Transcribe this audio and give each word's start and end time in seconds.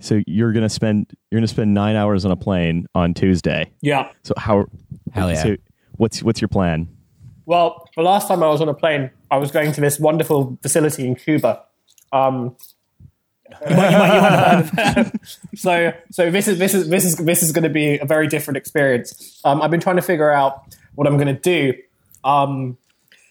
So 0.00 0.20
you're 0.26 0.52
gonna 0.52 0.68
spend 0.68 1.06
you're 1.30 1.38
gonna 1.40 1.48
spend 1.48 1.74
nine 1.74 1.96
hours 1.96 2.24
on 2.24 2.30
a 2.32 2.36
plane 2.36 2.86
on 2.94 3.14
Tuesday. 3.14 3.70
Yeah. 3.80 4.10
So 4.24 4.34
how? 4.36 4.66
Hell 5.12 5.30
yeah. 5.30 5.42
So 5.42 5.56
what's 5.96 6.22
what's 6.22 6.40
your 6.40 6.48
plan? 6.48 6.88
Well, 7.46 7.88
the 7.96 8.02
last 8.02 8.28
time 8.28 8.42
I 8.42 8.48
was 8.48 8.60
on 8.60 8.68
a 8.68 8.74
plane, 8.74 9.10
I 9.30 9.36
was 9.36 9.50
going 9.50 9.72
to 9.72 9.80
this 9.80 9.98
wonderful 10.00 10.58
facility 10.62 11.06
in 11.06 11.16
Cuba. 11.16 11.62
Um, 12.12 12.56
you 13.68 13.76
might- 13.76 13.90
you 13.90 13.98
might- 13.98 14.14
you 14.14 14.20
might 14.20 14.30
have 14.30 14.70
heard 14.70 14.98
of 15.06 15.14
it. 15.14 15.20
so, 15.56 15.92
so 16.10 16.30
this 16.30 16.48
is 16.48 16.58
this 16.58 16.72
is 16.74 16.88
this 16.88 17.04
is 17.04 17.16
this 17.16 17.42
is 17.42 17.52
going 17.52 17.64
to 17.64 17.68
be 17.70 17.98
a 17.98 18.04
very 18.06 18.26
different 18.28 18.56
experience. 18.56 19.40
Um, 19.44 19.60
I've 19.60 19.70
been 19.70 19.80
trying 19.80 19.96
to 19.96 20.02
figure 20.02 20.30
out 20.30 20.74
what 20.94 21.06
I'm 21.06 21.16
going 21.16 21.34
to 21.34 21.40
do. 21.40 21.74
Um, 22.24 22.78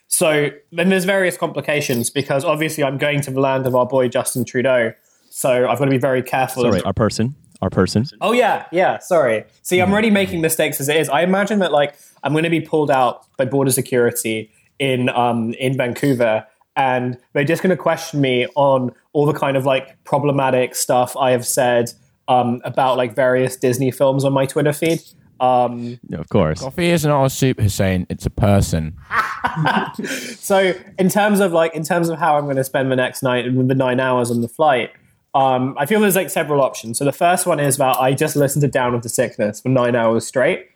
so 0.07 0.49
then 0.73 0.89
there's 0.89 1.05
various 1.05 1.37
complications 1.37 2.09
because 2.09 2.43
obviously 2.43 2.83
I'm 2.83 2.97
going 2.97 3.21
to 3.21 3.31
the 3.31 3.39
land 3.39 3.65
of 3.65 3.75
our 3.75 3.85
boy 3.85 4.09
Justin 4.09 4.43
Trudeau. 4.45 4.93
So 5.31 5.67
I've 5.67 5.79
got 5.79 5.85
to 5.85 5.91
be 5.91 5.97
very 5.97 6.21
careful. 6.21 6.63
Sorry, 6.63 6.81
our 6.81 6.93
person, 6.93 7.35
our 7.61 7.69
person. 7.69 8.05
Oh 8.19 8.33
yeah, 8.33 8.65
yeah. 8.71 8.99
Sorry. 8.99 9.45
See, 9.63 9.79
I'm 9.79 9.91
already 9.91 10.11
making 10.11 10.41
mistakes 10.41 10.79
as 10.81 10.89
it 10.89 10.97
is. 10.97 11.09
I 11.09 11.21
imagine 11.21 11.59
that 11.59 11.71
like 11.71 11.95
I'm 12.23 12.33
going 12.33 12.43
to 12.43 12.49
be 12.49 12.61
pulled 12.61 12.91
out 12.91 13.25
by 13.37 13.45
border 13.45 13.71
security 13.71 14.51
in 14.77 15.09
um 15.09 15.53
in 15.53 15.77
Vancouver, 15.77 16.45
and 16.75 17.17
they're 17.33 17.45
just 17.45 17.63
going 17.63 17.75
to 17.75 17.81
question 17.81 18.19
me 18.19 18.45
on 18.55 18.91
all 19.13 19.25
the 19.25 19.33
kind 19.33 19.55
of 19.55 19.65
like 19.65 20.03
problematic 20.03 20.75
stuff 20.75 21.15
I 21.15 21.31
have 21.31 21.45
said 21.47 21.93
um 22.27 22.61
about 22.65 22.97
like 22.97 23.15
various 23.15 23.55
Disney 23.55 23.89
films 23.89 24.25
on 24.25 24.33
my 24.33 24.45
Twitter 24.45 24.73
feed. 24.73 25.01
Um, 25.39 25.99
No, 26.07 26.19
of 26.19 26.29
course. 26.29 26.61
Coffee 26.61 26.91
is 26.91 27.03
not 27.03 27.25
a 27.25 27.29
soup, 27.29 27.59
Hussein. 27.59 28.05
It's 28.09 28.27
a 28.27 28.29
person. 28.29 28.95
so 30.37 30.73
in 30.99 31.09
terms 31.09 31.39
of 31.39 31.51
like 31.51 31.73
in 31.73 31.83
terms 31.83 32.09
of 32.09 32.19
how 32.19 32.37
I'm 32.37 32.43
going 32.43 32.57
to 32.57 32.63
spend 32.63 32.91
the 32.91 32.95
next 32.95 33.23
night 33.23 33.45
and 33.45 33.69
the 33.69 33.75
nine 33.75 33.99
hours 33.99 34.29
on 34.29 34.41
the 34.41 34.47
flight, 34.47 34.91
um, 35.33 35.75
I 35.77 35.85
feel 35.85 35.99
there's 36.01 36.15
like 36.15 36.29
several 36.29 36.61
options. 36.61 36.97
So 36.97 37.05
the 37.05 37.11
first 37.11 37.45
one 37.45 37.59
is 37.59 37.77
that 37.77 37.97
I 37.97 38.13
just 38.13 38.35
listen 38.35 38.61
to 38.61 38.67
Down 38.67 38.93
with 38.93 39.03
the 39.03 39.09
Sickness 39.09 39.61
for 39.61 39.69
nine 39.69 39.95
hours 39.95 40.25
straight. 40.27 40.67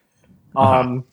Um, 0.56 1.04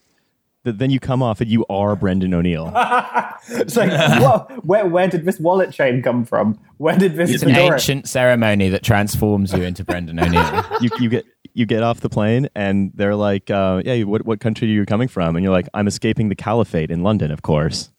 Th- 0.65 0.77
Then 0.77 0.91
you 0.91 1.01
come 1.01 1.23
off 1.23 1.41
and 1.41 1.51
you 1.51 1.67
are 1.69 1.97
Brendan 1.97 2.33
O'Neill. 2.35 2.73
It's 3.49 3.75
like, 3.77 3.91
whoa, 3.91 4.47
where 4.63 4.87
where 4.87 5.09
did 5.09 5.25
this 5.25 5.41
wallet 5.41 5.73
chain 5.73 6.01
come 6.01 6.25
from? 6.25 6.57
Where 6.77 6.97
did 6.97 7.17
this 7.17 7.31
It's 7.31 7.43
an 7.43 7.57
ancient 7.57 8.09
ceremony 8.09 8.69
that 8.69 8.85
transforms 8.85 9.53
you 9.53 9.65
into 9.65 9.85
Brendan 9.85 10.21
O'Neill. 10.21 10.65
you 10.81 10.89
you 11.01 11.09
get 11.09 11.25
you 11.53 11.67
get 11.67 11.83
off 11.83 11.99
the 12.01 12.09
plane 12.09 12.49
and 12.55 12.93
they're 12.95 13.17
like, 13.17 13.51
uh, 13.51 13.83
"Yeah, 13.85 14.05
what 14.05 14.25
what 14.25 14.39
country 14.39 14.69
are 14.69 14.71
you 14.71 14.87
coming 14.87 15.09
from?" 15.09 15.35
And 15.35 15.43
you're 15.43 15.53
like, 15.53 15.69
"I'm 15.75 15.89
escaping 15.89 16.29
the 16.29 16.37
caliphate 16.37 16.93
in 16.93 17.03
London, 17.03 17.33
of 17.33 17.43
course." 17.43 17.91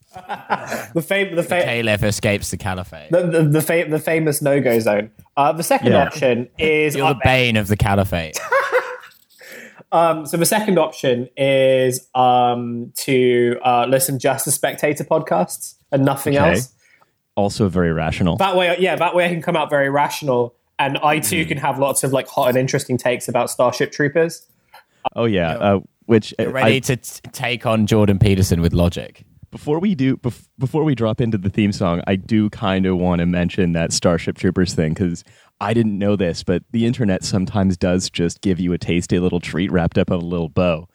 The 0.94 1.02
fam- 1.06 1.36
the, 1.36 1.44
fa- 1.44 1.62
Caliph 1.64 2.04
escapes 2.04 2.52
the 2.52 2.58
caliphate. 2.58 3.12
the 3.12 3.22
the 3.24 3.44
the, 3.44 3.62
fa- 3.62 3.86
the 3.90 4.00
famous 4.00 4.42
no 4.42 4.62
go 4.62 4.80
zone. 4.80 5.12
Uh, 5.36 5.52
the 5.52 5.64
second 5.64 5.92
Yeah. 5.94 6.06
option 6.06 6.50
is 6.58 6.96
You're 6.96 7.14
the 7.14 7.20
bane 7.24 7.58
of 7.58 7.68
the 7.68 7.78
caliphate. 7.78 8.40
um, 9.92 10.26
so 10.26 10.38
the 10.38 10.46
second 10.46 10.78
option 10.80 11.30
is 11.38 12.08
um, 12.16 12.92
to 12.98 13.60
uh, 13.64 13.86
listen 13.88 14.20
just 14.20 14.46
to 14.46 14.52
spectator 14.52 15.04
podcasts 15.04 15.76
and 15.92 16.06
nothing 16.06 16.36
Okay. 16.38 16.52
else. 16.52 16.74
Also 17.36 17.68
very 17.68 17.92
rational. 17.92 18.38
That 18.38 18.56
way, 18.56 18.76
yeah, 18.80 18.96
that 18.96 19.16
way 19.16 19.26
I 19.26 19.30
can 19.30 19.42
come 19.42 19.56
out 19.56 19.70
very 19.72 19.90
rational, 19.90 20.54
and 20.78 21.00
I 21.00 21.18
too 21.20 21.46
can 21.48 21.58
have 21.58 21.80
lots 21.80 22.04
of 22.04 22.14
like 22.14 22.28
hot 22.28 22.50
and 22.50 22.58
interesting 22.58 22.96
takes 22.98 23.28
about 23.28 23.50
Starship 23.50 23.92
Troopers. 23.92 24.46
Oh 25.16 25.26
yeah, 25.26 25.54
uh, 25.58 25.80
which 26.06 26.34
uh, 26.40 26.50
Ready 26.52 26.76
I- 26.76 26.80
to 26.82 26.96
t- 26.98 27.20
take 27.32 27.66
on 27.66 27.88
Jordan 27.88 28.20
Peterson 28.20 28.62
with 28.62 28.74
logic. 28.74 29.26
Before 29.54 29.78
we 29.78 29.94
do 29.94 30.18
bef- 30.18 30.48
before 30.58 30.84
we 30.84 30.96
drop 30.96 31.22
into 31.22 31.38
the 31.38 31.50
theme 31.50 31.72
song, 31.72 32.02
I 32.08 32.16
do 32.16 32.50
kind 32.50 32.88
of 32.88 32.98
want 32.98 33.20
to 33.20 33.28
mention 33.28 33.74
that 33.74 33.94
Starship 33.94 34.36
Troopers 34.36 34.74
thing 34.74 34.96
because 34.96 35.24
I 35.62 35.76
didn't 35.76 36.00
know 36.00 36.16
this, 36.16 36.44
but 36.44 36.64
the 36.72 36.88
internet 36.88 37.24
sometimes 37.24 37.78
does 37.78 38.10
just 38.10 38.42
give 38.42 38.60
you 38.60 38.74
a 38.74 38.80
tasty 38.80 39.20
little 39.20 39.40
treat 39.40 39.72
wrapped 39.72 40.00
up 40.00 40.10
in 40.10 40.16
a 40.16 40.18
little 40.18 40.50
bow, 40.50 40.90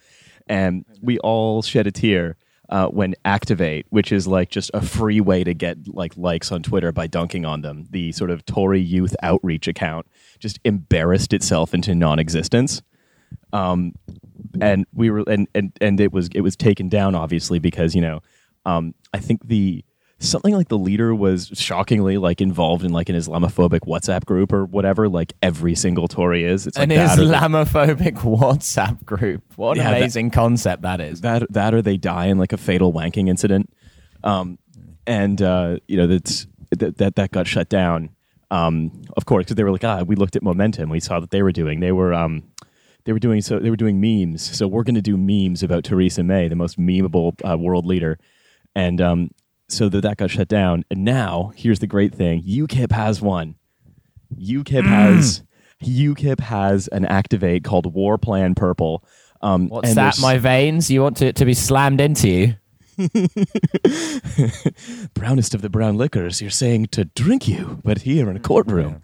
and 0.49 0.85
we 1.01 1.19
all 1.21 1.63
shed 1.63 1.87
a 1.87 1.93
tear. 1.93 2.37
Uh, 2.71 2.87
when 2.89 3.15
Activate, 3.25 3.87
which 3.89 4.13
is 4.13 4.27
like 4.27 4.51
just 4.51 4.71
a 4.75 4.83
free 4.83 5.23
way 5.23 5.43
to 5.43 5.55
get 5.55 5.89
like 5.89 6.15
likes 6.19 6.53
on 6.53 6.63
Twitter 6.63 6.93
by 6.93 7.07
dunking 7.07 7.47
on 7.47 7.63
them, 7.63 7.87
the 7.89 8.13
sort 8.13 8.31
of 8.31 8.45
Tory 8.45 8.79
youth 8.79 9.17
outreach 9.23 9.67
account 9.67 10.05
just 10.39 10.61
embarrassed 10.65 11.33
itself 11.33 11.73
into 11.73 11.95
non-existence 11.95 12.83
um, 13.53 13.95
and 14.61 14.87
we 14.93 15.11
were 15.11 15.25
and, 15.27 15.49
and 15.55 15.73
and 15.81 16.01
it 16.01 16.13
was 16.13 16.29
it 16.35 16.41
was 16.41 16.57
taken 16.57 16.89
down 16.89 17.15
obviously 17.15 17.59
because 17.59 17.95
you 17.95 18.01
know 18.01 18.21
um, 18.67 18.95
I 19.13 19.19
think 19.19 19.47
the 19.47 19.85
something 20.21 20.53
like 20.53 20.67
the 20.69 20.77
leader 20.79 21.15
was 21.15 21.49
shockingly 21.55 22.19
like 22.19 22.41
involved 22.41 22.85
in 22.85 22.93
like 22.93 23.09
an 23.09 23.15
Islamophobic 23.15 23.81
WhatsApp 23.87 24.25
group 24.25 24.53
or 24.53 24.65
whatever 24.65 25.09
like 25.09 25.33
every 25.43 25.77
single 25.77 26.09
Tory 26.09 26.43
is. 26.45 26.67
It's 26.67 26.77
like 26.77 26.91
An 26.91 26.97
that, 26.97 27.17
Islamophobic 27.19 28.15
WhatsApp 28.17 29.05
group. 29.05 29.45
What 29.57 29.77
an 29.79 29.85
Yeah, 29.85 29.91
that- 29.93 29.97
amazing 29.99 30.31
concept 30.31 30.83
that 30.83 31.01
is. 31.01 31.21
that 31.21 31.45
that 31.53 31.73
or 31.75 31.83
they 31.83 31.97
die 31.97 32.27
in 32.27 32.39
like 32.39 32.53
a 32.53 32.57
fatal 32.57 32.93
wanking 32.93 33.29
incident. 33.29 33.73
Um, 34.25 34.59
and 35.07 35.41
uh, 35.41 35.79
you 35.87 35.97
know 35.97 36.07
that's 36.07 36.47
that 36.77 36.99
that 36.99 37.15
that 37.17 37.31
got 37.31 37.47
shut 37.47 37.69
down. 37.69 38.11
Um, 38.51 39.03
of 39.17 39.27
course, 39.27 39.45
because 39.45 39.57
they 39.57 39.63
were 39.65 39.71
like, 39.71 39.85
ah, 39.85 40.03
we 40.03 40.17
looked 40.17 40.35
at 40.35 40.43
momentum. 40.43 40.89
We 40.91 41.01
saw 41.01 41.21
that 41.21 41.31
they 41.31 41.43
were 41.43 41.53
doing. 41.53 41.81
They 41.81 41.93
were 41.93 42.13
um, 42.13 42.43
they 43.05 43.13
were 43.13 43.19
doing 43.19 43.41
so. 43.41 43.59
They 43.61 43.71
were 43.71 43.77
doing 43.77 44.01
memes. 44.01 44.43
So 44.57 44.67
we're 44.67 44.83
going 44.83 44.95
to 44.97 45.03
do 45.03 45.17
memes 45.17 45.63
about 45.63 45.85
Theresa 45.85 46.23
May, 46.23 46.49
the 46.49 46.57
most 46.57 46.79
memeable 46.79 47.35
uh, 47.49 47.57
world 47.57 47.87
leader. 47.87 48.19
And 48.79 49.01
um, 49.01 49.31
so 49.69 49.89
that 49.89 50.03
that 50.03 50.19
got 50.19 50.31
shut 50.31 50.47
down. 50.47 50.85
And 50.89 51.05
now 51.05 51.51
here's 51.57 51.81
the 51.81 51.89
great 51.89 52.15
thing: 52.15 52.45
UKIP 52.45 52.93
has 52.93 53.21
one. 53.21 53.57
UKIP 54.41 54.85
has 54.85 55.43
UKIP 55.83 56.39
has 56.39 56.87
an 56.89 57.05
activate 57.05 57.65
called 57.65 57.93
War 57.93 58.19
Plan 58.19 58.55
Purple. 58.55 59.03
Um, 59.43 59.69
What's 59.69 59.95
that? 59.95 60.21
My 60.21 60.39
veins? 60.39 60.93
You 60.93 61.03
want 61.03 61.23
it 61.23 61.35
to 61.37 61.45
be 61.45 61.55
slammed 61.55 62.01
into 62.01 62.29
you? 62.29 62.55
brownest 65.15 65.55
of 65.55 65.63
the 65.63 65.71
brown 65.71 65.97
liquors. 65.97 66.41
You're 66.41 66.51
saying 66.51 66.87
to 66.93 67.05
drink 67.05 67.49
you, 67.49 67.81
but 67.83 68.03
here 68.03 68.31
in 68.31 68.37
a 68.37 68.41
courtroom. 68.41 69.03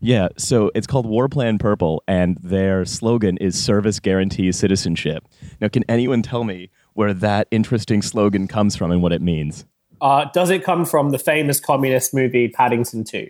Yeah, 0.00 0.28
so 0.36 0.72
it's 0.74 0.88
called 0.88 1.06
War 1.06 1.28
Plan 1.28 1.58
Purple, 1.58 2.02
and 2.08 2.36
their 2.42 2.84
slogan 2.84 3.36
is 3.36 3.62
"Service 3.62 4.00
guarantees 4.00 4.56
citizenship." 4.56 5.28
Now, 5.60 5.68
can 5.68 5.84
anyone 5.88 6.22
tell 6.22 6.42
me 6.42 6.70
where 6.94 7.14
that 7.14 7.48
interesting 7.50 8.02
slogan 8.02 8.48
comes 8.48 8.76
from 8.76 8.90
and 8.90 9.02
what 9.02 9.12
it 9.12 9.22
means? 9.22 9.64
Uh, 10.00 10.26
does 10.32 10.50
it 10.50 10.64
come 10.64 10.84
from 10.84 11.10
the 11.10 11.18
famous 11.18 11.60
communist 11.60 12.12
movie 12.12 12.48
Paddington 12.48 13.04
Two? 13.04 13.28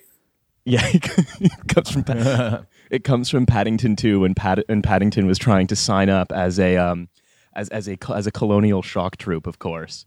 Yeah, 0.65 0.81
it 0.93 1.69
comes 1.69 1.91
from 1.91 2.05
Pa- 2.05 2.62
it 2.91 3.05
comes 3.05 3.28
from 3.28 3.47
Paddington 3.47 3.97
2 3.97 4.21
when 4.21 4.34
Pad- 4.34 4.65
when 4.69 4.81
Paddington 4.81 5.27
was 5.27 5.39
trying 5.39 5.67
to 5.67 5.77
sign 5.77 6.09
up 6.09 6.31
as 6.33 6.59
a 6.61 6.77
um 6.77 7.09
as 7.55 7.69
as 7.71 7.89
a 7.89 7.99
as 8.15 8.27
a 8.27 8.31
colonial 8.31 8.81
shock 8.83 9.17
troop, 9.17 9.47
of 9.47 9.59
course. 9.59 10.06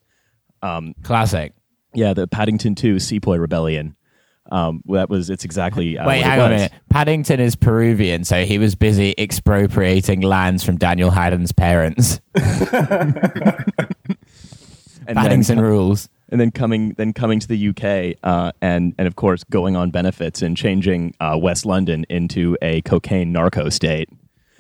Classic. 1.04 1.54
Yeah, 1.94 2.14
the 2.14 2.28
Paddington 2.28 2.76
2 2.76 3.00
Sepoy 3.00 3.38
Rebellion. 3.38 3.96
Um, 4.52 4.82
that 4.90 5.10
was 5.10 5.30
it's 5.32 5.44
exactly 5.44 5.98
uh, 5.98 6.08
Wait, 6.08 6.22
hang 6.22 6.40
on 6.40 6.52
a 6.52 6.56
minute. 6.56 6.72
Paddington 6.90 7.40
is 7.40 7.56
Peruvian, 7.56 8.24
so 8.24 8.46
he 8.46 8.58
was 8.60 8.76
busy 8.76 9.16
expropriating 9.18 10.22
lands 10.22 10.64
from 10.64 10.78
Daniel 10.78 11.10
Hannan's 11.12 11.52
parents. 11.52 12.22
And 15.08 15.16
Paddington 15.18 15.58
then, 15.58 15.64
rules. 15.64 16.10
and 16.30 16.42
then 16.42 16.50
coming 16.52 16.94
then 16.98 17.14
coming 17.14 17.40
to 17.40 17.48
the 17.48 17.70
UK 17.70 18.18
uh, 18.24 18.52
and 18.62 18.96
and 18.98 19.08
of 19.08 19.16
course 19.16 19.44
going 19.44 19.76
on 19.76 19.92
benefits 19.92 20.42
and 20.42 20.58
changing 20.58 21.14
uh, 21.20 21.38
West 21.40 21.64
London 21.66 22.06
into 22.10 22.58
a 22.64 22.82
cocaine 22.82 23.32
narco 23.32 23.70
state. 23.70 24.10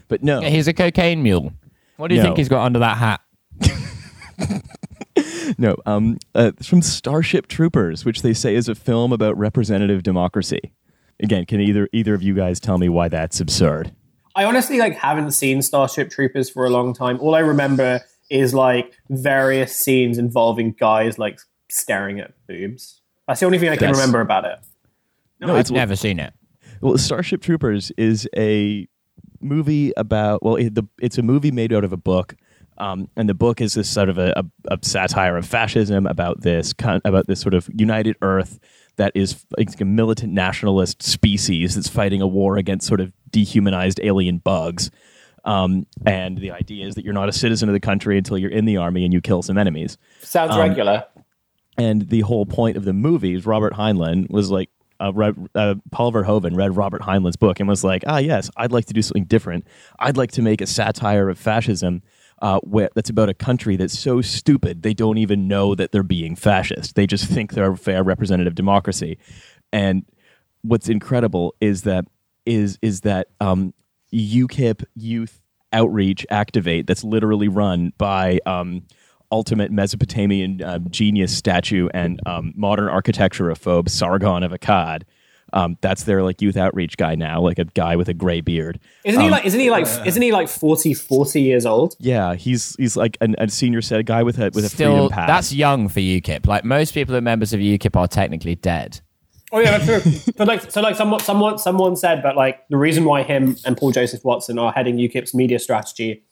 But 0.08 0.22
no, 0.22 0.42
Yeah, 0.42 0.50
he's 0.50 0.68
a 0.68 0.74
cocaine 0.74 1.24
mule. 1.24 1.52
What 1.98 2.10
do 2.10 2.16
you 2.16 2.22
No. 2.22 2.28
think 2.28 2.38
he's 2.38 2.50
got 2.50 2.64
under 2.64 2.78
that 2.80 2.98
hat? 2.98 3.22
no, 5.58 5.76
um, 5.86 6.18
uh, 6.34 6.52
it's 6.58 6.68
from 6.68 6.82
Starship 6.82 7.48
Troopers, 7.48 8.06
which 8.06 8.22
they 8.22 8.34
say 8.34 8.56
is 8.56 8.68
a 8.68 8.76
film 8.76 9.14
about 9.14 9.38
representative 9.38 10.04
democracy. 10.04 10.74
Again, 11.22 11.46
can 11.46 11.62
either 11.62 11.88
either 11.94 12.14
of 12.14 12.22
you 12.22 12.34
guys 12.36 12.60
tell 12.60 12.78
me 12.78 12.90
why 12.90 13.08
that's 13.08 13.40
absurd? 13.40 13.94
I 14.36 14.44
honestly 14.44 14.80
like 14.80 14.96
haven't 14.98 15.32
seen 15.32 15.62
Starship 15.62 16.10
Troopers 16.10 16.50
for 16.50 16.66
a 16.66 16.70
long 16.70 16.94
time. 16.94 17.20
All 17.22 17.36
I 17.36 17.40
remember 17.40 18.02
is 18.30 18.54
like 18.54 18.94
various 19.10 19.74
scenes 19.74 20.18
involving 20.18 20.74
guys 20.74 21.18
like 21.18 21.40
staring 21.70 22.20
at 22.20 22.34
boobs. 22.48 23.02
That's 23.28 23.40
the 23.40 23.46
only 23.46 23.60
thing 23.60 23.70
I 23.70 23.78
can 23.78 23.90
Yes. 23.90 23.98
remember 23.98 24.20
about 24.20 24.46
it. 24.46 24.60
No, 25.40 25.56
I've 25.56 25.72
never 25.72 25.96
seen 25.96 26.20
it. 26.20 26.34
Well, 26.82 26.98
Starship 26.98 27.42
Troopers 27.42 27.92
is 27.98 28.28
a 28.36 28.88
movie 29.40 29.94
about 29.96 30.44
well, 30.44 30.56
it, 30.56 30.76
the, 30.76 30.84
it's 31.02 31.18
a 31.18 31.22
movie 31.22 31.52
made 31.52 31.72
out 31.72 31.84
of 31.84 31.94
a 31.94 31.98
book, 31.98 32.36
um, 32.78 33.10
and 33.16 33.30
the 33.30 33.34
book 33.34 33.62
is 33.62 33.74
this 33.74 33.90
sort 33.90 34.10
of 34.10 34.18
a, 34.18 34.34
a, 34.36 34.76
a 34.76 34.80
satire 34.82 35.38
of 35.38 35.46
fascism 35.46 36.06
about 36.08 36.42
this 36.42 36.74
about 37.04 37.28
this 37.28 37.40
sort 37.42 37.54
of 37.54 37.70
united 37.74 38.16
Earth 38.22 38.60
that 38.98 39.12
is 39.16 39.46
like 39.58 39.80
a 39.82 39.86
militant 39.86 40.34
nationalist 40.34 41.04
species 41.04 41.76
that's 41.76 41.90
fighting 41.90 42.22
a 42.22 42.28
war 42.28 42.58
against 42.58 42.88
sort 42.88 43.02
of 43.02 43.12
dehumanized 43.30 44.00
alien 44.04 44.38
bugs. 44.38 44.90
Um, 45.44 45.86
and 46.06 46.38
the 46.38 46.52
idea 46.52 46.88
is 46.88 46.96
that 46.96 47.04
you're 47.04 47.14
not 47.14 47.30
a 47.30 47.34
citizen 47.34 47.70
of 47.70 47.74
the 47.74 47.80
country 47.80 48.18
until 48.18 48.38
you're 48.38 48.50
in 48.52 48.66
the 48.66 48.78
army 48.78 49.04
and 49.04 49.14
you 49.14 49.22
kill 49.22 49.42
some 49.44 49.58
enemies. 49.58 49.98
Sounds 50.22 50.54
Um, 50.54 50.62
regular. 50.62 51.06
And 51.78 52.10
the 52.10 52.22
whole 52.22 52.46
point 52.46 52.78
of 52.78 52.86
the 52.86 52.94
movie 52.94 53.34
is 53.36 53.46
Robert 53.46 53.74
Heinlein 53.74 54.30
was 54.30 54.50
like, 54.50 54.70
uh, 55.00 55.12
read, 55.14 55.36
uh, 55.54 55.76
Paul 55.92 56.14
Verhoeven 56.14 56.56
read 56.56 56.76
Robert 56.78 57.02
Heinlein's 57.02 57.36
book 57.36 57.60
and 57.60 57.68
was 57.68 57.84
like, 57.84 58.06
ah, 58.08 58.18
yes, 58.20 58.50
I'd 58.56 58.72
like 58.72 58.86
to 58.86 58.94
do 58.94 59.02
something 59.02 59.26
different. 59.26 59.68
I'd 60.00 60.16
like 60.16 60.32
to 60.32 60.42
make 60.42 60.62
a 60.62 60.66
satire 60.66 61.30
of 61.30 61.38
fascism 61.38 62.02
uh, 62.46 62.60
that's 62.94 63.10
about 63.10 63.28
a 63.28 63.34
country 63.34 63.76
that's 63.76 63.98
so 63.98 64.22
stupid 64.22 64.84
they 64.84 64.94
don't 64.94 65.18
even 65.18 65.48
know 65.48 65.74
that 65.74 65.92
they're 65.92 66.04
being 66.04 66.36
fascist. 66.36 66.94
They 66.94 67.08
just 67.08 67.26
think 67.26 67.54
they're 67.54 67.72
a 67.72 67.78
fair 67.78 68.04
representative 68.04 68.54
democracy. 68.54 69.18
And 69.74 70.06
what's 70.62 70.88
incredible 70.88 71.56
is 71.60 71.82
that 71.84 72.06
is 72.46 72.78
is 72.84 73.02
that 73.02 73.30
um, 73.42 73.74
UKIP 74.14 74.84
Youth 74.94 75.42
Outreach 75.74 76.24
Activate 76.30 76.86
that's 76.86 77.04
literally 77.04 77.48
run 77.48 77.94
by 77.98 78.40
um, 78.46 78.84
ultimate 79.32 79.72
Mesopotamian 79.72 80.62
uh, 80.62 80.78
genius 80.92 81.36
statue 81.36 81.90
and 81.96 82.20
um, 82.28 82.54
modern 82.56 82.90
architecturophobe 82.90 83.90
Sargon 83.90 84.44
of 84.44 84.52
Akkad. 84.52 85.02
Um, 85.56 85.78
that's 85.80 86.04
their 86.04 86.22
like 86.22 86.42
youth 86.42 86.58
outreach 86.58 86.98
guy 86.98 87.16
now, 87.16 87.40
like 87.40 87.58
a 87.58 87.64
guy 87.64 87.96
with 87.96 88.10
a 88.10 88.14
gray 88.14 88.42
beard. 88.42 88.78
Isn't 89.06 89.22
he 89.22 89.30
like? 89.30 89.46
Isn't 89.46 89.60
he 89.60 89.72
like? 89.72 89.88
Isn't 90.06 90.22
he 90.22 90.34
like 90.34 90.50
40, 90.50 90.94
40 90.94 91.42
years 91.42 91.66
old? 91.66 91.96
Yeah, 91.98 92.36
he's 92.36 92.76
he's 92.76 92.98
like 92.98 93.18
an, 93.22 93.36
a 93.40 93.48
senior 93.48 93.82
set 93.82 94.06
guy 94.06 94.22
with 94.22 94.38
a 94.38 94.52
with 94.54 94.66
a 94.66 94.70
Still, 94.70 94.92
freedom 94.92 95.10
pass. 95.10 95.28
that's 95.28 95.54
young 95.54 95.88
for 95.88 96.02
UKIP. 96.02 96.46
Like 96.46 96.66
most 96.66 96.94
people 96.94 97.14
that 97.14 97.20
are 97.20 97.22
members 97.22 97.54
of 97.54 97.62
UKIP 97.62 97.96
are 97.96 98.08
technically 98.08 98.56
dead. 98.56 99.00
Oh 99.54 99.60
yeah, 99.60 99.78
that's 99.78 100.04
true. 100.04 100.34
but 100.38 100.48
like, 100.48 100.70
so 100.70 100.82
like, 100.82 100.98
someone, 100.98 101.22
someone, 101.22 101.58
someone 101.58 101.96
said 101.96 102.24
that 102.24 102.36
like 102.36 102.68
the 102.68 102.76
reason 102.76 103.06
why 103.06 103.24
him 103.24 103.56
and 103.66 103.78
Paul 103.78 103.92
Joseph 103.92 104.26
Watson 104.26 104.60
are 104.60 104.74
heading 104.74 104.98
UKIP's 104.98 105.34
media 105.34 105.60
strategy 105.60 106.24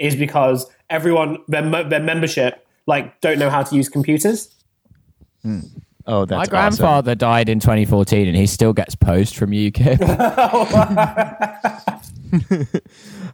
is 0.00 0.16
because 0.16 0.66
everyone 0.90 1.38
their 1.46 1.62
their 1.84 2.00
membership 2.00 2.66
like 2.86 3.20
don't 3.20 3.38
know 3.38 3.50
how 3.50 3.62
to 3.62 3.76
use 3.76 3.88
computers. 3.88 4.52
Oh, 6.06 6.24
that's 6.24 6.36
My 6.36 6.42
awesome. 6.42 6.50
grandfather 6.50 7.14
died 7.14 7.48
in 7.48 7.60
2014, 7.60 8.28
and 8.28 8.36
he 8.36 8.46
still 8.46 8.72
gets 8.72 8.94
post 8.94 9.36
from 9.36 9.50
UKIP. 9.50 9.98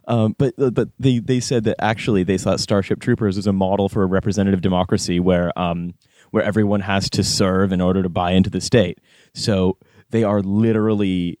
Um, 0.07 0.35
but 0.39 0.55
but 0.57 0.89
they 0.97 1.19
they 1.19 1.39
said 1.39 1.65
that 1.65 1.75
actually 1.79 2.23
they 2.23 2.39
thought 2.39 2.59
Starship 2.59 2.99
Troopers 2.99 3.35
was 3.35 3.45
a 3.45 3.53
model 3.53 3.89
for 3.89 4.01
a 4.01 4.07
representative 4.07 4.61
democracy 4.61 5.19
where 5.19 5.51
um 5.59 5.93
where 6.31 6.43
everyone 6.43 6.81
has 6.81 7.11
to 7.11 7.23
serve 7.23 7.71
in 7.71 7.79
order 7.79 8.01
to 8.01 8.09
buy 8.09 8.31
into 8.31 8.49
the 8.49 8.59
state. 8.59 8.97
So 9.35 9.77
they 10.09 10.23
are 10.23 10.41
literally 10.41 11.37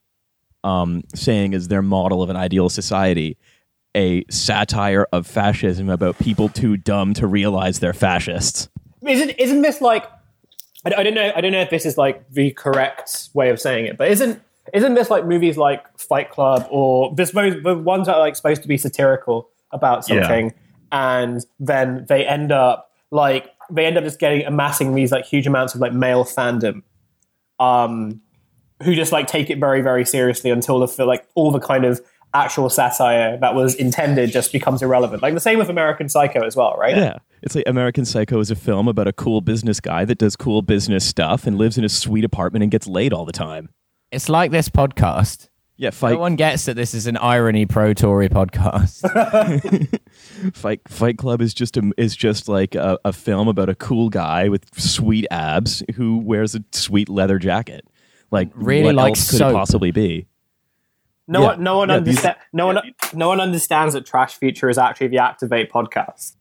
um, 0.63 1.01
saying 1.15 1.55
as 1.55 1.67
their 1.67 1.81
model 1.81 2.21
of 2.21 2.29
an 2.29 2.35
ideal 2.35 2.69
society 2.69 3.37
a 3.95 4.23
satire 4.29 5.07
of 5.11 5.25
fascism 5.25 5.89
about 5.89 6.19
people 6.19 6.47
too 6.47 6.77
dumb 6.77 7.15
to 7.15 7.25
realize 7.25 7.79
they're 7.79 7.93
fascists. 7.93 8.69
Isn't 9.01 9.31
isn't 9.31 9.63
this 9.63 9.81
like? 9.81 10.05
I, 10.85 10.93
I 10.97 11.03
don't 11.03 11.13
know. 11.13 11.31
I 11.35 11.41
don't 11.41 11.51
know 11.51 11.61
if 11.61 11.69
this 11.69 11.85
is 11.85 11.97
like 11.97 12.29
the 12.31 12.51
correct 12.51 13.29
way 13.33 13.49
of 13.49 13.59
saying 13.59 13.85
it, 13.85 13.97
but 13.97 14.09
isn't 14.09 14.41
isn't 14.73 14.93
this 14.93 15.09
like 15.09 15.25
movies 15.25 15.57
like 15.57 15.83
Fight 15.97 16.29
Club 16.29 16.67
or 16.69 17.13
this 17.15 17.31
the 17.31 17.81
ones 17.83 18.07
that 18.07 18.15
are 18.15 18.19
like 18.19 18.35
supposed 18.35 18.61
to 18.61 18.67
be 18.67 18.77
satirical 18.77 19.49
about 19.71 20.07
Yeah. 20.07 20.21
something, 20.21 20.53
and 20.91 21.45
then 21.59 22.05
they 22.07 22.25
end 22.25 22.51
up 22.51 22.91
like 23.11 23.51
they 23.71 23.85
end 23.85 23.97
up 23.97 24.03
just 24.03 24.19
getting 24.19 24.45
amassing 24.45 24.95
these 24.95 25.11
like 25.11 25.25
huge 25.25 25.47
amounts 25.47 25.75
of 25.75 25.81
like 25.81 25.93
male 25.93 26.23
fandom, 26.23 26.83
um, 27.59 28.21
who 28.83 28.95
just 28.95 29.11
like 29.11 29.27
take 29.27 29.49
it 29.49 29.59
very 29.59 29.81
very 29.81 30.05
seriously 30.05 30.49
until 30.49 30.79
the 30.79 30.87
feel 30.87 31.07
like 31.07 31.27
all 31.35 31.51
the 31.51 31.59
kind 31.59 31.85
of 31.85 31.99
actual 32.33 32.69
satire 32.69 33.37
that 33.37 33.55
was 33.55 33.75
intended 33.75 34.31
just 34.31 34.51
becomes 34.51 34.81
irrelevant. 34.81 35.21
Like 35.21 35.33
the 35.33 35.39
same 35.39 35.57
with 35.57 35.69
American 35.69 36.09
Psycho 36.09 36.45
as 36.45 36.55
well, 36.55 36.75
right? 36.77 36.95
Yeah. 36.95 37.17
It's 37.41 37.55
like 37.55 37.63
American 37.67 38.05
Psycho 38.05 38.39
is 38.39 38.51
a 38.51 38.55
film 38.55 38.87
about 38.87 39.07
a 39.07 39.13
cool 39.13 39.41
business 39.41 39.79
guy 39.79 40.05
that 40.05 40.17
does 40.17 40.35
cool 40.35 40.61
business 40.61 41.05
stuff 41.05 41.47
and 41.47 41.57
lives 41.57 41.77
in 41.77 41.83
a 41.83 41.89
sweet 41.89 42.23
apartment 42.25 42.63
and 42.63 42.71
gets 42.71 42.87
laid 42.87 43.13
all 43.13 43.25
the 43.25 43.31
time. 43.31 43.69
it's 44.11 44.29
like 44.29 44.51
this 44.51 44.69
podcast. 44.69 45.47
Yeah, 45.77 45.91
Fight 45.91 46.15
No 46.15 46.19
one 46.19 46.35
gets 46.35 46.65
that 46.65 46.73
this 46.75 46.93
is 46.93 47.07
an 47.07 47.15
irony 47.15 47.65
pro 47.65 47.93
Tory 47.93 48.27
podcast. 48.27 48.99
Fight 50.53 50.81
Fight 50.87 51.17
Club 51.17 51.41
is 51.41 51.53
just 51.53 51.77
a, 51.77 51.91
is 51.97 52.15
just 52.17 52.49
like 52.49 52.75
a, 52.75 52.99
a 53.05 53.13
film 53.13 53.47
about 53.47 53.69
a 53.69 53.75
cool 53.75 54.09
guy 54.09 54.49
with 54.49 54.65
sweet 54.77 55.25
abs 55.31 55.81
who 55.95 56.17
wears 56.17 56.53
a 56.53 56.63
sweet 56.73 57.07
leather 57.07 57.39
jacket. 57.39 57.87
Like 58.29 58.49
Really 58.55 58.87
what 58.87 58.95
like 58.95 59.09
else 59.11 59.29
could 59.29 59.39
soap. 59.39 59.51
it 59.51 59.53
possibly 59.53 59.91
be? 59.91 60.27
No 61.29 61.41
Yeah. 61.41 61.47
one, 61.47 61.63
no 61.63 61.77
one 61.77 61.89
Yeah, 61.89 61.99
these- 61.99 62.25
No 62.51 62.65
one, 62.65 62.79
no 63.13 63.27
one 63.27 63.39
understands 63.39 63.93
that 63.93 64.03
Trash 64.05 64.35
Future 64.37 64.67
is 64.67 64.79
actually 64.79 65.09
the 65.09 65.19
Activate 65.19 65.71
podcast. 65.71 66.35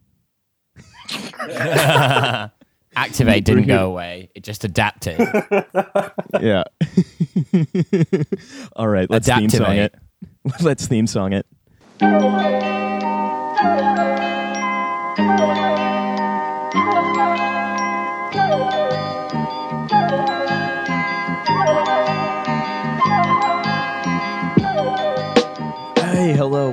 Activate 2.97 3.45
didn't 3.45 3.67
go 3.67 3.87
away; 3.87 4.31
it 4.35 4.43
just 4.43 4.65
adapted. 4.65 5.19
Yeah. 6.41 6.65
all 8.77 8.89
right, 8.89 9.09
let's 9.11 9.29
theme 9.29 9.51
song 9.51 9.77
it. 9.77 9.95
Let's 10.63 10.87
theme 10.87 11.07
song 11.07 11.33
it. 11.35 11.47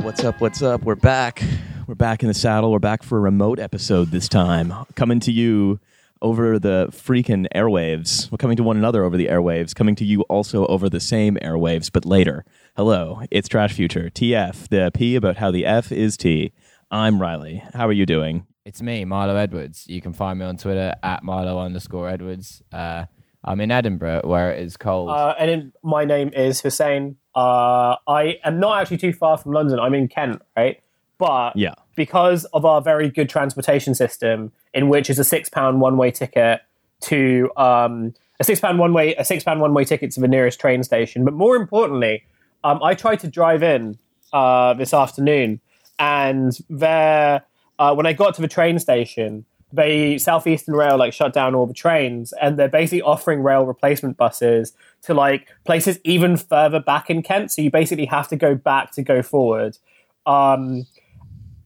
What's 0.06 0.24
up? 0.24 0.40
What's 0.40 0.62
up? 0.62 0.84
We're 0.84 0.94
back. 0.94 1.42
We're 1.88 1.96
back 1.96 2.22
in 2.22 2.28
the 2.28 2.36
saddle. 2.36 2.72
We're 2.72 2.78
back 2.78 3.02
for 3.02 3.18
a 3.18 3.22
remote 3.22 3.57
episode 3.57 4.12
this 4.12 4.30
time. 4.30 4.72
Coming 4.94 5.19
to 5.22 5.31
you 5.31 5.80
over 6.22 6.60
the 6.60 6.90
freaking 6.92 7.48
airwaves. 7.56 8.31
We're 8.31 8.38
coming 8.38 8.56
to 8.57 8.63
one 8.63 8.78
another 8.78 9.04
over 9.04 9.18
the 9.18 9.25
airwaves, 9.25 9.74
coming 9.74 9.96
to 9.96 10.06
you 10.06 10.22
also 10.24 10.68
over 10.68 10.92
the 10.92 11.00
same 11.00 11.38
airwaves, 11.38 11.92
but 11.92 12.06
later. 12.06 12.46
Hello, 12.78 13.24
it's 13.31 13.48
Trash 13.48 13.74
Future. 13.74 14.12
TF, 14.12 14.69
the 14.69 14.92
P 14.94 15.16
about 15.16 15.38
how 15.38 15.50
the 15.50 15.66
F 15.66 15.92
is 15.92 16.18
T. 16.18 16.54
I'm 16.92 17.19
Riley. 17.19 17.63
How 17.74 17.88
are 17.88 17.92
you 17.92 18.06
doing? 18.06 18.46
It's 18.63 18.84
me, 18.84 19.06
Milo 19.06 19.36
Edwards. 19.36 19.88
You 19.88 20.02
can 20.02 20.13
find 20.13 20.38
me 20.38 20.46
on 20.46 20.57
Twitter 20.57 20.94
at 21.02 21.24
Milo 21.24 21.57
underscore 21.57 22.10
Edwards. 22.10 22.62
Uh, 22.72 23.06
I'm 23.44 23.60
in 23.60 23.72
Edinburgh, 23.72 24.22
where 24.25 24.52
it 24.52 24.62
is 24.62 24.78
cold. 24.78 25.10
Uh, 25.10 25.34
and 25.40 25.50
then 25.50 25.74
my 25.81 26.06
name 26.06 26.30
is 26.31 26.62
Hussein. 26.62 27.18
Uh, 27.35 27.97
I 28.07 28.39
am 28.43 28.59
not 28.59 28.79
actually 28.81 28.97
too 28.97 29.13
far 29.13 29.37
from 29.37 29.51
London. 29.51 29.79
I'm 29.79 29.93
in 29.93 30.07
Kent, 30.07 30.41
right? 30.55 30.81
But 31.17 31.55
Yeah. 31.55 31.73
because 31.95 32.45
of 32.45 32.65
our 32.65 32.81
very 32.81 33.09
good 33.09 33.29
transportation 33.29 33.93
system, 33.95 34.51
in 34.73 34.89
which 34.89 35.09
is 35.09 35.19
a 35.19 35.23
six 35.23 35.49
pound 35.49 35.81
one 35.81 35.97
way 35.97 36.11
ticket 36.11 36.61
to 37.01 37.49
um, 37.57 38.13
a 38.39 38.43
six 38.43 38.59
pound 38.59 38.79
one 38.79 38.93
way 38.93 39.15
a 39.15 39.25
six 39.25 39.43
pound 39.43 39.59
one 39.61 39.73
way 39.73 39.83
ticket 39.85 40.11
to 40.11 40.21
the 40.21 40.27
nearest 40.27 40.59
train 40.59 40.83
station. 40.83 41.23
But 41.25 41.33
more 41.33 41.55
importantly, 41.55 42.23
um, 42.63 42.81
I 42.83 42.93
tried 42.95 43.19
to 43.21 43.27
drive 43.27 43.63
in 43.63 43.97
uh, 44.33 44.73
this 44.73 44.93
afternoon, 44.93 45.59
and 45.99 46.57
there 46.69 47.44
uh, 47.80 47.94
when 47.94 48.06
I 48.06 48.13
got 48.13 48.35
to 48.35 48.42
the 48.42 48.47
train 48.47 48.80
station, 48.80 49.45
they 49.75 50.17
Southeastern 50.17 50.75
Rail 50.75 50.97
like 50.97 51.13
shut 51.13 51.33
down 51.33 51.53
all 51.55 51.65
the 51.65 51.73
trains, 51.73 52.33
and 52.41 52.57
they're 52.57 52.67
basically 52.69 53.01
offering 53.01 53.44
rail 53.44 53.65
replacement 53.65 54.17
buses 54.17 54.73
to 55.03 55.13
like 55.13 55.47
places 55.65 55.99
even 56.03 56.37
further 56.37 56.79
back 56.79 57.09
in 57.09 57.21
Kent. 57.21 57.51
So 57.51 57.61
you 57.61 57.69
basically 57.71 58.05
have 58.05 58.27
to 58.29 58.35
go 58.35 58.55
back 58.55 58.91
to 58.94 59.03
go 59.03 59.21
forward. 59.21 59.77
Um, 60.25 60.87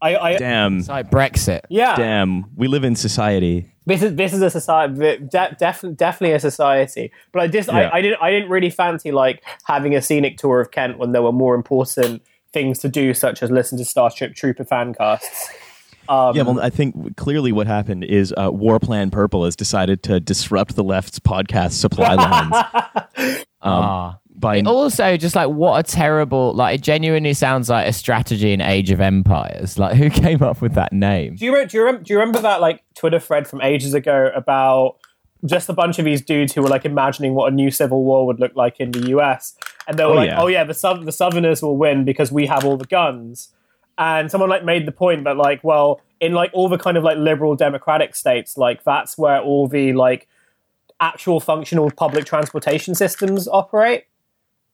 I, 0.01 0.15
I 0.17 0.37
Damn. 0.37 0.79
it's 0.79 0.87
like 0.87 1.09
Brexit. 1.11 1.61
yeah, 1.69 1.95
Damn. 1.95 2.45
We 2.55 2.67
live 2.67 2.83
in 2.83 2.95
society. 2.95 3.71
this 3.85 4.01
is 4.01 4.15
this 4.15 4.33
is 4.33 4.41
a 4.41 4.49
society, 4.49 4.93
de- 5.27 5.55
def- 5.59 5.85
definitely 5.95 6.33
a 6.33 6.39
society. 6.39 7.11
But 7.31 7.41
I 7.43 7.47
just 7.47 7.67
Yeah. 7.69 7.89
I, 7.89 7.97
I 7.97 8.01
didn't 8.01 8.21
I 8.21 8.31
didn't 8.31 8.49
really 8.49 8.69
fancy 8.69 9.11
like 9.11 9.43
having 9.65 9.95
a 9.95 10.01
scenic 10.01 10.37
tour 10.37 10.61
of 10.61 10.71
Kent 10.71 10.97
when 10.97 11.11
there 11.11 11.21
were 11.21 11.31
more 11.33 11.53
important 11.55 12.21
things 12.53 12.79
to 12.79 12.89
do, 12.89 13.13
such 13.13 13.43
as 13.43 13.51
listen 13.51 13.77
to 13.77 13.85
Starship 13.85 14.35
Trooper 14.35 14.63
fan 14.63 14.93
casts. 14.93 15.49
Um, 16.09 16.35
Yeah, 16.35 16.41
well, 16.41 16.59
I 16.59 16.69
think 16.69 17.15
clearly 17.17 17.51
what 17.51 17.67
happened 17.67 18.03
is 18.03 18.33
uh, 18.35 18.49
War 18.51 18.79
Plan 18.79 19.11
Purple 19.11 19.45
has 19.45 19.55
decided 19.55 20.03
to 20.03 20.19
disrupt 20.19 20.75
the 20.75 20.83
left's 20.83 21.19
podcast 21.19 21.73
supply 21.73 22.15
lines. 22.15 23.45
Um, 23.61 23.73
Ah. 23.83 24.19
by 24.33 24.61
Also, 24.61 25.17
just 25.17 25.35
like 25.35 25.49
what 25.49 25.77
a 25.79 25.83
terrible, 25.91 26.53
like 26.53 26.75
it 26.79 26.81
genuinely 26.81 27.33
sounds 27.33 27.69
like 27.69 27.85
a 27.87 27.91
strategy 27.93 28.53
in 28.53 28.61
Age 28.61 28.89
of 28.89 29.01
Empires. 29.01 29.77
Like, 29.77 29.95
who 29.97 30.09
came 30.23 30.41
up 30.41 30.61
with 30.61 30.73
that 30.75 30.93
name? 30.93 31.35
Do 31.35 31.43
you, 31.45 31.53
re- 31.53 31.65
do, 31.65 31.77
you 31.77 31.83
rem- 31.83 32.01
do 32.03 32.13
you 32.13 32.19
remember 32.19 32.39
that 32.39 32.61
like 32.61 32.83
Twitter 32.95 33.19
thread 33.19 33.47
from 33.47 33.61
ages 33.61 33.93
ago 33.93 34.31
about 34.33 34.95
just 35.45 35.67
a 35.69 35.73
bunch 35.73 35.99
of 35.99 36.05
these 36.05 36.21
dudes 36.21 36.53
who 36.53 36.61
were 36.61 36.69
like 36.69 36.85
imagining 36.85 37.33
what 37.33 37.51
a 37.51 37.55
new 37.55 37.69
civil 37.69 38.03
war 38.05 38.25
would 38.25 38.39
look 38.39 38.55
like 38.55 38.79
in 38.79 38.91
the 38.91 39.09
US, 39.17 39.55
and 39.87 39.97
they 39.99 40.05
were 40.05 40.11
Oh, 40.11 40.15
like, 40.15 40.27
yeah. 40.29 40.41
"Oh 40.41 40.47
yeah, 40.47 40.63
the 40.63 40.73
South- 40.73 41.03
the 41.05 41.11
Southerners 41.11 41.61
will 41.61 41.75
win 41.77 42.05
because 42.05 42.31
we 42.31 42.45
have 42.45 42.63
all 42.65 42.77
the 42.77 42.85
guns." 42.87 43.49
And 43.99 44.31
someone 44.31 44.49
like 44.49 44.63
made 44.65 44.87
the 44.87 44.91
point 44.93 45.25
that 45.25 45.37
like, 45.37 45.63
well, 45.63 46.01
in 46.19 46.33
like 46.33 46.49
all 46.53 46.69
the 46.69 46.77
kind 46.79 46.97
of 46.97 47.03
like 47.03 47.17
liberal 47.17 47.55
democratic 47.55 48.15
states, 48.15 48.57
like 48.57 48.83
that's 48.83 49.17
where 49.17 49.39
all 49.41 49.67
the 49.67 49.93
like 49.93 50.27
actual 51.01 51.39
functional 51.39 51.91
public 51.91 52.25
transportation 52.25 52.95
systems 52.95 53.47
operate. 53.47 54.05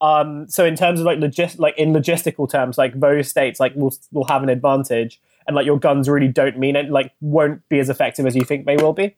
Um, 0.02 0.48
so 0.48 0.64
in 0.66 0.76
terms 0.76 1.00
of 1.00 1.06
like 1.06 1.18
logis- 1.20 1.60
like 1.60 1.78
in 1.78 1.92
logistical 1.92 2.50
terms, 2.50 2.78
like 2.78 3.00
those 3.00 3.28
states 3.30 3.60
like 3.60 3.76
will 3.76 3.94
will 4.12 4.26
have 4.26 4.44
an 4.44 4.50
advantage, 4.50 5.20
and 5.48 5.56
like 5.56 5.66
your 5.66 5.80
guns 5.80 6.08
really 6.08 6.28
don't 6.28 6.58
mean 6.60 6.76
it, 6.76 6.90
like 6.90 7.12
won't 7.22 7.68
be 7.70 7.80
as 7.80 7.90
effective 7.90 8.26
as 8.28 8.36
you 8.36 8.44
think 8.44 8.66
they 8.66 8.76
will 8.78 8.94
be. 8.94 9.16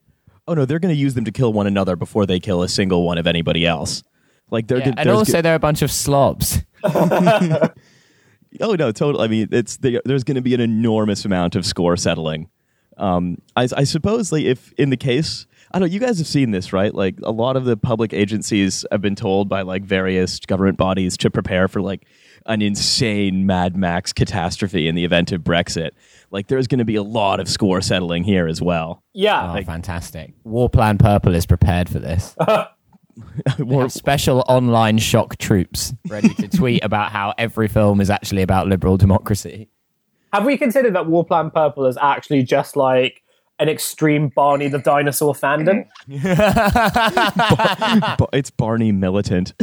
oh 0.48 0.54
no, 0.54 0.64
they're 0.66 0.80
going 0.80 0.94
to 0.94 1.00
use 1.00 1.14
them 1.16 1.26
to 1.26 1.32
kill 1.32 1.52
one 1.52 1.68
another 1.68 1.98
before 1.98 2.26
they 2.26 2.40
kill 2.40 2.64
a 2.64 2.70
single 2.70 3.04
one 3.06 3.18
of 3.18 3.28
anybody 3.28 3.66
else. 3.66 4.04
Like 4.52 4.68
they're 4.68 4.78
Yeah, 4.78 4.86
gonna 4.86 4.96
and 5.02 5.10
there's 5.10 5.18
also 5.18 5.42
they're 5.42 5.56
a 5.56 5.60
bunch 5.60 5.82
of 5.82 5.92
slobs. 5.92 6.60
Oh 8.62 8.74
no, 8.76 8.92
totally. 8.92 9.24
I 9.26 9.28
mean, 9.28 9.48
it's 9.52 9.78
there- 9.78 10.02
there's 10.06 10.24
going 10.24 10.36
to 10.36 10.42
be 10.42 10.54
an 10.54 10.62
enormous 10.62 11.26
amount 11.26 11.56
of 11.56 11.66
score 11.66 11.98
settling. 11.98 12.50
Um, 12.98 13.38
I, 13.56 13.68
I 13.78 13.84
suppose, 13.84 14.32
like, 14.32 14.44
if 14.46 14.72
in 14.74 14.90
the 14.90 14.98
case, 14.98 15.46
I 15.72 15.78
don't. 15.78 15.88
know, 15.88 15.94
You 15.94 16.00
guys 16.00 16.18
have 16.18 16.26
seen 16.26 16.50
this, 16.50 16.74
right? 16.74 16.94
Like, 16.94 17.20
a 17.22 17.32
lot 17.32 17.56
of 17.56 17.66
the 17.66 17.78
public 17.78 18.12
agencies 18.12 18.86
have 18.92 19.02
been 19.02 19.14
told 19.16 19.48
by 19.50 19.62
like 19.62 19.84
various 19.84 20.40
government 20.40 20.78
bodies 20.78 21.16
to 21.18 21.30
prepare 21.30 21.68
for 21.68 21.80
like 21.82 22.08
an 22.48 22.62
insane 22.64 23.46
Mad 23.46 23.76
Max 23.76 24.14
catastrophe 24.14 24.88
in 24.88 24.96
the 24.96 25.04
event 25.06 25.32
of 25.32 25.42
Brexit. 25.42 25.92
Like, 26.32 26.48
there's 26.48 26.66
going 26.68 26.80
to 26.80 26.86
be 26.86 26.96
a 26.96 27.04
lot 27.04 27.40
of 27.40 27.48
score 27.48 27.82
settling 27.82 28.24
here 28.24 28.48
as 28.48 28.62
well. 28.64 29.04
Yeah. 29.14 29.54
Oh, 29.56 29.64
fantastic. 29.64 30.34
War 30.44 30.68
Plan 30.70 30.98
Purple 30.98 31.36
is 31.36 31.46
prepared 31.46 31.90
for 31.90 32.00
this. 32.00 32.36
They 33.58 33.76
have 33.76 33.92
special 33.92 34.44
online 34.48 34.98
shock 34.98 35.38
troops 35.38 35.94
ready 36.08 36.30
to 36.36 36.48
tweet 36.58 36.84
about 36.84 37.12
how 37.12 37.34
every 37.38 37.68
film 37.68 38.02
is 38.02 38.10
actually 38.10 38.42
about 38.42 38.68
liberal 38.68 38.98
democracy. 38.98 39.70
Have 40.34 40.46
we 40.46 40.58
considered 40.58 40.94
that 40.96 41.08
War 41.08 41.26
Plan 41.26 41.52
Purple 41.52 41.86
is 41.86 41.98
actually 41.98 42.44
just 42.44 42.76
like 42.76 43.24
an 43.60 43.70
extreme 43.70 44.30
Barney 44.30 44.68
the 44.68 44.80
dinosaur 44.80 45.34
fandom? 45.34 45.86
Ba- 48.18 48.28
it's 48.34 48.52
Barney 48.52 48.92
militant. 48.92 49.54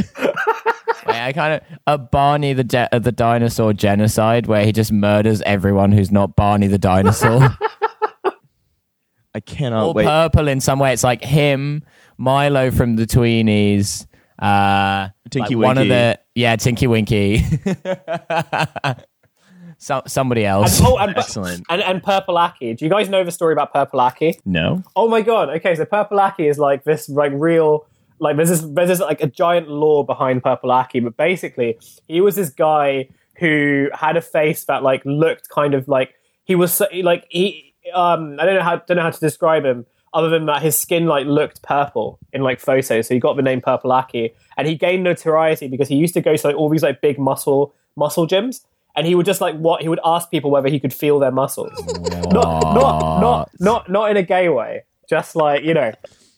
Wait, 1.07 1.21
I 1.21 1.33
kind 1.33 1.53
of 1.53 1.61
a 1.87 1.97
Barney 1.97 2.53
the 2.53 2.63
ge- 2.63 2.89
uh, 2.91 2.99
the 2.99 3.11
dinosaur 3.11 3.73
genocide 3.73 4.47
where 4.47 4.65
he 4.65 4.71
just 4.71 4.91
murders 4.91 5.41
everyone 5.43 5.91
who's 5.91 6.11
not 6.11 6.35
Barney 6.35 6.67
the 6.67 6.77
dinosaur. 6.79 7.55
I 9.35 9.41
cannot 9.41 9.83
All 9.83 9.93
wait. 9.93 10.05
purple 10.05 10.47
in 10.47 10.61
some 10.61 10.79
way. 10.79 10.93
It's 10.93 11.03
like 11.03 11.21
him, 11.21 11.83
Milo 12.17 12.71
from 12.71 12.95
the 12.95 13.05
Tweenies, 13.05 14.07
uh, 14.39 15.09
Tinky 15.29 15.55
like 15.55 15.65
one 15.65 15.77
of 15.77 15.81
Winky. 15.81 15.89
the 15.89 16.19
yeah, 16.35 16.55
Tinky 16.55 16.87
Winky. 16.87 17.43
so, 19.77 20.01
somebody 20.07 20.45
else. 20.45 20.79
Oh, 20.81 20.97
and, 20.97 21.17
Excellent. 21.17 21.65
and, 21.69 21.81
and 21.81 22.01
Purple 22.01 22.37
Aki. 22.37 22.75
Do 22.75 22.85
you 22.85 22.89
guys 22.89 23.09
know 23.09 23.25
the 23.25 23.31
story 23.31 23.51
about 23.51 23.73
Purple 23.73 23.99
Aki? 23.99 24.39
No. 24.45 24.81
Oh 24.95 25.09
my 25.09 25.21
god. 25.21 25.49
Okay, 25.49 25.75
so 25.75 25.83
Purple 25.83 26.17
Aki 26.17 26.47
is 26.47 26.57
like 26.57 26.85
this 26.85 27.09
like 27.09 27.33
real 27.35 27.85
like 28.19 28.37
there's 28.37 28.47
this 28.47 28.61
there's 28.61 28.87
this 28.87 29.01
like 29.01 29.21
a 29.21 29.27
giant 29.27 29.69
lore 29.69 30.05
behind 30.05 30.43
Purple 30.43 30.71
Aki, 30.71 31.01
but 31.01 31.17
basically 31.17 31.77
he 32.07 32.21
was 32.21 32.37
this 32.37 32.51
guy 32.51 33.09
who 33.37 33.89
had 33.93 34.15
a 34.15 34.21
face 34.21 34.63
that 34.63 34.81
like 34.81 35.03
looked 35.03 35.49
kind 35.49 35.73
of 35.73 35.89
like 35.89 36.15
he 36.45 36.55
was 36.55 36.71
so, 36.71 36.87
like 37.03 37.25
he 37.29 37.74
um 37.93 38.37
I 38.39 38.45
don't 38.45 38.55
know 38.55 38.63
how 38.63 38.77
don't 38.77 38.97
know 38.97 39.03
how 39.03 39.11
to 39.11 39.19
describe 39.19 39.65
him 39.65 39.85
other 40.15 40.29
than 40.29 40.45
that 40.45 40.61
his 40.61 40.79
skin 40.79 41.07
like 41.07 41.27
looked 41.27 41.61
purple 41.61 42.17
in 42.31 42.41
like 42.41 42.59
photos, 42.59 43.07
so 43.07 43.13
he 43.13 43.19
got 43.19 43.35
the 43.35 43.41
name 43.41 43.59
Purple 43.61 43.91
Aki, 43.91 44.33
and 44.57 44.67
he 44.67 44.75
gained 44.75 45.03
notoriety 45.03 45.67
because 45.67 45.89
he 45.89 45.95
used 45.95 46.13
to 46.13 46.21
go 46.21 46.35
to 46.35 46.47
like 46.47 46.55
all 46.55 46.69
these 46.69 46.83
like 46.83 47.01
big 47.01 47.19
muscle 47.19 47.75
muscle 47.95 48.25
gyms. 48.25 48.61
And 48.97 49.05
he 49.05 49.13
would 49.13 49.25
just 49.25 49.41
like 49.41 49.57
what 49.57 49.81
he 49.81 49.89
would 49.89 49.99
ask 50.05 50.31
people 50.31 50.49
whether 50.49 50.69
he 50.69 50.79
could 50.79 50.93
feel 50.93 51.19
their 51.19 51.31
muscles, 51.31 51.69
not 52.31 52.63
not 52.63 53.19
not 53.19 53.49
not 53.59 53.89
not 53.89 54.09
in 54.09 54.15
a 54.15 54.23
gay 54.23 54.47
way, 54.47 54.83
just 55.09 55.35
like 55.35 55.65
you 55.65 55.73
know, 55.73 55.91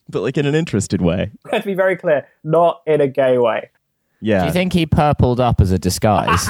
But 0.10 0.24
like 0.24 0.40
in 0.40 0.48
an 0.48 0.56
interested 0.56 1.00
way. 1.00 1.30
to 1.54 1.62
be 1.62 1.76
very 1.76 1.96
clear, 1.96 2.28
not 2.44 2.82
in 2.88 3.00
a 3.00 3.08
gay 3.08 3.38
way. 3.38 3.70
Yeah. 4.22 4.40
Do 4.40 4.48
you 4.48 4.54
think 4.54 4.74
he 4.74 4.88
purpled 4.88 5.40
up 5.40 5.62
as 5.62 5.72
a 5.72 5.78
disguise? 5.78 6.50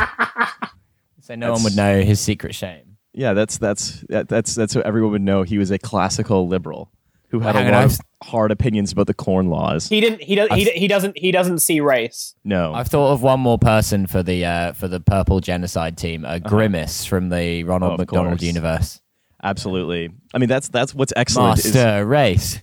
so 1.22 1.36
no 1.36 1.52
one 1.52 1.64
would 1.64 1.76
know 1.76 2.02
his 2.02 2.22
secret 2.22 2.56
shame. 2.56 2.87
Yeah, 3.18 3.34
that's 3.34 3.58
that's 3.58 4.02
that, 4.10 4.30
that's 4.30 4.54
that's 4.54 4.76
what 4.76 4.86
everyone 4.86 5.12
would 5.14 5.22
know. 5.24 5.42
He 5.42 5.58
was 5.58 5.72
a 5.72 5.80
classical 5.80 6.48
liberal 6.48 6.92
who 7.30 7.40
had 7.40 7.56
a 7.56 7.72
lot 7.72 7.84
of 7.86 7.98
hard 8.24 8.52
opinions 8.52 8.92
about 8.92 9.08
the 9.08 9.14
corn 9.16 9.50
laws. 9.50 9.90
He 9.90 10.00
didn't. 10.00 10.22
He 10.22 10.36
does. 10.36 10.50
He, 10.54 10.66
he 10.66 10.88
doesn't. 10.88 11.18
He 11.18 11.32
doesn't 11.32 11.60
see 11.60 11.82
race. 11.82 12.36
No, 12.44 12.74
I've 12.76 12.88
thought 12.88 13.12
of 13.14 13.24
one 13.24 13.40
more 13.40 13.58
person 13.58 14.06
for 14.06 14.22
the 14.22 14.46
uh, 14.46 14.74
for 14.74 14.88
the 14.88 15.00
purple 15.00 15.40
genocide 15.40 15.98
team, 15.98 16.26
uh, 16.26 16.38
Grimace 16.38 17.06
from 17.06 17.30
the 17.30 17.64
Ronald 17.64 17.94
Oh, 17.94 17.98
McDonald 17.98 18.34
course. 18.40 18.44
universe. 18.44 19.02
absolutely. 19.44 20.10
I 20.34 20.38
mean, 20.38 20.50
that's 20.50 20.70
that's 20.70 20.94
what's 20.94 21.14
excellent. 21.16 21.60
Is, 21.60 21.74
Master 21.74 22.06
race. 22.06 22.62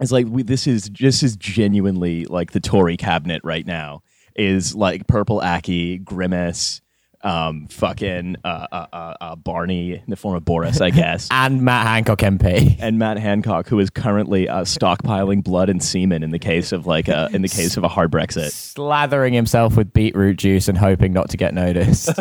It's 0.00 0.12
like 0.12 0.26
we, 0.28 0.42
this 0.42 0.66
is 0.66 0.90
this 0.90 1.22
is 1.22 1.34
genuinely 1.36 2.26
like 2.26 2.52
the 2.52 2.60
Tory 2.60 2.96
cabinet 2.98 3.40
right 3.42 3.66
now. 3.66 4.02
Is 4.36 4.74
like 4.74 5.08
Purple 5.08 5.40
Aki, 5.40 5.98
Grimace, 5.98 6.80
um, 7.22 7.66
fucking 7.66 8.36
uh, 8.44 8.66
uh, 8.70 8.86
uh, 8.92 9.14
uh, 9.20 9.36
Barney 9.36 9.94
in 9.94 10.04
the 10.06 10.16
form 10.16 10.36
of 10.36 10.44
Boris, 10.44 10.80
I 10.80 10.90
guess. 10.90 11.28
And 11.38 11.62
Matt 11.62 11.86
Hancock 11.86 12.18
MP. 12.18 12.76
and 12.80 12.98
Matt 12.98 13.18
Hancock, 13.18 13.68
who 13.68 13.78
is 13.78 13.90
currently 13.90 14.48
uh, 14.48 14.62
stockpiling 14.62 15.42
blood 15.42 15.68
and 15.68 15.82
semen 15.82 16.22
in 16.22 16.30
the 16.30 16.38
case 16.38 16.72
of 16.72 16.86
like 16.86 17.08
a, 17.08 17.28
in 17.32 17.42
the 17.42 17.48
case 17.48 17.76
of 17.76 17.84
a 17.84 17.88
hard 17.88 18.10
Brexit. 18.10 18.50
Slathering 18.50 19.34
himself 19.34 19.76
with 19.76 19.92
beetroot 19.92 20.36
juice 20.36 20.68
and 20.68 20.76
hoping 20.76 21.12
not 21.12 21.30
to 21.30 21.36
get 21.36 21.54
noticed. 21.54 22.10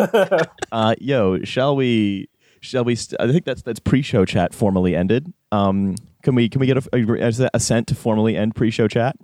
Uh, 0.72 0.96
yo, 1.00 1.40
shall 1.44 1.76
we? 1.76 2.28
Shall 2.60 2.84
we? 2.84 2.96
St- 2.96 3.20
I 3.22 3.32
think 3.32 3.46
that's 3.46 3.62
that's 3.62 3.80
pre-show 3.80 4.26
chat 4.26 4.54
formally 4.54 4.96
ended. 4.96 5.32
Um, 5.52 5.96
can 6.24 6.36
we 6.36 6.50
can 6.50 6.60
we 6.60 6.68
get 6.68 6.78
a, 6.78 6.90
a, 6.94 7.50
assent 7.54 7.88
to 7.88 7.96
formally 7.96 8.36
end 8.36 8.56
pre-show 8.56 8.88
chat? 8.88 9.16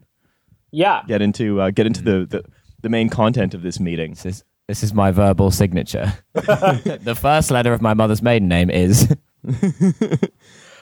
Yeah. 0.71 1.01
Get 1.07 1.21
into 1.21 1.59
uh, 1.59 1.71
get 1.71 1.85
into 1.85 2.01
the, 2.01 2.25
the 2.25 2.43
the 2.81 2.89
main 2.89 3.09
content 3.09 3.53
of 3.53 3.61
this 3.61 3.79
meeting. 3.79 4.11
this, 4.11 4.25
is, 4.25 4.43
this 4.67 4.83
is 4.83 4.93
my 4.93 5.11
verbal 5.11 5.51
signature. 5.51 6.13
the 6.33 7.17
first 7.19 7.51
letter 7.51 7.73
of 7.73 7.81
my 7.81 7.93
mother's 7.93 8.21
maiden 8.21 8.47
name 8.47 8.69
is. 8.69 9.13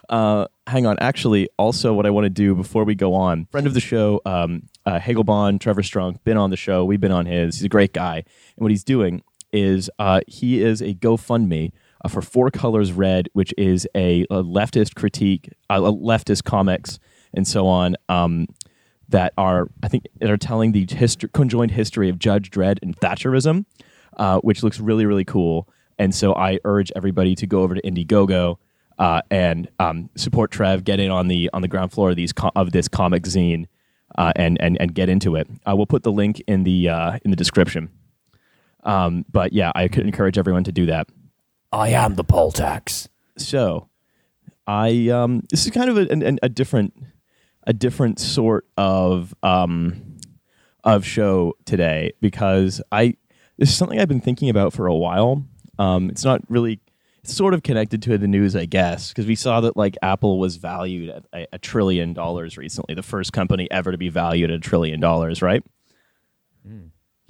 Uh, 0.10 0.46
hang 0.68 0.86
on. 0.86 1.00
Actually, 1.00 1.48
also, 1.58 1.94
what 1.94 2.06
I 2.06 2.10
want 2.10 2.26
to 2.26 2.30
do 2.30 2.54
before 2.54 2.84
we 2.84 2.96
go 2.96 3.14
on, 3.14 3.46
friend 3.46 3.66
of 3.66 3.74
the 3.74 3.80
show, 3.80 4.20
um, 4.26 4.64
uh, 4.86 5.00
Hagelbon, 5.00 5.60
Trevor 5.60 5.84
Strong, 5.84 6.20
been 6.26 6.36
on 6.36 6.50
the 6.50 6.58
show. 6.58 6.84
We've 6.84 7.00
been 7.00 7.14
on 7.14 7.26
his. 7.26 7.56
He's 7.56 7.64
a 7.64 7.70
great 7.70 7.94
guy, 7.94 8.18
and 8.18 8.26
what 8.58 8.72
he's 8.72 8.84
doing 8.84 9.24
is 9.54 9.90
uh, 10.00 10.20
he 10.28 10.62
is 10.62 10.82
a 10.82 10.94
GoFundMe 10.94 11.72
uh, 12.04 12.10
for 12.10 12.22
Four 12.22 12.52
Colors 12.52 12.92
Red, 12.92 13.30
which 13.34 13.54
is 13.58 13.88
a, 13.96 14.24
a 14.24 14.44
leftist 14.44 14.96
critique, 14.96 15.50
uh, 15.70 15.76
a 15.76 15.94
leftist 15.94 16.44
comics, 16.44 17.00
and 17.34 17.48
so 17.48 17.68
on. 17.68 17.96
Um, 18.10 18.48
that 19.12 19.34
are 19.38 19.68
I 19.84 19.88
think 19.88 20.08
that 20.20 20.30
are 20.30 20.38
telling 20.38 20.72
the 20.72 20.86
history, 20.90 21.30
conjoined 21.34 21.72
history 21.72 22.10
of 22.10 22.20
Judge 22.20 22.50
Dredd 22.50 22.80
and 22.82 22.98
Thatcherism, 22.98 23.66
uh, 24.18 24.40
which 24.40 24.64
looks 24.64 24.80
really 24.80 25.06
really 25.06 25.26
cool. 25.26 25.68
And 26.00 26.16
so 26.16 26.34
I 26.34 26.60
urge 26.66 26.92
everybody 26.96 27.36
to 27.36 27.46
go 27.46 27.62
over 27.62 27.76
to 27.76 27.82
Indiegogo 27.84 28.58
uh, 28.98 29.22
and 29.30 29.70
um, 29.80 30.10
support 30.16 30.52
Trev, 30.52 30.84
get 30.84 31.00
in 31.00 31.12
on 31.12 31.28
the 31.28 31.50
on 31.54 31.62
the 31.62 31.68
ground 31.68 31.92
floor 31.92 32.12
of 32.12 32.16
these 32.16 32.34
of 32.56 32.72
this 32.72 32.88
comic 32.88 33.24
zine, 33.24 33.68
uh, 34.18 34.32
and 34.36 34.60
and 34.62 34.80
and 34.80 34.94
get 34.94 35.10
into 35.10 35.36
it. 35.36 35.48
Uh, 35.68 35.76
we'll 35.76 35.86
put 35.86 36.04
the 36.04 36.12
link 36.12 36.42
in 36.48 36.64
the 36.64 36.90
uh, 36.90 37.20
in 37.24 37.32
the 37.32 37.38
description. 37.38 37.90
Um, 38.84 39.26
but 39.32 39.54
yeah, 39.54 39.72
I 39.76 39.88
could 39.88 40.06
encourage 40.06 40.38
everyone 40.38 40.64
to 40.66 40.72
do 40.72 40.88
that. 40.88 41.08
I 41.72 41.90
am 41.90 42.16
the 42.16 42.24
poll 42.24 42.52
tax. 42.52 43.08
So, 43.38 43.88
I 44.68 45.10
um, 45.10 45.44
this 45.50 45.66
is 45.66 45.72
kind 45.72 45.90
of 45.90 45.98
a, 45.98 46.12
an, 46.12 46.40
a 46.42 46.50
different 46.50 46.94
a 47.66 47.74
different 47.74 48.20
sort 48.20 48.66
of 48.78 49.34
um, 49.44 50.18
of 50.84 51.06
show 51.06 51.54
today 51.66 52.14
because 52.22 52.82
I 52.92 53.16
this 53.58 53.70
is 53.70 53.78
something 53.78 54.00
I've 54.00 54.08
been 54.08 54.22
thinking 54.22 54.50
about 54.50 54.74
for 54.74 54.88
a 54.88 54.96
while. 54.96 55.46
Um, 55.78 56.10
it's 56.10 56.24
not 56.24 56.42
really 56.50 56.80
it's 57.24 57.36
sort 57.36 57.54
of 57.54 57.62
connected 57.62 58.02
to 58.04 58.18
the 58.18 58.28
news, 58.28 58.56
I 58.56 58.66
guess, 58.66 59.10
because 59.10 59.28
we 59.28 59.36
saw 59.36 59.62
that 59.62 59.78
like 59.78 59.96
Apple 60.02 60.40
was 60.40 60.56
valued 60.56 61.10
at 61.10 61.26
a, 61.34 61.48
a 61.54 61.60
trillion 61.60 62.14
dollars 62.14 62.58
recently, 62.58 62.96
the 62.96 63.04
first 63.04 63.32
company 63.32 63.70
ever 63.70 63.92
to 63.92 63.98
be 63.98 64.10
valued 64.10 64.50
at 64.50 64.58
a 64.58 64.60
trillion 64.60 65.00
dollars, 65.00 65.42
right? 65.42 65.64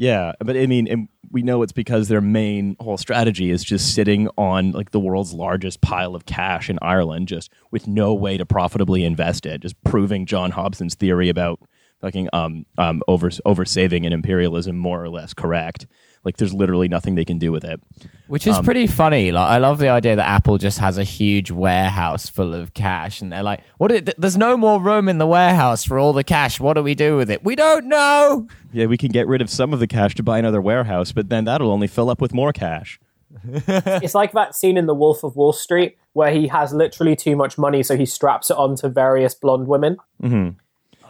Yeah, 0.02 0.32
but 0.40 0.58
I 0.58 0.66
mean, 0.66 0.88
and 0.88 1.10
we 1.30 1.44
know 1.44 1.62
it's 1.62 1.72
because 1.72 2.08
their 2.08 2.22
main 2.22 2.76
whole 2.80 2.98
strategy 2.98 3.52
is 3.52 3.64
just 3.64 3.94
sitting 3.94 4.30
on 4.36 4.72
like 4.72 4.90
the 4.90 5.00
world's 5.00 5.32
largest 5.32 5.80
pile 5.82 6.16
of 6.16 6.26
cash 6.26 6.72
in 6.72 6.80
Ireland, 6.82 7.28
just 7.28 7.52
with 7.70 7.86
no 7.88 8.12
way 8.16 8.36
to 8.36 8.44
profitably 8.44 9.06
invest 9.06 9.46
it, 9.46 9.62
just 9.62 9.76
proving 9.84 10.26
John 10.26 10.50
Hobson's 10.50 10.96
theory 10.96 11.30
about 11.30 11.60
fucking 12.02 12.30
um 12.34 12.66
um 12.80 13.04
over 13.08 13.30
over 13.46 13.64
saving 13.64 14.06
and 14.06 14.12
imperialism 14.12 14.76
more 14.76 15.04
or 15.04 15.10
less 15.10 15.36
correct. 15.36 15.86
Like, 16.24 16.38
there's 16.38 16.54
literally 16.54 16.88
nothing 16.88 17.16
they 17.16 17.26
can 17.26 17.40
do 17.40 17.52
with 17.52 17.64
it. 17.64 17.82
Which 18.28 18.46
is 18.48 18.58
Um, 18.58 18.64
pretty 18.64 18.86
funny. 18.88 19.32
Like, 19.32 19.50
I 19.50 19.58
love 19.58 19.80
the 19.80 19.90
idea 19.90 20.16
that 20.16 20.28
Apple 20.28 20.58
just 20.58 20.78
has 20.80 20.98
a 20.98 21.04
huge 21.04 21.50
warehouse 21.52 22.30
full 22.30 22.54
of 22.54 22.74
cash, 22.74 23.22
and 23.22 23.32
they're 23.32 23.44
like, 23.44 23.62
"What? 23.78 23.92
Is, 23.92 24.04
there's 24.18 24.38
no 24.38 24.56
more 24.56 24.80
room 24.80 25.10
in 25.10 25.18
the 25.18 25.28
warehouse 25.28 25.84
for 25.84 25.98
all 26.00 26.14
the 26.14 26.24
cash. 26.24 26.60
What 26.60 26.74
do 26.74 26.84
we 26.84 26.96
do 26.96 27.18
with 27.18 27.30
it? 27.32 27.44
We 27.44 27.56
don't 27.56 27.88
know." 27.88 28.48
Yeah, 28.72 28.86
we 28.86 28.98
can 28.98 29.12
get 29.12 29.28
rid 29.28 29.42
of 29.42 29.50
some 29.50 29.74
of 29.74 29.80
the 29.80 29.88
cash 29.88 30.16
to 30.16 30.24
buy 30.24 30.38
another 30.40 30.62
warehouse, 30.62 31.12
but 31.12 31.30
then 31.30 31.46
that'll 31.46 31.72
only 31.72 31.88
fill 31.88 32.10
up 32.10 32.22
with 32.22 32.34
more 32.34 32.54
cash. 32.54 33.00
It's 33.68 34.14
like 34.16 34.34
that 34.34 34.56
scene 34.56 34.78
in 34.78 34.86
The 34.88 34.94
Wolf 34.94 35.24
of 35.24 35.36
Wall 35.36 35.54
Street 35.54 35.98
where 36.14 36.32
he 36.32 36.48
has 36.48 36.74
literally 36.74 37.16
too 37.16 37.36
much 37.38 37.58
money, 37.58 37.82
so 37.84 37.96
he 37.98 38.06
straps 38.06 38.50
it 38.52 38.58
onto 38.58 38.90
various 38.90 39.34
blonde 39.34 39.68
women. 39.68 39.98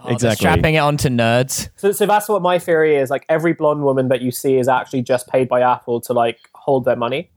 They're 0.04 0.14
exactly. 0.14 0.36
strapping 0.36 0.76
it 0.76 0.80
onto 0.80 1.10
nerds. 1.10 1.70
So, 1.76 1.92
so 1.92 2.06
that's 2.06 2.28
what 2.28 2.42
my 2.42 2.60
theory 2.60 2.96
is. 2.96 3.10
Like 3.10 3.26
every 3.30 3.54
blonde 3.54 3.84
woman 3.84 4.08
that 4.10 4.22
you 4.22 4.32
see 4.32 4.58
is 4.58 4.68
actually 4.68 5.04
just 5.04 5.28
paid 5.28 5.48
by 5.48 5.62
Apple 5.62 6.02
to 6.02 6.14
like 6.14 6.40
hold 6.54 6.86
their 6.86 6.96
money. 6.96 7.32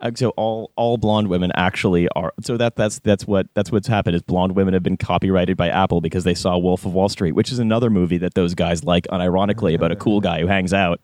Uh, 0.00 0.12
so 0.14 0.30
all 0.30 0.70
all 0.76 0.96
blonde 0.96 1.28
women 1.28 1.50
actually 1.56 2.08
are. 2.10 2.32
So 2.42 2.56
that 2.56 2.76
that's 2.76 3.00
that's 3.00 3.26
what 3.26 3.48
that's 3.54 3.72
what's 3.72 3.88
happened 3.88 4.14
is 4.16 4.22
blonde 4.22 4.54
women 4.54 4.74
have 4.74 4.82
been 4.82 4.96
copyrighted 4.96 5.56
by 5.56 5.68
Apple 5.68 6.00
because 6.00 6.24
they 6.24 6.34
saw 6.34 6.56
Wolf 6.56 6.86
of 6.86 6.94
Wall 6.94 7.08
Street, 7.08 7.32
which 7.32 7.50
is 7.50 7.58
another 7.58 7.90
movie 7.90 8.18
that 8.18 8.34
those 8.34 8.54
guys 8.54 8.84
like, 8.84 9.06
unironically 9.08 9.74
about 9.74 9.90
a 9.90 9.96
cool 9.96 10.20
guy 10.20 10.40
who 10.40 10.46
hangs 10.46 10.72
out. 10.72 11.00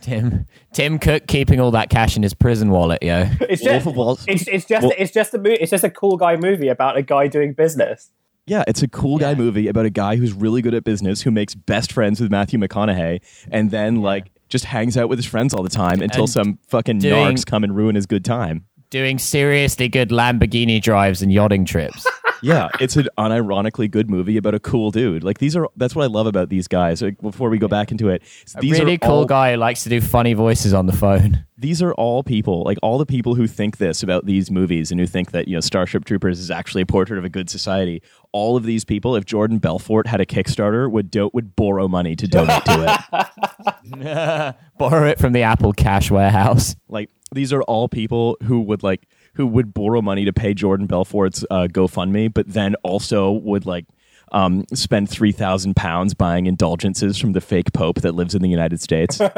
Tim 0.00 0.46
Tim 0.72 0.98
Cook 0.98 1.26
keeping 1.26 1.60
all 1.60 1.72
that 1.72 1.90
cash 1.90 2.16
in 2.16 2.22
his 2.22 2.32
prison 2.32 2.70
wallet, 2.70 3.02
yo. 3.02 3.28
It's 3.40 3.64
Wolf 3.64 3.86
of 3.86 3.96
Wall- 3.96 4.18
it's, 4.26 4.46
it's 4.46 4.64
just, 4.64 4.84
Well- 4.84 4.92
it's 4.96 5.12
just 5.12 5.34
a 5.34 5.38
mo- 5.38 5.50
it's 5.50 5.70
just 5.70 5.84
a 5.84 5.90
cool 5.90 6.16
guy 6.16 6.36
movie 6.36 6.68
about 6.68 6.96
a 6.96 7.02
guy 7.02 7.26
doing 7.26 7.52
business. 7.54 8.10
Yeah, 8.48 8.64
it's 8.66 8.82
a 8.82 8.88
cool 8.88 9.18
guy 9.18 9.34
movie 9.34 9.68
about 9.68 9.86
a 9.86 9.90
guy 9.90 10.16
who's 10.16 10.32
really 10.32 10.62
good 10.62 10.74
at 10.74 10.82
business, 10.84 11.22
who 11.22 11.30
makes 11.30 11.54
best 11.54 11.92
friends 11.92 12.20
with 12.20 12.30
Matthew 12.30 12.58
McConaughey, 12.58 13.20
and 13.50 13.70
then 13.70 14.02
like 14.02 14.30
just 14.48 14.64
hangs 14.64 14.96
out 14.96 15.08
with 15.08 15.18
his 15.18 15.26
friends 15.26 15.52
all 15.54 15.62
the 15.62 15.68
time 15.68 16.00
until 16.00 16.22
And 16.22 16.30
some 16.30 16.58
fucking 16.68 16.98
doing- 17.00 17.36
narcs 17.36 17.44
come 17.46 17.62
and 17.64 17.76
ruin 17.76 17.94
his 17.94 18.06
good 18.06 18.24
time. 18.24 18.64
Doing 18.90 19.18
seriously 19.18 19.88
good 19.88 20.08
Lamborghini 20.08 20.80
drives 20.80 21.20
and 21.20 21.30
yachting 21.30 21.66
trips. 21.66 22.06
Yeah, 22.42 22.68
it's 22.80 22.96
an 22.96 23.08
unironically 23.18 23.90
good 23.90 24.10
movie 24.10 24.36
about 24.36 24.54
a 24.54 24.60
cool 24.60 24.90
dude. 24.90 25.24
Like 25.24 25.38
these 25.38 25.56
are 25.56 25.68
that's 25.76 25.94
what 25.94 26.04
I 26.04 26.06
love 26.06 26.26
about 26.26 26.48
these 26.48 26.68
guys. 26.68 27.02
Like, 27.02 27.20
before 27.20 27.50
we 27.50 27.58
go 27.58 27.68
back 27.68 27.90
into 27.90 28.08
it, 28.08 28.22
A 28.56 28.60
these 28.60 28.78
really 28.78 28.94
are 28.94 28.98
cool 28.98 29.10
all, 29.10 29.24
guy 29.24 29.52
who 29.52 29.56
likes 29.58 29.82
to 29.84 29.88
do 29.88 30.00
funny 30.00 30.34
voices 30.34 30.74
on 30.74 30.86
the 30.86 30.92
phone. 30.92 31.44
These 31.56 31.82
are 31.82 31.92
all 31.94 32.22
people, 32.22 32.62
like 32.62 32.78
all 32.82 32.98
the 32.98 33.06
people 33.06 33.34
who 33.34 33.46
think 33.48 33.78
this 33.78 34.02
about 34.02 34.26
these 34.26 34.50
movies 34.50 34.90
and 34.90 35.00
who 35.00 35.06
think 35.06 35.32
that 35.32 35.48
you 35.48 35.54
know 35.54 35.60
Starship 35.60 36.04
Troopers 36.04 36.38
is 36.38 36.50
actually 36.50 36.82
a 36.82 36.86
portrait 36.86 37.18
of 37.18 37.24
a 37.24 37.28
good 37.28 37.50
society. 37.50 38.02
All 38.32 38.56
of 38.56 38.64
these 38.64 38.84
people, 38.84 39.16
if 39.16 39.24
Jordan 39.24 39.58
Belfort 39.58 40.06
had 40.06 40.20
a 40.20 40.26
Kickstarter, 40.26 40.90
would 40.90 41.10
do- 41.10 41.30
would 41.32 41.56
borrow 41.56 41.88
money 41.88 42.14
to 42.16 42.28
donate 42.28 42.64
to 42.66 42.98
it. 43.14 44.54
Borrow 44.78 45.08
it 45.08 45.18
from 45.18 45.32
the 45.32 45.42
Apple 45.42 45.72
cash 45.72 46.10
warehouse. 46.10 46.76
Like 46.88 47.10
these 47.32 47.52
are 47.52 47.62
all 47.62 47.88
people 47.88 48.36
who 48.44 48.60
would 48.60 48.82
like 48.82 49.08
who 49.38 49.46
would 49.46 49.72
borrow 49.72 50.02
money 50.02 50.24
to 50.24 50.32
pay 50.32 50.52
Jordan 50.52 50.86
Belfort's 50.86 51.44
uh, 51.48 51.68
GoFundMe, 51.70 52.34
but 52.34 52.52
then 52.52 52.74
also 52.82 53.30
would 53.30 53.64
like 53.64 53.86
um, 54.32 54.66
spend 54.74 55.08
three 55.08 55.32
thousand 55.32 55.76
pounds 55.76 56.12
buying 56.12 56.46
indulgences 56.46 57.16
from 57.16 57.32
the 57.32 57.40
fake 57.40 57.72
Pope 57.72 58.00
that 58.02 58.16
lives 58.16 58.34
in 58.34 58.42
the 58.42 58.50
United 58.50 58.82
States. 58.82 59.20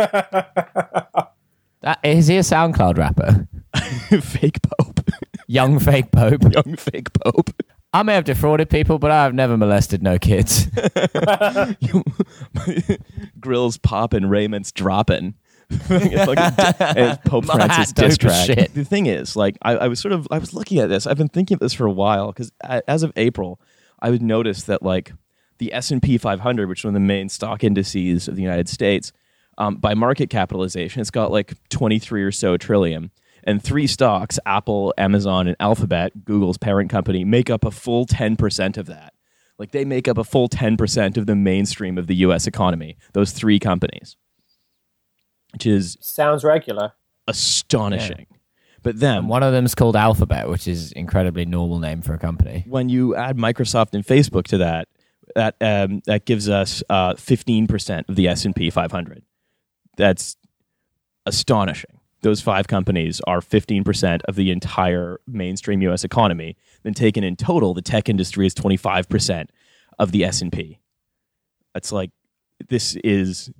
That, 1.82 1.98
is 2.02 2.26
he 2.26 2.36
a 2.36 2.40
SoundCloud 2.40 2.98
rapper? 2.98 3.48
fake 4.20 4.58
Pope, 4.60 5.00
Young 5.46 5.78
fake 5.78 6.12
pope. 6.12 6.42
young 6.52 6.76
fake 6.76 7.08
Pope. 7.14 7.50
I 7.94 8.02
may 8.02 8.14
have 8.14 8.24
defrauded 8.24 8.68
people, 8.68 8.98
but 8.98 9.10
I've 9.10 9.32
never 9.32 9.56
molested 9.56 10.02
no 10.02 10.18
kids. 10.18 10.66
Grills 13.40 13.78
popping, 13.78 14.26
Raymond's 14.26 14.72
dropping. 14.72 15.36
And 15.90 17.22
Pope 17.24 17.46
My 17.46 17.54
Francis 17.54 17.92
dope 17.92 18.04
diss 18.06 18.12
as 18.12 18.18
track. 18.18 18.46
shit. 18.46 18.74
The 18.74 18.84
thing 18.84 19.06
is, 19.06 19.36
like, 19.36 19.56
I, 19.62 19.76
I 19.76 19.88
was 19.88 20.00
sort 20.00 20.12
of, 20.12 20.26
I 20.30 20.38
was 20.38 20.54
looking 20.54 20.78
at 20.78 20.88
this. 20.88 21.06
I've 21.06 21.18
been 21.18 21.28
thinking 21.28 21.54
of 21.54 21.60
this 21.60 21.72
for 21.74 21.86
a 21.86 21.90
while 21.90 22.32
because 22.32 22.52
as 22.62 23.02
of 23.02 23.12
April, 23.16 23.60
I 24.00 24.10
would 24.10 24.22
notice 24.22 24.64
that 24.64 24.82
like 24.82 25.12
the 25.58 25.72
S 25.72 25.90
and 25.90 26.02
P 26.02 26.18
500, 26.18 26.68
which 26.68 26.80
is 26.80 26.84
one 26.84 26.90
of 26.90 27.00
the 27.00 27.06
main 27.06 27.28
stock 27.28 27.62
indices 27.64 28.28
of 28.28 28.36
the 28.36 28.42
United 28.42 28.68
States, 28.68 29.12
um, 29.58 29.76
by 29.76 29.94
market 29.94 30.30
capitalization, 30.30 31.00
it's 31.00 31.10
got 31.10 31.30
like 31.30 31.54
23 31.68 32.22
or 32.22 32.32
so 32.32 32.56
trillion. 32.56 33.10
And 33.44 33.62
three 33.62 33.86
stocks, 33.86 34.38
Apple, 34.44 34.92
Amazon, 34.98 35.46
and 35.46 35.56
Alphabet, 35.60 36.24
Google's 36.24 36.58
parent 36.58 36.90
company, 36.90 37.24
make 37.24 37.48
up 37.48 37.64
a 37.64 37.70
full 37.70 38.06
10% 38.06 38.76
of 38.76 38.86
that. 38.86 39.14
Like 39.58 39.72
they 39.72 39.84
make 39.84 40.08
up 40.08 40.18
a 40.18 40.24
full 40.24 40.48
10% 40.48 41.16
of 41.16 41.26
the 41.26 41.36
mainstream 41.36 41.98
of 41.98 42.06
the 42.06 42.16
US 42.16 42.46
economy, 42.46 42.96
those 43.12 43.32
three 43.32 43.58
companies, 43.58 44.16
which 45.52 45.66
is 45.66 45.96
Sounds 46.00 46.44
regular. 46.44 46.92
astonishing. 47.26 48.26
But 48.82 48.98
then, 48.98 49.26
One 49.28 49.42
of 49.42 49.52
them 49.52 49.66
is 49.66 49.74
called 49.74 49.94
Alphabet, 49.94 50.48
which 50.48 50.66
is 50.66 50.92
incredibly 50.92 51.44
normal 51.44 51.78
name 51.78 52.00
for 52.00 52.14
a 52.14 52.18
company. 52.18 52.64
when 52.66 52.88
you 52.88 53.14
add 53.14 53.36
Microsoft 53.36 53.92
and 53.92 54.04
Facebook 54.04 54.44
to 54.44 54.58
that, 54.58 54.88
that 55.36 55.54
um, 55.60 56.00
that 56.06 56.24
gives 56.24 56.48
us 56.48 56.82
uh, 56.88 57.14
fifteen 57.14 57.66
percent 57.66 58.08
of 58.08 58.16
the 58.16 58.26
S 58.26 58.44
and 58.44 58.56
P 58.56 58.68
500. 58.70 59.22
That's 59.96 60.36
astonishing. 61.26 61.98
Those 62.22 62.40
five 62.40 62.68
companies 62.68 63.20
are 63.26 63.40
fifteen 63.40 63.84
percent 63.84 64.22
of 64.26 64.34
the 64.34 64.50
entire 64.50 65.20
mainstream 65.26 65.82
U.S. 65.82 66.02
economy. 66.04 66.56
Then 66.82 66.94
taken 66.94 67.22
in 67.22 67.36
total, 67.36 67.74
the 67.74 67.82
tech 67.82 68.08
industry 68.08 68.46
is 68.46 68.54
twenty 68.54 68.76
five 68.76 69.08
percent 69.08 69.50
of 69.98 70.12
the 70.12 70.24
S 70.24 70.40
and 70.42 70.50
P. 70.52 70.80
That's 71.74 71.92
like 71.92 72.10
this 72.68 72.96
is 73.04 73.50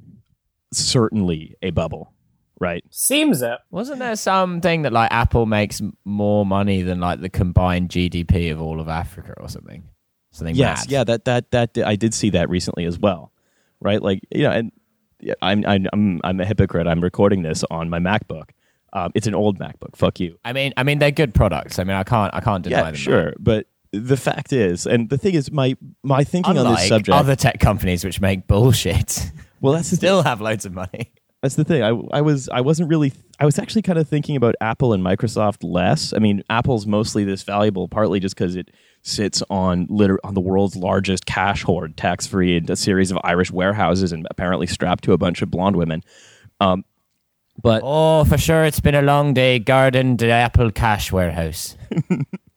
certainly 0.73 1.57
a 1.63 1.71
bubble, 1.71 2.13
right? 2.61 2.85
Seems 2.91 3.43
it. 3.43 3.59
Wasn't 3.71 3.99
there 3.99 4.17
something 4.17 4.83
that 4.83 4.93
like 4.93 5.13
Apple 5.13 5.47
makes 5.47 5.81
more 6.05 6.45
money 6.47 6.83
than 6.83 7.01
like 7.01 7.21
the 7.21 7.29
combined 7.31 7.89
GDP 7.91 8.53
of 8.53 8.61
all 8.61 8.81
of 8.81 8.89
Africa 8.89 9.35
or 9.39 9.49
something? 9.49 9.85
Something 10.33 10.55
Yes, 10.55 10.87
mad. 10.87 10.91
yeah, 10.93 11.05
that 11.05 11.25
that 11.25 11.51
that 11.51 11.79
I 11.85 11.97
did 11.97 12.15
see 12.15 12.31
that 12.31 12.49
recently 12.49 12.85
as 12.85 12.99
well, 12.99 13.33
right? 13.81 14.01
Like 14.01 14.21
you 14.31 14.43
know, 14.45 14.51
and 14.53 14.73
yeah, 15.21 15.35
I'm 15.43 15.65
I'm 15.67 15.87
I'm 15.93 16.21
I'm 16.23 16.41
a 16.41 16.45
hypocrite. 16.45 16.87
I'm 16.87 17.01
recording 17.01 17.43
this 17.43 17.65
on 17.71 17.91
my 17.91 17.99
MacBook. 17.99 18.51
Um, 18.93 19.13
it's 19.15 19.27
an 19.27 19.35
old 19.35 19.59
MacBook. 19.59 19.95
Fuck 19.97 20.19
you. 20.21 20.37
I 20.45 20.53
mean, 20.53 20.73
I 20.77 20.83
mean, 20.85 20.99
they're 20.99 21.11
good 21.13 21.33
products. 21.35 21.79
I 21.79 21.85
mean, 21.85 21.97
I 21.97 22.03
can't, 22.03 22.35
I 22.35 22.41
can't 22.41 22.65
deny 22.65 22.79
Yeah, 22.79 22.85
them. 22.87 22.95
sure, 22.95 23.35
but 23.39 23.67
the 23.93 24.17
fact 24.17 24.53
is, 24.53 24.87
and 24.87 25.09
the 25.11 25.19
thing 25.19 25.35
is, 25.35 25.51
my 25.53 25.77
my 26.05 26.23
thinking 26.25 26.57
on 26.59 26.73
this 26.75 26.89
subject. 26.89 27.15
other 27.17 27.35
tech 27.37 27.59
companies 27.61 28.05
which 28.05 28.21
make 28.21 28.47
bullshit, 28.47 29.31
well, 29.61 29.73
that's 29.75 29.91
still 29.91 30.23
have 30.23 30.41
loads 30.41 30.67
of 30.67 30.73
money. 30.73 31.13
That's 31.43 31.55
the 31.55 31.65
thing. 31.65 31.83
I, 31.83 31.89
I 32.13 32.21
was 32.21 32.49
I 32.51 32.61
wasn't 32.61 32.91
really 32.91 33.13
I 33.39 33.47
was 33.47 33.59
actually 33.59 33.81
kind 33.83 33.99
of 33.99 34.07
thinking 34.07 34.37
about 34.37 34.55
Apple 34.61 34.93
and 34.93 35.03
Microsoft 35.03 35.59
less. 35.63 36.13
I 36.13 36.19
mean, 36.19 36.43
Apple's 36.51 36.87
mostly 36.87 37.25
this 37.25 37.43
valuable 37.43 37.89
partly 37.89 38.21
just 38.21 38.35
because 38.35 38.57
it 38.57 38.71
sits 39.03 39.43
on 39.49 39.87
liter- 39.89 40.21
on 40.23 40.35
the 40.35 40.41
world's 40.43 40.77
largest 40.77 41.25
cash 41.25 41.63
hoard, 41.63 41.97
tax 41.97 42.27
free, 42.27 42.59
and 42.59 42.69
a 42.69 42.77
series 42.77 43.11
of 43.11 43.19
Irish 43.25 43.51
warehouses, 43.51 44.13
and 44.13 44.27
apparently 44.31 44.67
strapped 44.67 45.05
to 45.05 45.15
a 45.15 45.19
bunch 45.19 45.41
of 45.41 45.51
blonde 45.51 45.77
women. 45.77 46.05
Um, 46.61 46.85
but 47.63 47.81
Oh, 47.83 48.25
for 48.25 48.37
sure, 48.37 48.65
it's 48.65 48.81
been 48.81 48.95
a 48.95 49.01
long 49.03 49.33
day 49.33 49.59
guarding 49.59 50.19
the 50.19 50.29
Apple 50.31 50.71
cash 50.71 51.11
warehouse. 51.11 51.77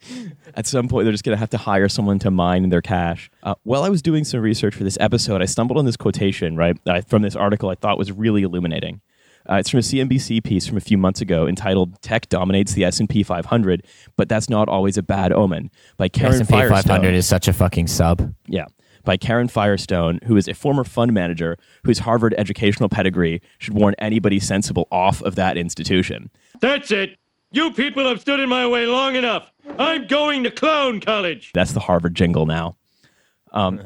at 0.56 0.68
some 0.68 0.88
point, 0.88 1.06
they're 1.06 1.12
just 1.12 1.24
going 1.24 1.36
to 1.36 1.40
have 1.40 1.50
to 1.52 1.58
hire 1.58 1.90
someone 1.90 2.20
to 2.20 2.32
mine 2.32 2.70
their 2.70 2.82
cash. 2.82 3.30
Uh, 3.44 3.56
while 3.64 3.84
I 3.84 3.90
was 3.90 4.02
doing 4.02 4.24
some 4.24 4.40
research 4.42 4.76
for 4.76 4.84
this 4.84 4.98
episode, 5.00 5.42
I 5.42 5.46
stumbled 5.46 5.78
on 5.78 5.86
this 5.86 5.98
quotation 5.98 6.56
right 6.56 6.78
uh, 6.88 7.02
from 7.02 7.22
this 7.22 7.36
article 7.36 7.70
I 7.70 7.76
thought 7.76 7.98
was 7.98 8.12
really 8.12 8.44
illuminating. 8.44 9.02
Uh, 9.50 9.56
it's 9.56 9.70
from 9.70 9.80
a 9.80 9.84
CNBC 9.84 10.44
piece 10.44 10.66
from 10.66 10.78
a 10.78 10.82
few 10.82 10.98
months 10.98 11.20
ago 11.20 11.48
entitled 11.48 12.02
"Tech 12.02 12.30
Dominates 12.30 12.74
the 12.74 12.86
S&P 12.86 13.24
500, 13.24 13.86
but 14.16 14.30
that's 14.30 14.50
not 14.50 14.70
always 14.70 14.98
a 14.98 15.04
bad 15.04 15.34
omen" 15.34 15.70
by 15.98 16.08
Karen 16.08 16.42
S&P 16.42 16.52
Firestone. 16.52 16.84
500 16.84 17.14
is 17.14 17.28
such 17.28 17.48
a 17.50 17.54
fucking 17.54 17.88
sub. 17.88 18.34
Yeah, 18.48 18.68
by 19.04 19.18
Karen 19.18 19.48
Firestone, 19.48 20.20
who 20.26 20.38
is 20.38 20.48
a 20.48 20.54
former 20.54 20.84
fund 20.84 21.14
manager 21.14 21.58
whose 21.84 22.00
Harvard 22.00 22.34
educational 22.38 22.90
pedigree 22.90 23.42
should 23.58 23.74
warn 23.74 23.96
anybody 24.00 24.40
sensible 24.40 24.88
off 24.92 25.22
of 25.24 25.36
that 25.36 25.58
institution. 25.58 26.30
That's 26.62 26.92
it. 26.92 27.18
You 27.52 27.72
people 27.72 28.08
have 28.08 28.22
stood 28.22 28.40
in 28.40 28.50
my 28.50 28.66
way 28.68 28.88
long 28.88 29.16
enough. 29.16 29.52
I'm 29.78 30.08
going 30.08 30.44
to 30.44 30.52
clown 30.52 31.00
college. 31.00 31.52
That's 31.54 31.74
the 31.74 31.80
Harvard 31.80 32.16
jingle 32.16 32.46
now. 32.46 32.78
Um, 33.52 33.82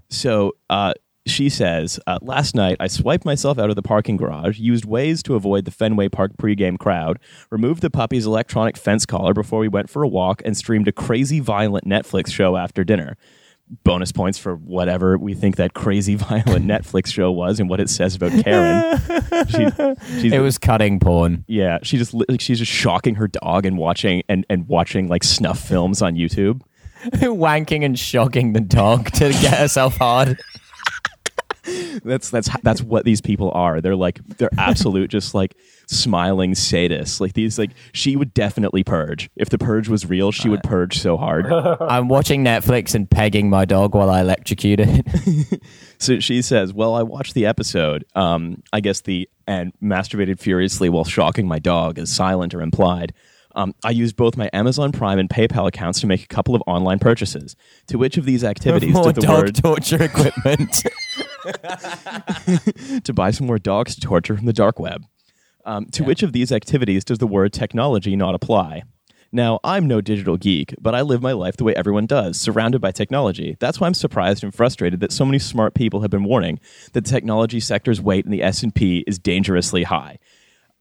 so 0.08 0.52
uh, 0.68 0.94
she 1.26 1.48
says, 1.48 2.00
uh, 2.06 2.18
last 2.20 2.54
night 2.54 2.76
I 2.80 2.88
swiped 2.88 3.24
myself 3.24 3.58
out 3.58 3.70
of 3.70 3.76
the 3.76 3.82
parking 3.82 4.16
garage, 4.16 4.58
used 4.58 4.84
Waze 4.84 5.22
to 5.24 5.34
avoid 5.34 5.64
the 5.64 5.70
Fenway 5.70 6.08
Park 6.08 6.32
pregame 6.36 6.78
crowd, 6.78 7.18
removed 7.50 7.82
the 7.82 7.90
puppy's 7.90 8.26
electronic 8.26 8.76
fence 8.76 9.06
collar 9.06 9.32
before 9.32 9.60
we 9.60 9.68
went 9.68 9.88
for 9.88 10.02
a 10.02 10.08
walk, 10.08 10.42
and 10.44 10.56
streamed 10.56 10.88
a 10.88 10.92
crazy 10.92 11.40
violent 11.40 11.86
Netflix 11.86 12.32
show 12.32 12.56
after 12.56 12.84
dinner. 12.84 13.16
Bonus 13.84 14.12
points 14.12 14.38
for 14.38 14.54
whatever 14.56 15.16
we 15.16 15.34
think 15.34 15.56
that 15.56 15.72
crazy 15.74 16.14
violent 16.16 16.66
Netflix 16.66 17.06
show 17.12 17.32
was 17.32 17.58
and 17.58 17.70
what 17.70 17.80
it 17.80 17.88
says 17.88 18.14
about 18.14 18.32
Karen. 18.44 18.98
She, 19.48 19.66
she's, 20.20 20.32
It 20.32 20.38
was 20.40 20.56
cutting 20.58 21.00
porn. 21.00 21.44
yeah, 21.48 21.78
she 21.82 21.96
just 21.98 22.14
like, 22.14 22.40
she's 22.40 22.58
just 22.60 22.70
shocking 22.70 23.16
her 23.16 23.26
dog 23.26 23.66
and 23.66 23.76
watching 23.76 24.22
and, 24.28 24.46
and 24.48 24.68
watching 24.68 25.08
like 25.08 25.24
snuff 25.24 25.58
films 25.58 26.00
on 26.00 26.14
YouTube. 26.14 26.60
Wanking 27.04 27.84
and 27.84 27.98
shocking 27.98 28.52
the 28.52 28.60
dog 28.60 29.10
to 29.12 29.30
get 29.30 29.58
herself 29.58 29.96
hard. 29.96 30.38
That's 32.04 32.30
that's 32.30 32.48
that's 32.62 32.82
what 32.82 33.04
these 33.04 33.20
people 33.20 33.50
are. 33.52 33.80
They're 33.80 33.96
like 33.96 34.20
they're 34.36 34.50
absolute 34.58 35.10
just 35.10 35.34
like 35.34 35.56
smiling 35.92 36.54
sadist. 36.54 37.20
Like 37.20 37.34
these 37.34 37.58
like 37.58 37.70
she 37.92 38.16
would 38.16 38.34
definitely 38.34 38.82
purge. 38.84 39.30
If 39.36 39.50
the 39.50 39.58
purge 39.58 39.88
was 39.88 40.06
real, 40.06 40.32
she 40.32 40.48
would 40.48 40.62
purge 40.62 40.98
so 40.98 41.16
hard. 41.16 41.46
I'm 41.52 42.08
watching 42.08 42.44
Netflix 42.44 42.94
and 42.94 43.08
pegging 43.10 43.50
my 43.50 43.64
dog 43.64 43.94
while 43.94 44.10
I 44.10 44.20
electrocute 44.20 44.80
it. 44.80 45.62
so 45.98 46.20
she 46.20 46.42
says, 46.42 46.72
"Well, 46.72 46.94
I 46.94 47.02
watched 47.02 47.34
the 47.34 47.46
episode. 47.46 48.04
Um, 48.14 48.62
I 48.72 48.80
guess 48.80 49.00
the 49.00 49.28
and 49.46 49.72
masturbated 49.82 50.38
furiously 50.38 50.88
while 50.88 51.04
shocking 51.04 51.46
my 51.46 51.58
dog 51.58 51.98
is 51.98 52.14
silent 52.14 52.54
or 52.54 52.62
implied." 52.62 53.12
Um, 53.54 53.74
I 53.84 53.90
used 53.90 54.16
both 54.16 54.36
my 54.36 54.48
Amazon 54.52 54.92
Prime 54.92 55.18
and 55.18 55.28
PayPal 55.28 55.66
accounts 55.68 56.00
to 56.00 56.06
make 56.06 56.22
a 56.22 56.26
couple 56.26 56.54
of 56.54 56.62
online 56.66 56.98
purchases. 56.98 57.56
To 57.88 57.98
which 57.98 58.16
of 58.16 58.24
these 58.24 58.44
activities 58.44 58.94
More 58.94 59.12
did 59.12 59.16
the 59.16 59.20
dog 59.22 59.42
word 59.44 59.54
torture 59.62 60.02
equipment. 60.02 60.84
to 63.04 63.12
buy 63.12 63.30
some 63.30 63.46
more 63.46 63.58
dogs 63.58 63.94
to 63.96 64.00
torture 64.00 64.36
from 64.36 64.46
the 64.46 64.52
dark 64.52 64.78
web. 64.78 65.04
Um, 65.64 65.86
to 65.92 66.04
which 66.04 66.22
of 66.22 66.32
these 66.32 66.50
activities 66.52 67.04
does 67.04 67.18
the 67.18 67.26
word 67.26 67.52
technology 67.52 68.16
not 68.16 68.34
apply? 68.34 68.82
Now, 69.34 69.60
I'm 69.64 69.88
no 69.88 70.02
digital 70.02 70.36
geek, 70.36 70.74
but 70.78 70.94
I 70.94 71.00
live 71.00 71.22
my 71.22 71.32
life 71.32 71.56
the 71.56 71.64
way 71.64 71.74
everyone 71.74 72.04
does, 72.04 72.38
surrounded 72.38 72.80
by 72.82 72.90
technology. 72.92 73.56
That's 73.60 73.80
why 73.80 73.86
I'm 73.86 73.94
surprised 73.94 74.44
and 74.44 74.54
frustrated 74.54 75.00
that 75.00 75.10
so 75.10 75.24
many 75.24 75.38
smart 75.38 75.74
people 75.74 76.02
have 76.02 76.10
been 76.10 76.24
warning 76.24 76.60
that 76.92 77.04
the 77.04 77.10
technology 77.10 77.58
sector's 77.58 77.98
weight 78.00 78.26
in 78.26 78.30
the 78.30 78.42
S&P 78.42 79.04
is 79.06 79.18
dangerously 79.18 79.84
high. 79.84 80.18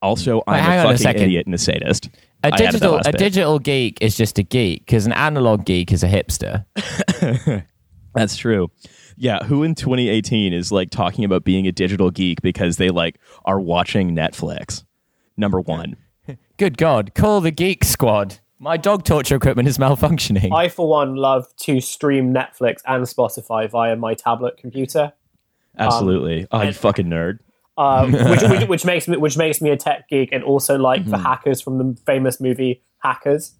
Also, 0.02 0.44
I'm 0.48 0.56
a 0.56 0.80
a 0.80 0.84
fucking 0.84 0.98
second. 0.98 1.22
idiot 1.22 1.46
and 1.46 1.56
a 1.56 1.60
sadist. 1.60 2.10
A 2.44 2.48
I 2.48 2.50
added 2.50 2.58
that 2.58 2.72
digital 2.72 2.96
a 2.96 3.04
bit. 3.04 3.18
digital 3.18 3.60
geek 3.60 3.98
is 4.02 4.18
just 4.18 4.38
a 4.40 4.44
geek 4.44 4.86
because 4.86 5.06
an 5.06 5.14
analog 5.14 5.64
geek 5.64 5.94
is 5.94 6.04
a 6.04 6.08
hipster. 6.08 6.66
That's 8.16 8.36
true. 8.36 8.70
Yeah, 9.22 9.44
who 9.44 9.62
in 9.62 9.76
2018 9.76 10.52
is 10.52 10.72
like 10.72 10.90
talking 10.90 11.24
about 11.24 11.44
being 11.44 11.68
a 11.68 11.72
digital 11.72 12.10
geek 12.10 12.42
because 12.42 12.78
they 12.78 12.90
like 12.90 13.20
are 13.46 13.60
watching 13.60 14.16
Netflix? 14.16 14.84
Number 15.38 15.62
1. 15.62 15.96
Good 16.58 16.76
God, 16.76 17.14
call 17.14 17.40
the 17.40 17.52
geek 17.52 17.84
squad. 17.84 18.40
My 18.58 18.78
dog 18.78 19.04
torture 19.04 19.36
equipment 19.36 19.68
is 19.68 19.78
malfunctioning. 19.86 20.52
I, 20.52 20.70
for 20.70 20.88
one, 20.90 21.14
love 21.16 21.46
to 21.62 21.80
stream 21.82 22.34
Netflix 22.34 22.78
and 22.88 23.04
Spotify 23.06 23.70
via 23.70 23.96
my 23.96 24.16
tablet 24.16 24.58
computer, 24.58 25.14
Absolutely. 25.78 26.48
oh, 26.52 26.64
you 26.64 26.74
fucking 26.74 27.06
nerd. 27.06 27.40
um, 27.78 28.12
which, 28.32 28.42
which, 28.42 28.68
which 28.70 28.86
makes 28.86 29.08
me 29.08 29.18
which 29.18 29.38
makes 29.38 29.62
me 29.62 29.70
a 29.70 29.78
tech 29.78 30.10
geek 30.10 30.30
and 30.32 30.44
also 30.44 30.78
like 30.80 31.04
Hmm. 31.04 31.12
the 31.12 31.18
hackers 31.20 31.62
from 31.62 31.78
the 31.78 31.96
famous 32.08 32.42
movie 32.42 32.82
Hackers. 33.04 33.54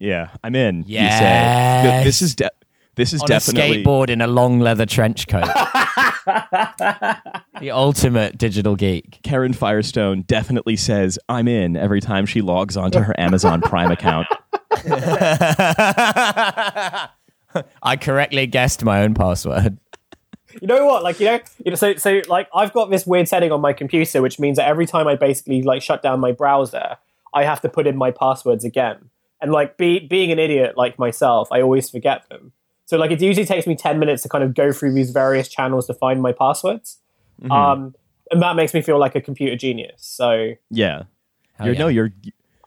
Yeah, 0.00 0.30
I'm 0.42 0.56
in. 0.56 0.82
You 0.88 0.98
say. 0.98 2.02
This 2.04 2.20
is 2.20 2.34
de- 2.34 2.50
this 2.96 3.12
is 3.12 3.20
on 3.22 3.28
definitely 3.28 3.82
a 3.82 3.84
skateboard 3.84 4.08
in 4.10 4.20
a 4.20 4.26
long 4.26 4.60
leather 4.60 4.86
trench 4.86 5.26
coat. 5.28 5.44
the 7.60 7.70
ultimate 7.70 8.38
digital 8.38 8.76
geek. 8.76 9.20
Karen 9.22 9.52
Firestone 9.52 10.22
definitely 10.22 10.76
says 10.76 11.18
I'm 11.28 11.48
in 11.48 11.76
every 11.76 12.00
time 12.00 12.26
she 12.26 12.40
logs 12.40 12.76
onto 12.76 13.00
her 13.00 13.18
Amazon 13.18 13.60
Prime 13.60 13.90
account. 13.90 14.26
I 17.82 17.96
correctly 18.00 18.46
guessed 18.46 18.84
my 18.84 19.02
own 19.02 19.14
password. 19.14 19.78
You 20.60 20.68
know 20.68 20.86
what? 20.86 21.02
Like 21.02 21.20
you 21.20 21.26
know, 21.26 21.40
you 21.64 21.70
know. 21.72 21.76
So 21.76 21.96
so 21.96 22.22
like 22.28 22.48
I've 22.54 22.72
got 22.72 22.90
this 22.90 23.06
weird 23.06 23.28
setting 23.28 23.52
on 23.52 23.60
my 23.60 23.72
computer, 23.72 24.22
which 24.22 24.38
means 24.38 24.56
that 24.56 24.68
every 24.68 24.86
time 24.86 25.08
I 25.08 25.16
basically 25.16 25.62
like 25.62 25.82
shut 25.82 26.02
down 26.02 26.20
my 26.20 26.32
browser, 26.32 26.96
I 27.32 27.44
have 27.44 27.60
to 27.62 27.68
put 27.68 27.86
in 27.86 27.96
my 27.96 28.10
passwords 28.10 28.64
again. 28.64 29.10
And 29.40 29.52
like 29.52 29.76
be, 29.76 29.98
being 29.98 30.30
an 30.30 30.38
idiot 30.38 30.76
like 30.76 30.98
myself, 30.98 31.48
I 31.50 31.60
always 31.60 31.90
forget 31.90 32.28
them. 32.28 32.52
So 32.86 32.96
like 32.98 33.10
it 33.10 33.20
usually 33.22 33.46
takes 33.46 33.66
me 33.66 33.74
ten 33.76 33.98
minutes 33.98 34.22
to 34.24 34.28
kind 34.28 34.44
of 34.44 34.54
go 34.54 34.72
through 34.72 34.92
these 34.94 35.10
various 35.10 35.48
channels 35.48 35.86
to 35.86 35.94
find 35.94 36.20
my 36.22 36.32
passwords. 36.32 36.98
Um, 37.50 37.94
and 38.30 38.40
that 38.42 38.56
makes 38.56 38.72
me 38.74 38.80
feel 38.82 38.98
like 38.98 39.14
a 39.14 39.20
computer 39.20 39.56
genius. 39.56 39.92
So 39.98 40.52
Yeah. 40.70 41.02
Hell 41.54 41.66
You're, 41.66 41.74
yeah. 41.74 41.78
No, 41.80 41.88
you're 41.88 42.10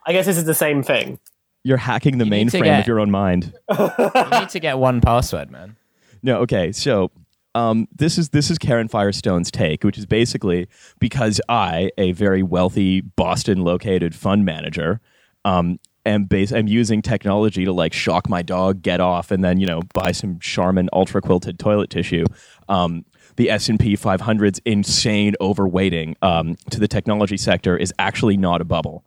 I 0.06 0.14
guess 0.14 0.26
this 0.26 0.38
is 0.38 0.46
the 0.46 0.54
same 0.54 0.84
thing. 0.84 1.20
you're 1.64 1.78
hacking 1.78 2.18
the 2.18 2.26
You 2.26 2.32
mainframe 2.32 2.64
get- 2.64 2.80
of 2.82 2.88
your 2.88 3.00
own 3.00 3.12
mind. 3.12 3.54
You 3.78 4.40
need 4.40 4.50
to 4.50 4.60
get 4.60 4.78
one 4.78 5.02
password, 5.02 5.52
man. 5.52 5.76
No, 6.24 6.40
okay. 6.42 6.72
So 6.72 7.12
um, 7.56 7.88
this 7.96 8.18
is 8.18 8.30
this 8.30 8.50
is 8.52 8.58
Karen 8.58 8.88
Firestone's 8.88 9.52
take, 9.52 9.84
which 9.84 9.98
is 9.98 10.06
basically 10.06 10.68
because 11.00 11.40
I, 11.50 11.92
a 11.98 12.12
very 12.14 12.44
wealthy 12.44 13.02
Boston-located 13.02 14.14
fund 14.16 14.46
manager, 14.46 15.00
um, 15.46 15.80
am 16.08 16.26
base 16.26 16.52
am 16.52 16.68
using 16.68 17.02
technology 17.02 17.66
to 17.66 17.72
like 17.72 17.94
shock 17.94 18.30
my 18.30 18.42
dog, 18.42 18.82
get 18.82 19.00
off, 19.00 19.32
and 19.32 19.44
then 19.44 19.60
you 19.60 19.68
know 19.68 19.82
buy 19.94 20.12
some 20.12 20.40
Charmin 20.40 20.90
ultra 20.94 21.22
quilted 21.22 21.60
toilet 21.60 21.90
tissue. 21.90 22.26
Um, 22.70 23.06
the 23.36 23.52
S 23.52 23.70
and 23.70 23.80
P 23.80 23.96
500's 23.96 24.60
insane 24.66 25.36
overweighting 25.40 26.16
um, 26.24 26.56
to 26.72 26.80
the 26.80 26.88
technology 26.88 27.38
sector 27.38 27.78
is 27.78 27.94
actually 28.00 28.36
not 28.36 28.62
a 28.62 28.66
bubble 28.66 29.04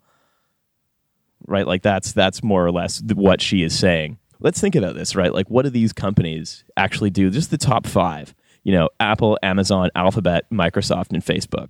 right? 1.47 1.67
Like 1.67 1.83
that's 1.83 2.13
that's 2.13 2.43
more 2.43 2.65
or 2.65 2.73
less 2.73 3.03
what 3.15 3.41
she 3.43 3.63
is 3.63 3.79
saying. 3.79 4.19
Let's 4.39 4.61
think 4.61 4.75
about 4.75 4.95
this, 4.95 5.15
right? 5.15 5.35
Like, 5.35 5.51
what 5.51 5.63
do 5.63 5.71
these 5.71 5.93
companies 5.93 6.65
actually 6.77 7.11
do? 7.11 7.29
Just 7.29 7.51
the 7.51 7.59
top 7.59 7.87
five, 7.87 8.35
you 8.63 8.73
know, 8.73 8.89
Apple, 8.99 9.39
Amazon, 9.43 9.91
Alphabet, 9.95 10.45
Microsoft, 10.51 11.11
and 11.11 11.23
Facebook. 11.23 11.69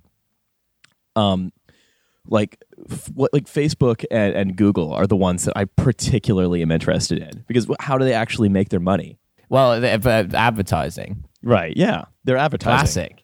Um, 1.17 1.51
like, 2.27 2.63
what 3.13 3.33
like 3.33 3.45
Facebook 3.45 4.05
and, 4.11 4.35
and 4.35 4.55
Google 4.55 4.93
are 4.93 5.07
the 5.07 5.15
ones 5.15 5.45
that 5.45 5.57
I 5.57 5.65
particularly 5.65 6.61
am 6.61 6.71
interested 6.71 7.19
in 7.19 7.43
because 7.47 7.67
how 7.79 7.97
do 7.97 8.05
they 8.05 8.13
actually 8.13 8.49
make 8.49 8.69
their 8.69 8.79
money? 8.79 9.19
Well, 9.49 9.81
the- 9.81 9.97
the 9.97 10.09
uh, 10.09 10.27
advertising. 10.33 11.25
Right? 11.43 11.75
Yeah, 11.75 12.05
they're 12.23 12.37
advertising. 12.37 12.77
Classic. 12.77 13.23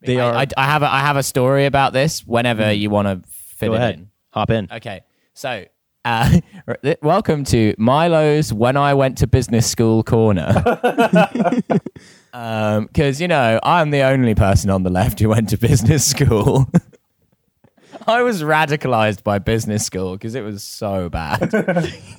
They 0.00 0.20
I, 0.20 0.26
are. 0.26 0.34
I, 0.34 0.46
I 0.56 0.64
have 0.64 0.82
a, 0.82 0.92
I 0.92 1.00
have 1.00 1.16
a 1.16 1.22
story 1.22 1.66
about 1.66 1.92
this 1.92 2.20
whenever 2.26 2.62
mm-hmm. 2.62 2.80
you 2.80 2.90
want 2.90 3.08
to 3.08 3.28
fit 3.28 3.66
go 3.66 3.74
it 3.74 3.76
ahead, 3.76 3.94
in. 3.96 4.10
hop 4.30 4.50
in. 4.50 4.68
Okay, 4.72 5.02
so 5.34 5.64
uh, 6.04 6.40
welcome 7.02 7.44
to 7.44 7.74
Milo's 7.76 8.52
When 8.52 8.76
I 8.76 8.94
Went 8.94 9.18
to 9.18 9.26
Business 9.26 9.70
School 9.70 10.02
corner. 10.02 10.64
Um, 12.32 12.86
because, 12.86 13.20
you 13.20 13.26
know, 13.26 13.58
I'm 13.62 13.90
the 13.90 14.02
only 14.02 14.34
person 14.34 14.70
on 14.70 14.82
the 14.82 14.90
left 14.90 15.18
who 15.18 15.30
went 15.30 15.48
to 15.48 15.58
business 15.58 16.06
school. 16.06 16.70
I 18.18 18.22
was 18.22 18.42
radicalized 18.42 19.22
by 19.22 19.38
business 19.38 19.84
school 19.84 20.12
because 20.12 20.34
it 20.34 20.40
was 20.40 20.62
so 20.62 21.10
bad. 21.10 21.54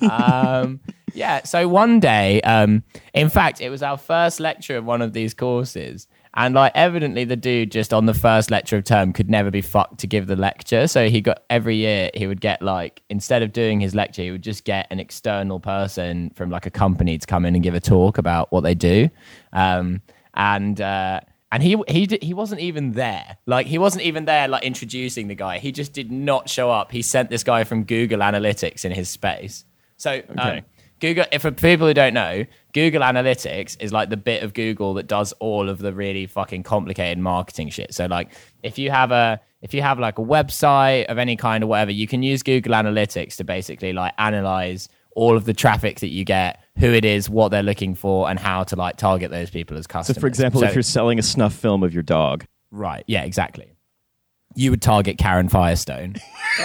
um, 0.08 0.78
yeah, 1.14 1.42
so 1.42 1.66
one 1.66 1.98
day, 1.98 2.40
um, 2.42 2.84
in 3.12 3.28
fact, 3.28 3.60
it 3.60 3.70
was 3.70 3.82
our 3.82 3.98
first 3.98 4.38
lecture 4.38 4.76
of 4.76 4.84
one 4.84 5.02
of 5.02 5.14
these 5.14 5.34
courses. 5.34 6.06
And 6.34 6.54
like 6.54 6.70
evidently 6.76 7.24
the 7.24 7.34
dude 7.34 7.72
just 7.72 7.92
on 7.92 8.06
the 8.06 8.14
first 8.14 8.52
lecture 8.52 8.76
of 8.76 8.84
term 8.84 9.12
could 9.12 9.28
never 9.28 9.50
be 9.50 9.62
fucked 9.62 9.98
to 9.98 10.06
give 10.06 10.28
the 10.28 10.36
lecture. 10.36 10.86
So 10.86 11.08
he 11.08 11.20
got 11.20 11.42
every 11.50 11.74
year 11.74 12.10
he 12.14 12.28
would 12.28 12.40
get 12.40 12.62
like 12.62 13.02
instead 13.10 13.42
of 13.42 13.52
doing 13.52 13.80
his 13.80 13.92
lecture, 13.92 14.22
he 14.22 14.30
would 14.30 14.42
just 14.42 14.62
get 14.62 14.86
an 14.92 15.00
external 15.00 15.58
person 15.58 16.30
from 16.36 16.50
like 16.50 16.66
a 16.66 16.70
company 16.70 17.18
to 17.18 17.26
come 17.26 17.44
in 17.44 17.56
and 17.56 17.64
give 17.64 17.74
a 17.74 17.80
talk 17.80 18.16
about 18.16 18.52
what 18.52 18.60
they 18.60 18.76
do. 18.76 19.10
Um, 19.52 20.02
and 20.34 20.80
uh, 20.80 21.20
and 21.52 21.62
he 21.62 21.76
he 21.88 22.06
di- 22.06 22.18
he 22.22 22.34
wasn't 22.34 22.60
even 22.60 22.92
there. 22.92 23.38
Like 23.46 23.66
he 23.66 23.78
wasn't 23.78 24.04
even 24.04 24.24
there 24.24 24.48
like 24.48 24.62
introducing 24.62 25.28
the 25.28 25.34
guy. 25.34 25.58
He 25.58 25.72
just 25.72 25.92
did 25.92 26.10
not 26.12 26.48
show 26.48 26.70
up. 26.70 26.92
He 26.92 27.02
sent 27.02 27.30
this 27.30 27.42
guy 27.42 27.64
from 27.64 27.84
Google 27.84 28.20
Analytics 28.20 28.84
in 28.84 28.92
his 28.92 29.08
space. 29.08 29.64
So 29.96 30.22
um, 30.38 30.60
Google, 31.00 31.24
if 31.32 31.42
for 31.42 31.50
people 31.50 31.86
who 31.86 31.94
don't 31.94 32.14
know, 32.14 32.44
Google 32.72 33.02
Analytics 33.02 33.76
is 33.80 33.92
like 33.92 34.10
the 34.10 34.16
bit 34.16 34.42
of 34.42 34.54
Google 34.54 34.94
that 34.94 35.08
does 35.08 35.32
all 35.34 35.68
of 35.68 35.78
the 35.78 35.92
really 35.92 36.26
fucking 36.26 36.62
complicated 36.62 37.18
marketing 37.18 37.70
shit. 37.70 37.94
So 37.94 38.06
like 38.06 38.30
if 38.62 38.78
you 38.78 38.90
have 38.90 39.10
a 39.10 39.40
if 39.62 39.74
you 39.74 39.82
have 39.82 39.98
like 39.98 40.18
a 40.18 40.22
website 40.22 41.06
of 41.06 41.18
any 41.18 41.36
kind 41.36 41.64
or 41.64 41.66
whatever, 41.66 41.90
you 41.90 42.06
can 42.06 42.22
use 42.22 42.42
Google 42.42 42.72
Analytics 42.72 43.36
to 43.36 43.44
basically 43.44 43.92
like 43.92 44.14
analyze 44.18 44.88
all 45.16 45.36
of 45.36 45.44
the 45.44 45.52
traffic 45.52 46.00
that 46.00 46.08
you 46.08 46.24
get, 46.24 46.62
who 46.80 46.92
it 46.92 47.04
is, 47.04 47.30
what 47.30 47.50
they're 47.50 47.62
looking 47.62 47.94
for, 47.94 48.28
and 48.28 48.38
how 48.38 48.64
to 48.64 48.76
like 48.76 48.96
target 48.96 49.30
those 49.30 49.50
people 49.50 49.76
as 49.76 49.86
customers. 49.86 50.16
So, 50.16 50.20
for 50.20 50.26
example, 50.26 50.60
So- 50.60 50.66
if 50.66 50.74
you're 50.74 50.82
selling 50.82 51.18
a 51.18 51.22
snuff 51.22 51.54
film 51.54 51.82
of 51.82 51.94
your 51.94 52.02
dog, 52.02 52.44
Right. 52.70 53.04
Yeah, 53.06 53.22
exactly. 53.22 53.72
You 54.54 54.70
would 54.70 54.82
target 54.82 55.18
Karen 55.18 55.48
Firestone. 55.48 56.14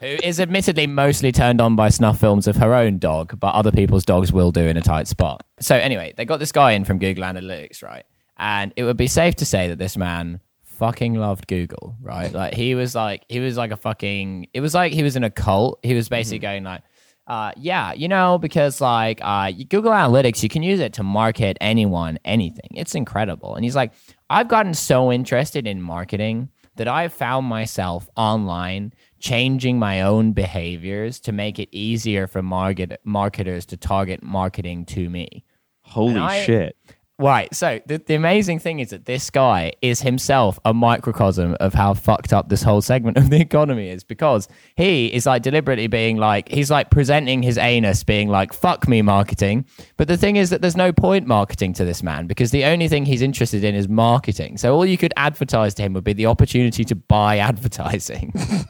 who 0.00 0.06
is 0.22 0.40
admittedly 0.40 0.86
mostly 0.86 1.32
turned 1.32 1.60
on 1.60 1.76
by 1.76 1.88
snuff 1.88 2.20
films 2.20 2.46
of 2.46 2.56
her 2.56 2.74
own 2.74 2.98
dog, 2.98 3.38
but 3.38 3.54
other 3.54 3.72
people's 3.72 4.04
dogs 4.04 4.32
will 4.32 4.50
do 4.50 4.60
in 4.60 4.76
a 4.76 4.82
tight 4.82 5.08
spot. 5.08 5.46
So, 5.60 5.76
anyway, 5.76 6.12
they 6.16 6.24
got 6.24 6.40
this 6.40 6.52
guy 6.52 6.72
in 6.72 6.84
from 6.84 6.98
Google 6.98 7.24
Analytics, 7.24 7.82
right? 7.82 8.04
And 8.36 8.72
it 8.76 8.84
would 8.84 8.96
be 8.96 9.06
safe 9.06 9.36
to 9.36 9.46
say 9.46 9.68
that 9.68 9.78
this 9.78 9.96
man 9.96 10.40
fucking 10.62 11.14
loved 11.14 11.46
Google, 11.46 11.96
right? 12.02 12.32
Like, 12.32 12.54
he 12.54 12.74
was 12.74 12.94
like, 12.94 13.24
he 13.28 13.40
was 13.40 13.56
like 13.56 13.70
a 13.70 13.76
fucking, 13.76 14.48
it 14.52 14.60
was 14.60 14.74
like 14.74 14.92
he 14.92 15.02
was 15.02 15.16
in 15.16 15.24
a 15.24 15.30
cult. 15.30 15.78
He 15.82 15.94
was 15.94 16.08
basically 16.08 16.38
mm-hmm. 16.38 16.64
going 16.64 16.64
like, 16.64 16.82
uh, 17.26 17.52
yeah, 17.56 17.92
you 17.92 18.08
know, 18.08 18.38
because 18.38 18.80
like 18.80 19.18
uh, 19.22 19.50
Google 19.68 19.92
Analytics, 19.92 20.42
you 20.42 20.48
can 20.48 20.62
use 20.62 20.80
it 20.80 20.92
to 20.94 21.02
market 21.02 21.56
anyone, 21.60 22.18
anything. 22.24 22.70
It's 22.72 22.94
incredible. 22.94 23.54
And 23.54 23.64
he's 23.64 23.76
like, 23.76 23.92
I've 24.28 24.48
gotten 24.48 24.74
so 24.74 25.10
interested 25.10 25.66
in 25.66 25.80
marketing 25.80 26.50
that 26.76 26.88
I've 26.88 27.12
found 27.12 27.46
myself 27.46 28.08
online 28.16 28.92
changing 29.20 29.78
my 29.78 30.02
own 30.02 30.32
behaviors 30.32 31.20
to 31.20 31.32
make 31.32 31.58
it 31.58 31.68
easier 31.72 32.26
for 32.26 32.42
market 32.42 33.00
marketers 33.04 33.64
to 33.66 33.76
target 33.76 34.22
marketing 34.22 34.84
to 34.86 35.08
me. 35.08 35.44
holy 35.82 36.20
I- 36.20 36.42
shit! 36.42 36.76
Right. 37.16 37.54
So 37.54 37.78
the, 37.86 37.98
the 37.98 38.14
amazing 38.14 38.58
thing 38.58 38.80
is 38.80 38.90
that 38.90 39.04
this 39.04 39.30
guy 39.30 39.74
is 39.80 40.00
himself 40.00 40.58
a 40.64 40.74
microcosm 40.74 41.56
of 41.60 41.72
how 41.72 41.94
fucked 41.94 42.32
up 42.32 42.48
this 42.48 42.62
whole 42.62 42.82
segment 42.82 43.16
of 43.18 43.30
the 43.30 43.40
economy 43.40 43.88
is 43.88 44.02
because 44.02 44.48
he 44.76 45.06
is 45.14 45.24
like 45.24 45.42
deliberately 45.42 45.86
being 45.86 46.16
like, 46.16 46.48
he's 46.48 46.72
like 46.72 46.90
presenting 46.90 47.42
his 47.42 47.56
anus 47.56 48.02
being 48.02 48.28
like, 48.28 48.52
fuck 48.52 48.88
me 48.88 49.00
marketing. 49.00 49.64
But 49.96 50.08
the 50.08 50.16
thing 50.16 50.34
is 50.34 50.50
that 50.50 50.60
there's 50.60 50.76
no 50.76 50.92
point 50.92 51.28
marketing 51.28 51.72
to 51.74 51.84
this 51.84 52.02
man 52.02 52.26
because 52.26 52.50
the 52.50 52.64
only 52.64 52.88
thing 52.88 53.06
he's 53.06 53.22
interested 53.22 53.62
in 53.62 53.76
is 53.76 53.88
marketing. 53.88 54.58
So 54.58 54.74
all 54.74 54.84
you 54.84 54.98
could 54.98 55.14
advertise 55.16 55.74
to 55.74 55.82
him 55.82 55.92
would 55.92 56.04
be 56.04 56.14
the 56.14 56.26
opportunity 56.26 56.84
to 56.84 56.96
buy 56.96 57.38
advertising. 57.38 58.32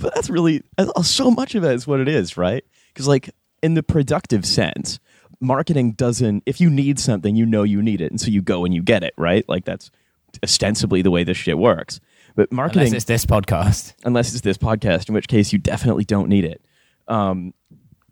but 0.00 0.12
that's 0.12 0.28
really 0.28 0.62
so 1.02 1.30
much 1.30 1.54
of 1.54 1.62
it 1.62 1.72
is 1.72 1.86
what 1.86 2.00
it 2.00 2.08
is, 2.08 2.36
right? 2.36 2.64
Because 2.92 3.06
like 3.06 3.30
in 3.62 3.74
the 3.74 3.82
productive 3.84 4.44
sense, 4.44 4.98
marketing 5.40 5.92
doesn't. 5.92 6.42
If 6.46 6.60
you 6.60 6.70
need 6.70 6.98
something, 6.98 7.36
you 7.36 7.46
know 7.46 7.62
you 7.62 7.82
need 7.82 8.00
it, 8.00 8.10
and 8.10 8.20
so 8.20 8.28
you 8.28 8.42
go 8.42 8.64
and 8.64 8.74
you 8.74 8.82
get 8.82 9.02
it, 9.02 9.14
right? 9.16 9.48
Like 9.48 9.64
that's 9.64 9.90
ostensibly 10.42 11.02
the 11.02 11.10
way 11.10 11.24
this 11.24 11.36
shit 11.36 11.58
works. 11.58 12.00
But 12.36 12.52
marketing, 12.52 12.88
Unless 12.88 12.92
it's 12.94 13.04
this 13.06 13.26
podcast. 13.26 13.94
unless 14.04 14.32
it's 14.32 14.42
this 14.42 14.58
podcast, 14.58 15.08
in 15.08 15.14
which 15.14 15.26
case 15.28 15.52
you 15.52 15.58
definitely 15.58 16.04
don't 16.04 16.28
need 16.28 16.44
it. 16.44 16.62
Um, 17.08 17.54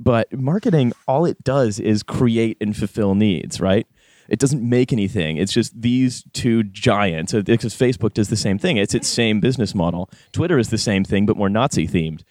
but 0.01 0.33
marketing, 0.33 0.93
all 1.07 1.25
it 1.27 1.43
does 1.45 1.79
is 1.79 2.03
create 2.03 2.57
and 2.61 2.77
fulfill 2.77 3.15
needs, 3.15 3.61
right? 3.61 3.87
It 4.29 4.41
doesn't 4.41 4.69
make 4.69 4.93
anything. 4.93 5.37
It's 5.37 5.53
just 5.53 5.81
these 5.81 6.25
two 6.33 6.65
giants. 6.65 7.33
Because 7.33 7.75
Facebook 7.75 8.13
does 8.15 8.29
the 8.29 8.37
same 8.37 8.59
thing. 8.59 8.77
It's 8.77 8.95
its 8.95 9.07
same 9.07 9.39
business 9.41 9.75
model. 9.75 10.11
Twitter 10.33 10.59
is 10.59 10.71
the 10.71 10.79
same 10.79 11.05
thing, 11.05 11.27
but 11.27 11.37
more 11.37 11.49
Nazi 11.49 11.87
themed. 11.87 12.23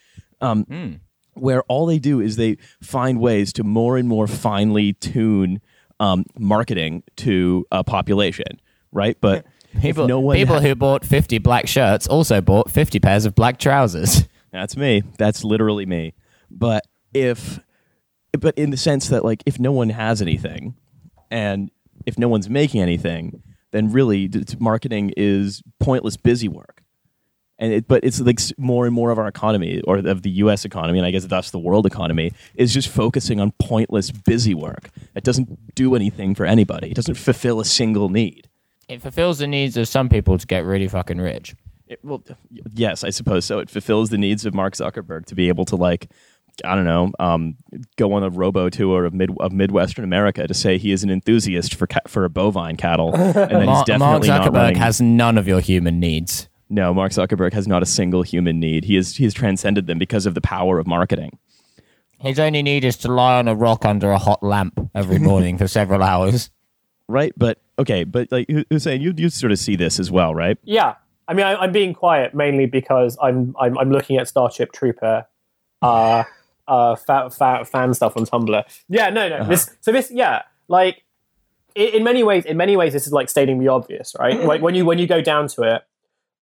Um, 0.41 0.99
Where 1.35 1.63
all 1.63 1.85
they 1.85 1.99
do 1.99 2.19
is 2.19 2.35
they 2.35 2.57
find 2.81 3.19
ways 3.19 3.53
to 3.53 3.63
more 3.63 3.97
and 3.97 4.07
more 4.07 4.27
finely 4.27 4.93
tune 4.93 5.61
um, 5.99 6.25
marketing 6.37 7.03
to 7.17 7.65
a 7.71 7.83
population, 7.83 8.59
right? 8.91 9.17
But 9.19 9.45
people, 9.79 10.07
no 10.07 10.19
one 10.19 10.35
people 10.35 10.55
ha- 10.55 10.61
who 10.61 10.75
bought 10.75 11.05
50 11.05 11.37
black 11.39 11.67
shirts 11.67 12.07
also 12.07 12.41
bought 12.41 12.71
50 12.71 12.99
pairs 12.99 13.25
of 13.25 13.35
black 13.35 13.59
trousers. 13.59 14.27
That's 14.51 14.77
me. 14.77 15.03
That's 15.17 15.43
literally 15.43 15.85
me. 15.85 16.13
But 16.49 16.85
if, 17.13 17.59
but 18.31 18.57
in 18.57 18.69
the 18.69 18.77
sense 18.77 19.09
that 19.09 19.25
like 19.25 19.43
if 19.45 19.59
no 19.59 19.71
one 19.71 19.89
has 19.89 20.21
anything, 20.21 20.75
and 21.29 21.71
if 22.05 22.17
no 22.17 22.29
one's 22.29 22.49
making 22.49 22.81
anything, 22.81 23.43
then 23.71 23.91
really 23.91 24.29
marketing 24.59 25.11
is 25.17 25.61
pointless 25.79 26.15
busy 26.15 26.47
work. 26.47 26.81
And 27.57 27.71
it, 27.71 27.87
but 27.87 28.03
it's 28.03 28.19
like 28.19 28.39
more 28.57 28.85
and 28.85 28.93
more 28.93 29.11
of 29.11 29.17
our 29.17 29.27
economy, 29.27 29.81
or 29.87 29.97
of 29.97 30.23
the 30.23 30.29
U.S. 30.31 30.65
economy, 30.65 30.99
and 30.99 31.05
I 31.05 31.11
guess 31.11 31.25
thus 31.25 31.51
the 31.51 31.59
world 31.59 31.85
economy, 31.85 32.33
is 32.55 32.73
just 32.73 32.89
focusing 32.89 33.39
on 33.39 33.53
pointless 33.59 34.11
busy 34.11 34.53
work. 34.53 34.89
It 35.15 35.23
doesn't 35.23 35.73
do 35.73 35.95
anything 35.95 36.35
for 36.35 36.45
anybody. 36.45 36.91
It 36.91 36.95
doesn't 36.95 37.15
fulfill 37.15 37.61
a 37.61 37.65
single 37.65 38.09
need. 38.09 38.49
It 38.89 39.01
fulfills 39.01 39.39
the 39.39 39.47
needs 39.47 39.77
of 39.77 39.87
some 39.87 40.09
people 40.09 40.37
to 40.37 40.45
get 40.45 40.65
really 40.65 40.87
fucking 40.87 41.19
rich. 41.19 41.55
It, 41.87 41.99
well, 42.03 42.23
yes, 42.73 43.03
I 43.03 43.09
suppose 43.09 43.45
so. 43.45 43.59
It 43.59 43.69
fulfills 43.69 44.09
the 44.09 44.17
needs 44.17 44.45
of 44.45 44.53
Mark 44.53 44.73
Zuckerberg 44.73 45.25
to 45.27 45.35
be 45.35 45.47
able 45.47 45.65
to 45.65 45.75
like, 45.75 46.09
I 46.63 46.75
don't 46.75 46.85
know, 46.85 47.11
um, 47.19 47.55
go 47.95 48.13
on 48.13 48.23
a 48.23 48.29
robo 48.29 48.69
tour 48.69 49.05
of 49.05 49.13
mid 49.13 49.29
of 49.39 49.51
Midwestern 49.51 50.03
America 50.03 50.47
to 50.47 50.53
say 50.53 50.77
he 50.77 50.91
is 50.91 51.03
an 51.03 51.09
enthusiast 51.09 51.75
for 51.75 51.87
ca- 51.87 52.01
for 52.07 52.27
bovine 52.27 52.75
cattle, 52.75 53.13
and 53.15 53.33
then 53.33 53.45
he's 53.61 53.65
Mark, 53.67 53.67
Mark 53.67 53.85
definitely 53.85 54.27
not 54.27 54.41
Zuckerberg 54.41 54.53
running. 54.53 54.75
has 54.75 54.99
none 54.99 55.37
of 55.37 55.47
your 55.47 55.61
human 55.61 55.99
needs. 55.99 56.49
No, 56.69 56.93
Mark 56.93 57.11
Zuckerberg 57.11 57.53
has 57.53 57.67
not 57.67 57.83
a 57.83 57.85
single 57.85 58.23
human 58.23 58.59
need. 58.59 58.85
He 58.85 58.97
is 58.97 59.15
he 59.17 59.23
has 59.23 59.33
transcended 59.33 59.87
them 59.87 59.99
because 59.99 60.25
of 60.25 60.33
the 60.33 60.41
power 60.41 60.79
of 60.79 60.87
marketing. 60.87 61.37
His 62.19 62.39
only 62.39 62.63
need 62.63 62.83
is 62.83 62.97
to 62.97 63.11
lie 63.11 63.37
on 63.39 63.47
a 63.47 63.55
rock 63.55 63.85
under 63.85 64.09
a 64.11 64.17
hot 64.17 64.41
lamp 64.41 64.79
every 64.95 65.19
morning 65.19 65.57
for 65.57 65.67
several 65.67 66.03
hours. 66.03 66.49
Right, 67.07 67.33
but 67.37 67.59
okay, 67.77 68.03
but 68.03 68.31
like 68.31 68.49
Hu- 68.49 68.65
Hussein, 68.71 68.99
you 68.99 69.13
you 69.15 69.29
sort 69.29 69.51
of 69.51 69.59
see 69.59 69.75
this 69.75 69.99
as 69.99 70.09
well, 70.09 70.33
right? 70.33 70.57
Yeah, 70.63 70.95
I 71.27 71.35
mean, 71.35 71.45
I, 71.45 71.53
I'm 71.55 71.71
being 71.71 71.93
quiet 71.93 72.33
mainly 72.33 72.65
because 72.65 73.15
I'm 73.21 73.55
I'm, 73.59 73.77
I'm 73.77 73.91
looking 73.91 74.17
at 74.17 74.27
Starship 74.27 74.71
Trooper, 74.71 75.27
uh, 75.83 76.23
uh, 76.67 76.95
fa- 76.95 77.29
fa- 77.29 77.63
fan 77.63 77.93
stuff 77.93 78.17
on 78.17 78.25
Tumblr. 78.25 78.63
Yeah, 78.89 79.11
no, 79.11 79.29
no. 79.29 79.45
This 79.47 79.69
so 79.81 79.91
this 79.91 80.09
yeah, 80.09 80.41
like 80.67 81.03
in, 81.75 81.89
in 81.97 82.03
many 82.03 82.23
ways, 82.23 82.43
in 82.43 82.57
many 82.57 82.75
ways, 82.75 82.91
this 82.93 83.05
is 83.05 83.13
like 83.13 83.29
stating 83.29 83.59
the 83.59 83.67
obvious, 83.67 84.15
right? 84.19 84.43
like 84.43 84.63
when 84.63 84.73
you 84.73 84.83
when 84.83 84.97
you 84.97 85.05
go 85.05 85.21
down 85.21 85.47
to 85.49 85.61
it, 85.61 85.83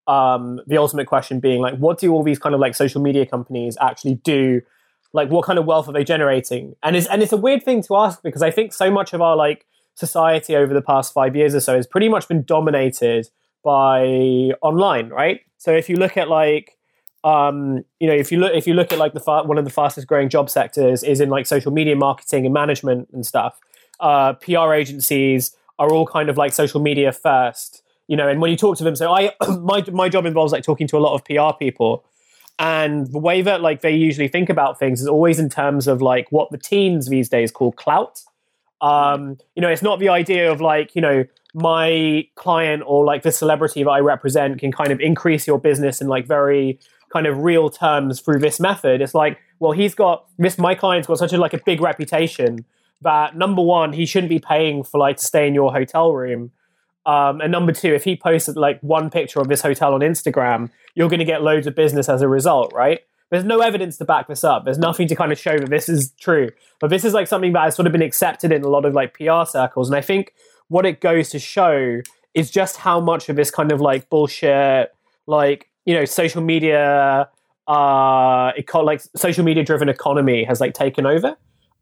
um, 0.07 0.61
the 0.67 0.77
ultimate 0.77 1.07
question 1.07 1.39
being 1.39 1.61
like, 1.61 1.75
what 1.77 1.99
do 1.99 2.11
all 2.11 2.23
these 2.23 2.39
kind 2.39 2.53
of 2.55 2.61
like 2.61 2.75
social 2.75 3.01
media 3.01 3.25
companies 3.25 3.77
actually 3.81 4.15
do? 4.15 4.61
Like, 5.13 5.29
what 5.29 5.45
kind 5.45 5.59
of 5.59 5.65
wealth 5.65 5.87
are 5.87 5.93
they 5.93 6.03
generating? 6.03 6.75
And 6.83 6.95
it's 6.95 7.07
and 7.07 7.21
it's 7.21 7.31
a 7.31 7.37
weird 7.37 7.63
thing 7.63 7.83
to 7.83 7.95
ask 7.97 8.21
because 8.23 8.41
I 8.41 8.51
think 8.51 8.73
so 8.73 8.89
much 8.89 9.13
of 9.13 9.21
our 9.21 9.35
like 9.35 9.65
society 9.95 10.55
over 10.55 10.73
the 10.73 10.81
past 10.81 11.13
five 11.13 11.35
years 11.35 11.53
or 11.53 11.59
so 11.59 11.75
has 11.75 11.85
pretty 11.85 12.09
much 12.09 12.27
been 12.27 12.43
dominated 12.43 13.29
by 13.63 14.51
online, 14.61 15.09
right? 15.09 15.41
So 15.57 15.71
if 15.71 15.87
you 15.89 15.95
look 15.95 16.17
at 16.17 16.29
like 16.29 16.77
um, 17.23 17.85
you 17.99 18.07
know, 18.07 18.13
if 18.13 18.31
you 18.31 18.39
look 18.39 18.53
if 18.53 18.67
you 18.67 18.73
look 18.73 18.91
at 18.91 18.99
like 18.99 19.13
the 19.13 19.19
fa- 19.19 19.43
one 19.43 19.57
of 19.57 19.63
the 19.63 19.71
fastest 19.71 20.07
growing 20.07 20.29
job 20.29 20.49
sectors 20.49 21.03
is 21.03 21.21
in 21.21 21.29
like 21.29 21.45
social 21.45 21.71
media 21.71 21.95
marketing 21.95 22.45
and 22.45 22.53
management 22.53 23.09
and 23.13 23.25
stuff. 23.25 23.59
Uh, 23.99 24.33
PR 24.33 24.73
agencies 24.73 25.55
are 25.79 25.89
all 25.91 26.05
kind 26.05 26.29
of 26.29 26.37
like 26.37 26.51
social 26.51 26.81
media 26.81 27.11
first, 27.11 27.82
you 28.07 28.17
know. 28.17 28.27
And 28.27 28.41
when 28.41 28.51
you 28.51 28.57
talk 28.57 28.77
to 28.77 28.83
them, 28.83 28.95
so 28.95 29.11
I 29.11 29.33
my 29.59 29.83
my 29.91 30.09
job 30.09 30.25
involves 30.25 30.51
like 30.51 30.63
talking 30.63 30.87
to 30.87 30.97
a 30.97 30.99
lot 30.99 31.13
of 31.13 31.23
PR 31.25 31.57
people, 31.57 32.05
and 32.59 33.07
the 33.11 33.19
way 33.19 33.41
that 33.41 33.61
like 33.61 33.81
they 33.81 33.95
usually 33.95 34.27
think 34.27 34.49
about 34.49 34.79
things 34.79 35.01
is 35.01 35.07
always 35.07 35.39
in 35.39 35.49
terms 35.49 35.87
of 35.87 36.01
like 36.01 36.27
what 36.31 36.51
the 36.51 36.57
teens 36.57 37.07
these 37.07 37.29
days 37.29 37.51
call 37.51 37.71
clout. 37.71 38.21
Um, 38.81 39.37
you 39.55 39.61
know, 39.61 39.69
it's 39.69 39.81
not 39.81 39.99
the 39.99 40.09
idea 40.09 40.51
of 40.51 40.59
like, 40.59 40.93
you 40.93 41.01
know, 41.01 41.23
my 41.53 42.27
client 42.35 42.83
or 42.85 43.05
like 43.05 43.23
the 43.23 43.31
celebrity 43.31 43.83
that 43.83 43.89
I 43.89 43.99
represent 43.99 44.59
can 44.59 44.73
kind 44.73 44.91
of 44.91 44.99
increase 44.99 45.47
your 45.47 45.57
business 45.57 46.01
in 46.01 46.07
like 46.07 46.27
very 46.27 46.79
kind 47.13 47.25
of 47.25 47.37
real 47.37 47.69
terms 47.69 48.19
through 48.19 48.39
this 48.39 48.59
method. 48.59 49.01
It's 49.01 49.13
like, 49.13 49.37
well, 49.59 49.71
he's 49.71 49.95
got 49.95 50.25
this, 50.37 50.57
my 50.57 50.75
client's 50.75 51.07
got 51.07 51.17
such 51.17 51.31
a 51.31 51.37
like 51.37 51.53
a 51.53 51.61
big 51.65 51.79
reputation 51.79 52.65
that 53.03 53.37
number 53.37 53.61
one, 53.61 53.93
he 53.93 54.05
shouldn't 54.05 54.29
be 54.29 54.39
paying 54.39 54.83
for 54.83 54.97
like 54.97 55.17
to 55.17 55.23
stay 55.23 55.47
in 55.47 55.53
your 55.53 55.71
hotel 55.71 56.13
room. 56.13 56.51
Um, 57.05 57.41
and 57.41 57.51
number 57.51 57.71
two, 57.71 57.93
if 57.93 58.03
he 58.03 58.15
posted 58.15 58.55
like 58.55 58.79
one 58.81 59.09
picture 59.09 59.39
of 59.39 59.49
his 59.49 59.61
hotel 59.61 59.93
on 59.93 60.01
Instagram, 60.01 60.69
you're 60.95 61.09
going 61.09 61.19
to 61.19 61.25
get 61.25 61.41
loads 61.41 61.67
of 61.67 61.75
business 61.75 62.07
as 62.07 62.21
a 62.21 62.27
result, 62.27 62.71
right? 62.73 63.01
There's 63.29 63.43
no 63.43 63.61
evidence 63.61 63.97
to 63.97 64.05
back 64.05 64.27
this 64.27 64.43
up. 64.43 64.63
There's 64.63 64.77
nothing 64.77 65.07
to 65.07 65.15
kind 65.15 65.31
of 65.31 65.39
show 65.39 65.57
that 65.57 65.69
this 65.69 65.89
is 65.89 66.11
true. 66.19 66.51
But 66.79 66.89
this 66.89 67.03
is 67.03 67.13
like 67.13 67.27
something 67.27 67.51
that 67.53 67.63
has 67.63 67.75
sort 67.75 67.87
of 67.87 67.91
been 67.91 68.01
accepted 68.01 68.51
in 68.51 68.61
a 68.63 68.67
lot 68.67 68.85
of 68.85 68.93
like 68.93 69.15
PR 69.15 69.43
circles. 69.45 69.89
And 69.89 69.97
I 69.97 70.01
think 70.01 70.33
what 70.67 70.85
it 70.85 71.01
goes 71.01 71.29
to 71.29 71.39
show 71.39 72.01
is 72.33 72.51
just 72.51 72.77
how 72.77 72.99
much 72.99 73.29
of 73.29 73.35
this 73.35 73.49
kind 73.49 73.71
of 73.71 73.81
like 73.81 74.09
bullshit, 74.09 74.93
like, 75.25 75.69
you 75.85 75.93
know, 75.93 76.05
social 76.05 76.41
media, 76.41 77.27
uh, 77.67 78.51
like 78.75 79.01
social 79.15 79.43
media 79.43 79.63
driven 79.63 79.89
economy 79.89 80.43
has 80.43 80.61
like 80.61 80.73
taken 80.73 81.05
over. 81.05 81.35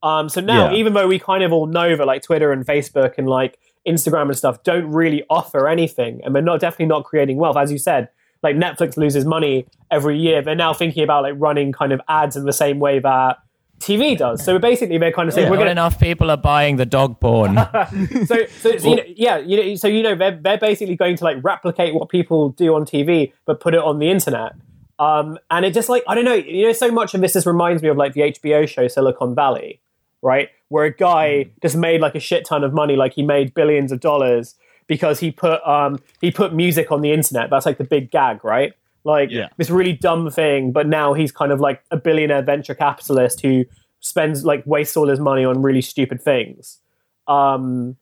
Um, 0.03 0.29
so 0.29 0.41
now, 0.41 0.71
Yeah. 0.71 0.77
even 0.77 0.93
though 0.93 1.07
we 1.07 1.19
kind 1.19 1.43
of 1.43 1.53
all 1.53 1.67
know 1.67 1.95
that 1.95 2.05
like 2.05 2.23
Twitter 2.23 2.51
and 2.51 2.65
Facebook 2.65 3.13
and 3.17 3.27
like 3.29 3.59
Instagram 3.87 4.23
and 4.23 4.37
stuff 4.37 4.63
don't 4.63 4.91
really 4.91 5.23
offer 5.29 5.67
anything, 5.67 6.21
and 6.23 6.33
they're 6.35 6.41
not 6.41 6.59
definitely 6.59 6.87
not 6.87 7.03
creating 7.03 7.37
wealth, 7.37 7.57
as 7.57 7.71
you 7.71 7.77
said. 7.77 8.09
Like 8.43 8.55
Netflix 8.55 8.97
loses 8.97 9.25
money 9.25 9.67
every 9.91 10.17
year. 10.17 10.41
They're 10.41 10.55
now 10.55 10.73
thinking 10.73 11.03
about 11.03 11.23
like 11.23 11.35
running 11.37 11.71
kind 11.71 11.91
of 11.91 12.01
ads 12.07 12.35
in 12.35 12.45
the 12.45 12.53
same 12.53 12.79
way 12.79 12.97
that 12.99 13.37
TV 13.79 14.17
does. 14.17 14.43
So 14.43 14.57
basically, 14.57 14.97
they're 14.97 15.11
kind 15.11 15.27
of 15.27 15.33
saying 15.35 15.45
Not 15.45 15.51
we're 15.51 15.57
going 15.57 15.67
to 15.67 15.71
enough 15.71 15.99
people 15.99 16.29
are 16.31 16.37
buying 16.37 16.77
the 16.77 16.85
dog 16.85 17.19
porn. 17.19 17.55
so, 18.25 18.45
so, 18.59 18.77
so 18.77 18.89
you 18.89 18.95
know, 18.95 19.03
yeah, 19.15 19.37
you 19.37 19.57
know, 19.57 19.75
so 19.75 19.87
you 19.87 20.01
know, 20.03 20.15
they're 20.15 20.39
they're 20.39 20.57
basically 20.57 20.95
going 20.95 21.17
to 21.17 21.23
like 21.23 21.37
replicate 21.43 21.93
what 21.93 22.09
people 22.09 22.49
do 22.49 22.73
on 22.75 22.85
TV, 22.85 23.33
but 23.45 23.59
put 23.59 23.73
it 23.73 23.79
on 23.79 23.99
the 23.99 24.09
internet. 24.09 24.53
Um, 24.99 25.39
and 25.49 25.65
it 25.65 25.73
just 25.73 25.89
like 25.89 26.03
I 26.07 26.13
don't 26.15 26.25
know, 26.25 26.33
you 26.35 26.67
know, 26.67 26.73
so 26.73 26.91
much 26.91 27.13
of 27.15 27.21
this 27.21 27.33
just 27.33 27.47
reminds 27.47 27.81
me 27.81 27.89
of 27.89 27.97
like 27.97 28.13
the 28.13 28.21
HBO 28.21 28.67
show 28.67 28.87
Silicon 28.87 29.33
Valley, 29.33 29.81
right? 30.21 30.49
Where 30.69 30.85
a 30.85 30.93
guy 30.95 31.49
just 31.61 31.75
made 31.75 32.01
like 32.01 32.15
a 32.15 32.19
shit 32.19 32.45
ton 32.45 32.63
of 32.63 32.73
money, 32.73 32.95
like 32.95 33.13
he 33.13 33.23
made 33.23 33.53
billions 33.53 33.91
of 33.91 33.99
dollars 33.99 34.55
because 34.87 35.19
he 35.19 35.31
put 35.31 35.65
um 35.67 35.99
he 36.21 36.31
put 36.31 36.53
music 36.53 36.91
on 36.91 37.01
the 37.01 37.11
internet. 37.11 37.49
That's 37.49 37.65
like 37.65 37.77
the 37.77 37.83
big 37.83 38.11
gag, 38.11 38.43
right? 38.43 38.73
Like 39.03 39.29
Yeah. 39.31 39.47
this 39.57 39.69
really 39.69 39.93
dumb 39.93 40.29
thing, 40.29 40.71
but 40.71 40.87
now 40.87 41.13
he's 41.13 41.31
kind 41.31 41.51
of 41.51 41.59
like 41.59 41.81
a 41.91 41.97
billionaire 41.97 42.41
venture 42.43 42.75
capitalist 42.75 43.41
who 43.41 43.65
spends 43.99 44.45
like 44.45 44.63
wastes 44.65 44.95
all 44.97 45.07
his 45.07 45.19
money 45.19 45.43
on 45.45 45.61
really 45.61 45.81
stupid 45.81 46.21
things. 46.21 46.79
Um, 47.27 47.97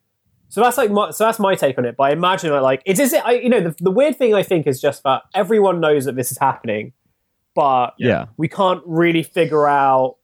so 0.50 0.62
that's 0.62 0.78
like 0.78 0.90
my, 0.92 1.12
so 1.12 1.26
that's 1.26 1.38
my 1.40 1.56
take 1.56 1.78
on 1.78 1.86
it. 1.86 1.96
But 1.96 2.04
I 2.06 2.12
imagine 2.12 2.50
that 2.52 2.64
like 2.64 2.82
it's 2.86 3.00
is 3.00 3.14
it 3.14 3.24
I, 3.26 3.34
you 3.34 3.50
know 3.50 3.62
the, 3.62 3.76
the 3.80 3.92
weird 3.92 4.18
thing 4.18 4.34
I 4.34 4.44
think 4.44 4.66
is 4.68 4.82
just 4.82 5.04
that 5.04 5.24
everyone 5.34 5.80
knows 5.80 6.06
that 6.06 6.16
this 6.16 6.32
is 6.32 6.38
happening, 6.38 6.94
but 7.56 7.92
Yeah. 7.98 8.26
we 8.38 8.48
can't 8.48 8.82
really 8.86 9.24
figure 9.24 9.68
out 9.68 10.16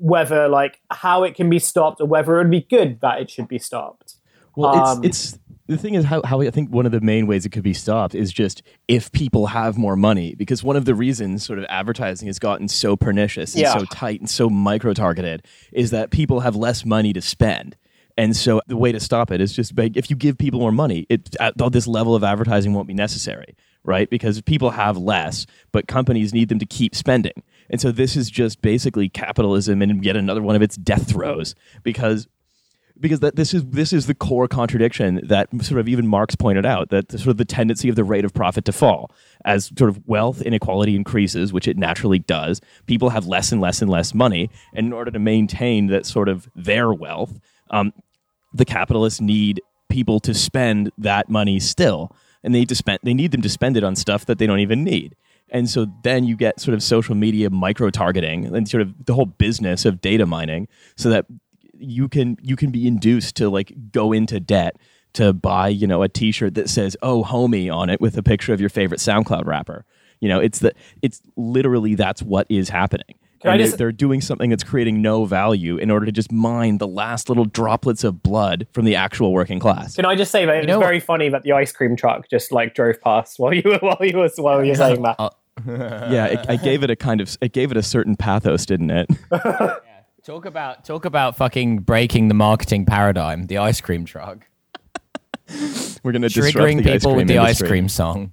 whether 0.00 0.48
like 0.48 0.80
how 0.90 1.22
it 1.24 1.34
can 1.34 1.50
be 1.50 1.58
stopped 1.58 2.00
or 2.00 2.06
whether 2.06 2.36
it 2.36 2.44
would 2.44 2.50
be 2.50 2.66
good 2.68 3.00
that 3.00 3.20
it 3.20 3.30
should 3.30 3.48
be 3.48 3.58
stopped. 3.58 4.14
Well, 4.56 4.74
Um, 4.74 5.04
it's 5.04 5.32
it's 5.32 5.38
the 5.66 5.76
thing 5.76 5.94
is 5.94 6.04
how, 6.04 6.20
how 6.24 6.40
I 6.40 6.50
think 6.50 6.70
one 6.70 6.84
of 6.86 6.90
the 6.90 7.00
main 7.00 7.28
ways 7.28 7.46
it 7.46 7.50
could 7.50 7.62
be 7.62 7.74
stopped 7.74 8.14
is 8.14 8.32
just 8.32 8.62
if 8.88 9.12
people 9.12 9.46
have 9.46 9.78
more 9.78 9.94
money 9.94 10.34
because 10.34 10.64
one 10.64 10.74
of 10.74 10.84
the 10.84 10.94
reasons 10.96 11.44
sort 11.44 11.60
of 11.60 11.64
advertising 11.68 12.26
has 12.26 12.40
gotten 12.40 12.66
so 12.66 12.96
pernicious 12.96 13.54
and 13.54 13.62
Yeah. 13.62 13.78
so 13.78 13.84
tight 13.84 14.18
and 14.18 14.28
so 14.28 14.50
micro 14.50 14.94
targeted 14.94 15.46
is 15.72 15.90
that 15.92 16.10
people 16.10 16.40
have 16.40 16.56
less 16.56 16.84
money 16.84 17.12
to 17.12 17.20
spend. 17.20 17.76
And 18.18 18.36
so 18.36 18.60
the 18.66 18.76
way 18.76 18.90
to 18.90 19.00
stop 19.00 19.30
it 19.30 19.40
is 19.40 19.52
just 19.52 19.74
by, 19.74 19.90
if 19.94 20.10
you 20.10 20.16
give 20.16 20.36
people 20.36 20.60
more 20.60 20.72
money, 20.72 21.06
it 21.08 21.36
this 21.70 21.86
level 21.86 22.14
of 22.16 22.24
advertising 22.24 22.74
won't 22.74 22.88
be 22.88 22.94
necessary, 22.94 23.56
right? 23.84 24.10
Because 24.10 24.42
people 24.42 24.70
have 24.70 24.98
less, 24.98 25.46
but 25.72 25.86
companies 25.86 26.34
need 26.34 26.48
them 26.48 26.58
to 26.58 26.66
keep 26.66 26.94
spending. 26.94 27.42
And 27.70 27.80
so 27.80 27.92
this 27.92 28.16
is 28.16 28.28
just 28.30 28.60
basically 28.60 29.08
capitalism 29.08 29.80
and 29.80 30.04
yet 30.04 30.16
another 30.16 30.42
one 30.42 30.56
of 30.56 30.62
its 30.62 30.76
death 30.76 31.08
throes 31.08 31.54
because 31.82 32.28
because 33.00 33.20
that 33.20 33.34
this 33.34 33.54
is 33.54 33.64
this 33.64 33.92
is 33.92 34.06
the 34.06 34.14
core 34.14 34.46
contradiction 34.46 35.20
that 35.24 35.48
sort 35.62 35.80
of 35.80 35.88
even 35.88 36.06
Marx 36.06 36.34
pointed 36.34 36.66
out 36.66 36.90
that 36.90 37.08
the, 37.08 37.18
sort 37.18 37.28
of 37.28 37.36
the 37.38 37.44
tendency 37.44 37.88
of 37.88 37.96
the 37.96 38.04
rate 38.04 38.24
of 38.24 38.34
profit 38.34 38.64
to 38.66 38.72
fall 38.72 39.10
as 39.44 39.72
sort 39.78 39.88
of 39.88 40.06
wealth 40.06 40.42
inequality 40.42 40.94
increases, 40.94 41.52
which 41.52 41.66
it 41.66 41.78
naturally 41.78 42.18
does. 42.18 42.60
People 42.86 43.10
have 43.10 43.26
less 43.26 43.52
and 43.52 43.60
less 43.60 43.80
and 43.80 43.90
less 43.90 44.12
money, 44.14 44.50
and 44.74 44.86
in 44.86 44.92
order 44.92 45.10
to 45.10 45.18
maintain 45.18 45.86
that 45.86 46.04
sort 46.04 46.28
of 46.28 46.48
their 46.54 46.92
wealth, 46.92 47.40
um, 47.70 47.92
the 48.52 48.66
capitalists 48.66 49.20
need 49.20 49.62
people 49.88 50.20
to 50.20 50.34
spend 50.34 50.92
that 50.98 51.28
money 51.28 51.58
still. 51.58 52.14
and 52.42 52.54
they 52.54 52.60
need 52.60 52.68
to 52.68 52.74
spend 52.74 52.98
they 53.02 53.14
need 53.14 53.32
them 53.32 53.42
to 53.42 53.48
spend 53.48 53.76
it 53.76 53.84
on 53.84 53.96
stuff 53.96 54.26
that 54.26 54.38
they 54.38 54.46
don't 54.46 54.60
even 54.60 54.84
need. 54.84 55.16
And 55.52 55.68
so 55.68 55.86
then 56.02 56.24
you 56.24 56.36
get 56.36 56.60
sort 56.60 56.74
of 56.74 56.82
social 56.82 57.14
media 57.14 57.50
micro 57.50 57.90
targeting 57.90 58.54
and 58.54 58.68
sort 58.68 58.82
of 58.82 59.06
the 59.06 59.14
whole 59.14 59.26
business 59.26 59.84
of 59.84 60.00
data 60.00 60.26
mining 60.26 60.68
so 60.96 61.10
that 61.10 61.26
you 61.74 62.08
can 62.08 62.36
you 62.42 62.56
can 62.56 62.70
be 62.70 62.86
induced 62.86 63.36
to 63.36 63.48
like 63.48 63.72
go 63.90 64.12
into 64.12 64.38
debt 64.38 64.76
to 65.14 65.32
buy, 65.32 65.68
you 65.68 65.86
know, 65.86 66.02
a 66.02 66.08
t-shirt 66.08 66.54
that 66.54 66.68
says 66.70 66.96
"Oh, 67.02 67.24
homie" 67.24 67.72
on 67.74 67.90
it 67.90 68.00
with 68.00 68.16
a 68.16 68.22
picture 68.22 68.52
of 68.52 68.60
your 68.60 68.68
favorite 68.70 69.00
SoundCloud 69.00 69.44
rapper. 69.46 69.84
You 70.20 70.28
know, 70.28 70.38
it's 70.38 70.58
the 70.60 70.72
it's 71.02 71.20
literally 71.36 71.94
that's 71.94 72.22
what 72.22 72.46
is 72.50 72.68
happening. 72.68 73.16
Can 73.40 73.50
I 73.50 73.54
And 73.54 73.62
just- 73.62 73.78
they're, 73.78 73.86
they're 73.86 73.92
doing 73.92 74.20
something 74.20 74.50
that's 74.50 74.62
creating 74.62 75.00
no 75.00 75.24
value 75.24 75.78
in 75.78 75.90
order 75.90 76.04
to 76.04 76.12
just 76.12 76.30
mine 76.30 76.76
the 76.76 76.86
last 76.86 77.30
little 77.30 77.46
droplets 77.46 78.04
of 78.04 78.22
blood 78.22 78.66
from 78.72 78.84
the 78.84 78.94
actual 78.96 79.32
working 79.32 79.58
class. 79.58 79.96
Can 79.96 80.04
I 80.04 80.14
just 80.14 80.30
say 80.30 80.44
that 80.44 80.56
it 80.56 80.66
was 80.68 80.76
very 80.76 81.00
funny 81.00 81.30
that 81.30 81.42
the 81.42 81.52
ice 81.52 81.72
cream 81.72 81.96
truck 81.96 82.28
just 82.28 82.52
like 82.52 82.74
drove 82.74 83.00
past 83.00 83.38
while 83.38 83.54
you 83.54 83.62
were 83.64 83.78
while 83.78 83.96
you 84.02 84.18
were 84.18 84.28
while 84.36 84.62
you 84.62 84.72
were 84.72 84.76
saying 84.76 85.02
that. 85.02 85.34
yeah, 85.66 86.26
it, 86.26 86.46
I 86.48 86.56
gave 86.56 86.82
it 86.82 86.90
a 86.90 86.96
kind 86.96 87.20
of 87.20 87.36
it 87.40 87.52
gave 87.52 87.70
it 87.70 87.76
a 87.76 87.82
certain 87.82 88.16
pathos, 88.16 88.66
didn't 88.66 88.90
it? 88.90 89.08
Talk 90.22 90.44
about 90.44 90.84
talk 90.84 91.06
about 91.06 91.36
fucking 91.36 91.78
breaking 91.78 92.28
the 92.28 92.34
marketing 92.34 92.84
paradigm. 92.84 93.46
The 93.46 93.56
ice 93.56 93.80
cream 93.80 94.04
truck, 94.04 94.46
We're 96.02 96.12
going 96.12 96.22
to 96.22 96.28
disrupt 96.28 96.56
triggering 96.56 96.84
the 96.84 96.92
ice 96.92 97.02
people 97.02 97.16
with 97.16 97.28
the 97.28 97.38
ice 97.38 97.62
cream 97.62 97.88
song. 97.88 98.32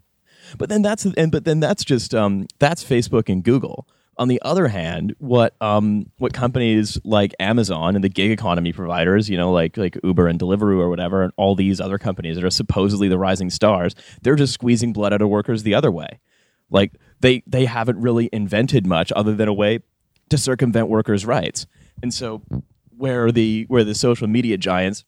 But 0.57 0.69
then 0.69 0.81
that's 0.81 1.05
and 1.05 1.31
but 1.31 1.45
then 1.45 1.59
that's 1.59 1.83
just 1.83 2.13
um, 2.13 2.47
that's 2.59 2.83
Facebook 2.83 3.29
and 3.29 3.43
Google. 3.43 3.87
On 4.19 4.27
the 4.27 4.41
other 4.41 4.67
hand, 4.67 5.15
what 5.19 5.55
um, 5.61 6.11
what 6.17 6.33
companies 6.33 6.99
like 7.03 7.33
Amazon 7.39 7.95
and 7.95 8.03
the 8.03 8.09
gig 8.09 8.31
economy 8.31 8.73
providers, 8.73 9.29
you 9.29 9.37
know, 9.37 9.51
like 9.51 9.77
like 9.77 9.97
Uber 10.03 10.27
and 10.27 10.39
Deliveroo 10.39 10.79
or 10.79 10.89
whatever, 10.89 11.21
and 11.23 11.31
all 11.37 11.55
these 11.55 11.79
other 11.79 11.97
companies 11.97 12.35
that 12.35 12.43
are 12.43 12.49
supposedly 12.49 13.07
the 13.07 13.17
rising 13.17 13.49
stars, 13.49 13.93
they're 14.23 14.35
just 14.35 14.53
squeezing 14.53 14.93
blood 14.93 15.13
out 15.13 15.21
of 15.21 15.29
workers 15.29 15.63
the 15.63 15.75
other 15.75 15.91
way. 15.91 16.19
Like 16.69 16.93
they 17.19 17.43
they 17.47 17.65
haven't 17.65 17.99
really 17.99 18.29
invented 18.31 18.85
much 18.85 19.11
other 19.15 19.35
than 19.35 19.47
a 19.47 19.53
way 19.53 19.79
to 20.29 20.37
circumvent 20.37 20.89
workers' 20.89 21.25
rights. 21.25 21.65
And 22.01 22.13
so 22.13 22.41
where 22.95 23.31
the 23.31 23.65
where 23.67 23.83
the 23.83 23.95
social 23.95 24.27
media 24.27 24.57
giants 24.57 25.03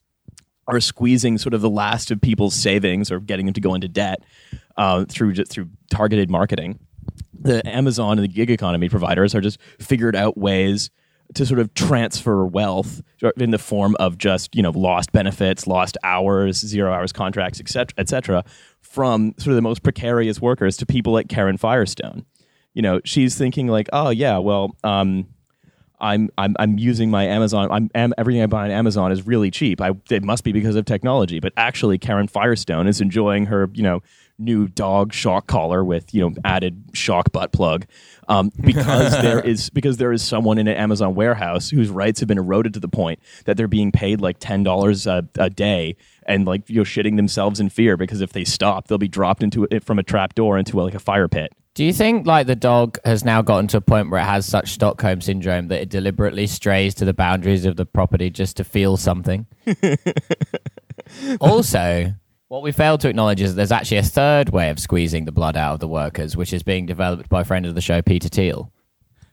are 0.68 0.80
squeezing 0.80 1.38
sort 1.38 1.54
of 1.54 1.62
the 1.62 1.70
last 1.70 2.12
of 2.12 2.22
people's 2.22 2.54
savings 2.54 3.12
or 3.12 3.20
getting 3.20 3.48
them 3.48 3.54
to 3.54 3.62
go 3.62 3.74
into 3.74 3.88
debt 3.88 4.22
uh, 4.78 5.06
through 5.06 5.36
through 5.36 5.70
targeted 5.90 6.30
marketing. 6.30 6.80
The 7.42 7.66
Amazon 7.68 8.20
and 8.20 8.24
the 8.24 8.28
gig 8.28 8.52
economy 8.52 8.90
providers 8.90 9.34
are 9.34 9.42
just 9.42 9.60
figured 9.80 10.16
out 10.16 10.38
ways 10.38 10.92
to 11.36 11.46
sort 11.46 11.60
of 11.60 11.74
transfer 11.74 12.46
wealth 12.46 13.02
in 13.38 13.52
the 13.52 13.58
form 13.58 13.96
of 14.00 14.18
just 14.18 14.56
you 14.56 14.62
know 14.62 14.72
lost 14.72 15.12
benefits, 15.12 15.68
lost 15.68 15.98
hours, 16.04 16.58
zero 16.58 16.94
hours 16.94 17.12
contracts, 17.12 17.60
etc., 17.60 17.94
etc., 17.98 18.44
from 19.00 19.34
sort 19.38 19.52
of 19.52 19.56
the 19.56 19.62
most 19.62 19.82
precarious 19.82 20.42
workers 20.42 20.76
to 20.76 20.86
people 20.86 21.14
like 21.14 21.30
Karen 21.30 21.56
Firestone. 21.56 22.26
You 22.74 22.82
know, 22.82 23.00
she's 23.06 23.38
thinking 23.38 23.68
like, 23.68 23.88
oh 23.94 24.10
yeah, 24.10 24.40
well, 24.40 24.76
um, 24.84 25.26
I'm 26.02 26.30
I'm 26.38 26.54
I'm 26.60 26.78
using 26.78 27.10
my 27.10 27.24
Amazon. 27.24 27.70
I'm 27.72 27.90
am, 27.96 28.14
everything 28.18 28.44
I 28.44 28.48
buy 28.48 28.66
on 28.66 28.72
Amazon 28.72 29.14
is 29.14 29.26
really 29.26 29.52
cheap. 29.52 29.80
I 29.80 29.92
it 30.10 30.22
must 30.22 30.44
be 30.44 30.52
because 30.52 30.76
of 30.76 30.84
technology, 30.84 31.40
but 31.40 31.54
actually, 31.56 31.98
Karen 31.98 32.28
Firestone 32.28 32.88
is 32.88 33.00
enjoying 33.00 33.46
her 33.46 33.70
you 33.74 33.84
know 33.84 34.02
new 34.38 34.68
dog 34.68 35.14
shock 35.14 35.48
collar 35.48 35.86
with 35.86 36.14
you 36.14 36.20
know 36.20 36.36
added 36.44 36.84
shock 36.92 37.32
butt 37.32 37.54
plug 37.54 37.86
um, 38.28 38.52
because 38.62 39.14
there 39.22 39.40
is 39.40 39.70
because 39.70 39.96
there 39.96 40.12
is 40.12 40.22
someone 40.22 40.58
in 40.58 40.68
an 40.68 40.76
Amazon 40.76 41.16
warehouse 41.16 41.70
whose 41.70 41.90
rights 41.90 42.20
have 42.20 42.28
been 42.28 42.38
eroded 42.38 42.74
to 42.74 42.82
the 42.82 42.90
point 42.90 43.18
that 43.46 43.56
they're 43.56 43.70
being 43.70 43.94
paid 43.94 44.20
like 44.20 44.40
ten 44.40 44.62
dollars 44.62 45.08
a 45.08 45.26
a 45.38 45.50
day 45.50 45.96
and 46.30 46.46
like 46.46 46.70
you 46.70 46.78
know 46.78 46.84
shitting 46.84 47.18
themselves 47.18 47.60
in 47.60 47.70
fear 47.70 47.98
because 47.98 48.22
if 48.22 48.32
they 48.32 48.46
stop 48.46 48.88
they'll 48.88 48.98
be 48.98 49.10
dropped 49.10 49.44
into 49.44 49.68
it 49.70 49.84
from 49.84 50.00
a 50.00 50.04
trap 50.04 50.36
door 50.36 50.58
into 50.58 50.78
like 50.80 50.94
a 50.94 51.00
fire 51.00 51.28
pit. 51.28 51.52
Do 51.74 51.84
you 51.84 51.94
think 51.94 52.28
like 52.28 52.48
the 52.48 52.56
dog 52.56 52.98
has 53.06 53.26
now 53.26 53.42
gotten 53.42 53.68
to 53.70 53.78
a 53.78 53.82
point 53.82 54.10
where 54.10 54.22
it 54.22 54.26
has 54.26 54.46
such 54.46 54.72
Stockholm 54.72 55.22
syndrome 55.22 55.70
that 55.70 55.82
it 55.82 55.90
deliberately 55.90 56.48
strays 56.48 56.94
to 56.96 57.06
the 57.06 57.14
boundaries 57.14 57.66
of 57.66 57.78
the 57.78 57.86
property 57.86 58.30
just 58.30 58.58
to 58.58 58.64
feel 58.64 58.98
something? 58.98 59.46
also, 61.42 62.14
what 62.50 62.64
we 62.64 62.72
failed 62.72 63.00
to 63.02 63.10
acknowledge 63.10 63.40
is 63.40 63.52
that 63.52 63.58
there's 63.58 63.72
actually 63.72 63.98
a 63.98 64.04
third 64.04 64.50
way 64.50 64.70
of 64.72 64.80
squeezing 64.80 65.26
the 65.26 65.32
blood 65.32 65.56
out 65.56 65.76
of 65.76 65.80
the 65.80 65.88
workers, 65.88 66.36
which 66.36 66.52
is 66.52 66.64
being 66.64 66.86
developed 66.86 67.30
by 67.30 67.42
a 67.42 67.46
friend 67.46 67.66
of 67.66 67.76
the 67.76 67.82
show, 67.82 68.02
Peter 68.02 68.28
Thiel. 68.28 68.74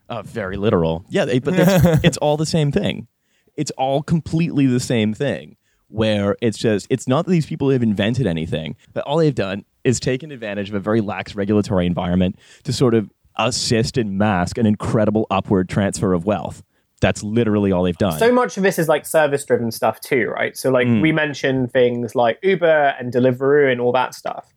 Uh, 0.08 0.22
very 0.22 0.56
literal. 0.56 1.04
Yeah, 1.08 1.24
but 1.24 1.54
it's 2.04 2.18
all 2.18 2.36
the 2.36 2.46
same 2.46 2.70
thing. 2.70 3.08
It's 3.56 3.72
all 3.72 4.02
completely 4.02 4.66
the 4.66 4.78
same 4.78 5.14
thing. 5.14 5.56
Where 5.88 6.36
it's 6.40 6.58
just, 6.58 6.86
it's 6.90 7.06
not 7.06 7.26
that 7.26 7.30
these 7.30 7.46
people 7.46 7.70
have 7.70 7.82
invented 7.82 8.26
anything, 8.26 8.76
but 8.92 9.04
all 9.04 9.18
they've 9.18 9.34
done 9.34 9.64
is 9.84 10.00
taken 10.00 10.32
advantage 10.32 10.68
of 10.68 10.74
a 10.74 10.80
very 10.80 11.00
lax 11.00 11.36
regulatory 11.36 11.86
environment 11.86 12.36
to 12.64 12.72
sort 12.72 12.94
of 12.94 13.08
assist 13.36 13.96
and 13.96 14.18
mask 14.18 14.58
an 14.58 14.66
incredible 14.66 15.26
upward 15.30 15.68
transfer 15.68 16.12
of 16.12 16.24
wealth. 16.24 16.62
That's 17.00 17.22
literally 17.22 17.72
all 17.72 17.82
they've 17.82 17.96
done. 17.96 18.18
so 18.18 18.32
much 18.32 18.56
of 18.56 18.62
this 18.62 18.78
is 18.78 18.88
like 18.88 19.04
service 19.04 19.44
driven 19.44 19.70
stuff 19.70 20.00
too, 20.00 20.28
right? 20.28 20.56
So 20.56 20.70
like 20.70 20.88
we 20.88 21.12
mentioned 21.12 21.70
things 21.70 22.14
like 22.14 22.38
Uber 22.42 22.94
and 22.98 23.12
Deliveroo 23.12 23.70
and 23.70 23.80
all 23.80 23.92
that 23.92 24.14
stuff. 24.14 24.52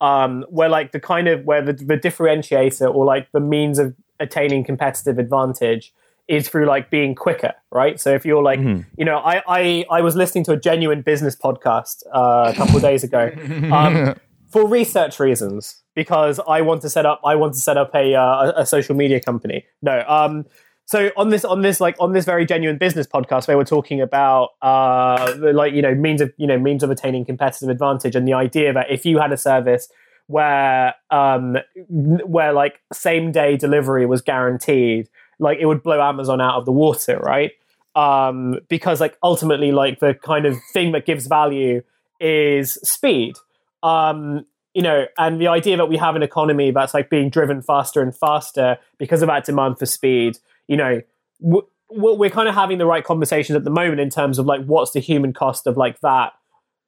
Um, 0.00 0.44
where 0.48 0.68
like 0.68 0.92
the 0.92 1.00
kind 1.00 1.26
of 1.26 1.44
where 1.44 1.60
the, 1.62 1.72
the 1.72 1.96
differentiator 1.98 2.94
or 2.94 3.04
like 3.04 3.32
the 3.32 3.40
means 3.40 3.80
of 3.80 3.96
attaining 4.20 4.62
competitive 4.64 5.18
advantage 5.18 5.92
is 6.28 6.48
through 6.48 6.66
like 6.66 6.90
being 6.90 7.14
quicker, 7.14 7.54
right? 7.72 7.98
So 7.98 8.14
if 8.14 8.24
you're 8.24 8.42
like, 8.42 8.60
you 8.98 9.04
know, 9.04 9.18
I, 9.18 9.42
I 9.48 9.84
I 9.90 10.00
was 10.02 10.14
listening 10.14 10.44
to 10.44 10.52
a 10.52 10.56
genuine 10.56 11.02
business 11.02 11.34
podcast 11.34 12.02
uh, 12.14 12.52
a 12.52 12.56
couple 12.56 12.76
of 12.76 12.82
days 12.82 13.02
ago 13.02 13.30
um, 13.72 14.14
for 14.50 14.66
research 14.66 15.18
reasons 15.18 15.82
because 15.94 16.38
I 16.46 16.60
want 16.60 16.82
to 16.82 16.90
set 16.90 17.06
up 17.06 17.20
I 17.24 17.34
want 17.34 17.54
to 17.54 17.60
set 17.60 17.76
up 17.76 17.94
a 17.94 18.14
uh, 18.14 18.52
a 18.56 18.66
social 18.66 18.94
media 18.94 19.20
company. 19.20 19.64
No, 19.82 20.04
um, 20.06 20.44
so 20.88 21.10
on 21.16 21.28
this 21.28 21.44
on 21.44 21.60
this 21.60 21.80
like 21.80 21.96
on 22.00 22.12
this 22.12 22.24
very 22.24 22.46
genuine 22.46 22.78
business 22.78 23.06
podcast 23.06 23.46
they 23.46 23.54
were 23.54 23.64
talking 23.64 24.00
about 24.00 24.50
uh 24.62 25.34
like 25.52 25.74
you 25.74 25.82
know 25.82 25.94
means 25.94 26.20
of 26.20 26.32
you 26.38 26.46
know 26.46 26.58
means 26.58 26.82
of 26.82 26.90
attaining 26.90 27.24
competitive 27.24 27.68
advantage 27.68 28.16
and 28.16 28.26
the 28.26 28.32
idea 28.32 28.72
that 28.72 28.86
if 28.90 29.04
you 29.04 29.18
had 29.18 29.30
a 29.30 29.36
service 29.36 29.88
where 30.28 30.94
um 31.10 31.58
where 31.88 32.52
like 32.52 32.80
same 32.92 33.30
day 33.30 33.56
delivery 33.56 34.06
was 34.06 34.22
guaranteed 34.22 35.08
like 35.38 35.58
it 35.60 35.66
would 35.66 35.82
blow 35.82 36.00
amazon 36.00 36.40
out 36.40 36.56
of 36.56 36.64
the 36.64 36.72
water 36.72 37.18
right? 37.18 37.52
Um 37.94 38.60
because 38.68 39.00
like 39.00 39.16
ultimately 39.22 39.72
like 39.72 40.00
the 40.00 40.14
kind 40.14 40.46
of 40.46 40.56
thing 40.72 40.92
that 40.92 41.06
gives 41.06 41.26
value 41.26 41.82
is 42.20 42.74
speed. 42.82 43.36
Um 43.82 44.44
you 44.74 44.82
know 44.82 45.06
and 45.18 45.40
the 45.40 45.48
idea 45.48 45.76
that 45.76 45.86
we 45.86 45.96
have 45.96 46.14
an 46.14 46.22
economy 46.22 46.70
that's 46.70 46.94
like 46.94 47.10
being 47.10 47.30
driven 47.30 47.62
faster 47.62 48.00
and 48.00 48.14
faster 48.14 48.78
because 48.98 49.22
of 49.22 49.28
that 49.28 49.44
demand 49.44 49.78
for 49.78 49.86
speed 49.86 50.38
you 50.68 50.76
know 50.76 51.00
w- 51.42 51.66
we're 51.90 52.30
kind 52.30 52.48
of 52.48 52.54
having 52.54 52.78
the 52.78 52.86
right 52.86 53.02
conversations 53.04 53.56
at 53.56 53.64
the 53.64 53.70
moment 53.70 53.98
in 53.98 54.10
terms 54.10 54.38
of 54.38 54.46
like 54.46 54.64
what's 54.66 54.92
the 54.92 55.00
human 55.00 55.32
cost 55.32 55.66
of 55.66 55.76
like 55.76 55.98
that 56.00 56.32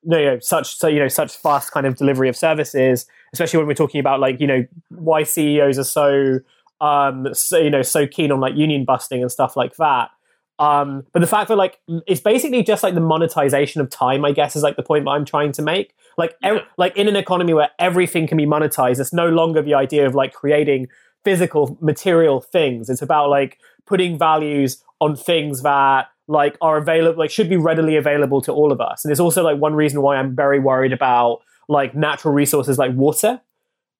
you 0.04 0.10
know 0.10 0.38
such 0.38 0.76
so 0.76 0.86
you 0.86 0.98
know 0.98 1.08
such 1.08 1.36
fast 1.36 1.72
kind 1.72 1.86
of 1.86 1.96
delivery 1.96 2.28
of 2.28 2.36
services 2.36 3.06
especially 3.32 3.58
when 3.58 3.66
we're 3.66 3.74
talking 3.74 4.00
about 4.00 4.20
like 4.20 4.40
you 4.40 4.46
know 4.46 4.64
why 4.90 5.22
ceos 5.22 5.78
are 5.78 5.84
so 5.84 6.38
um 6.80 7.32
so 7.34 7.58
you 7.58 7.70
know 7.70 7.82
so 7.82 8.06
keen 8.06 8.32
on 8.32 8.40
like 8.40 8.54
union 8.54 8.84
busting 8.84 9.22
and 9.22 9.30
stuff 9.30 9.56
like 9.56 9.76
that. 9.76 10.10
Um 10.58 11.06
but 11.12 11.20
the 11.20 11.26
fact 11.26 11.48
that 11.48 11.56
like 11.56 11.80
it's 12.06 12.20
basically 12.20 12.62
just 12.62 12.82
like 12.82 12.94
the 12.94 13.00
monetization 13.00 13.80
of 13.80 13.88
time 13.88 14.24
i 14.24 14.32
guess 14.32 14.56
is 14.56 14.62
like 14.62 14.76
the 14.76 14.82
point 14.82 15.04
that 15.04 15.12
i'm 15.12 15.24
trying 15.24 15.52
to 15.52 15.62
make. 15.62 15.94
Like 16.18 16.34
ev- 16.42 16.64
like 16.76 16.96
in 16.96 17.08
an 17.08 17.16
economy 17.16 17.54
where 17.54 17.70
everything 17.78 18.26
can 18.26 18.36
be 18.36 18.46
monetized 18.46 19.00
it's 19.00 19.12
no 19.12 19.28
longer 19.28 19.62
the 19.62 19.74
idea 19.74 20.06
of 20.06 20.14
like 20.14 20.34
creating 20.34 20.88
physical 21.24 21.76
material 21.80 22.40
things. 22.40 22.88
It's 22.88 23.02
about 23.02 23.28
like 23.28 23.58
putting 23.86 24.18
values 24.18 24.82
on 25.00 25.16
things 25.16 25.62
that 25.62 26.08
like 26.28 26.56
are 26.60 26.76
available 26.76 27.18
like 27.18 27.30
should 27.30 27.48
be 27.48 27.56
readily 27.56 27.96
available 27.96 28.40
to 28.42 28.52
all 28.52 28.72
of 28.72 28.80
us. 28.80 29.04
And 29.04 29.10
it's 29.10 29.20
also 29.20 29.42
like 29.42 29.58
one 29.58 29.74
reason 29.74 30.00
why 30.00 30.16
i'm 30.16 30.34
very 30.34 30.60
worried 30.60 30.92
about 30.92 31.40
like 31.68 31.94
natural 31.94 32.34
resources 32.34 32.78
like 32.78 32.92
water 32.94 33.40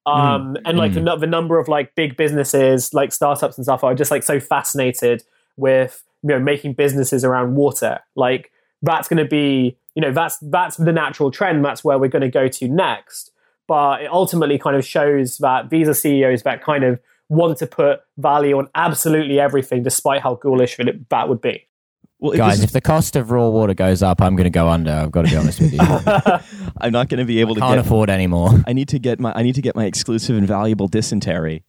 um 0.07 0.57
and 0.65 0.79
like 0.79 0.95
the, 0.95 1.17
the 1.17 1.27
number 1.27 1.59
of 1.59 1.69
like 1.69 1.95
big 1.95 2.17
businesses 2.17 2.95
like 2.95 3.13
startups 3.13 3.59
and 3.59 3.65
stuff 3.65 3.85
are 3.85 3.95
just 3.95 4.11
like 4.11 4.23
so 4.23 4.41
fascinated 4.41 5.23
with 5.57 6.03
you 6.23 6.31
know 6.31 6.39
making 6.39 6.75
businesses 6.75 7.25
around 7.25 7.55
water. 7.55 8.01
Like 8.15 8.51
that's 8.83 9.09
going 9.09 9.23
to 9.23 9.29
be 9.29 9.77
you 9.95 10.03
know 10.03 10.13
that's 10.13 10.39
that's 10.43 10.77
the 10.77 10.93
natural 10.93 11.31
trend. 11.31 11.65
That's 11.65 11.85
where 11.85 11.99
we're 11.99 12.09
going 12.09 12.23
to 12.23 12.31
go 12.31 12.49
to 12.49 12.69
next. 12.69 13.33
But 13.67 14.03
it 14.03 14.11
ultimately 14.11 14.59
kind 14.59 14.77
of 14.77 14.85
shows 14.85 15.39
that 15.39 15.71
these 15.71 15.89
are 15.89 15.95
ceos 15.95 16.43
that 16.43 16.63
kind 16.63 16.83
of 16.83 16.99
want 17.29 17.59
to 17.59 17.67
put 17.67 18.01
value 18.19 18.59
on 18.59 18.69
absolutely 18.75 19.39
everything 19.39 19.85
despite 19.85 20.21
how 20.23 20.35
ghoulish 20.35 20.77
that 21.11 21.29
would 21.29 21.41
be 21.41 21.69
well, 22.21 22.33
if 22.33 22.39
Guys, 22.39 22.57
this- 22.57 22.65
if 22.67 22.73
the 22.73 22.81
cost 22.81 23.17
of 23.17 23.31
raw 23.31 23.49
water 23.49 23.75
goes 23.75 24.03
up, 24.03 24.21
I'm 24.21 24.37
going 24.37 24.45
to 24.45 24.51
go 24.51 24.69
under. 24.69 24.93
I've 24.93 25.11
got 25.11 25.25
to 25.25 25.31
be 25.31 25.37
honest 25.37 25.61
with 25.61 25.73
you. 25.73 25.79
I'm 26.81 26.93
not 26.93 27.09
going 27.09 27.19
to 27.19 27.25
be 27.25 27.41
able 27.41 27.55
to 27.55 27.61
Can't 27.61 27.77
get 27.77 27.87
afford 27.87 28.11
anymore. 28.11 28.51
I 28.67 28.73
need 28.73 28.89
to 28.89 28.99
get 28.99 29.19
my 29.21 29.33
I 29.35 29.43
need 29.43 29.55
to 29.57 29.63
get 29.63 29.75
my 29.75 29.87
exclusive 29.87 30.37
and 30.37 30.47
valuable 30.47 30.87
dysentery 30.89 31.65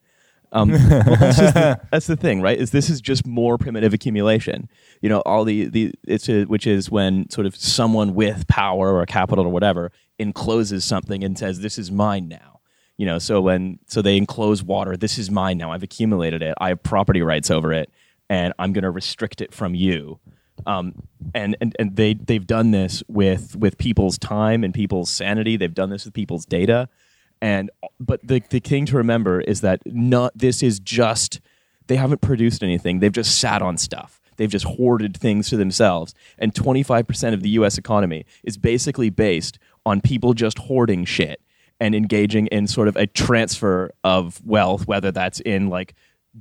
Um, 0.51 0.71
well, 0.71 0.79
that's, 1.19 1.37
just 1.37 1.53
the, 1.53 1.81
that's 1.91 2.07
the 2.07 2.17
thing, 2.17 2.41
right? 2.41 2.57
Is 2.57 2.71
this 2.71 2.89
is 2.89 2.99
just 2.99 3.25
more 3.25 3.57
primitive 3.57 3.93
accumulation? 3.93 4.67
You 5.01 5.07
know, 5.09 5.21
all 5.21 5.45
the 5.45 5.65
the 5.69 5.93
it's 6.05 6.27
a, 6.27 6.43
which 6.43 6.67
is 6.67 6.91
when 6.91 7.29
sort 7.29 7.47
of 7.47 7.55
someone 7.55 8.13
with 8.13 8.47
power 8.47 8.95
or 8.97 9.05
capital 9.05 9.45
or 9.45 9.49
whatever 9.51 9.91
encloses 10.19 10.83
something 10.83 11.23
and 11.23 11.37
says, 11.37 11.61
"This 11.61 11.77
is 11.77 11.89
mine 11.91 12.27
now." 12.27 12.59
You 12.97 13.05
know, 13.05 13.17
so 13.17 13.39
when 13.41 13.79
so 13.87 14.01
they 14.01 14.17
enclose 14.17 14.61
water, 14.61 14.97
this 14.97 15.17
is 15.17 15.31
mine 15.31 15.57
now. 15.57 15.71
I've 15.71 15.83
accumulated 15.83 16.41
it. 16.41 16.53
I 16.59 16.67
have 16.69 16.83
property 16.83 17.21
rights 17.21 17.49
over 17.49 17.71
it, 17.71 17.89
and 18.29 18.53
I'm 18.59 18.73
going 18.73 18.83
to 18.83 18.91
restrict 18.91 19.39
it 19.41 19.53
from 19.53 19.73
you. 19.73 20.19
Um, 20.65 21.03
and, 21.33 21.55
and 21.61 21.75
and 21.79 21.95
they 21.95 22.13
they've 22.13 22.45
done 22.45 22.71
this 22.71 23.03
with 23.07 23.55
with 23.55 23.77
people's 23.77 24.17
time 24.17 24.63
and 24.63 24.73
people's 24.73 25.09
sanity. 25.09 25.57
They've 25.57 25.73
done 25.73 25.89
this 25.89 26.05
with 26.05 26.13
people's 26.13 26.45
data 26.45 26.89
and 27.41 27.71
but 27.99 28.25
the 28.25 28.41
the 28.49 28.59
thing 28.59 28.85
to 28.85 28.97
remember 28.97 29.41
is 29.41 29.61
that 29.61 29.81
not 29.85 30.37
this 30.37 30.61
is 30.61 30.79
just 30.79 31.41
they 31.87 31.95
haven't 31.95 32.21
produced 32.21 32.63
anything. 32.63 32.99
They've 32.99 33.11
just 33.11 33.39
sat 33.39 33.61
on 33.61 33.77
stuff. 33.77 34.21
They've 34.37 34.49
just 34.49 34.65
hoarded 34.65 35.17
things 35.17 35.49
to 35.49 35.57
themselves. 35.57 36.13
And 36.37 36.53
25% 36.53 37.33
of 37.33 37.43
the 37.43 37.49
US 37.49 37.77
economy 37.77 38.25
is 38.43 38.57
basically 38.57 39.09
based 39.09 39.59
on 39.85 39.99
people 39.99 40.33
just 40.33 40.57
hoarding 40.59 41.03
shit 41.05 41.41
and 41.79 41.93
engaging 41.95 42.47
in 42.47 42.67
sort 42.67 42.87
of 42.87 42.95
a 42.95 43.07
transfer 43.07 43.91
of 44.03 44.39
wealth, 44.45 44.87
whether 44.87 45.11
that's 45.11 45.39
in 45.41 45.69
like 45.69 45.95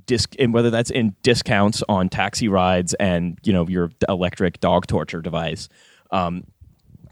disc 0.05 0.35
in 0.35 0.51
whether 0.51 0.69
that's 0.69 0.89
in 0.89 1.15
discounts 1.21 1.83
on 1.89 2.09
taxi 2.09 2.47
rides 2.47 2.93
and 2.95 3.37
you 3.43 3.53
know 3.53 3.67
your 3.67 3.91
electric 4.07 4.59
dog 4.59 4.87
torture 4.87 5.21
device, 5.21 5.69
um, 6.11 6.45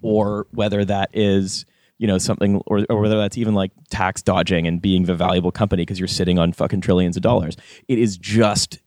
or 0.01 0.47
whether 0.51 0.85
that 0.85 1.09
is 1.13 1.65
you 1.97 2.07
know 2.07 2.17
something 2.17 2.61
or, 2.65 2.85
or 2.89 3.01
whether 3.01 3.17
that's 3.17 3.37
even 3.37 3.53
like 3.53 3.71
tax 3.89 4.21
dodging 4.21 4.67
and 4.67 4.81
being 4.81 5.03
the 5.03 5.15
valuable 5.15 5.51
company 5.51 5.83
because 5.83 5.99
you're 5.99 6.07
sitting 6.07 6.39
on 6.39 6.53
fucking 6.53 6.81
trillions 6.81 7.15
of 7.15 7.23
dollars. 7.23 7.55
It 7.87 7.99
is 7.99 8.17
just 8.17 8.79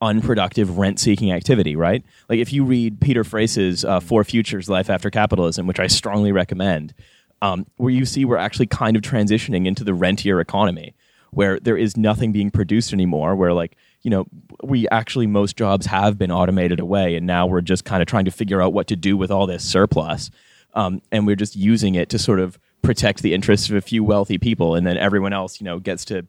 unproductive 0.00 0.78
rent 0.78 1.00
seeking 1.00 1.32
activity 1.32 1.74
right? 1.74 2.04
Like 2.28 2.38
if 2.38 2.52
you 2.52 2.64
read 2.64 3.00
peter 3.00 3.24
frase's 3.24 3.84
uh, 3.84 3.98
four 3.98 4.22
futures 4.22 4.68
life 4.68 4.88
after 4.88 5.10
capitalism 5.10 5.66
which 5.66 5.80
i 5.80 5.88
strongly 5.88 6.30
recommend 6.30 6.94
um, 7.42 7.66
where 7.78 7.92
you 7.92 8.04
see 8.04 8.24
we're 8.24 8.36
actually 8.36 8.66
kind 8.66 8.96
of 8.96 9.02
transitioning 9.02 9.66
into 9.66 9.82
the 9.82 9.94
rentier 9.94 10.38
economy 10.40 10.94
where 11.30 11.58
there 11.60 11.76
is 11.76 11.96
nothing 11.96 12.32
being 12.32 12.50
produced 12.50 12.92
anymore 12.92 13.36
where 13.36 13.52
like 13.52 13.76
you 14.02 14.10
know 14.10 14.26
we 14.62 14.88
actually 14.88 15.26
most 15.26 15.56
jobs 15.56 15.86
have 15.86 16.18
been 16.18 16.30
automated 16.30 16.80
away 16.80 17.14
and 17.16 17.26
now 17.26 17.46
we're 17.46 17.60
just 17.60 17.84
kind 17.84 18.02
of 18.02 18.08
trying 18.08 18.24
to 18.24 18.30
figure 18.30 18.62
out 18.62 18.72
what 18.72 18.86
to 18.86 18.96
do 18.96 19.16
with 19.16 19.30
all 19.30 19.46
this 19.46 19.64
surplus 19.64 20.30
um, 20.74 21.02
and 21.10 21.26
we're 21.26 21.36
just 21.36 21.56
using 21.56 21.94
it 21.94 22.08
to 22.10 22.18
sort 22.18 22.40
of 22.40 22.58
protect 22.82 23.22
the 23.22 23.34
interests 23.34 23.68
of 23.68 23.76
a 23.76 23.80
few 23.80 24.04
wealthy 24.04 24.38
people, 24.38 24.74
and 24.74 24.86
then 24.86 24.96
everyone 24.96 25.32
else, 25.32 25.60
you 25.60 25.64
know, 25.64 25.78
gets 25.78 26.04
to 26.06 26.26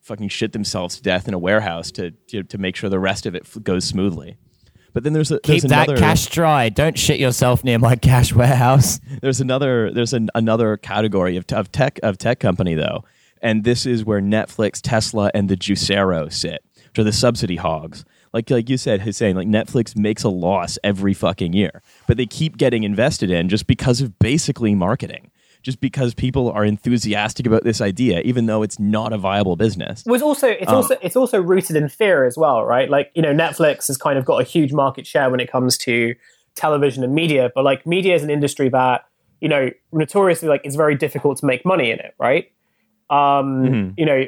fucking 0.00 0.28
shit 0.28 0.52
themselves 0.52 0.96
to 0.96 1.02
death 1.02 1.28
in 1.28 1.34
a 1.34 1.38
warehouse 1.38 1.90
to 1.92 2.10
to, 2.10 2.42
to 2.42 2.58
make 2.58 2.74
sure 2.76 2.90
the 2.90 2.98
rest 2.98 3.26
of 3.26 3.34
it 3.34 3.42
f- 3.44 3.62
goes 3.62 3.84
smoothly. 3.84 4.36
But 4.92 5.04
then 5.04 5.12
there's 5.12 5.30
a 5.30 5.40
there's 5.44 5.62
Keep 5.62 5.70
that 5.70 5.88
another, 5.88 6.00
cash 6.00 6.26
dry. 6.26 6.68
Don't 6.68 6.98
shit 6.98 7.18
yourself 7.20 7.64
near 7.64 7.78
my 7.78 7.96
cash 7.96 8.34
warehouse. 8.34 9.00
There's 9.22 9.40
another 9.40 9.90
there's 9.90 10.12
an, 10.12 10.28
another 10.34 10.76
category 10.76 11.36
of, 11.38 11.46
of 11.52 11.72
tech 11.72 11.98
of 12.02 12.18
tech 12.18 12.40
company 12.40 12.74
though, 12.74 13.04
and 13.42 13.64
this 13.64 13.84
is 13.84 14.04
where 14.04 14.20
Netflix, 14.20 14.80
Tesla, 14.80 15.30
and 15.34 15.48
the 15.48 15.56
Juicero 15.56 16.32
sit, 16.32 16.64
which 16.88 16.98
are 16.98 17.04
the 17.04 17.12
subsidy 17.12 17.56
hogs. 17.56 18.04
Like 18.32 18.48
like 18.48 18.70
you 18.70 18.78
said, 18.78 19.02
Hussein, 19.02 19.36
like 19.36 19.48
Netflix 19.48 19.96
makes 19.96 20.22
a 20.22 20.30
loss 20.30 20.78
every 20.82 21.12
fucking 21.12 21.52
year, 21.52 21.82
but 22.06 22.16
they 22.16 22.26
keep 22.26 22.56
getting 22.56 22.84
invested 22.84 23.30
in 23.30 23.48
just 23.48 23.66
because 23.66 24.00
of 24.00 24.18
basically 24.18 24.74
marketing. 24.74 25.30
Just 25.62 25.80
because 25.80 26.12
people 26.12 26.50
are 26.50 26.64
enthusiastic 26.64 27.46
about 27.46 27.62
this 27.62 27.80
idea, 27.80 28.20
even 28.22 28.46
though 28.46 28.64
it's 28.64 28.80
not 28.80 29.12
a 29.12 29.18
viable 29.18 29.54
business. 29.54 30.02
was 30.04 30.20
also 30.20 30.48
it's 30.48 30.68
Um, 30.68 30.74
also 30.74 30.96
it's 31.00 31.14
also 31.14 31.40
rooted 31.40 31.76
in 31.76 31.88
fear 31.88 32.24
as 32.24 32.36
well, 32.36 32.64
right? 32.64 32.90
Like 32.90 33.12
you 33.14 33.22
know, 33.22 33.32
Netflix 33.32 33.86
has 33.86 33.96
kind 33.96 34.18
of 34.18 34.24
got 34.24 34.40
a 34.40 34.44
huge 34.44 34.72
market 34.72 35.06
share 35.06 35.30
when 35.30 35.38
it 35.38 35.52
comes 35.52 35.78
to 35.78 36.16
television 36.56 37.04
and 37.04 37.14
media, 37.14 37.52
but 37.54 37.62
like 37.62 37.86
media 37.86 38.16
is 38.16 38.24
an 38.24 38.30
industry 38.30 38.70
that 38.70 39.04
you 39.40 39.48
know 39.48 39.70
notoriously 39.92 40.48
like 40.48 40.62
it's 40.64 40.74
very 40.74 40.96
difficult 40.96 41.38
to 41.38 41.46
make 41.46 41.64
money 41.64 41.92
in 41.92 42.00
it, 42.00 42.16
right? 42.18 42.50
Um, 43.12 43.64
Mhm. 43.64 43.94
You 43.96 44.06
know, 44.06 44.24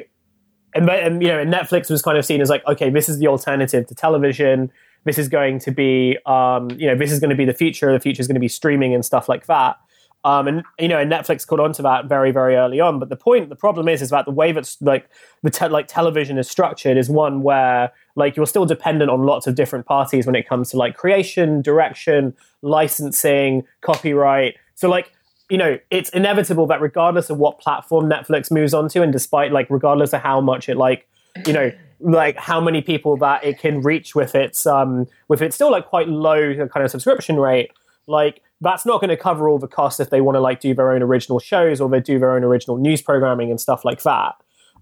and, 0.75 0.89
and 0.89 1.21
you 1.21 1.29
know, 1.29 1.39
and 1.39 1.51
Netflix 1.53 1.89
was 1.89 2.01
kind 2.01 2.17
of 2.17 2.25
seen 2.25 2.41
as 2.41 2.49
like, 2.49 2.65
okay, 2.67 2.89
this 2.89 3.09
is 3.09 3.19
the 3.19 3.27
alternative 3.27 3.87
to 3.87 3.95
television. 3.95 4.71
This 5.05 5.17
is 5.17 5.29
going 5.29 5.59
to 5.59 5.71
be, 5.71 6.17
um, 6.25 6.69
you 6.71 6.87
know, 6.87 6.95
this 6.95 7.11
is 7.11 7.19
going 7.19 7.29
to 7.29 7.35
be 7.35 7.45
the 7.45 7.53
future. 7.53 7.91
The 7.91 7.99
future 7.99 8.21
is 8.21 8.27
going 8.27 8.35
to 8.35 8.41
be 8.41 8.47
streaming 8.47 8.93
and 8.93 9.03
stuff 9.05 9.29
like 9.29 9.45
that. 9.47 9.77
Um, 10.23 10.47
and 10.47 10.63
you 10.79 10.87
know, 10.87 10.97
and 10.97 11.11
Netflix 11.11 11.45
caught 11.45 11.59
on 11.59 11.71
to 11.73 11.83
that 11.83 12.05
very, 12.05 12.31
very 12.31 12.55
early 12.55 12.79
on. 12.79 12.97
But 12.99 13.09
the 13.09 13.15
point, 13.15 13.49
the 13.49 13.55
problem 13.55 13.87
is, 13.87 14.01
is 14.01 14.09
that 14.09 14.25
the 14.25 14.31
way 14.31 14.51
that 14.51 14.75
like 14.81 15.07
the 15.43 15.51
te- 15.51 15.67
like 15.67 15.87
television 15.87 16.39
is 16.39 16.49
structured 16.49 16.97
is 16.97 17.09
one 17.09 17.43
where 17.43 17.91
like 18.15 18.35
you're 18.35 18.47
still 18.47 18.65
dependent 18.65 19.11
on 19.11 19.21
lots 19.21 19.45
of 19.45 19.53
different 19.53 19.85
parties 19.85 20.25
when 20.25 20.35
it 20.35 20.47
comes 20.49 20.71
to 20.71 20.77
like 20.77 20.97
creation, 20.97 21.61
direction, 21.61 22.33
licensing, 22.63 23.63
copyright. 23.81 24.55
So 24.73 24.89
like 24.89 25.11
you 25.49 25.57
know, 25.57 25.77
it's 25.91 26.09
inevitable 26.09 26.67
that 26.67 26.81
regardless 26.81 27.29
of 27.29 27.37
what 27.37 27.59
platform 27.59 28.09
Netflix 28.09 28.51
moves 28.51 28.73
onto, 28.73 29.01
and 29.01 29.11
despite 29.11 29.51
like 29.51 29.67
regardless 29.69 30.13
of 30.13 30.21
how 30.21 30.41
much 30.41 30.69
it 30.69 30.77
like, 30.77 31.07
you 31.45 31.53
know, 31.53 31.71
like 31.99 32.37
how 32.37 32.59
many 32.59 32.81
people 32.81 33.17
that 33.17 33.43
it 33.43 33.59
can 33.59 33.81
reach 33.81 34.15
with 34.15 34.35
its 34.35 34.65
um 34.65 35.07
with 35.27 35.41
its 35.41 35.55
still 35.55 35.71
like 35.71 35.85
quite 35.85 36.07
low 36.07 36.53
kind 36.67 36.83
of 36.83 36.91
subscription 36.91 37.39
rate, 37.39 37.71
like 38.07 38.41
that's 38.61 38.85
not 38.85 39.01
going 39.01 39.09
to 39.09 39.17
cover 39.17 39.49
all 39.49 39.59
the 39.59 39.67
costs 39.67 39.99
if 39.99 40.09
they 40.09 40.21
want 40.21 40.35
to 40.35 40.39
like 40.39 40.59
do 40.59 40.73
their 40.73 40.91
own 40.91 41.01
original 41.01 41.39
shows 41.39 41.81
or 41.81 41.89
they 41.89 41.99
do 41.99 42.17
their 42.19 42.35
own 42.35 42.43
original 42.43 42.77
news 42.77 43.01
programming 43.01 43.49
and 43.49 43.59
stuff 43.59 43.85
like 43.85 44.01
that. 44.03 44.35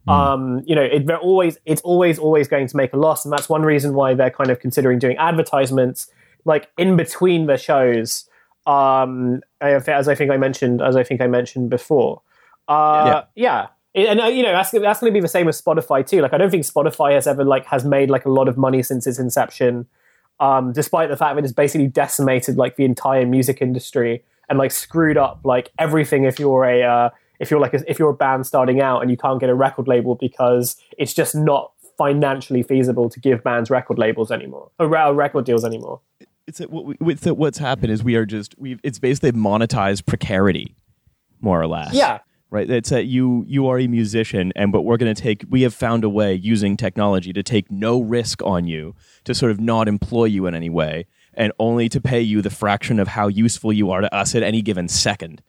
Um, 0.07 0.63
you 0.65 0.75
know, 0.75 0.83
it, 0.83 1.07
they're 1.07 1.17
always 1.17 1.57
it's 1.65 1.81
always 1.81 2.19
always 2.19 2.47
going 2.47 2.67
to 2.67 2.77
make 2.77 2.93
a 2.93 2.97
loss, 2.97 3.25
and 3.25 3.31
that's 3.31 3.47
one 3.47 3.61
reason 3.63 3.93
why 3.93 4.13
they're 4.13 4.31
kind 4.31 4.49
of 4.49 4.59
considering 4.59 4.99
doing 4.99 5.15
advertisements 5.17 6.09
like 6.45 6.69
in 6.77 6.97
between 6.97 7.45
the 7.47 7.57
shows. 7.57 8.27
Um, 8.65 9.41
as 9.61 10.07
I 10.07 10.15
think 10.15 10.31
I 10.31 10.37
mentioned, 10.37 10.81
as 10.81 10.95
I 10.95 11.03
think 11.03 11.21
I 11.21 11.27
mentioned 11.27 11.69
before. 11.69 12.21
Uh, 12.67 13.23
yeah. 13.35 13.67
It- 13.93 14.07
and 14.07 14.21
uh, 14.21 14.25
you 14.25 14.41
know 14.41 14.51
that's 14.51 14.71
that's 14.71 14.99
going 14.99 15.11
to 15.11 15.13
be 15.13 15.21
the 15.21 15.27
same 15.27 15.45
with 15.45 15.61
Spotify 15.61 16.05
too. 16.05 16.21
Like 16.21 16.33
I 16.33 16.37
don't 16.37 16.49
think 16.49 16.63
Spotify 16.63 17.13
has 17.13 17.27
ever 17.27 17.43
like 17.43 17.65
has 17.65 17.85
made 17.85 18.09
like 18.09 18.25
a 18.25 18.29
lot 18.29 18.47
of 18.47 18.57
money 18.57 18.81
since 18.81 19.05
its 19.05 19.19
inception, 19.19 19.85
um, 20.39 20.71
despite 20.71 21.09
the 21.09 21.17
fact 21.17 21.35
that 21.35 21.43
it's 21.43 21.53
basically 21.53 21.87
decimated 21.87 22.57
like 22.57 22.75
the 22.75 22.85
entire 22.85 23.25
music 23.25 23.61
industry 23.61 24.23
and 24.49 24.57
like 24.57 24.71
screwed 24.71 25.17
up 25.17 25.41
like 25.43 25.71
everything. 25.77 26.23
If 26.23 26.39
you're 26.39 26.63
a 26.65 26.81
uh, 26.83 27.09
if 27.39 27.51
you're 27.51 27.59
like 27.59 27.75
a, 27.75 27.83
if 27.89 27.99
you're 27.99 28.09
a 28.09 28.15
band 28.15 28.47
starting 28.47 28.81
out 28.81 29.01
and 29.01 29.11
you 29.11 29.17
can't 29.17 29.39
get 29.39 29.49
a 29.49 29.55
record 29.55 29.87
label 29.87 30.15
because 30.15 30.75
it's 30.97 31.13
just 31.13 31.35
not 31.35 31.71
financially 31.97 32.63
feasible 32.63 33.09
to 33.09 33.19
give 33.19 33.43
bands 33.43 33.69
record 33.69 33.99
labels 33.99 34.31
anymore 34.31 34.71
or 34.79 34.87
re- 34.87 35.11
record 35.11 35.45
deals 35.45 35.63
anymore. 35.63 36.01
It's 36.47 36.57
that 36.59 36.69
what 36.69 36.85
we, 36.85 36.95
it's 37.11 37.21
that 37.21 37.35
what's 37.35 37.57
happened 37.57 37.91
is 37.91 38.03
we 38.03 38.15
are 38.15 38.25
just 38.25 38.55
we 38.57 38.77
it's 38.83 38.99
basically 38.99 39.31
monetized 39.31 40.05
precarity, 40.05 40.75
more 41.39 41.61
or 41.61 41.67
less. 41.67 41.93
Yeah. 41.93 42.19
right 42.49 42.69
it's 42.69 42.89
that 42.89 43.05
you 43.05 43.43
you 43.47 43.67
are 43.67 43.79
a 43.79 43.87
musician 43.87 44.51
and 44.55 44.71
but 44.71 44.81
we're 44.81 44.97
going 44.97 45.13
to 45.13 45.21
take 45.21 45.43
we 45.49 45.61
have 45.63 45.73
found 45.73 46.03
a 46.03 46.09
way 46.09 46.33
using 46.33 46.77
technology 46.77 47.33
to 47.33 47.41
take 47.43 47.71
no 47.71 47.99
risk 48.01 48.41
on 48.43 48.67
you 48.67 48.93
to 49.23 49.33
sort 49.33 49.51
of 49.51 49.59
not 49.59 49.87
employ 49.87 50.25
you 50.25 50.45
in 50.45 50.53
any 50.53 50.69
way 50.69 51.05
and 51.33 51.51
only 51.57 51.89
to 51.89 51.99
pay 51.99 52.21
you 52.21 52.41
the 52.41 52.49
fraction 52.51 52.99
of 52.99 53.07
how 53.07 53.27
useful 53.27 53.73
you 53.73 53.89
are 53.89 54.01
to 54.01 54.13
us 54.13 54.35
at 54.35 54.43
any 54.43 54.61
given 54.61 54.87
second 54.87 55.41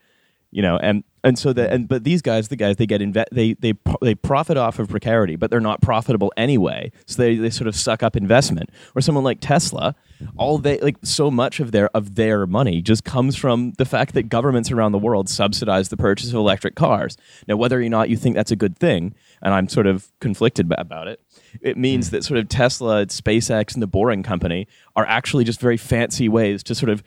you 0.51 0.63
know 0.63 0.79
and 0.79 1.05
and 1.23 1.39
so 1.39 1.53
that 1.53 1.73
and 1.73 1.89
but 1.89 2.05
these 2.05 2.23
guys 2.23 2.49
the 2.49 2.57
guys 2.57 2.77
they 2.77 2.87
get 2.87 3.03
inve- 3.03 3.29
they 3.33 3.53
they 3.55 3.75
they 4.01 4.15
profit 4.15 4.57
off 4.57 4.79
of 4.79 4.89
precarity 4.89 5.37
but 5.37 5.51
they're 5.51 5.61
not 5.61 5.83
profitable 5.83 6.33
anyway 6.39 6.91
so 7.07 7.21
they, 7.21 7.37
they 7.37 7.51
sort 7.51 7.69
of 7.69 7.77
suck 7.77 8.03
up 8.03 8.17
investment 8.17 8.71
or 8.95 9.03
someone 9.03 9.25
like 9.25 9.39
tesla 9.41 9.95
all 10.37 10.59
they 10.59 10.79
like 10.81 10.97
so 11.03 11.31
much 11.31 11.61
of 11.61 11.73
their 11.73 11.89
of 11.97 12.15
their 12.15 12.47
money 12.47 12.83
just 12.83 13.05
comes 13.05 13.37
from 13.37 13.73
the 13.79 13.85
fact 13.85 14.15
that 14.15 14.25
governments 14.29 14.71
around 14.71 14.93
the 14.93 14.99
world 14.99 15.29
subsidize 15.29 15.89
the 15.89 15.97
purchase 15.97 16.29
of 16.29 16.35
electric 16.35 16.75
cars. 16.75 17.17
Now 17.49 17.57
whether 17.57 17.81
or 17.81 17.89
not 17.89 18.09
you 18.09 18.17
think 18.17 18.35
that's 18.35 18.51
a 18.51 18.57
good 18.57 18.79
thing 18.79 19.15
and 19.45 19.55
i'm 19.55 19.69
sort 19.69 19.87
of 19.87 20.11
conflicted 20.21 20.73
about 20.77 21.07
it 21.07 21.21
it 21.61 21.77
means 21.77 22.09
hmm. 22.09 22.17
that 22.17 22.25
sort 22.25 22.39
of 22.39 22.49
tesla 22.49 23.07
spacex 23.07 23.75
and 23.75 23.83
the 23.83 23.87
boring 23.87 24.23
company 24.23 24.67
are 24.97 25.07
actually 25.07 25.45
just 25.45 25.61
very 25.61 25.77
fancy 25.77 26.29
ways 26.29 26.63
to 26.65 26.75
sort 26.75 26.91
of 26.91 27.03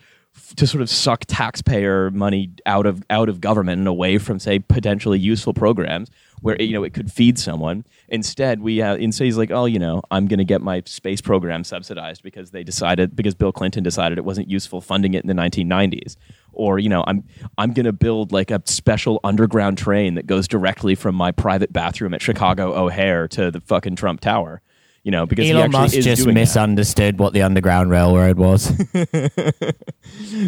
to 0.56 0.66
sort 0.66 0.82
of 0.82 0.90
suck 0.90 1.24
taxpayer 1.26 2.10
money 2.10 2.50
out 2.66 2.86
of 2.86 3.02
out 3.10 3.28
of 3.28 3.40
government 3.40 3.78
and 3.78 3.88
away 3.88 4.18
from 4.18 4.38
say 4.38 4.58
potentially 4.58 5.18
useful 5.18 5.54
programs 5.54 6.10
where 6.40 6.60
you 6.60 6.72
know 6.72 6.84
it 6.84 6.94
could 6.94 7.10
feed 7.12 7.38
someone. 7.38 7.84
Instead 8.08 8.60
we 8.60 8.80
uh, 8.80 8.96
instead 8.96 9.24
he's 9.24 9.36
like 9.36 9.50
oh 9.50 9.66
you 9.66 9.78
know 9.78 10.02
i'm 10.10 10.26
going 10.26 10.38
to 10.38 10.44
get 10.44 10.62
my 10.62 10.82
space 10.86 11.20
program 11.20 11.62
subsidized 11.62 12.22
because 12.22 12.50
they 12.50 12.64
decided 12.64 13.14
because 13.14 13.34
bill 13.34 13.52
clinton 13.52 13.82
decided 13.82 14.16
it 14.16 14.24
wasn't 14.24 14.48
useful 14.48 14.80
funding 14.80 15.14
it 15.14 15.22
in 15.22 15.28
the 15.28 15.34
1990s 15.34 16.16
or 16.52 16.78
you 16.78 16.88
know 16.88 17.04
i'm 17.06 17.22
i'm 17.58 17.72
going 17.72 17.84
to 17.84 17.92
build 17.92 18.32
like 18.32 18.50
a 18.50 18.62
special 18.64 19.20
underground 19.24 19.76
train 19.76 20.14
that 20.14 20.26
goes 20.26 20.48
directly 20.48 20.94
from 20.94 21.14
my 21.14 21.30
private 21.30 21.72
bathroom 21.72 22.14
at 22.14 22.22
chicago 22.22 22.74
o'hare 22.74 23.28
to 23.28 23.50
the 23.50 23.60
fucking 23.60 23.94
trump 23.94 24.20
tower 24.20 24.62
you 25.08 25.12
know 25.12 25.24
because 25.24 25.48
Elon 25.48 25.62
actually 25.62 25.80
Musk 25.80 25.96
is 25.96 26.04
just 26.04 26.22
doing 26.24 26.34
that. 26.34 26.40
misunderstood 26.42 27.18
what 27.18 27.32
the 27.32 27.40
Underground 27.40 27.90
Railroad 27.90 28.36
was. 28.36 28.66
he 28.92 29.06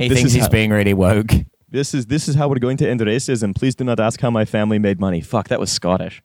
This 0.08 0.12
thinks 0.12 0.32
he's 0.32 0.42
how- 0.42 0.48
being 0.50 0.70
really 0.70 0.92
woke. 0.94 1.30
This 1.70 1.94
is 1.94 2.06
this 2.06 2.28
is 2.28 2.34
how 2.34 2.48
we're 2.48 2.58
going 2.58 2.76
to 2.78 2.88
end 2.90 3.00
racism. 3.00 3.54
Please 3.54 3.74
do 3.74 3.84
not 3.84 3.98
ask 4.00 4.20
how 4.20 4.30
my 4.30 4.44
family 4.44 4.78
made 4.78 4.98
money. 5.00 5.20
Fuck, 5.22 5.48
that 5.48 5.60
was 5.60 5.70
Scottish. 5.72 6.20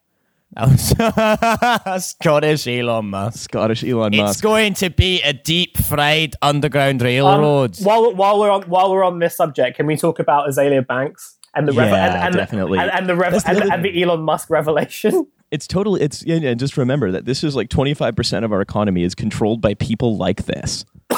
That 0.52 1.82
was 1.86 2.04
Scottish 2.06 2.66
Elon 2.66 3.06
Musk. 3.10 3.38
Scottish 3.50 3.82
Elon 3.84 4.14
Musk. 4.16 4.32
It's 4.34 4.40
going 4.42 4.74
to 4.74 4.90
be 4.90 5.22
a 5.22 5.32
deep 5.32 5.78
fried 5.78 6.34
underground 6.42 7.00
Um, 7.00 7.06
railroad. 7.06 7.76
while 7.78 8.12
while 8.14 8.38
we're 8.38 8.50
on 8.50 8.62
while 8.64 8.90
we're 8.92 9.04
on 9.04 9.18
this 9.20 9.36
subject, 9.36 9.76
can 9.76 9.86
we 9.86 9.96
talk 9.96 10.18
about 10.18 10.48
Azealia 10.48 10.86
Banks 10.86 11.36
and 11.54 11.66
the 11.68 11.72
rev- 11.72 11.88
Yeah, 11.90 12.14
and, 12.16 12.24
and, 12.26 12.34
definitely. 12.36 12.78
and, 12.80 12.90
and 12.90 13.08
the 13.08 13.14
rev- 13.16 13.32
That's 13.32 13.44
the 13.44 13.50
and, 13.62 13.72
and 13.72 13.84
the 13.84 14.02
Elon 14.02 14.22
Musk 14.22 14.50
revelation? 14.50 15.26
It's 15.50 15.66
totally. 15.66 16.02
It's 16.02 16.24
yeah, 16.24 16.36
yeah. 16.36 16.54
Just 16.54 16.76
remember 16.76 17.10
that 17.12 17.24
this 17.24 17.44
is 17.44 17.54
like 17.54 17.68
twenty 17.68 17.94
five 17.94 18.16
percent 18.16 18.44
of 18.44 18.52
our 18.52 18.60
economy 18.60 19.02
is 19.04 19.14
controlled 19.14 19.60
by 19.60 19.74
people 19.74 20.16
like 20.16 20.44
this. 20.46 20.84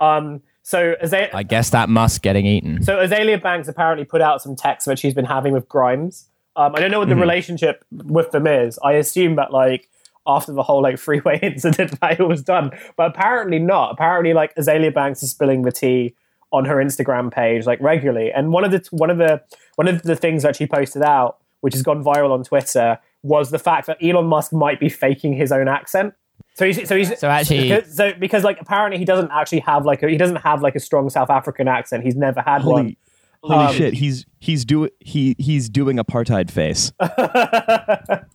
Um, 0.00 0.42
so 0.62 0.94
Azealia, 1.02 1.34
I 1.34 1.42
guess 1.42 1.70
that 1.70 1.88
Musk 1.88 2.22
getting 2.22 2.46
eaten. 2.46 2.82
so 2.84 2.96
Azealia 2.98 3.42
Banks 3.42 3.66
apparently 3.68 4.04
put 4.04 4.20
out 4.20 4.40
some 4.42 4.54
texts 4.54 4.86
that 4.86 4.98
she's 4.98 5.14
been 5.14 5.24
having 5.24 5.52
with 5.52 5.68
Grimes. 5.68 6.28
Um, 6.56 6.74
I 6.76 6.80
don't 6.80 6.90
know 6.90 6.98
what 7.00 7.08
the 7.08 7.14
Mm-hmm. 7.14 7.20
relationship 7.22 7.84
with 7.90 8.30
them 8.30 8.46
is. 8.46 8.78
I 8.84 8.92
assume 8.92 9.36
that 9.36 9.52
like 9.52 9.88
after 10.26 10.52
the 10.52 10.62
whole 10.62 10.82
like 10.82 10.98
freeway 10.98 11.38
incident 11.42 11.98
that 12.00 12.20
it 12.20 12.28
was 12.28 12.42
done, 12.42 12.70
but 12.96 13.08
apparently 13.10 13.58
not. 13.58 13.92
Apparently, 13.92 14.34
like 14.34 14.54
Azealia 14.54 14.94
Banks 14.94 15.22
is 15.22 15.30
spilling 15.30 15.62
the 15.62 15.72
tea 15.72 16.14
on 16.52 16.64
her 16.66 16.76
Instagram 16.76 17.32
page 17.32 17.66
like 17.66 17.80
regularly. 17.80 18.30
And 18.30 18.52
one 18.52 18.64
of 18.64 18.70
the 18.70 18.86
one 18.92 19.10
of 19.10 19.18
the 19.18 19.42
one 19.76 19.88
of 19.88 20.02
the 20.02 20.14
things 20.16 20.42
that 20.44 20.54
she 20.54 20.66
posted 20.66 21.02
out, 21.02 21.38
which 21.60 21.74
has 21.74 21.82
gone 21.82 22.02
viral 22.04 22.30
on 22.32 22.44
Twitter, 22.44 22.98
was 23.22 23.50
the 23.50 23.58
fact 23.58 23.86
that 23.86 23.98
Elon 24.02 24.26
Musk 24.26 24.52
might 24.52 24.78
be 24.80 24.88
faking 24.88 25.32
his 25.34 25.50
own 25.52 25.68
accent. 25.68 26.14
So 26.54 26.66
he's 26.66 26.88
so 26.88 26.96
he's 26.96 27.18
So 27.18 27.28
actually- 27.28 27.68
because, 27.68 27.94
so 27.96 28.12
because 28.18 28.44
like 28.44 28.60
apparently 28.60 28.98
he 28.98 29.04
doesn't 29.04 29.30
actually 29.32 29.60
have 29.60 29.84
like 29.84 30.02
a, 30.02 30.08
he 30.08 30.16
doesn't 30.16 30.36
have 30.36 30.62
like 30.62 30.74
a 30.76 30.80
strong 30.80 31.08
South 31.10 31.30
African 31.30 31.68
accent. 31.68 32.04
He's 32.04 32.16
never 32.16 32.40
had 32.40 32.64
one. 32.64 32.96
Holy, 33.42 33.54
holy 33.60 33.64
Um, 33.66 33.74
shit! 33.74 33.94
He's 33.94 34.26
he's 34.40 34.64
doing 34.64 34.90
he 35.00 35.36
he's 35.38 35.68
doing 35.68 35.96
apartheid 35.98 36.50
face. 36.50 36.92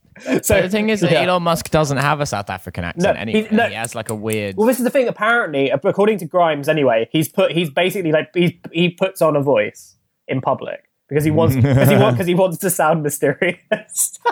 So 0.43 0.61
the 0.61 0.69
thing 0.69 0.89
is 0.89 1.01
that 1.01 1.11
yeah. 1.11 1.23
Elon 1.23 1.41
Musk 1.41 1.71
doesn't 1.71 1.97
have 1.97 2.21
a 2.21 2.27
South 2.27 2.49
African 2.51 2.83
accent 2.83 3.15
No, 3.15 3.19
anyway. 3.19 3.39
he's- 3.41 3.51
no. 3.51 3.67
He 3.67 3.73
has 3.73 3.95
like 3.95 4.09
a 4.11 4.15
weird. 4.15 4.55
Well, 4.55 4.67
this 4.67 4.77
is 4.77 4.83
the 4.83 4.91
thing. 4.91 5.07
Apparently, 5.07 5.71
according 5.71 6.19
to 6.19 6.25
Grimes, 6.25 6.69
anyway, 6.69 7.09
he's 7.11 7.27
put 7.27 7.51
he's 7.51 7.71
basically 7.71 8.11
like 8.11 8.29
he 8.35 8.61
he 8.71 8.89
puts 8.89 9.23
on 9.23 9.35
a 9.35 9.41
voice 9.41 9.95
in 10.27 10.39
public 10.39 10.83
because 11.13 11.25
he 11.25 11.31
wants 11.31 11.55
because 11.55 11.89
he 11.89 11.95
wants 11.95 12.13
because 12.17 12.27
he 12.27 12.33
wants 12.33 12.57
to 12.57 12.69
sound 12.69 13.03
mysterious. 13.03 14.19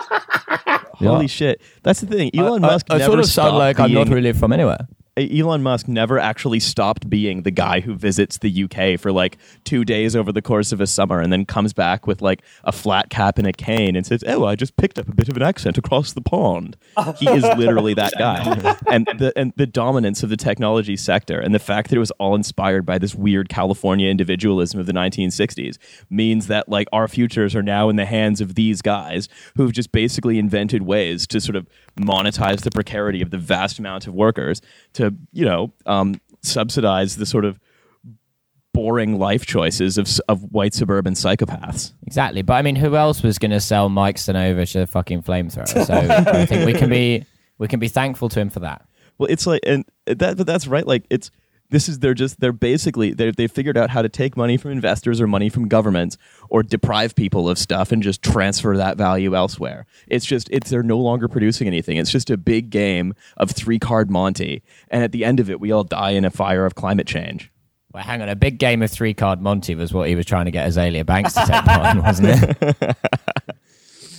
Holy 0.94 1.28
shit! 1.28 1.60
That's 1.82 2.00
the 2.00 2.06
thing. 2.06 2.30
Elon 2.34 2.62
Musk 2.62 2.86
I, 2.90 2.96
I 2.96 2.98
never 2.98 3.12
sort 3.12 3.18
of 3.20 3.26
sound 3.26 3.48
stopped 3.48 3.58
like 3.58 3.78
I'm 3.78 3.92
not 3.92 4.08
really 4.08 4.32
from 4.32 4.52
anywhere. 4.52 4.88
Elon 5.18 5.62
Musk 5.62 5.88
never 5.88 6.18
actually 6.18 6.58
stopped 6.58 7.10
being 7.10 7.42
the 7.42 7.50
guy 7.50 7.80
who 7.80 7.94
visits 7.94 8.38
the 8.38 8.64
UK 8.64 8.98
for 8.98 9.12
like 9.12 9.36
two 9.62 9.84
days 9.84 10.16
over 10.16 10.32
the 10.32 10.40
course 10.40 10.72
of 10.72 10.80
a 10.80 10.86
summer 10.86 11.20
and 11.20 11.30
then 11.30 11.44
comes 11.44 11.74
back 11.74 12.06
with 12.06 12.22
like 12.22 12.42
a 12.64 12.72
flat 12.72 13.10
cap 13.10 13.36
and 13.36 13.46
a 13.46 13.52
cane 13.52 13.94
and 13.94 14.06
says, 14.06 14.24
Oh, 14.26 14.46
I 14.46 14.56
just 14.56 14.76
picked 14.78 14.98
up 14.98 15.08
a 15.08 15.14
bit 15.14 15.28
of 15.28 15.36
an 15.36 15.42
accent 15.42 15.76
across 15.76 16.14
the 16.14 16.22
pond. 16.22 16.78
He 17.18 17.28
is 17.28 17.42
literally 17.58 17.92
that 17.94 18.14
guy. 18.18 18.42
and 18.90 19.06
the 19.18 19.34
and 19.36 19.52
the 19.56 19.66
dominance 19.66 20.22
of 20.22 20.30
the 20.30 20.36
technology 20.36 20.96
sector 20.96 21.38
and 21.38 21.54
the 21.54 21.58
fact 21.58 21.90
that 21.90 21.96
it 21.96 22.00
was 22.00 22.10
all 22.12 22.34
inspired 22.34 22.86
by 22.86 22.96
this 22.96 23.14
weird 23.14 23.50
California 23.50 24.08
individualism 24.08 24.80
of 24.80 24.86
the 24.86 24.94
1960s 24.94 25.76
means 26.08 26.46
that 26.46 26.70
like 26.70 26.88
our 26.90 27.06
futures 27.06 27.54
are 27.54 27.62
now 27.62 27.90
in 27.90 27.96
the 27.96 28.06
hands 28.06 28.40
of 28.40 28.54
these 28.54 28.80
guys 28.80 29.28
who've 29.56 29.72
just 29.72 29.92
basically 29.92 30.38
invented 30.38 30.82
ways 30.82 31.26
to 31.26 31.38
sort 31.38 31.56
of 31.56 31.66
monetize 31.98 32.62
the 32.62 32.70
precarity 32.70 33.22
of 33.22 33.30
the 33.30 33.38
vast 33.38 33.78
amount 33.78 34.06
of 34.06 34.14
workers 34.14 34.60
to 34.94 35.14
you 35.32 35.44
know 35.44 35.72
um, 35.86 36.20
subsidize 36.42 37.16
the 37.16 37.26
sort 37.26 37.44
of 37.44 37.58
boring 38.74 39.18
life 39.18 39.44
choices 39.44 39.98
of, 39.98 40.08
of 40.28 40.42
white 40.52 40.72
suburban 40.72 41.12
psychopaths. 41.14 41.92
Exactly, 42.06 42.42
but 42.42 42.54
I 42.54 42.62
mean, 42.62 42.76
who 42.76 42.96
else 42.96 43.22
was 43.22 43.38
going 43.38 43.50
to 43.50 43.60
sell 43.60 43.88
Mike 43.88 44.16
Stanova 44.16 44.70
to 44.72 44.86
fucking 44.86 45.22
flamethrower? 45.22 45.68
So 45.68 45.94
I 45.94 46.46
think 46.46 46.66
we 46.66 46.72
can 46.72 46.88
be 46.88 47.26
we 47.58 47.68
can 47.68 47.78
be 47.80 47.88
thankful 47.88 48.28
to 48.30 48.40
him 48.40 48.50
for 48.50 48.60
that. 48.60 48.86
Well, 49.18 49.30
it's 49.30 49.46
like, 49.46 49.60
and 49.64 49.84
that, 50.06 50.36
but 50.36 50.46
that's 50.46 50.66
right. 50.66 50.86
Like, 50.86 51.04
it's 51.10 51.30
this 51.72 51.88
is 51.88 51.98
they're 51.98 52.14
just 52.14 52.38
they're 52.38 52.52
basically 52.52 53.12
they 53.12 53.30
they 53.30 53.48
figured 53.48 53.76
out 53.76 53.90
how 53.90 54.02
to 54.02 54.08
take 54.08 54.36
money 54.36 54.56
from 54.56 54.70
investors 54.70 55.20
or 55.20 55.26
money 55.26 55.48
from 55.48 55.68
governments 55.68 56.18
or 56.50 56.62
deprive 56.62 57.16
people 57.16 57.48
of 57.48 57.58
stuff 57.58 57.90
and 57.90 58.02
just 58.02 58.22
transfer 58.22 58.76
that 58.76 58.96
value 58.96 59.34
elsewhere. 59.34 59.86
It's 60.06 60.26
just 60.26 60.48
it's 60.52 60.70
they're 60.70 60.82
no 60.82 60.98
longer 60.98 61.28
producing 61.28 61.66
anything. 61.66 61.96
It's 61.96 62.10
just 62.10 62.30
a 62.30 62.36
big 62.36 62.70
game 62.70 63.14
of 63.38 63.50
three 63.50 63.78
card 63.78 64.10
Monty, 64.10 64.62
and 64.90 65.02
at 65.02 65.12
the 65.12 65.24
end 65.24 65.40
of 65.40 65.50
it, 65.50 65.58
we 65.60 65.72
all 65.72 65.82
die 65.82 66.10
in 66.10 66.24
a 66.26 66.30
fire 66.30 66.66
of 66.66 66.74
climate 66.74 67.06
change. 67.06 67.50
Well, 67.92 68.02
hang 68.02 68.22
on, 68.22 68.28
a 68.28 68.36
big 68.36 68.58
game 68.58 68.82
of 68.82 68.90
three 68.90 69.14
card 69.14 69.40
Monty 69.40 69.74
was 69.74 69.92
what 69.92 70.08
he 70.08 70.14
was 70.14 70.26
trying 70.26 70.44
to 70.44 70.50
get 70.50 70.68
Azealia 70.68 71.04
Banks 71.04 71.32
to 71.34 71.40
take 71.40 71.64
part 71.64 71.96
in, 71.96 72.02
wasn't 72.02 72.28
it? 72.28 72.96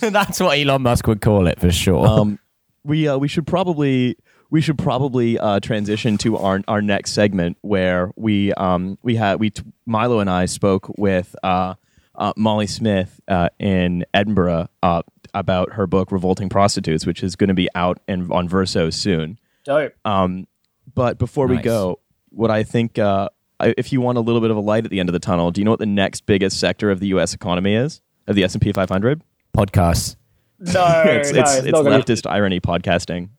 That's 0.00 0.40
what 0.40 0.58
Elon 0.58 0.82
Musk 0.82 1.06
would 1.06 1.20
call 1.20 1.46
it 1.46 1.60
for 1.60 1.70
sure. 1.70 2.06
um, 2.06 2.38
we 2.84 3.08
uh, 3.08 3.16
we 3.16 3.28
should 3.28 3.46
probably 3.46 4.16
we 4.50 4.60
should 4.60 4.78
probably 4.78 5.38
uh, 5.38 5.60
transition 5.60 6.18
to 6.18 6.36
our 6.36 6.60
our 6.68 6.82
next 6.82 7.12
segment 7.12 7.56
where 7.62 8.10
we 8.16 8.52
um 8.54 8.98
we 9.02 9.16
had 9.16 9.40
we 9.40 9.50
t- 9.50 9.62
Milo 9.86 10.20
and 10.20 10.30
I 10.30 10.46
spoke 10.46 10.90
with 10.96 11.34
uh, 11.42 11.74
uh, 12.14 12.32
Molly 12.36 12.66
Smith 12.66 13.20
uh, 13.28 13.48
in 13.58 14.04
Edinburgh 14.14 14.68
uh, 14.82 15.02
about 15.32 15.72
her 15.72 15.86
book 15.86 16.12
Revolting 16.12 16.48
Prostitutes, 16.48 17.06
which 17.06 17.22
is 17.22 17.36
going 17.36 17.48
to 17.48 17.54
be 17.54 17.68
out 17.74 17.98
and 18.06 18.30
on 18.32 18.48
Verso 18.48 18.90
soon. 18.90 19.38
Dope. 19.64 19.92
Um, 20.04 20.46
but 20.94 21.18
before 21.18 21.46
we 21.46 21.56
go, 21.56 21.98
what 22.28 22.50
I 22.50 22.62
think 22.62 22.98
uh, 22.98 23.28
I, 23.58 23.74
if 23.76 23.92
you 23.92 24.00
want 24.00 24.18
a 24.18 24.20
little 24.20 24.40
bit 24.40 24.50
of 24.50 24.56
a 24.56 24.60
light 24.60 24.84
at 24.84 24.90
the 24.90 25.00
end 25.00 25.08
of 25.08 25.12
the 25.12 25.18
tunnel, 25.18 25.50
do 25.50 25.60
you 25.60 25.64
know 25.64 25.70
what 25.72 25.80
the 25.80 25.86
next 25.86 26.26
biggest 26.26 26.60
sector 26.60 26.90
of 26.90 27.00
the 27.00 27.08
U.S. 27.08 27.34
economy 27.34 27.74
is 27.74 28.00
of 28.26 28.36
the 28.36 28.44
S 28.44 28.54
and 28.54 28.62
P 28.62 28.72
500? 28.72 29.22
Podcasts. 29.56 30.16
No, 30.58 30.70
it's 31.06 31.32
no, 31.32 31.40
it's, 31.40 31.54
it's, 31.56 31.64
it's 31.66 31.72
not 31.72 31.82
gonna 31.82 31.98
be- 31.98 32.04
leftist 32.04 32.30
irony 32.30 32.60
podcasting. 32.60 33.30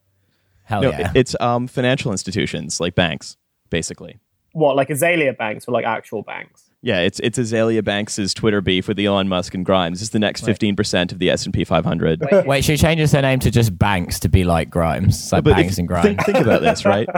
Hell 0.66 0.82
No, 0.82 0.90
yeah. 0.90 1.12
it's 1.16 1.36
um, 1.40 1.68
financial 1.68 2.12
institutions 2.12 2.80
like 2.80 2.94
banks, 2.96 3.38
basically. 3.70 4.20
what 4.54 4.76
like 4.76 4.90
Azealia 4.90 5.38
Banks 5.38 5.68
or 5.68 5.72
like 5.72 5.86
actual 5.86 6.22
banks. 6.24 6.64
Yeah, 6.82 7.00
it's 7.00 7.20
it's 7.22 7.40
Azealia 7.40 7.84
Banks' 7.84 8.34
Twitter 8.36 8.62
beef 8.62 8.88
with 8.88 9.00
Elon 9.00 9.28
Musk 9.28 9.56
and 9.56 9.66
Grimes. 9.66 10.02
It's 10.02 10.12
the 10.12 10.20
next 10.20 10.42
fifteen 10.46 10.76
percent 10.76 11.12
of 11.12 11.18
the 11.20 11.32
S 11.32 11.46
and 11.46 11.54
P 11.54 11.64
500. 11.64 12.46
Wait, 12.46 12.64
she 12.64 12.78
changes 12.78 13.12
her 13.14 13.22
name 13.24 13.40
to 13.40 13.50
just 13.50 13.76
Banks 13.78 14.20
to 14.20 14.30
be 14.30 14.44
like 14.44 14.70
Grimes. 14.70 15.16
It's 15.16 15.32
like 15.32 15.44
But 15.44 15.56
Banks 15.56 15.74
if- 15.74 15.80
and 15.80 15.88
Grimes. 15.88 16.06
Think, 16.06 16.26
think 16.26 16.38
about 16.38 16.62
this, 16.62 16.86
right? 16.94 17.10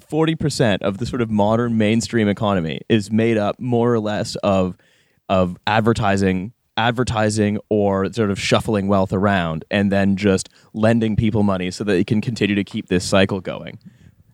Forty 0.00 0.34
percent 0.34 0.82
of 0.82 0.98
the 0.98 1.06
sort 1.06 1.20
of 1.22 1.30
modern 1.30 1.78
mainstream 1.78 2.28
economy 2.28 2.80
is 2.88 3.10
made 3.12 3.36
up 3.36 3.58
more 3.60 3.92
or 3.92 4.00
less 4.00 4.34
of 4.36 4.76
of 5.28 5.56
advertising, 5.66 6.52
advertising, 6.76 7.58
or 7.68 8.12
sort 8.12 8.30
of 8.30 8.38
shuffling 8.38 8.88
wealth 8.88 9.12
around, 9.12 9.64
and 9.70 9.90
then 9.90 10.16
just 10.16 10.48
lending 10.72 11.16
people 11.16 11.42
money 11.42 11.70
so 11.70 11.84
that 11.84 11.92
they 11.92 12.04
can 12.04 12.20
continue 12.20 12.54
to 12.54 12.64
keep 12.64 12.88
this 12.88 13.04
cycle 13.04 13.40
going. 13.40 13.78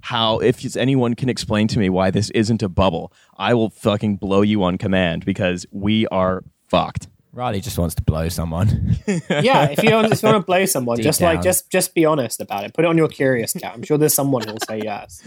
How, 0.00 0.38
if 0.38 0.76
anyone 0.76 1.14
can 1.14 1.28
explain 1.28 1.68
to 1.68 1.78
me 1.78 1.88
why 1.88 2.10
this 2.10 2.30
isn't 2.30 2.62
a 2.62 2.68
bubble, 2.68 3.12
I 3.36 3.54
will 3.54 3.70
fucking 3.70 4.16
blow 4.16 4.42
you 4.42 4.62
on 4.64 4.76
command 4.76 5.24
because 5.24 5.64
we 5.70 6.06
are 6.08 6.42
fucked. 6.68 7.08
Riley 7.34 7.60
just 7.60 7.78
wants 7.78 7.94
to 7.94 8.02
blow 8.02 8.28
someone. 8.28 8.98
yeah, 9.06 9.70
if 9.70 9.82
you 9.82 9.88
don't, 9.88 10.12
if 10.12 10.22
you 10.22 10.28
want 10.28 10.42
to 10.42 10.46
blow 10.46 10.66
someone, 10.66 10.96
Deep 10.98 11.04
just 11.04 11.22
like 11.22 11.40
just 11.40 11.70
just 11.70 11.94
be 11.94 12.04
honest 12.04 12.42
about 12.42 12.64
it. 12.64 12.74
Put 12.74 12.84
it 12.84 12.88
on 12.88 12.98
your 12.98 13.08
curious 13.08 13.54
cat. 13.54 13.72
I'm 13.72 13.82
sure 13.82 13.96
there's 13.96 14.12
someone 14.12 14.46
who'll 14.46 14.58
say 14.68 14.82
yes. 14.84 15.22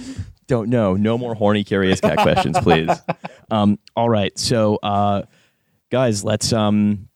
don't 0.45 0.69
know. 0.69 0.95
No 0.95 1.17
more 1.17 1.33
horny 1.33 1.63
curious 1.63 1.99
cat 1.99 2.17
questions, 2.17 2.57
please. 2.59 2.89
Um, 3.51 3.77
all 3.95 4.09
right, 4.09 4.35
so 4.39 4.79
uh, 4.81 5.21
guys, 5.95 6.25
let's 6.25 6.51
um, 6.51 7.07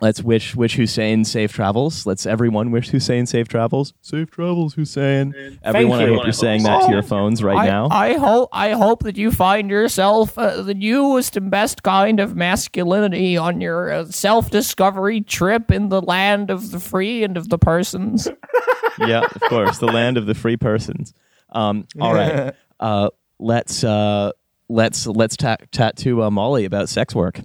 let's 0.00 0.22
wish 0.22 0.56
wish 0.56 0.76
Hussein 0.76 1.26
safe 1.26 1.52
travels. 1.52 2.06
Let's 2.06 2.24
everyone 2.24 2.70
wish 2.70 2.88
Hussein 2.88 3.26
safe 3.26 3.48
travels. 3.48 3.92
Safe 4.00 4.30
travels, 4.30 4.72
Hussein. 4.72 5.58
Everyone, 5.62 6.00
I 6.00 6.06
hope 6.06 6.24
you're 6.24 6.32
saying 6.32 6.62
that 6.62 6.86
to 6.86 6.90
your 6.90 7.02
phones 7.02 7.42
right 7.42 7.58
I, 7.58 7.66
now. 7.66 7.88
I 7.90 8.14
hope 8.14 8.48
I 8.50 8.70
hope 8.70 9.02
that 9.02 9.18
you 9.18 9.30
find 9.30 9.68
yourself 9.68 10.38
uh, 10.38 10.62
the 10.62 10.72
newest 10.72 11.36
and 11.36 11.50
best 11.50 11.82
kind 11.82 12.18
of 12.18 12.34
masculinity 12.34 13.36
on 13.36 13.60
your 13.60 13.92
uh, 13.92 14.04
self 14.06 14.50
discovery 14.50 15.20
trip 15.20 15.70
in 15.70 15.90
the 15.90 16.00
land 16.00 16.50
of 16.50 16.70
the 16.70 16.80
free 16.80 17.24
and 17.24 17.36
of 17.36 17.50
the 17.50 17.58
persons. 17.58 18.26
yeah, 19.00 19.20
of 19.20 19.40
course, 19.42 19.76
the 19.76 19.92
land 19.92 20.16
of 20.16 20.24
the 20.24 20.34
free 20.34 20.56
persons. 20.56 21.12
Um, 21.50 21.86
all 22.00 22.14
right, 22.14 22.54
uh, 22.80 23.10
let's 23.38 23.84
uh, 23.84 24.32
let's 24.70 25.06
let's 25.06 25.36
ta- 25.36 25.58
chat 25.72 25.98
to 25.98 26.22
uh, 26.22 26.30
Molly 26.30 26.64
about 26.64 26.88
sex 26.88 27.14
work. 27.14 27.40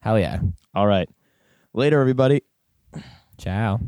Hell 0.00 0.18
yeah! 0.18 0.38
All 0.74 0.86
right, 0.86 1.08
later, 1.74 2.00
everybody. 2.00 2.42
Ciao. 3.36 3.80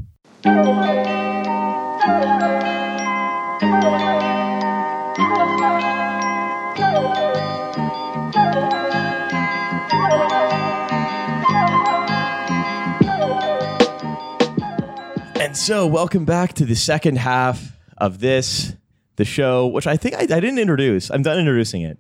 And 15.41 15.57
so, 15.57 15.87
welcome 15.87 16.25
back 16.25 16.55
to 16.55 16.65
the 16.65 16.75
second 16.75 17.19
half 17.19 17.79
of 17.99 18.19
this, 18.19 18.75
the 19.15 19.25
show, 19.25 19.69
which 19.69 19.87
I 19.87 19.97
think 19.97 20.17
I, 20.17 20.23
I 20.23 20.41
didn't 20.41 20.59
introduce. 20.59 21.11
I'm 21.11 21.23
done 21.23 21.39
introducing 21.39 21.83
it. 21.83 21.99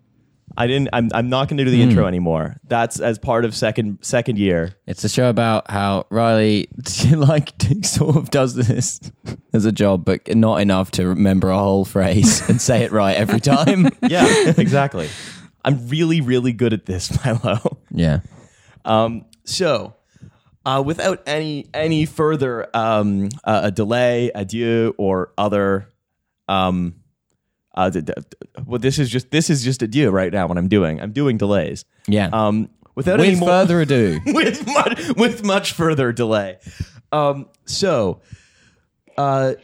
I 0.56 0.66
didn't. 0.66 0.88
I'm. 0.92 1.10
I'm 1.14 1.28
not 1.28 1.48
going 1.48 1.58
to 1.58 1.64
do 1.64 1.70
the 1.70 1.82
intro 1.82 2.06
anymore. 2.06 2.56
That's 2.64 3.00
as 3.00 3.18
part 3.18 3.44
of 3.44 3.54
second 3.54 3.98
second 4.02 4.38
year. 4.38 4.74
It's 4.86 5.04
a 5.04 5.08
show 5.08 5.28
about 5.30 5.70
how 5.70 6.06
Riley 6.10 6.68
like 7.14 7.52
sort 7.82 8.16
of 8.16 8.30
does 8.30 8.54
this 8.54 9.00
as 9.52 9.64
a 9.64 9.72
job, 9.72 10.04
but 10.04 10.34
not 10.34 10.60
enough 10.60 10.90
to 10.92 11.08
remember 11.08 11.50
a 11.50 11.58
whole 11.58 11.84
phrase 11.84 12.48
and 12.48 12.60
say 12.60 12.82
it 12.82 12.92
right 12.92 13.16
every 13.16 13.40
time. 13.40 13.88
Yeah, 14.02 14.52
exactly. 14.56 15.08
I'm 15.64 15.88
really, 15.88 16.20
really 16.20 16.52
good 16.52 16.72
at 16.72 16.86
this, 16.86 17.24
Milo. 17.24 17.78
yeah. 17.90 18.20
Um, 18.84 19.26
so, 19.44 19.94
uh, 20.64 20.82
without 20.84 21.22
any 21.26 21.68
any 21.74 22.06
further 22.06 22.66
um, 22.74 23.28
uh, 23.44 23.60
a 23.64 23.70
delay, 23.70 24.30
adieu, 24.34 24.94
or 24.98 25.32
other, 25.38 25.88
um, 26.48 26.94
uh, 27.74 27.90
well, 28.64 28.78
this 28.78 28.98
is 28.98 29.10
just 29.10 29.30
this 29.30 29.50
is 29.50 29.62
just 29.64 29.82
adieu 29.82 30.10
right 30.10 30.32
now. 30.32 30.46
What 30.46 30.58
I'm 30.58 30.68
doing, 30.68 31.00
I'm 31.00 31.12
doing 31.12 31.38
delays. 31.38 31.84
Yeah. 32.06 32.28
Um, 32.32 32.68
without 32.94 33.20
any 33.20 33.36
more, 33.36 33.48
further 33.48 33.80
ado, 33.82 34.20
with 34.26 34.66
much, 34.66 35.08
with 35.16 35.44
much 35.44 35.72
further 35.72 36.12
delay. 36.12 36.58
Um, 37.12 37.48
so, 37.64 38.20
uh, 39.16 39.54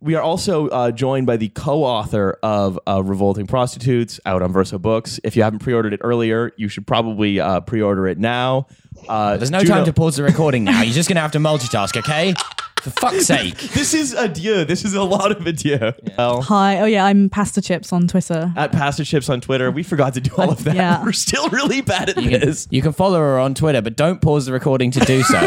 we 0.00 0.16
are 0.16 0.22
also 0.22 0.68
uh, 0.68 0.90
joined 0.90 1.26
by 1.26 1.36
the 1.36 1.48
co-author 1.50 2.38
of 2.42 2.78
uh, 2.88 3.02
"Revolting 3.04 3.46
Prostitutes" 3.46 4.18
out 4.26 4.42
on 4.42 4.52
Verso 4.52 4.78
Books. 4.78 5.20
If 5.22 5.36
you 5.36 5.44
haven't 5.44 5.60
pre-ordered 5.60 5.92
it 5.92 6.00
earlier, 6.02 6.52
you 6.56 6.68
should 6.68 6.86
probably 6.86 7.38
uh, 7.38 7.60
pre-order 7.60 8.08
it 8.08 8.18
now. 8.18 8.66
Uh, 9.08 9.36
there's 9.36 9.50
no 9.50 9.60
Juno- 9.60 9.76
time 9.76 9.84
to 9.84 9.92
pause 9.92 10.16
the 10.16 10.24
recording 10.24 10.64
now. 10.64 10.82
You're 10.82 10.92
just 10.94 11.08
going 11.08 11.16
to 11.16 11.22
have 11.22 11.32
to 11.32 11.38
multitask, 11.38 11.96
okay? 11.96 12.34
For 12.82 12.90
fuck's 12.90 13.26
sake. 13.26 13.56
This 13.58 13.94
is 13.94 14.12
adieu. 14.12 14.64
This 14.64 14.84
is 14.84 14.94
a 14.94 15.02
lot 15.04 15.30
of 15.30 15.46
adieu. 15.46 15.92
Well, 16.18 16.42
Hi. 16.42 16.80
Oh 16.80 16.84
yeah, 16.84 17.04
I'm 17.04 17.30
Pasta 17.30 17.62
Chips 17.62 17.92
on 17.92 18.08
Twitter. 18.08 18.52
at 18.56 18.72
Pastor 18.72 19.04
Chips 19.04 19.28
on 19.28 19.40
Twitter, 19.40 19.70
we 19.70 19.82
forgot 19.84 20.14
to 20.14 20.20
do 20.20 20.34
all 20.36 20.50
of 20.50 20.64
that. 20.64 20.74
Yeah. 20.74 21.02
We're 21.04 21.12
still 21.12 21.48
really 21.50 21.80
bad 21.80 22.08
at 22.10 22.16
this. 22.16 22.66
You 22.70 22.82
can 22.82 22.92
follow 22.92 23.18
her 23.18 23.38
on 23.38 23.54
Twitter, 23.54 23.80
but 23.82 23.94
don't 23.96 24.20
pause 24.20 24.46
the 24.46 24.52
recording 24.52 24.90
to 24.92 25.00
do 25.00 25.22
so. 25.22 25.38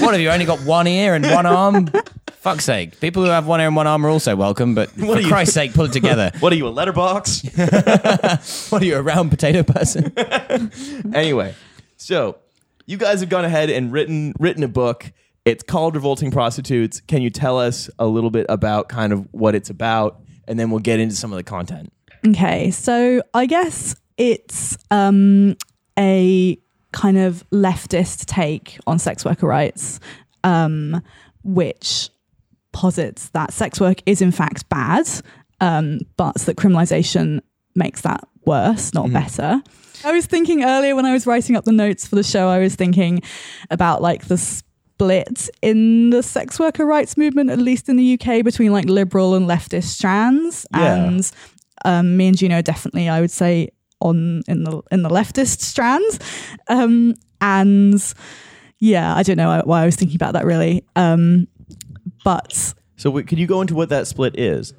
what 0.00 0.12
have 0.12 0.20
you 0.20 0.30
only 0.30 0.46
got 0.46 0.58
one 0.60 0.86
ear 0.88 1.14
and 1.14 1.24
one 1.26 1.46
arm? 1.46 1.90
Fuck's 2.32 2.64
sake. 2.64 2.98
People 3.00 3.22
who 3.24 3.30
have 3.30 3.46
one 3.46 3.60
ear 3.60 3.68
and 3.68 3.76
one 3.76 3.86
arm 3.86 4.04
are 4.04 4.08
also 4.10 4.34
welcome, 4.34 4.74
but 4.74 4.88
What 4.96 5.06
for 5.06 5.14
are 5.18 5.20
you- 5.20 5.28
Christ's 5.28 5.54
sake, 5.54 5.74
pull 5.74 5.84
it 5.84 5.92
together. 5.92 6.32
What 6.40 6.52
are 6.52 6.56
you, 6.56 6.66
a 6.66 6.70
letterbox? 6.70 7.42
what 8.70 8.82
are 8.82 8.84
you, 8.84 8.96
a 8.96 9.02
round 9.02 9.30
potato 9.30 9.62
person? 9.62 10.12
anyway, 11.14 11.54
so 11.96 12.38
you 12.86 12.96
guys 12.96 13.20
have 13.20 13.28
gone 13.28 13.44
ahead 13.44 13.70
and 13.70 13.92
written 13.92 14.34
written 14.38 14.62
a 14.64 14.68
book. 14.68 15.12
It's 15.48 15.62
called 15.62 15.94
Revolting 15.94 16.30
Prostitutes. 16.30 17.00
Can 17.00 17.22
you 17.22 17.30
tell 17.30 17.58
us 17.58 17.88
a 17.98 18.06
little 18.06 18.28
bit 18.28 18.44
about 18.50 18.90
kind 18.90 19.14
of 19.14 19.26
what 19.32 19.54
it's 19.54 19.70
about, 19.70 20.20
and 20.46 20.60
then 20.60 20.70
we'll 20.70 20.80
get 20.80 21.00
into 21.00 21.16
some 21.16 21.32
of 21.32 21.38
the 21.38 21.42
content. 21.42 21.90
Okay, 22.26 22.70
so 22.70 23.22
I 23.32 23.46
guess 23.46 23.96
it's 24.18 24.76
um, 24.90 25.56
a 25.98 26.58
kind 26.92 27.16
of 27.16 27.48
leftist 27.50 28.26
take 28.26 28.78
on 28.86 28.98
sex 28.98 29.24
worker 29.24 29.46
rights, 29.46 30.00
um, 30.44 31.02
which 31.44 32.10
posits 32.72 33.30
that 33.30 33.54
sex 33.54 33.80
work 33.80 34.02
is 34.04 34.20
in 34.20 34.32
fact 34.32 34.68
bad, 34.68 35.08
um, 35.62 36.00
but 36.18 36.34
that 36.40 36.56
criminalization 36.56 37.40
makes 37.74 38.02
that 38.02 38.28
worse, 38.44 38.92
not 38.92 39.10
better. 39.10 39.62
I 40.04 40.12
was 40.12 40.26
thinking 40.26 40.62
earlier 40.62 40.94
when 40.94 41.06
I 41.06 41.14
was 41.14 41.26
writing 41.26 41.56
up 41.56 41.64
the 41.64 41.72
notes 41.72 42.06
for 42.06 42.16
the 42.16 42.22
show, 42.22 42.48
I 42.48 42.58
was 42.58 42.74
thinking 42.74 43.22
about 43.70 44.02
like 44.02 44.26
the 44.26 44.62
split 44.98 45.48
in 45.62 46.10
the 46.10 46.22
sex 46.24 46.58
worker 46.58 46.84
rights 46.84 47.16
movement, 47.16 47.50
at 47.50 47.58
least 47.58 47.88
in 47.88 47.96
the 47.96 48.18
UK, 48.20 48.42
between 48.44 48.72
like 48.72 48.86
liberal 48.86 49.34
and 49.34 49.46
leftist 49.48 49.84
strands. 49.84 50.66
Yeah. 50.72 50.94
And 51.06 51.32
um, 51.84 52.16
me 52.16 52.26
and 52.28 52.36
Juno 52.36 52.62
definitely, 52.62 53.08
I 53.08 53.20
would 53.20 53.30
say, 53.30 53.68
on 54.00 54.42
in 54.48 54.64
the 54.64 54.82
in 54.90 55.02
the 55.02 55.08
leftist 55.08 55.60
strands. 55.60 56.18
Um, 56.68 57.14
and 57.40 58.02
yeah, 58.80 59.14
I 59.14 59.22
don't 59.22 59.36
know 59.36 59.62
why 59.64 59.82
I 59.82 59.86
was 59.86 59.94
thinking 59.94 60.16
about 60.16 60.32
that 60.32 60.44
really. 60.44 60.84
Um, 60.96 61.46
but 62.24 62.52
So, 62.96 63.10
w- 63.10 63.24
could 63.24 63.38
you 63.38 63.46
go 63.46 63.60
into 63.60 63.74
what 63.76 63.90
that 63.90 64.08
split 64.08 64.38
is? 64.38 64.74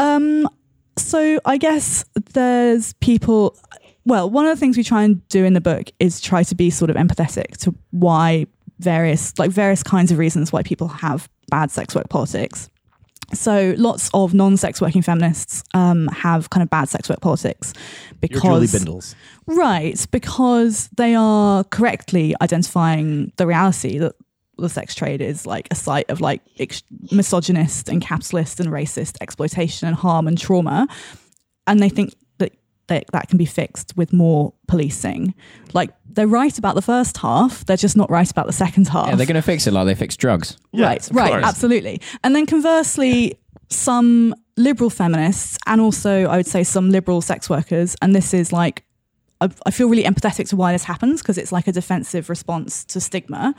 um, 0.00 0.48
so 0.96 1.38
I 1.44 1.58
guess 1.58 2.04
there's 2.32 2.92
people. 2.94 3.56
Well, 4.04 4.28
one 4.30 4.46
of 4.46 4.56
the 4.56 4.58
things 4.58 4.76
we 4.76 4.82
try 4.82 5.02
and 5.04 5.26
do 5.28 5.44
in 5.44 5.52
the 5.52 5.60
book 5.60 5.90
is 6.00 6.20
try 6.20 6.42
to 6.42 6.54
be 6.54 6.70
sort 6.70 6.90
of 6.90 6.96
empathetic 6.96 7.58
to 7.58 7.74
why 7.90 8.46
various, 8.78 9.38
like 9.38 9.50
various 9.50 9.82
kinds 9.82 10.10
of 10.10 10.18
reasons 10.18 10.52
why 10.52 10.62
people 10.62 10.88
have 10.88 11.28
bad 11.50 11.70
sex 11.70 11.94
work 11.94 12.08
politics. 12.08 12.68
So 13.34 13.74
lots 13.76 14.10
of 14.14 14.32
non-sex 14.32 14.80
working 14.80 15.02
feminists 15.02 15.62
um, 15.74 16.06
have 16.08 16.48
kind 16.48 16.62
of 16.62 16.70
bad 16.70 16.88
sex 16.88 17.10
work 17.10 17.20
politics 17.20 17.74
because 18.20 18.72
Bindels. 18.72 19.14
Right, 19.46 20.06
because 20.10 20.88
they 20.96 21.14
are 21.14 21.64
correctly 21.64 22.34
identifying 22.40 23.32
the 23.36 23.46
reality 23.46 23.98
that 23.98 24.14
the 24.56 24.68
sex 24.68 24.94
trade 24.94 25.20
is 25.20 25.46
like 25.46 25.68
a 25.70 25.74
site 25.74 26.08
of 26.10 26.20
like 26.20 26.40
ex- 26.58 26.82
misogynist 27.12 27.88
and 27.88 28.00
capitalist 28.00 28.60
and 28.60 28.70
racist 28.70 29.16
exploitation 29.20 29.86
and 29.86 29.96
harm 29.96 30.26
and 30.26 30.38
trauma. 30.38 30.88
And 31.66 31.82
they 31.82 31.90
think 31.90 32.14
that 32.88 32.98
that, 32.98 33.12
that 33.12 33.28
can 33.28 33.38
be 33.38 33.44
fixed 33.44 33.96
with 33.96 34.12
more 34.12 34.52
policing. 34.66 35.34
Like 35.72 35.90
they're 36.06 36.26
right 36.26 36.56
about 36.58 36.74
the 36.74 36.82
first 36.82 37.18
half, 37.18 37.64
they're 37.64 37.76
just 37.76 37.96
not 37.96 38.10
right 38.10 38.30
about 38.30 38.46
the 38.46 38.52
second 38.52 38.88
half. 38.88 39.08
Yeah, 39.08 39.14
they're 39.14 39.26
going 39.26 39.36
to 39.36 39.42
fix 39.42 39.66
it 39.66 39.72
like 39.72 39.86
they 39.86 39.94
fix 39.94 40.16
drugs. 40.16 40.56
Yeah, 40.72 40.86
right, 40.86 41.08
right, 41.12 41.30
course. 41.32 41.44
absolutely. 41.44 42.00
And 42.24 42.34
then 42.34 42.46
conversely, 42.46 43.38
some 43.70 44.34
liberal 44.56 44.90
feminists 44.90 45.58
and 45.66 45.80
also 45.80 46.24
I 46.24 46.36
would 46.36 46.46
say 46.46 46.64
some 46.64 46.90
liberal 46.90 47.20
sex 47.20 47.48
workers, 47.48 47.96
and 48.02 48.14
this 48.14 48.34
is 48.34 48.52
like 48.52 48.84
I, 49.40 49.50
I 49.66 49.70
feel 49.70 49.88
really 49.88 50.04
empathetic 50.04 50.48
to 50.48 50.56
why 50.56 50.72
this 50.72 50.84
happens 50.84 51.22
because 51.22 51.38
it's 51.38 51.52
like 51.52 51.68
a 51.68 51.72
defensive 51.72 52.28
response 52.28 52.84
to 52.86 53.00
stigma. 53.00 53.54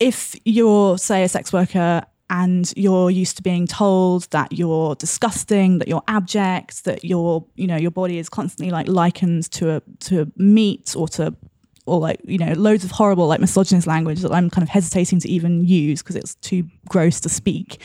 If 0.00 0.34
you're, 0.44 0.98
say, 0.98 1.22
a 1.22 1.28
sex 1.28 1.52
worker 1.52 2.02
and 2.32 2.72
you're 2.78 3.10
used 3.10 3.36
to 3.36 3.42
being 3.42 3.66
told 3.66 4.22
that 4.30 4.52
you're 4.52 4.94
disgusting, 4.94 5.78
that 5.78 5.86
you're 5.86 6.02
abject, 6.08 6.84
that 6.84 7.04
your, 7.04 7.44
you 7.56 7.66
know, 7.66 7.76
your 7.76 7.90
body 7.90 8.16
is 8.16 8.30
constantly 8.30 8.72
like 8.72 8.88
likened 8.88 9.50
to 9.52 9.76
a 9.76 9.82
to 10.00 10.32
meat 10.36 10.94
or 10.96 11.06
to 11.08 11.36
or 11.84 12.00
like 12.00 12.20
you 12.24 12.38
know 12.38 12.52
loads 12.54 12.84
of 12.84 12.90
horrible 12.90 13.26
like 13.26 13.40
misogynist 13.40 13.86
language 13.86 14.20
that 14.20 14.32
I'm 14.32 14.48
kind 14.48 14.62
of 14.62 14.68
hesitating 14.70 15.20
to 15.20 15.28
even 15.28 15.66
use 15.66 16.00
because 16.00 16.16
it's 16.16 16.36
too 16.36 16.64
gross 16.88 17.20
to 17.20 17.28
speak 17.28 17.82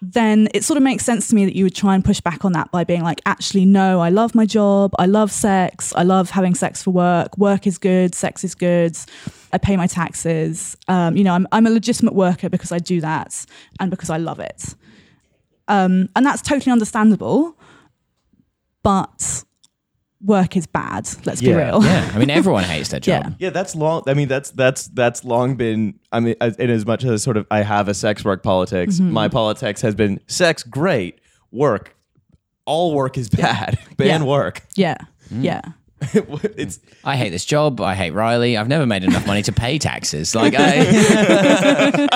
then 0.00 0.48
it 0.54 0.62
sort 0.62 0.76
of 0.76 0.82
makes 0.82 1.04
sense 1.04 1.28
to 1.28 1.34
me 1.34 1.44
that 1.44 1.56
you 1.56 1.64
would 1.64 1.74
try 1.74 1.94
and 1.94 2.04
push 2.04 2.20
back 2.20 2.44
on 2.44 2.52
that 2.52 2.70
by 2.70 2.84
being 2.84 3.02
like, 3.02 3.20
actually, 3.26 3.64
no, 3.64 4.00
I 4.00 4.10
love 4.10 4.34
my 4.34 4.46
job. 4.46 4.92
I 4.98 5.06
love 5.06 5.32
sex. 5.32 5.92
I 5.96 6.04
love 6.04 6.30
having 6.30 6.54
sex 6.54 6.82
for 6.84 6.92
work. 6.92 7.36
Work 7.36 7.66
is 7.66 7.78
good. 7.78 8.14
Sex 8.14 8.44
is 8.44 8.54
good. 8.54 8.96
I 9.52 9.58
pay 9.58 9.76
my 9.76 9.88
taxes. 9.88 10.76
Um, 10.86 11.16
you 11.16 11.24
know, 11.24 11.34
I'm, 11.34 11.48
I'm 11.50 11.66
a 11.66 11.70
legitimate 11.70 12.14
worker 12.14 12.48
because 12.48 12.70
I 12.70 12.78
do 12.78 13.00
that 13.00 13.44
and 13.80 13.90
because 13.90 14.08
I 14.08 14.18
love 14.18 14.38
it. 14.38 14.74
Um, 15.66 16.08
and 16.14 16.24
that's 16.24 16.42
totally 16.42 16.70
understandable. 16.70 17.56
But 18.84 19.44
work 20.20 20.56
is 20.56 20.66
bad. 20.66 21.08
Let's 21.24 21.40
be 21.40 21.52
real. 21.54 21.82
Yeah, 21.82 22.10
I 22.14 22.18
mean, 22.18 22.30
everyone 22.40 22.64
hates 22.64 22.88
their 22.90 23.00
job. 23.00 23.24
Yeah. 23.24 23.46
Yeah, 23.46 23.50
that's 23.50 23.74
long. 23.74 24.02
I 24.06 24.14
mean, 24.14 24.28
that's 24.28 24.50
that's 24.50 24.88
that's 24.88 25.24
long 25.24 25.56
been. 25.56 25.98
I 26.12 26.20
mean, 26.20 26.34
in 26.40 26.70
as 26.70 26.84
much 26.86 27.04
as 27.04 27.22
sort 27.22 27.36
of 27.36 27.46
I 27.50 27.62
have 27.62 27.88
a 27.88 27.94
sex 27.94 28.24
work 28.24 28.42
politics, 28.42 28.96
Mm-hmm. 28.96 29.12
my 29.12 29.28
politics 29.28 29.80
has 29.82 29.94
been 29.94 30.20
sex 30.26 30.62
great, 30.62 31.20
work, 31.52 31.96
all 32.64 32.94
work 32.94 33.16
is 33.18 33.28
bad, 33.28 33.78
ban 33.96 34.22
Yeah. 34.22 34.26
work. 34.26 34.62
Yeah. 34.74 34.96
Yeah. 35.30 35.60
it's 36.12 36.78
I 37.04 37.16
hate 37.16 37.30
this 37.30 37.44
job. 37.44 37.80
I 37.80 37.94
hate 37.96 38.12
Riley. 38.12 38.56
I've 38.56 38.68
never 38.68 38.86
made 38.86 39.02
enough 39.04 39.26
money 39.26 39.42
to 39.42 39.52
pay 39.52 39.78
taxes. 39.78 40.32
Like, 40.34 40.54
I, 40.56 42.08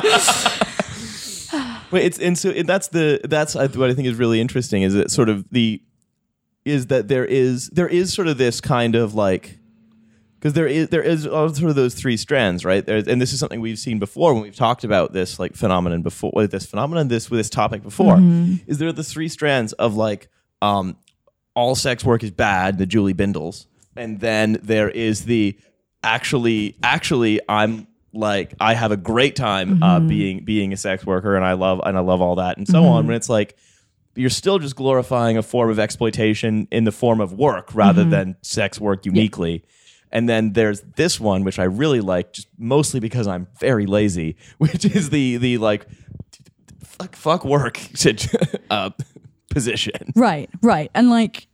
Wait, 1.90 2.04
it's 2.06 2.18
and 2.18 2.38
so 2.38 2.52
that's 2.52 2.88
the 2.88 3.20
that's 3.24 3.54
what 3.54 3.90
I 3.90 3.92
think 3.94 4.08
is 4.08 4.14
really 4.14 4.40
interesting 4.40 4.82
is 4.82 4.94
that 4.94 5.10
sort 5.10 5.28
of 5.28 5.44
the 5.50 5.82
is 6.64 6.86
that 6.88 7.08
there 7.08 7.24
is 7.24 7.68
there 7.70 7.88
is 7.88 8.12
sort 8.12 8.28
of 8.28 8.38
this 8.38 8.60
kind 8.60 8.94
of 8.94 9.14
like 9.14 9.58
because 10.38 10.54
there 10.54 10.66
is 10.66 10.88
there 10.88 11.02
is 11.02 11.26
all 11.26 11.48
sort 11.54 11.70
of 11.70 11.76
those 11.76 11.94
three 11.94 12.16
strands, 12.16 12.64
right? 12.64 12.84
There's, 12.84 13.06
and 13.06 13.20
this 13.20 13.32
is 13.32 13.38
something 13.38 13.60
we've 13.60 13.78
seen 13.78 13.98
before 14.00 14.34
when 14.34 14.42
we've 14.42 14.56
talked 14.56 14.82
about 14.82 15.12
this 15.12 15.38
like 15.38 15.54
phenomenon 15.54 16.02
before, 16.02 16.46
this 16.48 16.66
phenomenon, 16.66 17.06
this 17.08 17.30
with 17.30 17.38
this 17.38 17.50
topic 17.50 17.82
before. 17.82 18.16
Is 18.66 18.78
there 18.78 18.92
the 18.92 19.04
three 19.04 19.28
strands 19.28 19.72
of 19.74 19.94
like 19.94 20.28
um, 20.60 20.96
all 21.54 21.74
sex 21.74 22.04
work 22.04 22.24
is 22.24 22.32
bad, 22.32 22.78
the 22.78 22.86
Julie 22.86 23.14
Bindels, 23.14 23.66
and 23.96 24.18
then 24.20 24.58
there 24.62 24.88
is 24.90 25.26
the 25.26 25.56
actually 26.02 26.76
actually 26.82 27.40
I'm 27.48 27.86
like 28.12 28.54
I 28.60 28.74
have 28.74 28.90
a 28.90 28.96
great 28.96 29.36
time 29.36 29.80
uh, 29.82 30.00
being 30.00 30.44
being 30.44 30.72
a 30.72 30.76
sex 30.76 31.06
worker, 31.06 31.36
and 31.36 31.44
I 31.44 31.52
love 31.52 31.80
and 31.84 31.96
I 31.96 32.00
love 32.00 32.20
all 32.20 32.36
that 32.36 32.56
and 32.58 32.66
so 32.66 32.82
on. 32.84 33.06
When 33.06 33.14
it's 33.16 33.28
like 33.28 33.56
you're 34.14 34.30
still 34.30 34.58
just 34.58 34.76
glorifying 34.76 35.36
a 35.36 35.42
form 35.42 35.70
of 35.70 35.78
exploitation 35.78 36.68
in 36.70 36.84
the 36.84 36.92
form 36.92 37.20
of 37.20 37.32
work 37.32 37.74
rather 37.74 38.04
than 38.04 38.36
sex 38.42 38.80
work 38.80 39.06
uniquely. 39.06 39.64
And 40.10 40.28
then 40.28 40.52
there's 40.52 40.82
this 40.96 41.18
one, 41.18 41.42
which 41.42 41.58
I 41.58 41.64
really 41.64 42.00
like, 42.00 42.34
just 42.34 42.48
mostly 42.58 43.00
because 43.00 43.26
I'm 43.26 43.48
very 43.58 43.86
lazy, 43.86 44.36
which 44.58 44.84
is 44.84 45.10
the 45.10 45.38
the 45.38 45.58
like 45.58 45.86
fuck 46.84 47.16
fuck 47.16 47.44
work 47.44 47.80
uh, 48.70 48.90
position. 49.50 50.12
Right, 50.14 50.50
right. 50.60 50.90
And 50.94 51.10
like, 51.10 51.46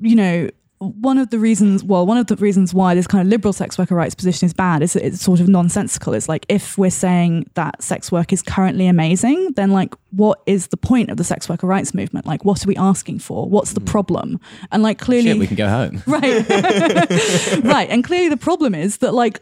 you 0.00 0.14
know, 0.14 0.50
one 0.78 1.16
of 1.16 1.30
the 1.30 1.38
reasons, 1.38 1.82
well, 1.82 2.04
one 2.04 2.18
of 2.18 2.26
the 2.26 2.36
reasons 2.36 2.74
why 2.74 2.94
this 2.94 3.06
kind 3.06 3.22
of 3.22 3.28
liberal 3.28 3.52
sex 3.52 3.78
worker 3.78 3.94
rights 3.94 4.14
position 4.14 4.44
is 4.44 4.52
bad 4.52 4.82
is 4.82 4.92
that 4.92 5.06
it's 5.06 5.22
sort 5.22 5.40
of 5.40 5.48
nonsensical. 5.48 6.12
It's 6.12 6.28
like 6.28 6.44
if 6.48 6.76
we're 6.76 6.90
saying 6.90 7.50
that 7.54 7.82
sex 7.82 8.12
work 8.12 8.32
is 8.32 8.42
currently 8.42 8.86
amazing, 8.86 9.52
then 9.52 9.70
like 9.70 9.94
what 10.10 10.42
is 10.46 10.66
the 10.68 10.76
point 10.76 11.10
of 11.10 11.16
the 11.16 11.24
sex 11.24 11.48
worker 11.48 11.66
rights 11.66 11.94
movement? 11.94 12.26
Like 12.26 12.44
what 12.44 12.64
are 12.64 12.68
we 12.68 12.76
asking 12.76 13.20
for? 13.20 13.48
What's 13.48 13.72
the 13.72 13.80
problem? 13.80 14.38
And 14.70 14.82
like 14.82 14.98
clearly, 14.98 15.30
Shit, 15.30 15.38
we 15.38 15.46
can 15.46 15.56
go 15.56 15.68
home. 15.68 16.02
right, 16.06 16.48
right, 17.64 17.88
and 17.88 18.04
clearly 18.04 18.28
the 18.28 18.36
problem 18.36 18.74
is 18.74 18.98
that 18.98 19.14
like 19.14 19.40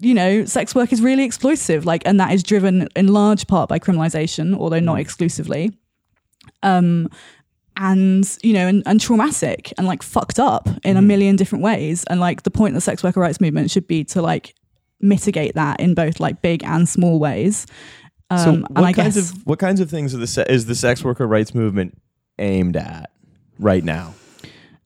you 0.00 0.12
know, 0.12 0.44
sex 0.44 0.74
work 0.74 0.92
is 0.92 1.00
really 1.00 1.26
exploitative, 1.26 1.84
like, 1.84 2.02
and 2.04 2.18
that 2.18 2.32
is 2.32 2.42
driven 2.42 2.88
in 2.96 3.08
large 3.08 3.46
part 3.46 3.68
by 3.68 3.78
criminalization, 3.78 4.54
although 4.54 4.80
not 4.80 4.98
exclusively. 4.98 5.72
Um, 6.62 7.08
and 7.76 8.38
you 8.42 8.52
know, 8.52 8.66
and, 8.66 8.82
and 8.86 9.00
traumatic 9.00 9.72
and 9.78 9.86
like 9.86 10.02
fucked 10.02 10.38
up 10.38 10.68
in 10.84 10.96
a 10.96 11.02
million 11.02 11.36
different 11.36 11.64
ways. 11.64 12.04
And 12.04 12.20
like 12.20 12.42
the 12.42 12.50
point 12.50 12.72
of 12.72 12.74
the 12.76 12.80
sex 12.80 13.02
worker 13.02 13.20
rights 13.20 13.40
movement 13.40 13.70
should 13.70 13.86
be 13.86 14.04
to 14.04 14.22
like 14.22 14.54
mitigate 15.00 15.54
that 15.54 15.80
in 15.80 15.94
both 15.94 16.20
like 16.20 16.42
big 16.42 16.64
and 16.64 16.88
small 16.88 17.18
ways. 17.18 17.66
Um, 18.30 18.38
so 18.38 18.50
and 18.50 18.68
what 18.70 18.84
I 18.84 18.92
kinds 18.92 19.16
guess 19.16 19.30
of 19.32 19.46
what 19.46 19.58
kinds 19.58 19.80
of 19.80 19.90
things 19.90 20.14
are 20.14 20.18
the 20.18 20.26
se- 20.26 20.46
is 20.48 20.66
the 20.66 20.74
sex 20.74 21.04
worker 21.04 21.26
rights 21.26 21.54
movement 21.54 22.00
aimed 22.38 22.76
at 22.76 23.10
right 23.58 23.84
now 23.84 24.14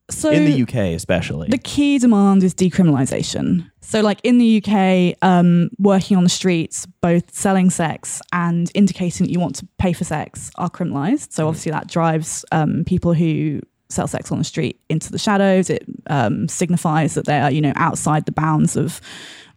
so 0.09 0.29
in 0.31 0.45
the 0.45 0.63
UK 0.63 0.95
especially? 0.95 1.49
the 1.49 1.57
key 1.57 1.97
demand 1.97 2.43
is 2.43 2.53
decriminalization. 2.53 3.69
So, 3.81 4.01
like 4.01 4.19
in 4.23 4.37
the 4.37 4.63
UK, 4.63 5.17
um, 5.23 5.71
working 5.79 6.15
on 6.15 6.23
the 6.23 6.29
streets, 6.29 6.85
both 7.01 7.33
selling 7.33 7.71
sex 7.71 8.21
and 8.31 8.69
indicating 8.75 9.25
that 9.25 9.31
you 9.31 9.39
want 9.39 9.55
to 9.55 9.67
pay 9.79 9.93
for 9.93 10.03
sex 10.03 10.51
are 10.57 10.69
criminalized. 10.69 11.31
So, 11.31 11.47
obviously, 11.47 11.71
that 11.71 11.87
drives 11.87 12.45
um, 12.51 12.83
people 12.85 13.13
who 13.13 13.61
sell 13.89 14.07
sex 14.07 14.31
on 14.31 14.37
the 14.37 14.43
street 14.43 14.79
into 14.89 15.11
the 15.11 15.17
shadows. 15.17 15.71
It 15.71 15.85
um, 16.07 16.47
signifies 16.47 17.15
that 17.15 17.25
they 17.25 17.39
are, 17.39 17.49
you 17.49 17.61
know, 17.61 17.73
outside 17.75 18.25
the 18.25 18.31
bounds 18.31 18.75
of 18.75 19.01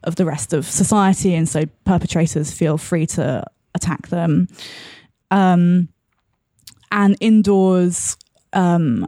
of 0.05 0.17
the 0.17 0.25
rest 0.25 0.53
of 0.53 0.67
society, 0.67 1.35
and 1.35 1.49
so 1.49 1.65
perpetrators 1.85 2.51
feel 2.51 2.79
free 2.79 3.07
to 3.07 3.45
attack 3.75 4.09
them. 4.09 4.49
Um, 5.31 5.89
and 6.91 7.17
indoors, 7.21 8.17
um, 8.53 9.07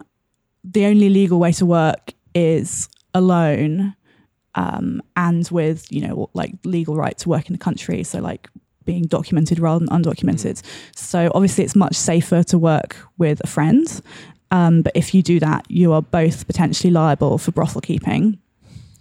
the 0.64 0.86
only 0.86 1.08
legal 1.10 1.38
way 1.38 1.52
to 1.52 1.66
work 1.66 2.12
is 2.34 2.88
alone 3.12 3.94
um, 4.54 5.02
and 5.16 5.48
with 5.50 5.90
you 5.92 6.06
know 6.06 6.30
like 6.32 6.54
legal 6.64 6.96
right 6.96 7.16
to 7.18 7.28
work 7.28 7.46
in 7.46 7.52
the 7.52 7.58
country 7.58 8.02
so 8.02 8.20
like 8.20 8.48
being 8.84 9.04
documented 9.04 9.58
rather 9.58 9.82
than 9.84 10.02
undocumented. 10.02 10.62
So 10.94 11.30
obviously 11.34 11.64
it's 11.64 11.74
much 11.74 11.94
safer 11.94 12.42
to 12.44 12.58
work 12.58 12.96
with 13.18 13.40
a 13.42 13.46
friend 13.46 13.86
um, 14.50 14.82
but 14.82 14.92
if 14.94 15.14
you 15.14 15.22
do 15.22 15.38
that 15.40 15.64
you 15.70 15.92
are 15.92 16.02
both 16.02 16.46
potentially 16.46 16.90
liable 16.90 17.38
for 17.38 17.52
brothel 17.52 17.80
keeping 17.80 18.38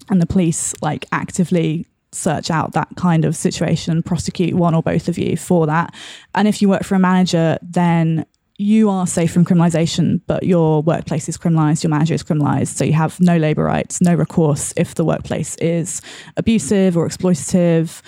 and 0.10 0.22
the 0.22 0.26
police 0.26 0.74
like 0.82 1.06
actively 1.12 1.86
search 2.12 2.52
out 2.52 2.74
that 2.74 2.90
kind 2.96 3.26
of 3.26 3.36
situation 3.36 4.04
prosecute 4.04 4.54
one 4.54 4.76
or 4.76 4.84
both 4.84 5.08
of 5.08 5.18
you 5.18 5.36
for 5.36 5.66
that. 5.66 5.94
And 6.36 6.48
if 6.48 6.62
you 6.62 6.70
work 6.70 6.84
for 6.84 6.96
a 6.96 7.00
manager 7.00 7.58
then 7.62 8.26
you 8.64 8.90
are 8.90 9.06
safe 9.06 9.32
from 9.32 9.44
criminalization, 9.44 10.22
but 10.26 10.44
your 10.44 10.82
workplace 10.82 11.28
is 11.28 11.38
criminalized, 11.38 11.84
your 11.84 11.90
manager 11.90 12.14
is 12.14 12.24
criminalized. 12.24 12.68
So 12.68 12.86
you 12.86 12.94
have 12.94 13.20
no 13.20 13.36
labor 13.36 13.64
rights, 13.64 14.00
no 14.00 14.16
recourse 14.16 14.74
if 14.78 14.96
the 14.96 15.04
workplace 15.04 15.58
is 15.58 16.02
abusive 16.38 16.96
or 16.96 17.06
exploitative. 17.08 18.02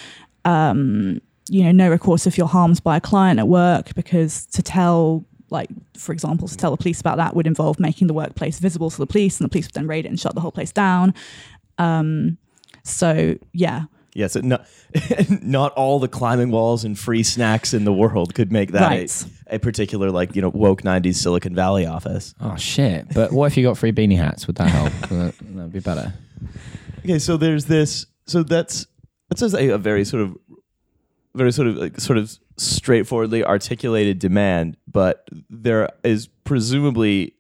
Um, 0.45 1.20
you 1.49 1.64
know, 1.64 1.74
no 1.74 1.89
recourse 1.89 2.26
if 2.26 2.38
you're 2.38 2.47
harmed 2.47 2.82
by 2.84 2.95
a 2.97 3.01
client 3.01 3.38
at 3.38 3.49
work 3.49 3.93
because 3.95 4.45
to 4.47 4.64
tell 4.64 5.26
like 5.51 5.70
for 5.95 6.12
example 6.12 6.47
to 6.47 6.58
tell 6.58 6.72
the 6.72 6.78
police 6.78 6.99
about 6.99 7.18
that 7.18 7.36
would 7.36 7.45
involve 7.45 7.80
making 7.80 8.08
the 8.08 8.14
workplace 8.14 8.58
visible 8.58 8.89
to 8.89 8.97
the 8.97 9.06
police 9.06 9.39
and 9.39 9.45
the 9.45 9.49
police 9.49 9.66
would 9.68 9.74
then 9.74 9.88
raid 9.88 10.06
it 10.06 10.10
and 10.10 10.20
shut 10.20 10.34
the 10.34 10.41
whole 10.41 10.51
place 10.51 10.72
down 10.72 11.14
um, 11.78 12.36
so 12.84 13.38
yeah 13.53 13.84
yes, 14.16 14.36
it 14.36 14.43
not 14.43 14.66
not 15.43 15.72
all 15.74 15.99
the 15.99 16.07
climbing 16.07 16.49
walls 16.49 16.84
and 16.84 16.97
free 16.97 17.22
snacks 17.22 17.74
in 17.74 17.86
the 17.86 17.93
world 17.93 18.34
could 18.34 18.51
make 18.51 18.72
that 18.72 18.88
Right. 18.89 19.26
a, 19.51 19.55
a 19.55 19.59
particular 19.59 20.09
like 20.09 20.36
you 20.36 20.41
know 20.41 20.49
woke 20.49 20.82
'90s 20.82 21.16
Silicon 21.18 21.53
Valley 21.53 21.86
office. 21.86 22.34
Oh 22.41 22.55
shit! 22.55 23.13
But 23.13 23.32
what 23.32 23.45
if 23.47 23.57
you 23.57 23.63
got 23.63 23.78
free 23.78 23.91
beanie 23.91 24.18
hats? 24.18 24.47
Would 24.47 24.55
that 24.55 24.70
help? 24.70 24.91
That- 25.09 25.36
That'd 25.41 25.74
be 25.74 25.80
better. 25.80 26.13
Okay, 26.99 27.20
so 27.20 27.38
there's 27.38 27.66
this. 27.66 28.07
So 28.26 28.41
that's 28.41 28.88
that's 29.30 29.41
just 29.41 29.53
a, 29.55 29.70
a 29.76 29.78
very 29.78 30.03
sort 30.05 30.24
of 30.24 30.36
very 31.36 31.51
sort 31.51 31.68
of 31.68 31.76
like, 31.76 31.99
sort 31.99 32.18
of 32.18 32.36
straightforwardly 32.57 33.43
articulated 33.43 34.20
demand, 34.20 34.78
but 34.88 35.28
there 35.49 35.89
is 36.03 36.28
presumably 36.45 37.34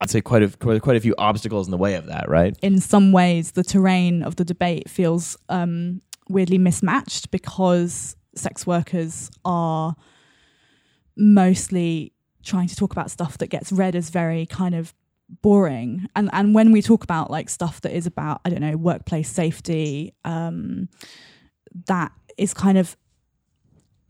I'd 0.00 0.10
say 0.10 0.20
quite 0.20 0.42
a 0.42 0.48
quite, 0.48 0.82
quite 0.82 0.96
a 0.96 1.00
few 1.00 1.14
obstacles 1.16 1.66
in 1.66 1.70
the 1.70 1.76
way 1.78 1.94
of 1.94 2.06
that, 2.06 2.28
right? 2.28 2.56
in 2.62 2.80
some 2.80 3.12
ways 3.12 3.52
the 3.52 3.62
terrain 3.62 4.22
of 4.22 4.36
the 4.36 4.44
debate 4.44 4.90
feels 4.90 5.36
um, 5.48 6.02
weirdly 6.28 6.58
mismatched 6.58 7.30
because 7.30 8.16
sex 8.34 8.66
workers 8.66 9.30
are 9.44 9.94
mostly 11.16 12.12
trying 12.44 12.68
to 12.68 12.76
talk 12.76 12.92
about 12.92 13.10
stuff 13.10 13.38
that 13.38 13.48
gets 13.48 13.72
read 13.72 13.96
as 13.96 14.10
very 14.10 14.46
kind 14.46 14.74
of 14.74 14.94
boring. 15.42 16.06
And 16.14 16.30
and 16.32 16.54
when 16.54 16.72
we 16.72 16.82
talk 16.82 17.02
about 17.02 17.30
like 17.30 17.48
stuff 17.48 17.80
that 17.80 17.92
is 17.96 18.06
about 18.06 18.40
i 18.44 18.50
don't 18.50 18.60
know 18.60 18.76
workplace 18.76 19.28
safety 19.28 20.14
um 20.24 20.88
that 21.86 22.12
is 22.38 22.54
kind 22.54 22.78
of 22.78 22.96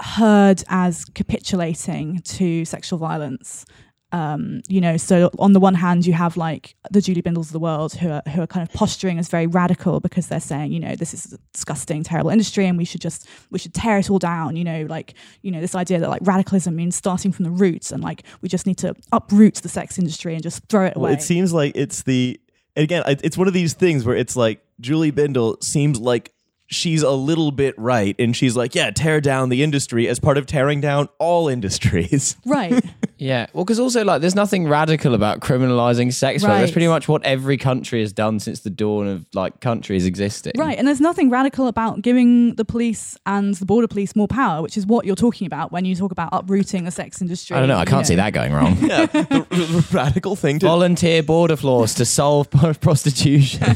heard 0.00 0.62
as 0.68 1.04
capitulating 1.06 2.20
to 2.20 2.64
sexual 2.64 2.98
violence 2.98 3.64
um, 4.12 4.62
you 4.68 4.80
know, 4.80 4.96
so 4.96 5.30
on 5.38 5.52
the 5.52 5.60
one 5.60 5.74
hand, 5.74 6.06
you 6.06 6.12
have 6.12 6.36
like 6.36 6.76
the 6.90 7.00
Julie 7.00 7.22
Bindels 7.22 7.46
of 7.46 7.52
the 7.52 7.58
world 7.58 7.94
who 7.94 8.10
are, 8.10 8.22
who 8.32 8.40
are 8.40 8.46
kind 8.46 8.66
of 8.66 8.72
posturing 8.72 9.18
as 9.18 9.28
very 9.28 9.46
radical 9.46 10.00
because 10.00 10.28
they're 10.28 10.40
saying, 10.40 10.72
you 10.72 10.80
know, 10.80 10.94
this 10.94 11.12
is 11.12 11.32
a 11.32 11.38
disgusting, 11.52 12.04
terrible 12.04 12.30
industry 12.30 12.66
and 12.66 12.78
we 12.78 12.84
should 12.84 13.00
just, 13.00 13.28
we 13.50 13.58
should 13.58 13.74
tear 13.74 13.98
it 13.98 14.08
all 14.08 14.18
down. 14.18 14.56
You 14.56 14.64
know, 14.64 14.86
like, 14.88 15.14
you 15.42 15.50
know, 15.50 15.60
this 15.60 15.74
idea 15.74 15.98
that 15.98 16.08
like 16.08 16.22
radicalism 16.24 16.76
means 16.76 16.94
starting 16.94 17.32
from 17.32 17.44
the 17.44 17.50
roots 17.50 17.90
and 17.90 18.02
like 18.02 18.22
we 18.42 18.48
just 18.48 18.66
need 18.66 18.78
to 18.78 18.94
uproot 19.12 19.56
the 19.56 19.68
sex 19.68 19.98
industry 19.98 20.34
and 20.34 20.42
just 20.42 20.64
throw 20.68 20.86
it 20.86 20.96
away. 20.96 21.10
Well, 21.10 21.12
it 21.12 21.22
seems 21.22 21.52
like 21.52 21.72
it's 21.74 22.02
the 22.02 22.40
and 22.76 22.84
again, 22.84 23.02
it's 23.06 23.38
one 23.38 23.48
of 23.48 23.54
these 23.54 23.72
things 23.72 24.04
where 24.04 24.14
it's 24.14 24.36
like 24.36 24.62
Julie 24.80 25.10
Bindel 25.10 25.62
seems 25.64 25.98
like 25.98 26.32
she's 26.66 27.02
a 27.02 27.12
little 27.12 27.50
bit 27.50 27.74
right, 27.78 28.14
and 28.18 28.36
she's 28.36 28.56
like, 28.56 28.74
yeah, 28.74 28.90
tear 28.90 29.20
down 29.20 29.48
the 29.48 29.62
industry 29.62 30.06
as 30.08 30.18
part 30.18 30.36
of 30.36 30.46
tearing 30.46 30.80
down 30.80 31.08
all 31.18 31.48
industries. 31.48 32.36
right. 32.44 32.84
Yeah, 33.18 33.46
well, 33.52 33.64
because 33.64 33.80
also 33.80 34.04
like, 34.04 34.20
there's 34.20 34.34
nothing 34.34 34.68
radical 34.68 35.14
about 35.14 35.40
criminalizing 35.40 36.12
sex 36.12 36.42
work. 36.42 36.52
That's 36.52 36.72
pretty 36.72 36.88
much 36.88 37.08
what 37.08 37.24
every 37.24 37.56
country 37.56 38.00
has 38.00 38.12
done 38.12 38.40
since 38.40 38.60
the 38.60 38.70
dawn 38.70 39.06
of 39.08 39.26
like 39.32 39.60
countries 39.60 40.04
existing. 40.04 40.52
Right. 40.56 40.76
And 40.78 40.86
there's 40.86 41.00
nothing 41.00 41.30
radical 41.30 41.66
about 41.66 42.02
giving 42.02 42.54
the 42.56 42.64
police 42.64 43.16
and 43.24 43.54
the 43.54 43.64
border 43.64 43.88
police 43.88 44.14
more 44.14 44.28
power, 44.28 44.62
which 44.62 44.76
is 44.76 44.86
what 44.86 45.06
you're 45.06 45.16
talking 45.16 45.46
about 45.46 45.72
when 45.72 45.84
you 45.84 45.94
talk 45.94 46.12
about 46.12 46.28
uprooting 46.32 46.84
the 46.84 46.90
sex 46.90 47.22
industry. 47.22 47.56
I 47.56 47.60
don't 47.60 47.68
know. 47.68 47.78
I 47.78 47.86
can't 47.86 48.06
see 48.06 48.16
that 48.16 48.32
going 48.32 48.52
wrong. 48.52 48.76
yeah, 48.80 49.06
the, 49.06 49.46
the 49.50 49.88
radical 49.92 50.36
thing 50.36 50.58
to 50.58 50.66
Volunteer 50.66 51.22
border 51.22 51.56
floors 51.56 51.94
to 51.94 52.04
solve 52.04 52.50
prostitution. 52.50 53.60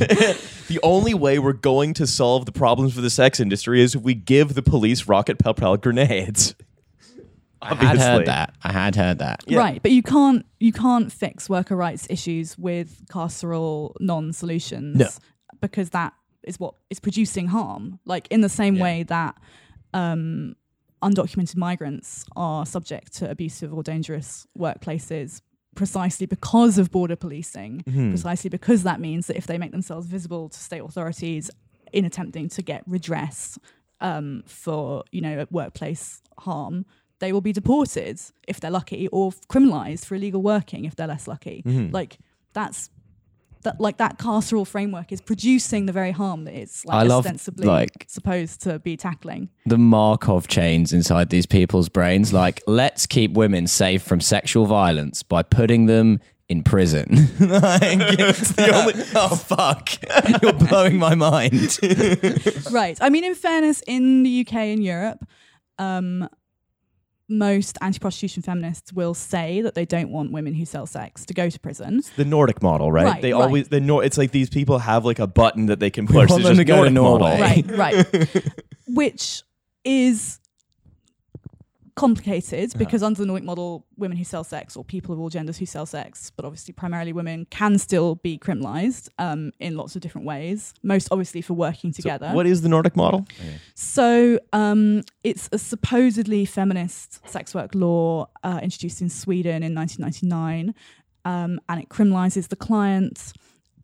the 0.68 0.80
only 0.82 1.14
way 1.14 1.38
we're 1.38 1.53
going 1.53 1.95
to 1.95 2.07
solve 2.07 2.45
the 2.45 2.53
problems 2.53 2.95
for 2.95 3.01
the 3.01 3.11
sex 3.11 3.41
industry 3.41 3.80
is 3.80 3.95
if 3.95 4.03
we 4.03 4.14
give 4.14 4.55
the 4.55 4.62
police 4.62 5.09
rocket 5.09 5.38
propelled 5.38 5.80
grenades. 5.80 6.55
I 7.63 7.75
had 7.75 7.99
heard 7.99 8.27
that. 8.27 8.55
I 8.63 8.73
had 8.73 8.97
heard 8.97 9.19
that. 9.19 9.45
Yeah. 9.47 9.59
Right, 9.59 9.83
but 9.83 9.93
you 9.93 10.03
can't 10.03 10.47
you 10.59 10.73
can't 10.73 11.13
fix 11.13 11.49
worker 11.49 11.77
rights 11.77 12.07
issues 12.11 12.57
with 12.59 13.07
carceral 13.09 13.93
non-solutions 14.01 14.97
No. 14.97 15.09
because 15.61 15.91
that 15.91 16.15
is 16.43 16.59
what 16.59 16.75
is 16.89 17.01
producing 17.01 17.49
harm. 17.49 17.99
Like 18.05 18.27
in 18.31 18.41
the 18.41 18.49
same 18.49 18.79
way 18.79 19.03
that 19.05 19.37
um, 19.93 20.57
undocumented 21.03 21.57
migrants 21.57 22.25
are 22.37 22.65
subject 22.65 23.15
to 23.17 23.31
abusive 23.31 23.73
or 23.75 23.83
dangerous 23.83 24.47
workplaces 24.59 25.43
precisely 25.75 26.27
because 26.27 26.79
of 26.79 26.91
border 26.91 27.17
policing, 27.17 27.83
precisely 28.11 28.51
because 28.51 28.83
that 28.83 29.01
means 29.01 29.27
that 29.29 29.37
if 29.37 29.47
they 29.47 29.57
make 29.59 29.71
themselves 29.71 30.07
visible 30.07 30.49
to 30.49 30.59
state 30.59 30.81
authorities 30.81 31.51
in 31.93 32.05
attempting 32.05 32.49
to 32.49 32.63
get 32.63 32.83
redress 32.87 33.59
um, 34.01 34.43
for 34.47 35.05
you 35.13 35.21
know 35.21 35.47
workplace 35.51 36.23
harm, 36.39 36.87
they 37.21 37.33
will 37.33 37.41
be 37.41 37.53
deported 37.53 38.21
if 38.49 38.61
they're 38.61 38.71
lucky, 38.71 39.09
or 39.09 39.31
criminalized 39.49 40.05
for 40.05 40.14
illegal 40.16 40.43
working 40.43 40.85
if 40.85 40.97
they're 40.97 41.07
less 41.07 41.27
lucky. 41.29 41.62
Like 41.93 42.18
that's 42.53 42.91
that 43.62 43.79
like 43.79 43.99
that 43.99 44.18
carceral 44.18 44.66
framework 44.66 45.12
is 45.12 45.21
producing 45.21 45.85
the 45.87 45.93
very 45.93 46.12
harm 46.12 46.45
that 46.45 46.55
it's 46.55 46.85
like 46.87 46.97
I 46.97 47.03
love, 47.03 47.27
ostensibly 47.27 47.66
like- 47.66 48.07
supposed 48.09 48.62
to 48.62 48.79
be 48.79 48.97
tackling. 48.97 49.51
The 49.66 49.79
Markov 49.79 50.49
chains 50.49 50.93
inside 50.93 51.29
these 51.31 51.47
people's 51.47 51.89
brains, 51.89 52.33
like, 52.33 52.62
let's 52.66 53.07
keep 53.07 53.33
women 53.33 53.66
safe 53.66 54.03
from 54.03 54.21
sexual 54.21 54.64
violence 54.66 55.23
by 55.23 55.43
putting 55.43 55.87
them 55.87 56.21
in 56.49 56.62
prison. 56.62 57.29
like, 57.41 57.83
only. 58.59 58.95
Oh 59.14 59.37
fuck! 59.37 59.91
You're 60.43 60.55
blowing 60.55 60.97
my 60.99 61.14
mind. 61.14 61.79
right. 62.73 62.97
I 63.01 63.11
mean, 63.11 63.25
in 63.25 63.35
fairness, 63.35 63.83
in 63.87 64.23
the 64.23 64.41
UK 64.41 64.55
and 64.55 64.83
Europe, 64.83 65.25
um, 65.79 66.29
most 67.31 67.78
anti-prostitution 67.81 68.43
feminists 68.43 68.93
will 68.93 69.14
say 69.14 69.62
that 69.62 69.74
they 69.74 69.85
don't 69.87 70.11
want 70.11 70.33
women 70.33 70.53
who 70.53 70.64
sell 70.64 70.85
sex 70.85 71.24
to 71.26 71.33
go 71.33 71.49
to 71.49 71.61
prison. 71.61 72.03
the 72.16 72.24
Nordic 72.24 72.61
model, 72.62 72.91
right? 72.91 73.05
Right, 73.07 73.22
they 73.22 73.33
right. 73.33 73.43
always 73.43 73.68
the 73.68 73.81
Nor- 73.81 74.03
It's 74.05 74.18
like 74.18 74.33
these 74.33 74.51
people 74.51 74.81
have 74.81 75.05
like 75.05 75.20
a 75.20 75.26
button 75.28 75.66
that 75.66 75.78
they 75.78 75.91
can 75.91 76.07
push. 76.09 76.28
want 76.28 76.31
It's 76.31 76.35
them 76.39 76.57
just 76.57 76.59
to 76.59 76.64
go 76.64 76.85
to 76.85 76.91
Norway. 76.91 77.39
model. 77.39 77.76
Right, 77.76 78.05
right. 78.11 78.45
Which 78.89 79.45
is 79.85 80.39
complicated 82.01 82.73
because 82.79 83.03
under 83.03 83.21
the 83.21 83.27
Nordic 83.27 83.45
model, 83.45 83.85
women 83.99 84.17
who 84.17 84.25
sell 84.25 84.43
sex 84.43 84.75
or 84.75 84.83
people 84.83 85.13
of 85.13 85.21
all 85.21 85.29
genders 85.29 85.59
who 85.59 85.67
sell 85.67 85.85
sex, 85.85 86.33
but 86.35 86.47
obviously 86.47 86.73
primarily 86.73 87.13
women, 87.13 87.47
can 87.51 87.77
still 87.79 88.15
be 88.15 88.39
criminalized 88.39 89.11
um, 89.19 89.53
in 89.61 89.77
lots 89.77 89.97
of 89.97 90.01
different 90.01 90.27
ways. 90.27 90.73
Most 90.83 91.09
obviously 91.11 91.43
for 91.43 91.53
working 91.53 91.93
together. 91.93 92.31
What 92.33 92.47
is 92.47 92.63
the 92.63 92.71
Nordic 92.71 92.97
model? 92.97 93.27
So 93.75 94.39
um, 94.55 95.03
it's 95.25 95.51
a 95.53 95.59
supposedly 95.59 96.47
feminist 96.47 97.29
sex 97.29 97.55
work 97.55 97.75
law 97.75 98.31
uh, 98.43 98.61
introduced 98.63 99.03
in 99.03 99.11
Sweden 99.11 99.63
in 99.63 99.75
1999, 99.75 100.75
um, 101.27 101.61
and 101.69 101.83
it 101.83 101.91
criminalizes 101.91 102.49
the 102.49 102.57
client 102.57 103.35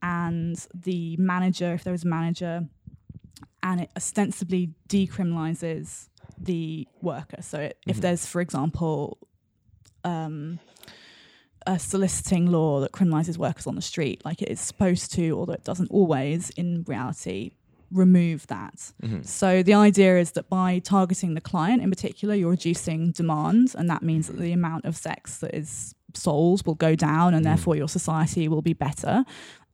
and 0.03 0.67
the 0.75 1.19
manager, 1.19 1.75
if 1.75 1.85
there 1.85 1.93
is 1.93 2.05
a 2.05 2.09
manager, 2.09 2.67
and 3.62 3.83
it 3.83 3.91
ostensibly 3.95 4.71
decriminalizes 4.89 6.09
the 6.39 6.87
worker. 7.03 7.43
So 7.43 7.59
it, 7.61 7.79
if 7.87 7.97
mm-hmm. 7.97 8.01
there's, 8.03 8.27
for 8.27 8.41
example, 8.41 9.18
um, 10.05 10.59
a 11.66 11.79
soliciting 11.79 12.47
law 12.47 12.81
that 12.81 12.93
criminalizes 12.93 13.37
workers 13.37 13.66
on 13.66 13.74
the 13.74 13.83
street, 13.83 14.24
like 14.24 14.43
it 14.43 14.49
is 14.49 14.61
supposed 14.61 15.12
to, 15.14 15.31
although 15.33 15.55
it 15.55 15.64
doesn't 15.64 15.91
always 15.91 16.51
in 16.51 16.85
reality, 16.87 17.53
remove 17.91 18.47
that. 18.49 18.93
Mm-hmm. 19.03 19.22
So 19.22 19.62
the 19.62 19.74
idea 19.74 20.18
is 20.18 20.33
that 20.33 20.49
by 20.49 20.81
targeting 20.81 21.35
the 21.35 21.41
client 21.41 21.83
in 21.83 21.91
particular, 21.91 22.35
you're 22.35 22.51
reducing 22.51 23.12
demand, 23.12 23.74
and 23.77 23.89
that 23.91 24.03
means 24.03 24.27
that 24.29 24.39
the 24.39 24.53
amount 24.53 24.85
of 24.85 24.97
sex 24.97 25.39
that 25.39 25.55
is 25.55 25.95
sold 26.14 26.66
will 26.66 26.74
go 26.74 26.95
down, 26.95 27.35
and 27.35 27.43
mm. 27.45 27.49
therefore 27.49 27.77
your 27.77 27.89
society 27.89 28.49
will 28.49 28.62
be 28.62 28.72
better. 28.72 29.24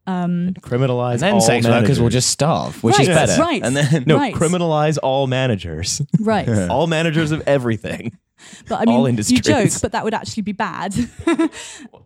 Um, 0.06 0.54
Criminalize 0.60 1.12
And 1.14 1.20
then 1.22 1.34
all 1.34 1.40
sex 1.40 1.64
managers. 1.64 1.82
workers 1.82 2.00
will 2.00 2.08
just 2.08 2.30
starve, 2.30 2.82
which 2.82 2.98
Right, 2.98 3.08
is 3.08 3.14
better. 3.14 3.40
right. 3.40 3.62
And 3.62 3.76
then 3.76 4.02
no 4.06 4.16
right. 4.16 4.34
criminalize 4.34 4.98
all 5.02 5.26
managers, 5.28 6.02
right. 6.20 6.48
all 6.70 6.86
managers 6.88 7.30
of 7.30 7.40
everything. 7.46 8.18
But 8.68 8.80
I 8.80 8.84
mean, 8.86 8.96
all 8.96 9.02
you 9.02 9.08
industries. 9.10 9.40
joke, 9.42 9.70
but 9.80 9.92
that 9.92 10.02
would 10.02 10.14
actually 10.14 10.42
be 10.42 10.50
bad. 10.50 10.92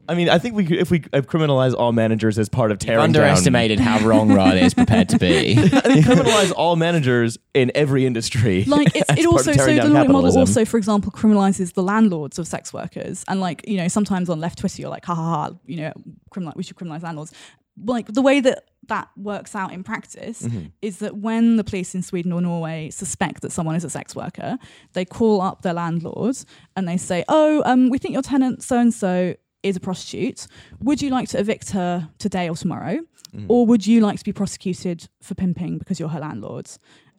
I 0.06 0.14
mean, 0.14 0.28
I 0.28 0.38
think 0.38 0.54
we 0.54 0.66
could, 0.66 0.76
if 0.76 0.90
we 0.90 0.98
uh, 1.14 1.22
criminalize 1.22 1.74
all 1.74 1.92
managers 1.92 2.38
as 2.38 2.50
part 2.50 2.70
of 2.70 2.78
tearing 2.78 3.02
underestimated 3.04 3.80
how 3.80 4.06
wrong 4.06 4.30
Riley 4.30 4.60
is 4.60 4.74
prepared 4.74 5.08
to 5.08 5.18
be. 5.18 5.54
Down, 5.54 5.64
I 5.64 5.80
think 5.80 6.04
criminalize 6.04 6.52
all 6.54 6.76
managers 6.76 7.38
in 7.54 7.72
every 7.74 8.04
industry. 8.04 8.64
like 8.66 8.94
it's, 8.94 9.10
it 9.18 9.24
also 9.24 9.52
so 9.52 9.54
tearing 9.54 9.76
the 9.76 9.82
down 9.84 9.92
Nordic 9.94 10.08
model 10.10 10.30
capitalism. 10.30 10.40
also 10.40 10.64
for 10.66 10.76
example 10.76 11.10
criminalizes 11.10 11.72
the 11.72 11.82
landlords 11.82 12.38
of 12.38 12.46
sex 12.46 12.70
workers 12.70 13.24
and 13.28 13.40
like 13.40 13.66
you 13.66 13.78
know 13.78 13.88
sometimes 13.88 14.28
on 14.28 14.38
left 14.38 14.58
twitter 14.58 14.82
you're 14.82 14.90
like 14.90 15.06
ha 15.06 15.14
ha 15.14 15.22
ha 15.48 15.50
you 15.64 15.78
know 15.78 15.92
criminal 16.30 16.52
we 16.56 16.62
should 16.62 16.76
criminalize 16.76 17.02
landlords 17.02 17.32
like 17.84 18.06
the 18.08 18.22
way 18.22 18.40
that 18.40 18.64
that 18.88 19.08
works 19.16 19.54
out 19.56 19.72
in 19.72 19.82
practice 19.82 20.42
Mm-hmm. 20.42 20.66
is 20.80 20.98
that 20.98 21.16
when 21.16 21.56
the 21.56 21.64
police 21.64 21.94
in 21.94 22.02
Sweden 22.02 22.32
or 22.32 22.40
Norway 22.40 22.90
suspect 22.90 23.42
that 23.42 23.50
someone 23.50 23.74
is 23.74 23.82
a 23.84 23.90
sex 23.90 24.14
worker, 24.14 24.58
they 24.92 25.04
call 25.04 25.40
up 25.40 25.62
their 25.62 25.74
landlord 25.74 26.36
and 26.76 26.86
they 26.86 26.96
say, 26.96 27.24
"Oh, 27.28 27.62
um, 27.66 27.90
we 27.90 27.98
think 27.98 28.12
your 28.12 28.22
tenant 28.22 28.62
so 28.62 28.78
and 28.78 28.94
so 28.94 29.34
is 29.64 29.74
a 29.76 29.80
prostitute. 29.80 30.46
Would 30.80 31.02
you 31.02 31.10
like 31.10 31.28
to 31.30 31.38
evict 31.40 31.70
her 31.70 32.08
today 32.18 32.48
or 32.48 32.56
tomorrow, 32.56 32.98
Mm-hmm. 33.34 33.46
or 33.50 33.66
would 33.66 33.86
you 33.86 34.00
like 34.00 34.18
to 34.18 34.24
be 34.24 34.32
prosecuted 34.32 35.08
for 35.20 35.34
pimping 35.34 35.78
because 35.78 35.98
you're 35.98 36.08
her 36.10 36.20
landlord?" 36.20 36.70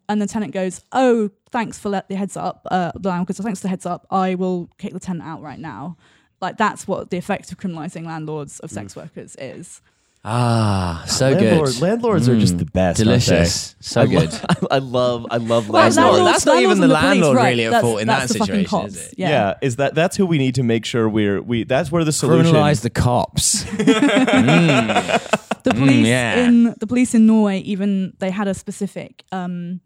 And 0.09 0.21
the 0.21 0.27
tenant 0.27 0.53
goes, 0.53 0.81
"Oh, 0.93 1.29
thanks 1.51 1.77
for 1.77 1.89
let 1.89 2.07
the 2.07 2.15
heads 2.15 2.37
up." 2.37 2.65
Uh, 2.71 2.93
the 2.95 3.09
landlord 3.09 3.27
goes, 3.27 3.37
"Thanks 3.43 3.59
for 3.59 3.63
the 3.63 3.69
heads 3.69 3.85
up. 3.85 4.07
I 4.09 4.35
will 4.35 4.69
kick 4.77 4.93
the 4.93 5.01
tenant 5.01 5.25
out 5.27 5.41
right 5.41 5.59
now." 5.59 5.97
Like 6.39 6.55
that's 6.57 6.87
what 6.87 7.09
the 7.09 7.17
effect 7.17 7.51
of 7.51 7.57
criminalizing 7.57 8.05
landlords 8.05 8.59
of 8.61 8.69
Mm. 8.69 8.73
sex 8.73 8.95
workers 8.95 9.35
is. 9.37 9.81
Ah, 10.29 11.05
so 11.07 11.29
Landlord- 11.31 11.69
good. 11.69 11.81
Landlords 11.81 12.27
are 12.27 12.37
just 12.37 12.57
the 12.57 12.65
best. 12.65 12.99
aren't 12.99 13.07
they? 13.21 13.25
Delicious. 13.25 13.75
So 13.79 14.01
I 14.01 14.07
good. 14.07 14.31
Love, 14.33 14.67
I 14.71 14.77
love. 14.79 15.25
I 15.31 15.37
love 15.37 15.69
Well, 15.69 15.83
That's 15.83 15.95
landlords. 15.95 15.95
not- 15.95 16.03
landlords- 16.13 16.33
that's 16.33 16.45
not 16.45 16.61
even 16.61 16.77
the 16.79 16.83
and 16.85 16.91
police, 16.93 17.03
landlord 17.03 17.35
right, 17.37 17.49
really 17.51 17.65
at 17.65 17.69
that's- 17.71 17.81
fault 17.83 18.01
in 18.01 18.07
that's 18.07 18.27
that 18.27 18.33
the 18.33 18.39
fucking 18.39 18.55
situation, 18.65 18.69
cops. 18.69 18.95
is 18.95 19.07
it? 19.07 19.13
Yeah. 19.17 19.29
yeah. 19.29 19.53
is 19.61 19.75
that 19.77 19.95
that's 19.95 20.17
who 20.17 20.25
we 20.25 20.37
need 20.37 20.55
to 20.55 20.63
make 20.63 20.83
sure 20.85 21.07
we're 21.07 21.41
we 21.41 21.63
that's 21.63 21.91
where 21.93 22.03
the 22.03 22.11
solution 22.11 22.53
Criminalize 22.53 22.81
the 22.81 22.89
cops. 22.89 23.63
the 25.63 25.71
police 25.73 26.05
Mm, 26.05 26.05
yeah. 26.05 26.45
in 26.47 26.73
the 26.79 26.87
police 26.87 27.13
in 27.13 27.25
Norway 27.25 27.59
even 27.59 28.13
they 28.19 28.29
had 28.31 28.47
a 28.47 28.53
specific 28.53 29.23
um, 29.31 29.79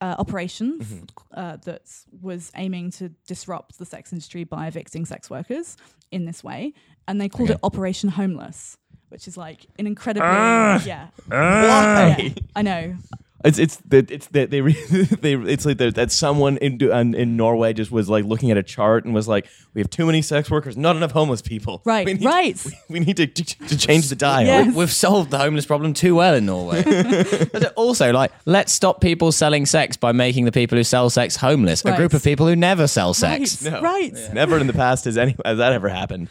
uh, 0.00 0.16
operation 0.18 0.78
Mm-hmm. 0.80 1.04
uh, 1.32 1.56
that 1.64 1.82
was 2.20 2.50
aiming 2.56 2.90
to 2.92 3.10
disrupt 3.28 3.78
the 3.78 3.84
sex 3.84 4.12
industry 4.12 4.44
by 4.44 4.66
evicting 4.66 5.04
sex 5.06 5.30
workers 5.30 5.76
in 6.10 6.26
this 6.26 6.42
way, 6.44 6.72
and 7.08 7.20
they 7.20 7.28
called 7.28 7.50
it 7.50 7.58
Operation 7.62 8.08
Homeless, 8.10 8.76
which 9.14 9.28
is 9.28 9.36
like 9.36 9.64
an 9.78 9.86
incredibly 9.86 10.26
Ah. 10.28 10.82
yeah. 10.84 11.06
Why? 11.28 12.16
yeah. 12.18 12.28
I 12.56 12.62
know. 12.62 12.96
It's 13.44 13.58
it's 13.60 13.76
that 13.88 14.10
it's 14.10 14.26
that 14.28 14.50
they 14.50 14.60
re- 14.60 14.72
they 15.20 15.34
it's 15.34 15.64
like 15.64 15.76
that 15.76 15.94
that 15.94 16.10
someone 16.10 16.56
in 16.56 16.80
in 16.82 17.14
in 17.14 17.36
Norway 17.36 17.74
just 17.74 17.92
was 17.92 18.08
like 18.08 18.24
looking 18.24 18.50
at 18.50 18.56
a 18.56 18.62
chart 18.62 19.04
and 19.04 19.14
was 19.14 19.28
like 19.28 19.46
we 19.72 19.80
have 19.82 19.88
too 19.88 20.06
many 20.06 20.20
sex 20.20 20.50
workers, 20.50 20.76
not 20.76 20.96
enough 20.96 21.12
homeless 21.12 21.42
people. 21.42 21.80
Right, 21.84 22.06
we 22.06 22.14
need, 22.14 22.24
right. 22.24 22.66
We, 22.66 22.72
we 22.88 23.00
need 23.04 23.16
to, 23.18 23.26
to 23.28 23.44
to 23.68 23.78
change 23.78 24.08
the 24.08 24.16
dial. 24.16 24.46
Yes. 24.46 24.74
We've 24.74 24.90
solved 24.90 25.30
the 25.30 25.38
homeless 25.38 25.66
problem 25.66 25.92
too 25.94 26.16
well 26.16 26.34
in 26.34 26.46
Norway. 26.46 26.82
But 27.52 27.72
also, 27.76 28.12
like, 28.12 28.32
let's 28.46 28.72
stop 28.72 29.00
people 29.00 29.30
selling 29.30 29.64
sex 29.66 29.96
by 29.96 30.10
making 30.10 30.46
the 30.46 30.52
people 30.52 30.76
who 30.76 30.82
sell 30.84 31.08
sex 31.10 31.36
homeless. 31.36 31.84
A 31.84 31.94
group 31.94 32.14
of 32.14 32.24
people 32.24 32.46
who 32.48 32.56
never 32.56 32.88
sell 32.88 33.14
sex. 33.14 33.62
Right. 33.62 33.72
No. 33.72 33.80
Right. 33.82 34.12
Never 34.32 34.58
in 34.58 34.66
the 34.66 34.72
past 34.72 35.04
has 35.04 35.16
any 35.16 35.36
has 35.44 35.58
that 35.58 35.72
ever 35.72 35.88
happened. 35.88 36.28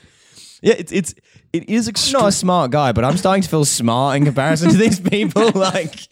Yeah, 0.64 0.76
it's 0.78 0.94
it's 0.94 1.14
it 1.52 1.70
is 1.70 1.90
I'm 1.90 2.14
not 2.14 2.30
a 2.30 2.32
smart 2.32 2.72
guy, 2.72 2.94
but 2.94 3.04
I'm 3.04 3.18
starting 3.18 3.44
to 3.44 3.50
feel 3.50 3.66
smart 3.66 4.16
in 4.16 4.24
comparison 4.24 4.72
to 4.72 4.78
these 4.78 5.00
people. 5.00 5.52
Like, 5.54 6.08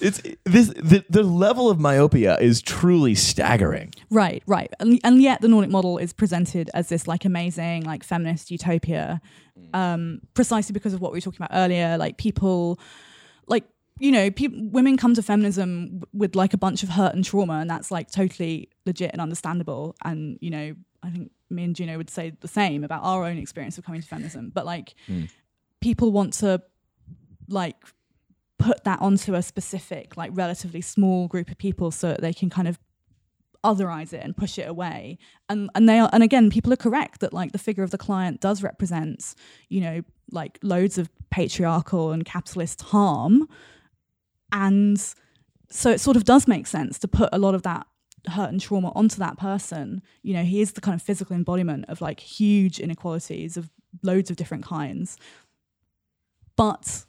It's 0.00 0.22
this 0.44 0.68
the, 0.68 1.04
the 1.10 1.24
level 1.24 1.68
of 1.68 1.80
myopia 1.80 2.38
is 2.38 2.62
truly 2.62 3.16
staggering. 3.16 3.92
Right, 4.08 4.42
right. 4.46 4.72
And, 4.78 5.00
and 5.02 5.20
yet 5.20 5.40
the 5.40 5.48
Nordic 5.48 5.70
model 5.70 5.98
is 5.98 6.12
presented 6.12 6.70
as 6.74 6.88
this 6.88 7.08
like 7.08 7.24
amazing, 7.24 7.84
like 7.84 8.04
feminist 8.04 8.52
utopia, 8.52 9.20
um, 9.74 10.20
precisely 10.32 10.72
because 10.72 10.94
of 10.94 11.00
what 11.00 11.10
we 11.10 11.16
were 11.16 11.22
talking 11.22 11.42
about 11.42 11.50
earlier. 11.52 11.98
Like 11.98 12.18
people, 12.18 12.78
like, 13.48 13.64
you 13.98 14.12
know, 14.12 14.30
peop 14.30 14.52
women 14.54 14.96
come 14.96 15.14
to 15.14 15.22
feminism 15.22 16.02
with 16.12 16.36
like 16.36 16.54
a 16.54 16.58
bunch 16.58 16.84
of 16.84 16.90
hurt 16.90 17.14
and 17.16 17.24
trauma, 17.24 17.54
and 17.54 17.68
that's 17.68 17.90
like 17.90 18.12
totally 18.12 18.70
legit 18.86 19.10
and 19.12 19.20
understandable. 19.20 19.96
And, 20.04 20.38
you 20.40 20.50
know, 20.50 20.74
I 21.02 21.10
think 21.10 21.32
me 21.50 21.64
and 21.64 21.74
Juno 21.74 21.96
would 21.96 22.10
say 22.10 22.32
the 22.40 22.48
same 22.48 22.84
about 22.84 23.02
our 23.02 23.24
own 23.24 23.38
experience 23.38 23.78
of 23.78 23.84
coming 23.84 24.00
to 24.00 24.06
feminism. 24.06 24.50
But 24.54 24.66
like, 24.66 24.94
hmm. 25.06 25.24
people 25.80 26.12
want 26.12 26.32
to, 26.34 26.62
like, 27.48 27.76
put 28.58 28.84
that 28.84 29.00
onto 29.00 29.34
a 29.34 29.42
specific, 29.42 30.16
like, 30.16 30.30
relatively 30.34 30.80
small 30.80 31.28
group 31.28 31.50
of 31.50 31.58
people 31.58 31.90
so 31.90 32.08
that 32.08 32.20
they 32.20 32.32
can 32.32 32.50
kind 32.50 32.68
of 32.68 32.78
otherize 33.64 34.12
it 34.12 34.22
and 34.22 34.36
push 34.36 34.56
it 34.56 34.68
away 34.68 35.18
and 35.48 35.68
and 35.74 35.88
they 35.88 35.98
are 35.98 36.08
and 36.12 36.22
again 36.22 36.48
people 36.48 36.72
are 36.72 36.76
correct 36.76 37.20
that 37.20 37.32
like 37.32 37.50
the 37.50 37.58
figure 37.58 37.82
of 37.82 37.90
the 37.90 37.98
client 37.98 38.40
does 38.40 38.62
represent 38.62 39.34
you 39.68 39.80
know 39.80 40.00
like 40.30 40.60
loads 40.62 40.96
of 40.96 41.10
patriarchal 41.30 42.12
and 42.12 42.24
capitalist 42.24 42.82
harm 42.82 43.48
and 44.52 45.12
so 45.70 45.90
it 45.90 46.00
sort 46.00 46.16
of 46.16 46.24
does 46.24 46.46
make 46.46 46.68
sense 46.68 47.00
to 47.00 47.08
put 47.08 47.28
a 47.32 47.38
lot 47.38 47.54
of 47.54 47.62
that 47.62 47.86
hurt 48.28 48.50
and 48.50 48.60
trauma 48.60 48.92
onto 48.94 49.16
that 49.16 49.38
person 49.38 50.02
you 50.22 50.34
know 50.34 50.42
he 50.42 50.60
is 50.60 50.72
the 50.72 50.80
kind 50.80 50.94
of 50.94 51.02
physical 51.02 51.34
embodiment 51.34 51.84
of 51.88 52.00
like 52.00 52.20
huge 52.20 52.78
inequalities 52.78 53.56
of 53.56 53.70
loads 54.02 54.30
of 54.30 54.36
different 54.36 54.64
kinds 54.64 55.16
but 56.56 57.04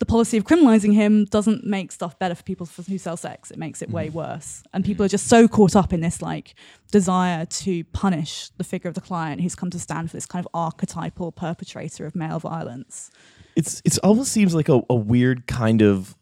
the 0.00 0.06
policy 0.06 0.36
of 0.36 0.44
criminalizing 0.44 0.92
him 0.92 1.24
doesn't 1.26 1.64
make 1.64 1.92
stuff 1.92 2.18
better 2.18 2.34
for 2.34 2.42
people 2.42 2.68
who 2.88 2.98
sell 2.98 3.16
sex. 3.16 3.50
It 3.50 3.58
makes 3.58 3.80
it 3.80 3.90
way 3.90 4.08
mm. 4.08 4.12
worse. 4.12 4.62
And 4.72 4.82
mm. 4.82 4.86
people 4.86 5.04
are 5.04 5.08
just 5.08 5.28
so 5.28 5.46
caught 5.46 5.76
up 5.76 5.92
in 5.92 6.00
this 6.00 6.20
like 6.20 6.54
desire 6.90 7.46
to 7.46 7.84
punish 7.84 8.50
the 8.56 8.64
figure 8.64 8.88
of 8.88 8.94
the 8.94 9.00
client 9.00 9.40
who's 9.40 9.54
come 9.54 9.70
to 9.70 9.78
stand 9.78 10.10
for 10.10 10.16
this 10.16 10.26
kind 10.26 10.44
of 10.44 10.50
archetypal 10.52 11.32
perpetrator 11.32 12.06
of 12.06 12.16
male 12.16 12.40
violence. 12.40 13.10
It's 13.56 13.80
it's 13.84 13.98
almost 13.98 14.32
seems 14.32 14.54
like 14.54 14.68
a, 14.68 14.82
a 14.90 14.96
weird 14.96 15.46
kind 15.46 15.80
of 15.80 16.16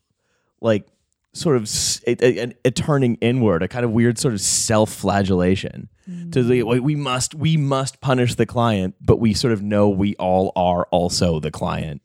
like 0.61 0.87
sort 1.35 1.57
of 1.57 1.71
a 2.07 2.71
turning 2.71 3.17
inward, 3.17 3.63
a 3.63 3.69
kind 3.69 3.85
of 3.85 3.91
weird 3.91 4.19
sort 4.19 4.35
of 4.35 4.41
self-flagellation. 4.41 5.89
To 6.33 6.43
the 6.43 6.63
we 6.65 6.97
must 6.97 7.35
we 7.35 7.57
must 7.57 8.01
punish 8.01 8.35
the 8.35 8.45
client, 8.45 8.97
but 9.01 9.19
we 9.19 9.35
sort 9.35 9.53
of 9.53 9.63
know 9.63 9.89
we 9.89 10.17
all 10.17 10.53
are 10.57 10.87
also 10.91 11.39
the 11.41 11.51
client. 11.51 12.03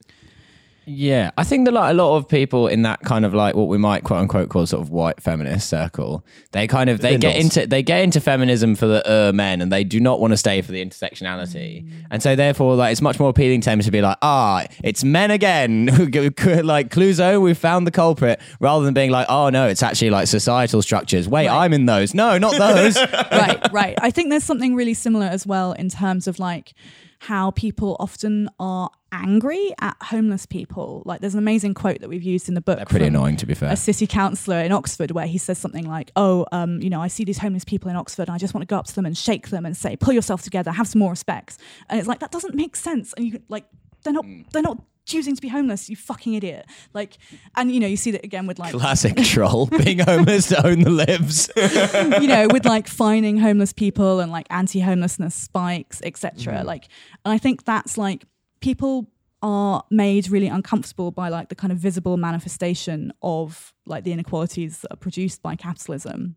Yeah, 0.89 1.31
I 1.37 1.43
think 1.43 1.65
that 1.65 1.73
like 1.73 1.91
a 1.91 1.93
lot 1.93 2.15
of 2.15 2.29
people 2.29 2.67
in 2.67 2.83
that 2.83 3.01
kind 3.01 3.25
of 3.25 3.33
like 3.33 3.55
what 3.55 3.67
we 3.67 3.77
might 3.77 4.05
quote 4.05 4.21
unquote 4.21 4.47
call 4.47 4.65
sort 4.65 4.81
of 4.81 4.89
white 4.89 5.21
feminist 5.21 5.69
circle, 5.69 6.25
they 6.53 6.65
kind 6.65 6.89
of 6.89 7.01
they 7.01 7.17
get 7.17 7.35
Bindels. 7.35 7.39
into 7.41 7.67
they 7.67 7.83
get 7.83 8.01
into 8.03 8.21
feminism 8.21 8.73
for 8.73 8.87
the 8.87 9.05
uh, 9.29 9.31
men, 9.33 9.61
and 9.61 9.69
they 9.69 9.83
do 9.83 9.99
not 9.99 10.21
want 10.21 10.31
to 10.31 10.37
stay 10.37 10.61
for 10.61 10.71
the 10.71 10.83
intersectionality, 10.83 11.91
and 12.09 12.23
so 12.23 12.37
therefore 12.37 12.75
like 12.75 12.93
it's 12.93 13.01
much 13.01 13.19
more 13.19 13.29
appealing 13.29 13.59
to 13.61 13.69
them 13.69 13.79
to 13.81 13.91
be 13.91 14.01
like, 14.01 14.17
ah, 14.21 14.65
it's 14.81 15.03
men 15.03 15.29
again, 15.29 15.87
like 15.87 16.89
Clouseau, 16.89 17.41
we 17.41 17.53
found 17.53 17.85
the 17.85 17.91
culprit, 17.91 18.39
rather 18.61 18.85
than 18.85 18.93
being 18.93 19.11
like, 19.11 19.27
oh 19.29 19.49
no, 19.49 19.67
it's 19.67 19.83
actually 19.83 20.09
like 20.09 20.27
societal 20.27 20.81
structures. 20.81 21.27
Wait, 21.27 21.47
Right. 21.47 21.65
I'm 21.65 21.73
in 21.73 21.85
those. 21.85 22.13
No, 22.13 22.37
not 22.37 22.57
those. 22.57 22.95
right, 23.31 23.71
right. 23.71 23.97
I 24.01 24.09
think 24.11 24.29
there's 24.29 24.43
something 24.43 24.73
really 24.73 24.93
similar 24.93 25.25
as 25.25 25.45
well 25.45 25.73
in 25.73 25.89
terms 25.89 26.27
of 26.27 26.39
like 26.39 26.73
how 27.19 27.51
people 27.51 27.95
often 27.99 28.49
are 28.59 28.89
angry 29.11 29.73
at 29.79 29.95
homeless 30.01 30.45
people. 30.45 31.01
Like 31.05 31.21
there's 31.21 31.33
an 31.33 31.39
amazing 31.39 31.73
quote 31.73 32.01
that 32.01 32.09
we've 32.09 32.23
used 32.23 32.47
in 32.47 32.55
the 32.55 32.61
book. 32.61 32.77
They're 32.77 32.85
pretty 32.85 33.07
annoying, 33.07 33.37
to 33.37 33.45
be 33.45 33.53
fair. 33.53 33.71
A 33.71 33.75
city 33.75 34.05
councillor 34.07 34.59
in 34.59 34.71
Oxford 34.71 35.11
where 35.11 35.27
he 35.27 35.37
says 35.37 35.57
something 35.57 35.87
like, 35.87 36.11
"Oh, 36.15 36.45
um, 36.51 36.81
you 36.81 36.89
know, 36.89 37.01
I 37.01 37.07
see 37.07 37.23
these 37.23 37.39
homeless 37.39 37.65
people 37.65 37.89
in 37.89 37.95
Oxford, 37.95 38.27
and 38.27 38.35
I 38.35 38.37
just 38.37 38.53
want 38.53 38.63
to 38.63 38.67
go 38.67 38.77
up 38.77 38.85
to 38.87 38.95
them 38.95 39.05
and 39.05 39.17
shake 39.17 39.49
them 39.49 39.65
and 39.65 39.75
say, 39.75 39.95
pull 39.95 40.13
yourself 40.13 40.41
together, 40.41 40.71
have 40.71 40.87
some 40.87 40.99
more 40.99 41.09
respect." 41.09 41.57
And 41.89 41.99
it's 41.99 42.07
like 42.07 42.19
that 42.19 42.31
doesn't 42.31 42.55
make 42.55 42.75
sense. 42.75 43.13
And 43.13 43.25
you 43.25 43.41
like 43.49 43.65
they're 44.03 44.13
not 44.13 44.25
they're 44.51 44.61
not 44.61 44.81
choosing 45.07 45.35
to 45.35 45.41
be 45.41 45.47
homeless. 45.47 45.89
You 45.89 45.95
fucking 45.95 46.33
idiot. 46.35 46.67
Like, 46.93 47.17
and 47.55 47.71
you 47.71 47.79
know, 47.79 47.87
you 47.87 47.97
see 47.97 48.11
that 48.11 48.23
again 48.23 48.45
with 48.45 48.59
like 48.59 48.73
Classic 48.73 49.15
troll 49.23 49.65
being 49.65 49.99
homeless 49.99 50.47
to 50.49 50.67
own 50.67 50.81
the 50.81 50.89
libs. 50.89 51.49
you 52.21 52.27
know, 52.27 52.47
with 52.51 52.65
like 52.75 52.87
fining 52.87 53.37
homeless 53.37 53.73
people 53.73 54.19
and 54.19 54.31
like 54.31 54.45
anti-homelessness 54.49 55.33
spikes, 55.33 56.01
etc. 56.03 56.53
Mm. 56.53 56.65
Like, 56.65 56.87
and 57.25 57.33
I 57.33 57.37
think 57.37 57.63
that's 57.63 57.97
like 57.97 58.25
people 58.59 59.07
are 59.41 59.83
made 59.89 60.29
really 60.29 60.47
uncomfortable 60.47 61.11
by 61.11 61.29
like 61.29 61.49
the 61.49 61.55
kind 61.55 61.71
of 61.71 61.77
visible 61.77 62.17
manifestation 62.17 63.13
of 63.21 63.73
like 63.85 64.03
the 64.03 64.11
inequalities 64.11 64.79
that 64.81 64.93
are 64.93 64.97
produced 64.97 65.41
by 65.41 65.55
capitalism, 65.55 66.35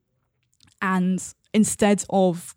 and 0.80 1.22
instead 1.52 2.04
of 2.10 2.54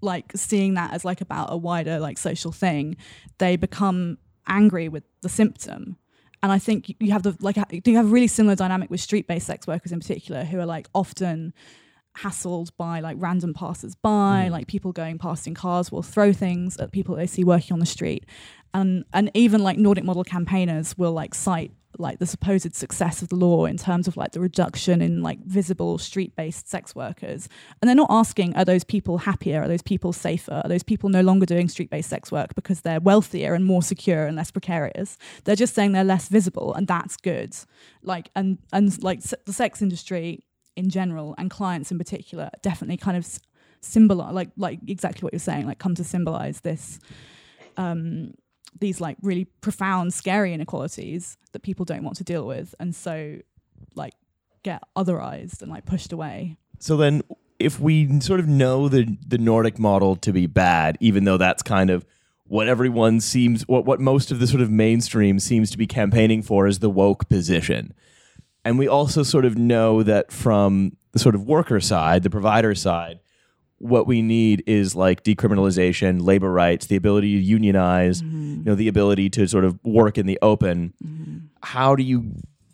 like 0.00 0.32
seeing 0.34 0.74
that 0.74 0.92
as 0.92 1.04
like 1.04 1.20
about 1.20 1.52
a 1.52 1.56
wider 1.56 1.98
like 1.98 2.18
social 2.18 2.52
thing, 2.52 2.96
they 3.38 3.56
become 3.56 4.18
angry 4.46 4.88
with 4.88 5.04
the 5.22 5.28
symptom. 5.28 5.96
And 6.42 6.52
I 6.52 6.58
think 6.58 6.94
you 7.00 7.12
have 7.12 7.22
the 7.22 7.36
like 7.40 7.56
do 7.82 7.90
you 7.90 7.96
have 7.96 8.06
a 8.06 8.10
really 8.10 8.26
similar 8.26 8.54
dynamic 8.54 8.90
with 8.90 9.00
street-based 9.00 9.46
sex 9.46 9.66
workers 9.66 9.92
in 9.92 10.00
particular, 10.00 10.44
who 10.44 10.58
are 10.60 10.66
like 10.66 10.88
often 10.94 11.54
hassled 12.18 12.70
by 12.76 13.00
like 13.00 13.16
random 13.18 13.54
passers 13.54 13.94
by, 13.94 14.46
mm. 14.46 14.50
like 14.50 14.66
people 14.66 14.92
going 14.92 15.18
past 15.18 15.46
in 15.46 15.54
cars 15.54 15.90
will 15.90 16.02
throw 16.02 16.32
things 16.32 16.76
at 16.76 16.92
people 16.92 17.16
they 17.16 17.26
see 17.26 17.44
working 17.44 17.72
on 17.72 17.80
the 17.80 17.86
street. 17.86 18.26
And 18.72 19.04
and 19.12 19.30
even 19.34 19.62
like 19.62 19.78
Nordic 19.78 20.04
model 20.04 20.24
campaigners 20.24 20.98
will 20.98 21.12
like 21.12 21.34
cite 21.34 21.72
like 21.98 22.18
the 22.18 22.26
supposed 22.26 22.74
success 22.74 23.22
of 23.22 23.28
the 23.28 23.36
law 23.36 23.64
in 23.66 23.76
terms 23.76 24.08
of 24.08 24.16
like 24.16 24.32
the 24.32 24.40
reduction 24.40 25.00
in 25.00 25.22
like 25.22 25.38
visible 25.44 25.98
street-based 25.98 26.68
sex 26.68 26.94
workers. 26.94 27.48
And 27.80 27.88
they're 27.88 27.94
not 27.94 28.10
asking 28.10 28.54
are 28.56 28.64
those 28.64 28.84
people 28.84 29.18
happier, 29.18 29.62
are 29.62 29.68
those 29.68 29.82
people 29.82 30.12
safer, 30.12 30.60
are 30.64 30.68
those 30.68 30.82
people 30.82 31.08
no 31.08 31.20
longer 31.20 31.46
doing 31.46 31.68
street-based 31.68 32.08
sex 32.08 32.32
work 32.32 32.54
because 32.54 32.80
they're 32.80 33.00
wealthier 33.00 33.54
and 33.54 33.64
more 33.64 33.82
secure 33.82 34.26
and 34.26 34.36
less 34.36 34.50
precarious. 34.50 35.18
They're 35.44 35.56
just 35.56 35.74
saying 35.74 35.92
they're 35.92 36.04
less 36.04 36.28
visible 36.28 36.74
and 36.74 36.86
that's 36.86 37.16
good. 37.16 37.56
Like 38.02 38.30
and 38.34 38.58
and 38.72 39.02
like 39.02 39.22
the 39.22 39.52
sex 39.52 39.82
industry 39.82 40.44
in 40.76 40.90
general 40.90 41.34
and 41.38 41.50
clients 41.50 41.90
in 41.90 41.98
particular 41.98 42.50
definitely 42.62 42.96
kind 42.96 43.16
of 43.16 43.26
symbolize 43.80 44.32
like 44.32 44.50
like 44.56 44.80
exactly 44.86 45.24
what 45.24 45.32
you're 45.32 45.40
saying 45.40 45.66
like 45.66 45.78
come 45.78 45.94
to 45.94 46.02
symbolize 46.02 46.60
this 46.60 46.98
um 47.76 48.32
these 48.80 49.00
like 49.00 49.16
really 49.22 49.44
profound 49.60 50.12
scary 50.12 50.52
inequalities 50.52 51.36
that 51.52 51.62
people 51.62 51.84
don't 51.84 52.02
want 52.02 52.16
to 52.16 52.24
deal 52.24 52.46
with 52.46 52.74
and 52.80 52.94
so 52.94 53.38
like 53.94 54.14
get 54.64 54.82
otherized 54.96 55.62
and 55.62 55.70
like 55.70 55.86
pushed 55.86 56.12
away. 56.12 56.56
So 56.80 56.96
then, 56.96 57.22
if 57.60 57.78
we 57.78 58.20
sort 58.20 58.40
of 58.40 58.48
know 58.48 58.88
the 58.88 59.16
the 59.24 59.38
Nordic 59.38 59.78
model 59.78 60.16
to 60.16 60.32
be 60.32 60.46
bad, 60.46 60.98
even 61.00 61.24
though 61.24 61.36
that's 61.36 61.62
kind 61.62 61.90
of 61.90 62.04
what 62.46 62.66
everyone 62.66 63.20
seems, 63.20 63.62
what 63.68 63.84
what 63.84 64.00
most 64.00 64.32
of 64.32 64.40
the 64.40 64.48
sort 64.48 64.60
of 64.60 64.70
mainstream 64.70 65.38
seems 65.38 65.70
to 65.70 65.78
be 65.78 65.86
campaigning 65.86 66.42
for 66.42 66.66
is 66.66 66.80
the 66.80 66.90
woke 66.90 67.28
position, 67.28 67.94
and 68.64 68.78
we 68.78 68.88
also 68.88 69.22
sort 69.22 69.44
of 69.44 69.56
know 69.56 70.02
that 70.02 70.32
from 70.32 70.96
the 71.12 71.18
sort 71.20 71.36
of 71.36 71.44
worker 71.44 71.78
side, 71.78 72.24
the 72.24 72.30
provider 72.30 72.74
side, 72.74 73.20
what 73.84 74.06
we 74.06 74.22
need 74.22 74.62
is 74.66 74.96
like 74.96 75.22
decriminalization, 75.24 76.22
labor 76.22 76.50
rights, 76.50 76.86
the 76.86 76.96
ability 76.96 77.34
to 77.34 77.42
unionize, 77.42 78.22
you 78.22 78.62
know, 78.64 78.74
the 78.74 78.88
ability 78.88 79.28
to 79.30 79.46
sort 79.46 79.64
of 79.64 79.78
work 79.84 80.16
in 80.16 80.24
the 80.26 80.38
open. 80.40 80.94
How 81.62 81.94
do 81.94 82.02
you 82.02 82.32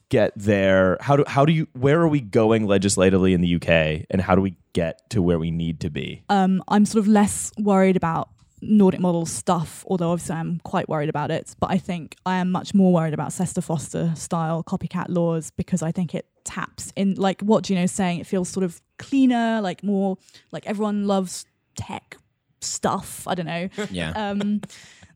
get 0.09 0.33
there? 0.37 0.99
How 1.01 1.17
do 1.17 1.25
how 1.27 1.45
do 1.45 1.53
you 1.53 1.67
where 1.73 2.01
are 2.01 2.09
we 2.09 2.21
going 2.21 2.67
legislatively 2.67 3.35
in 3.35 3.41
the 3.41 3.57
UK 3.57 4.07
and 4.11 4.21
how 4.21 4.37
do 4.37 4.41
we 4.41 4.55
get 4.73 5.09
to 5.11 5.21
where 5.21 5.39
we 5.39 5.51
need 5.51 5.81
to 5.81 5.91
be? 5.91 6.23
um 6.29 6.63
i'm 6.69 6.85
sort 6.87 7.01
of 7.01 7.09
less 7.09 7.53
worried 7.59 7.97
about 7.97 8.29
Nordic 8.63 9.01
model 9.01 9.27
stuff, 9.27 9.85
although 9.89 10.11
obviously 10.11 10.37
I'm 10.37 10.61
quite 10.65 10.89
worried 10.89 11.09
about 11.09 11.31
it. 11.31 11.55
But 11.59 11.71
I 11.71 11.79
think 11.79 12.17
I 12.27 12.37
am 12.37 12.51
much 12.51 12.75
more 12.75 12.93
worried 12.93 13.15
about 13.15 13.31
Sesta 13.31 13.61
Fosta 13.61 14.17
style 14.17 14.63
copycat 14.63 15.07
laws 15.09 15.51
because 15.51 15.83
I 15.83 15.93
think 15.93 16.15
it 16.15 16.27
taps 16.45 16.93
in, 16.97 17.15
like 17.15 17.41
what 17.41 17.65
Juno's 17.65 17.93
saying, 17.93 18.21
it 18.21 18.27
feels 18.27 18.49
sort 18.49 18.65
of 18.65 18.81
cleaner, 18.99 19.61
like 19.61 19.83
more, 19.83 20.19
like 20.53 20.67
everyone 20.67 21.07
loves 21.07 21.47
tech 21.77 22.17
stuff. 22.61 23.27
I 23.27 23.35
don't 23.35 23.47
know. 23.47 23.69
Yeah. 23.91 24.13
Um, 24.15 24.61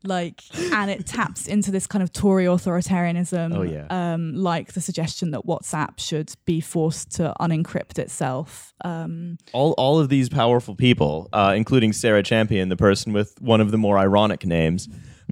like, 0.07 0.41
and 0.71 0.89
it 0.91 1.05
taps 1.05 1.47
into 1.47 1.71
this 1.71 1.87
kind 1.87 2.01
of 2.03 2.11
Tory 2.13 2.45
authoritarianism. 2.45 3.55
Oh, 3.55 3.61
yeah. 3.63 3.85
Um, 3.89 4.33
like 4.35 4.73
the 4.73 4.81
suggestion 4.81 5.31
that 5.31 5.41
WhatsApp 5.45 5.99
should 5.99 6.33
be 6.45 6.61
forced 6.61 7.11
to 7.15 7.33
unencrypt 7.39 7.99
itself. 7.99 8.73
Um, 8.83 9.37
all 9.53 9.71
all 9.77 9.99
of 9.99 10.09
these 10.09 10.29
powerful 10.29 10.75
people, 10.75 11.29
uh, 11.33 11.53
including 11.55 11.93
Sarah 11.93 12.23
Champion, 12.23 12.69
the 12.69 12.77
person 12.77 13.13
with 13.13 13.35
one 13.39 13.61
of 13.61 13.71
the 13.71 13.77
more 13.77 13.97
ironic 13.97 14.45
names, 14.45 14.87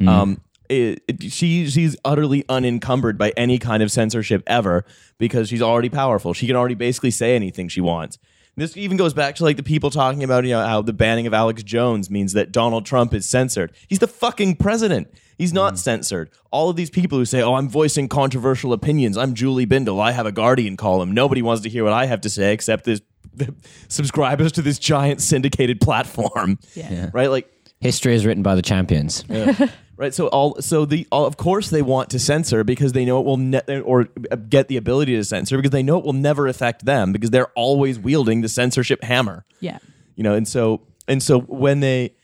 um, 0.07 0.41
it, 0.69 1.03
it- 1.07 1.23
she 1.31 1.69
she's 1.69 1.95
utterly 2.05 2.43
unencumbered 2.49 3.17
by 3.17 3.31
any 3.37 3.59
kind 3.59 3.83
of 3.83 3.91
censorship 3.91 4.41
ever 4.47 4.85
because 5.17 5.49
she's 5.49 5.61
already 5.61 5.89
powerful. 5.89 6.33
She 6.33 6.47
can 6.47 6.55
already 6.55 6.75
basically 6.75 7.11
say 7.11 7.35
anything 7.35 7.67
she 7.67 7.81
wants. 7.81 8.17
This 8.55 8.77
even 8.77 8.97
goes 8.97 9.13
back 9.13 9.35
to 9.35 9.43
like 9.43 9.57
the 9.57 9.63
people 9.63 9.89
talking 9.89 10.23
about 10.23 10.43
you 10.43 10.51
know 10.51 10.65
how 10.65 10.81
the 10.81 10.93
banning 10.93 11.25
of 11.25 11.33
Alex 11.33 11.63
Jones 11.63 12.09
means 12.09 12.33
that 12.33 12.51
Donald 12.51 12.85
Trump 12.85 13.13
is 13.13 13.27
censored. 13.27 13.71
He's 13.87 13.99
the 13.99 14.07
fucking 14.07 14.57
president. 14.57 15.11
He's 15.37 15.53
not 15.53 15.73
mm-hmm. 15.73 15.79
censored. 15.79 16.29
All 16.51 16.69
of 16.69 16.75
these 16.75 16.91
people 16.91 17.17
who 17.17 17.25
say, 17.25 17.41
"Oh, 17.41 17.55
I'm 17.55 17.67
voicing 17.67 18.07
controversial 18.07 18.71
opinions. 18.71 19.17
I'm 19.17 19.33
Julie 19.33 19.65
Bindel. 19.65 19.99
I 19.99 20.11
have 20.11 20.27
a 20.27 20.31
Guardian 20.31 20.77
column. 20.77 21.11
Nobody 21.13 21.41
wants 21.41 21.63
to 21.63 21.69
hear 21.69 21.83
what 21.83 21.93
I 21.93 22.05
have 22.05 22.21
to 22.21 22.29
say 22.29 22.53
except 22.53 22.85
this 22.85 23.01
the 23.33 23.55
subscribers 23.87 24.51
to 24.53 24.61
this 24.61 24.77
giant 24.77 25.21
syndicated 25.21 25.81
platform." 25.81 26.59
Yeah. 26.75 27.09
Right? 27.11 27.31
Like 27.31 27.51
History 27.83 28.15
is 28.15 28.25
written 28.25 28.43
by 28.43 28.55
the 28.55 28.61
champions. 28.61 29.23
right 29.97 30.13
so 30.13 30.27
all 30.27 30.59
so 30.61 30.85
the 30.85 31.05
all, 31.11 31.25
of 31.25 31.37
course 31.37 31.69
they 31.69 31.81
want 31.81 32.09
to 32.09 32.17
censor 32.17 32.63
because 32.63 32.93
they 32.93 33.05
know 33.05 33.19
it 33.19 33.25
will 33.25 33.37
ne- 33.37 33.81
or 33.81 34.05
get 34.49 34.67
the 34.67 34.77
ability 34.77 35.15
to 35.15 35.23
censor 35.23 35.57
because 35.57 35.71
they 35.71 35.83
know 35.83 35.99
it 35.99 36.05
will 36.05 36.13
never 36.13 36.47
affect 36.47 36.85
them 36.85 37.11
because 37.11 37.29
they're 37.29 37.51
always 37.55 37.99
wielding 37.99 38.41
the 38.41 38.49
censorship 38.49 39.03
hammer 39.03 39.45
yeah. 39.59 39.77
you 40.15 40.23
know 40.23 40.33
and 40.33 40.47
so 40.47 40.81
and 41.07 41.21
so 41.21 41.41
when 41.41 41.79
they 41.81 42.15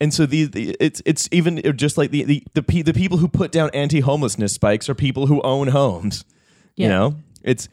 and 0.00 0.14
so 0.14 0.26
the, 0.26 0.44
the 0.44 0.76
it's 0.78 1.02
it's 1.04 1.28
even 1.32 1.60
just 1.76 1.98
like 1.98 2.12
the 2.12 2.22
the 2.22 2.44
the, 2.54 2.62
pe- 2.62 2.82
the 2.82 2.94
people 2.94 3.18
who 3.18 3.26
put 3.26 3.50
down 3.50 3.68
anti-homelessness 3.74 4.52
spikes 4.52 4.88
are 4.88 4.94
people 4.94 5.26
who 5.26 5.42
own 5.42 5.68
homes 5.68 6.24
Yeah. 6.76 6.84
you 6.84 6.88
know 6.92 7.16
it's 7.42 7.68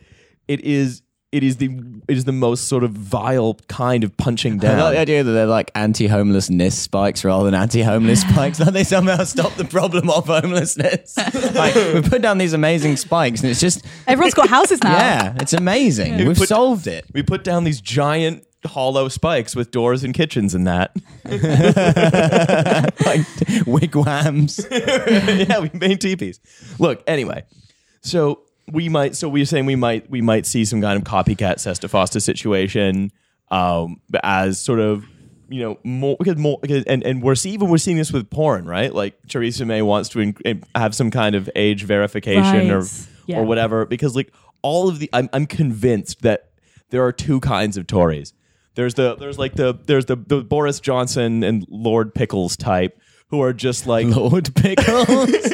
it 0.47 0.61
is 0.61 1.03
it 1.36 1.43
is 1.43 1.57
the 1.57 1.69
it 2.07 2.15
is 2.17 2.25
the 2.25 2.31
most 2.31 2.67
sort 2.67 2.83
of 2.83 2.91
vile 2.91 3.55
kind 3.67 4.03
of 4.03 4.15
punching 4.17 4.59
down. 4.59 4.71
I 4.71 4.75
down 4.75 4.83
like 4.86 4.93
the 4.95 4.99
idea 5.01 5.23
that 5.23 5.31
they're 5.31 5.45
like 5.45 5.71
anti-homelessness 5.75 6.77
spikes 6.77 7.23
rather 7.25 7.45
than 7.45 7.53
anti-homeless 7.55 8.21
spikes. 8.29 8.57
That 8.59 8.73
they 8.73 8.83
somehow 8.83 9.23
stop 9.23 9.53
the 9.55 9.65
problem 9.65 10.09
of 10.09 10.27
homelessness. 10.27 11.17
like 11.55 11.75
we 11.75 12.01
put 12.01 12.21
down 12.21 12.38
these 12.38 12.53
amazing 12.53 12.97
spikes, 12.97 13.41
and 13.41 13.49
it's 13.49 13.59
just 13.59 13.86
Everyone's 14.07 14.33
got 14.33 14.49
houses 14.49 14.83
now. 14.83 14.91
yeah, 14.97 15.33
it's 15.39 15.53
amazing. 15.53 16.17
We 16.17 16.27
We've 16.29 16.38
put- 16.38 16.47
solved 16.49 16.88
it. 16.88 17.05
we 17.13 17.23
put 17.23 17.43
down 17.43 17.63
these 17.63 17.81
giant 17.81 18.45
hollow 18.65 19.07
spikes 19.09 19.55
with 19.55 19.69
doors 19.69 20.03
and 20.03 20.11
kitchens 20.13 20.55
and 20.55 20.65
that 20.65 20.91
like 23.05 23.67
wigwams. 23.67 24.65
yeah, 24.71 25.59
we 25.59 25.69
made 25.73 26.01
teepees. 26.01 26.39
Look, 26.79 27.03
anyway, 27.07 27.43
so 28.01 28.41
we 28.72 28.89
might. 28.89 29.16
So 29.16 29.30
we're 29.30 29.45
saying 29.45 29.66
we 29.66 29.76
might 29.76 30.09
we 30.09 30.22
might 30.22 30.45
see 30.45 30.66
some 30.66 30.82
kind 30.82 30.97
of 30.97 31.03
copycat 31.03 31.55
Sesta 31.59 31.88
Fosta 31.88 32.22
situation 32.22 33.11
um, 33.51 34.01
as 34.24 34.59
sort 34.59 34.80
of 34.80 35.05
you 35.49 35.61
know 35.61 35.80
more 35.84 36.16
because 36.18 36.38
more 36.38 36.57
because, 36.61 36.84
and 36.86 37.03
and 37.03 37.22
we're 37.22 37.36
see, 37.36 37.51
even 37.51 37.70
we're 37.70 37.78
seeing 37.78 37.97
this 37.97 38.11
with 38.11 38.30
porn, 38.30 38.66
right? 38.66 38.93
Like 38.93 39.16
Theresa 39.28 39.66
May 39.66 39.82
wants 39.82 40.09
to 40.09 40.20
in, 40.20 40.63
have 40.74 40.95
some 40.95 41.11
kind 41.11 41.36
of 41.36 41.49
age 41.55 41.84
verification 41.84 42.72
or 42.72 42.84
Yeah. 43.28 43.39
or 43.39 43.43
whatever 43.45 43.86
because 43.86 44.16
like 44.16 44.32
all 44.61 44.88
of 44.89 44.99
the 44.99 45.09
I'm 45.13 45.30
I'm 45.34 45.45
convinced 45.45 46.22
that 46.24 46.49
there 46.89 47.03
are 47.03 47.11
two 47.11 47.39
kinds 47.39 47.78
of 47.78 47.88
Tories. 47.88 48.34
There's 48.76 48.95
the 48.95 49.16
there's 49.16 49.38
like 49.39 49.53
the 49.53 49.78
there's 49.86 50.05
the, 50.05 50.16
the 50.16 50.41
Boris 50.43 50.80
Johnson 50.80 51.43
and 51.43 51.66
Lord 51.70 52.13
Pickles 52.13 52.57
type 52.57 52.99
who 53.36 53.41
who 53.41 53.43
are 53.43 53.53
just 53.53 53.86
like 53.88 54.07
Lord 54.07 54.53
Pickles. 54.55 55.29
is, 55.29 55.51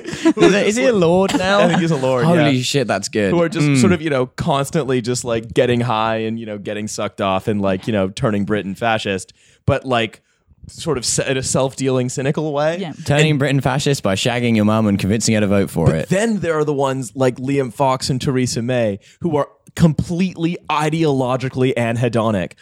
it- 0.54 0.68
is 0.68 0.76
he 0.76 0.86
a 0.86 0.94
lord 0.94 1.32
now? 1.38 1.60
I 1.62 1.68
think 1.68 1.82
he's 1.82 1.92
a 1.92 1.98
lord. 1.98 2.26
Holy 2.26 2.52
yeah. 2.58 2.62
shit, 2.62 2.88
that's 2.88 3.10
good. 3.10 3.32
who 3.32 3.42
are 3.42 3.50
just 3.50 3.66
Mm. 3.68 3.78
sort 3.82 3.94
of 3.94 4.02
you 4.02 4.10
know 4.10 4.28
constantly 4.28 5.02
just 5.02 5.24
like 5.26 5.54
getting 5.54 5.82
high 5.82 6.18
and 6.18 6.40
you 6.40 6.46
know 6.46 6.58
getting 6.58 6.88
sucked 6.88 7.22
off 7.22 7.48
and 7.48 7.62
like 7.62 7.88
you 7.88 7.94
know 7.94 8.10
turning 8.10 8.46
Britain 8.46 8.76
fascist, 8.76 9.34
but 9.66 9.86
like 9.86 10.22
sort 10.68 10.98
of 10.98 11.28
in 11.28 11.38
a 11.38 11.44
self-dealing, 11.44 12.08
cynical 12.08 12.54
way. 12.54 12.78
Yeah. 12.78 12.94
turning 13.06 13.38
Britain 13.40 13.62
fascist 13.62 14.04
by 14.04 14.14
shagging 14.16 14.56
your 14.56 14.64
mum 14.66 14.86
and 14.88 15.00
convincing 15.00 15.34
her 15.34 15.42
to 15.42 15.48
vote 15.48 15.70
for 15.72 15.94
it. 15.96 16.08
Then 16.10 16.40
there 16.40 16.54
are 16.54 16.64
the 16.64 16.74
ones 16.74 17.14
like 17.16 17.38
Liam 17.38 17.74
Fox 17.74 18.10
and 18.12 18.22
Theresa 18.22 18.62
May 18.62 19.00
who 19.22 19.36
are 19.38 19.50
completely 19.76 20.58
ideologically 20.70 21.74
anhedonic, 21.74 22.54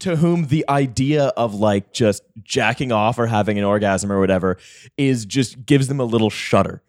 to 0.00 0.16
whom 0.16 0.46
the 0.46 0.64
idea 0.68 1.26
of 1.28 1.54
like 1.54 1.92
just 1.92 2.22
jacking 2.42 2.92
off 2.92 3.18
or 3.18 3.26
having 3.26 3.58
an 3.58 3.64
orgasm 3.64 4.12
or 4.12 4.20
whatever 4.20 4.58
is 4.96 5.24
just 5.24 5.64
gives 5.64 5.88
them 5.88 6.00
a 6.00 6.04
little 6.04 6.30
shudder. 6.30 6.82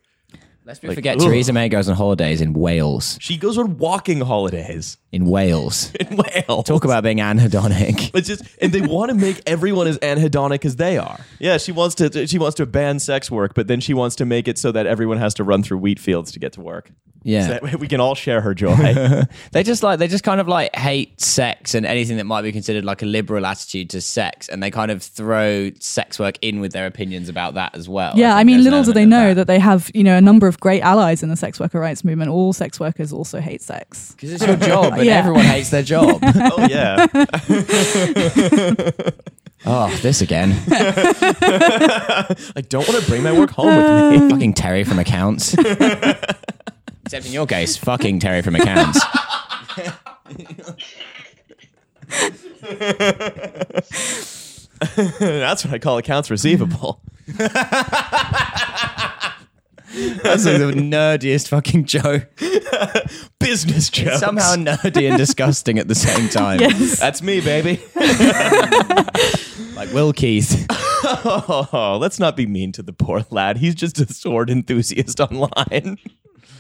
Let's 0.66 0.82
we 0.82 0.94
forget 0.96 1.18
ugh. 1.18 1.24
Theresa 1.24 1.54
May 1.54 1.70
goes 1.70 1.90
on 1.90 1.96
holidays 1.96 2.42
in 2.42 2.54
Wales. 2.54 3.18
She 3.22 3.38
goes 3.38 3.58
on 3.58 3.78
walking 3.78 4.22
holidays 4.22 4.98
In 5.14 5.26
Wales. 5.28 5.93
in 5.99 6.18
Wales. 6.18 6.66
Talk 6.66 6.84
about 6.84 7.03
being 7.03 7.20
anhedonic. 7.20 8.11
It's 8.24 8.28
just, 8.28 8.43
and 8.61 8.72
they 8.72 8.82
want 8.82 9.09
to 9.09 9.16
make 9.16 9.41
everyone 9.45 9.88
as 9.88 9.97
anhedonic 9.99 10.66
as 10.66 10.76
they 10.78 10.97
are. 10.97 11.20
Yeah, 11.39 11.57
she 11.57 11.72
wants 11.72 11.95
to. 11.95 12.26
She 12.28 12.39
wants 12.39 12.55
to 12.55 12.66
ban 12.66 12.99
sex 12.99 13.30
work, 13.30 13.53
but 13.53 13.68
then 13.68 13.80
she 13.80 13.93
wants 13.93 14.16
to 14.18 14.26
make 14.26 14.47
it 14.47 14.57
so 14.57 14.72
that 14.72 14.88
everyone 14.88 15.18
has 15.18 15.34
to 15.36 15.43
run 15.43 15.61
through 15.61 15.78
wheat 15.78 15.99
fields 15.99 16.32
to 16.32 16.39
get 16.39 16.53
to 16.53 16.61
work. 16.61 16.91
Yeah. 17.24 17.47
so 17.47 17.53
that 17.53 17.64
way 17.64 17.76
we 17.76 17.88
can 17.88 17.99
all 18.01 18.16
share 18.16 18.41
her 18.41 18.53
joy. 18.53 19.24
They 19.51 19.64
just 19.64 19.84
like 19.84 19.99
they 19.99 20.07
just 20.07 20.24
kind 20.24 20.41
of 20.41 20.47
like 20.47 20.76
hate 20.76 21.22
sex 21.22 21.76
and 21.76 21.86
anything 21.86 22.18
that 22.18 22.26
might 22.26 22.41
be 22.41 22.51
considered 22.51 22.84
like 22.84 23.01
a 23.01 23.05
liberal 23.05 23.45
attitude 23.45 23.89
to 23.91 24.01
sex, 24.01 24.49
and 24.49 24.61
they 24.61 24.72
kind 24.72 24.91
of 24.91 25.01
throw 25.01 25.72
sex 25.80 26.20
work 26.20 26.38
in 26.41 26.59
with 26.59 26.72
their 26.74 26.88
opinions 26.88 27.30
about 27.30 27.53
that 27.53 27.76
as 27.76 27.88
well. 27.88 28.14
Yeah, 28.16 28.34
I, 28.34 28.39
think 28.39 28.47
mean, 28.47 28.64
little 28.64 28.84
do 28.84 28.93
they 28.93 29.01
element 29.01 29.14
of 29.14 29.28
know 29.28 29.34
that. 29.36 29.47
they 29.47 29.59
have, 29.59 29.91
you 29.93 30.03
know, 30.03 30.18
a 30.18 30.22
number 30.22 30.47
of 30.47 30.59
great 30.59 30.82
allies 30.82 31.24
in 31.24 31.30
the 31.30 31.36
sex 31.36 31.59
worker 31.59 31.80
rights 31.80 32.03
movement. 32.03 32.30
All 32.30 32.51
sex 32.51 32.80
workers 32.80 33.14
also 33.14 33.39
hate 33.39 33.61
sex. 33.61 34.11
because 34.11 34.34
it's 34.34 34.45
your 34.45 34.57
job, 34.57 34.97
and 35.04 35.10
Yeah. 35.10 35.20
everyone 35.20 35.45
hates 35.45 35.70
their 35.70 35.84
job. 35.84 36.20
oh 36.24 36.68
yeah, 36.70 37.06
oh, 39.66 39.95
this 40.01 40.22
again, 40.22 40.51
I 40.72 42.62
don't 42.70 42.88
want 42.88 43.01
to 43.04 43.10
bring 43.10 43.24
my 43.24 43.32
work 43.38 43.51
home 43.51 43.76
with 43.76 44.22
me. 44.22 44.30
fucking 44.30 44.54
Terry 44.54 44.84
from 44.84 44.99
accounts. 44.99 45.54
Except 45.54 47.26
in 47.26 47.32
your 47.34 47.45
case, 47.45 47.78
fucking 47.78 48.20
Terry 48.20 48.41
from 48.41 48.56
accounts. 48.56 48.99
That's 55.20 55.66
what 55.66 55.74
I 55.74 55.80
call 55.80 55.97
accounts 55.97 56.30
receivable. 56.30 57.01
That's 59.94 60.46
like 60.46 60.58
the 60.58 60.74
nerdiest 60.74 61.50
fucking 61.50 61.86
joke. 61.86 62.28
Business 63.39 63.89
jokes. 63.89 64.20
Somehow 64.20 64.56
nerdy 64.56 65.08
and 65.08 65.18
disgusting 65.18 65.78
at 65.78 65.88
the 65.88 65.96
same 65.96 66.30
time. 66.30 66.60
Yes. 66.64 67.00
That's 67.00 67.22
me, 67.22 67.41
baby. 67.41 67.82
Like 69.76 69.91
Will 69.93 70.13
Keith. 70.13 70.65
Oh, 71.05 71.97
let's 71.99 72.17
not 72.17 72.38
be 72.38 72.45
mean 72.45 72.71
to 72.74 72.82
the 72.82 72.93
poor 72.93 73.26
lad. 73.30 73.57
He's 73.57 73.76
just 73.76 73.99
a 73.99 74.11
sword 74.11 74.49
enthusiast 74.49 75.19
online. 75.19 75.97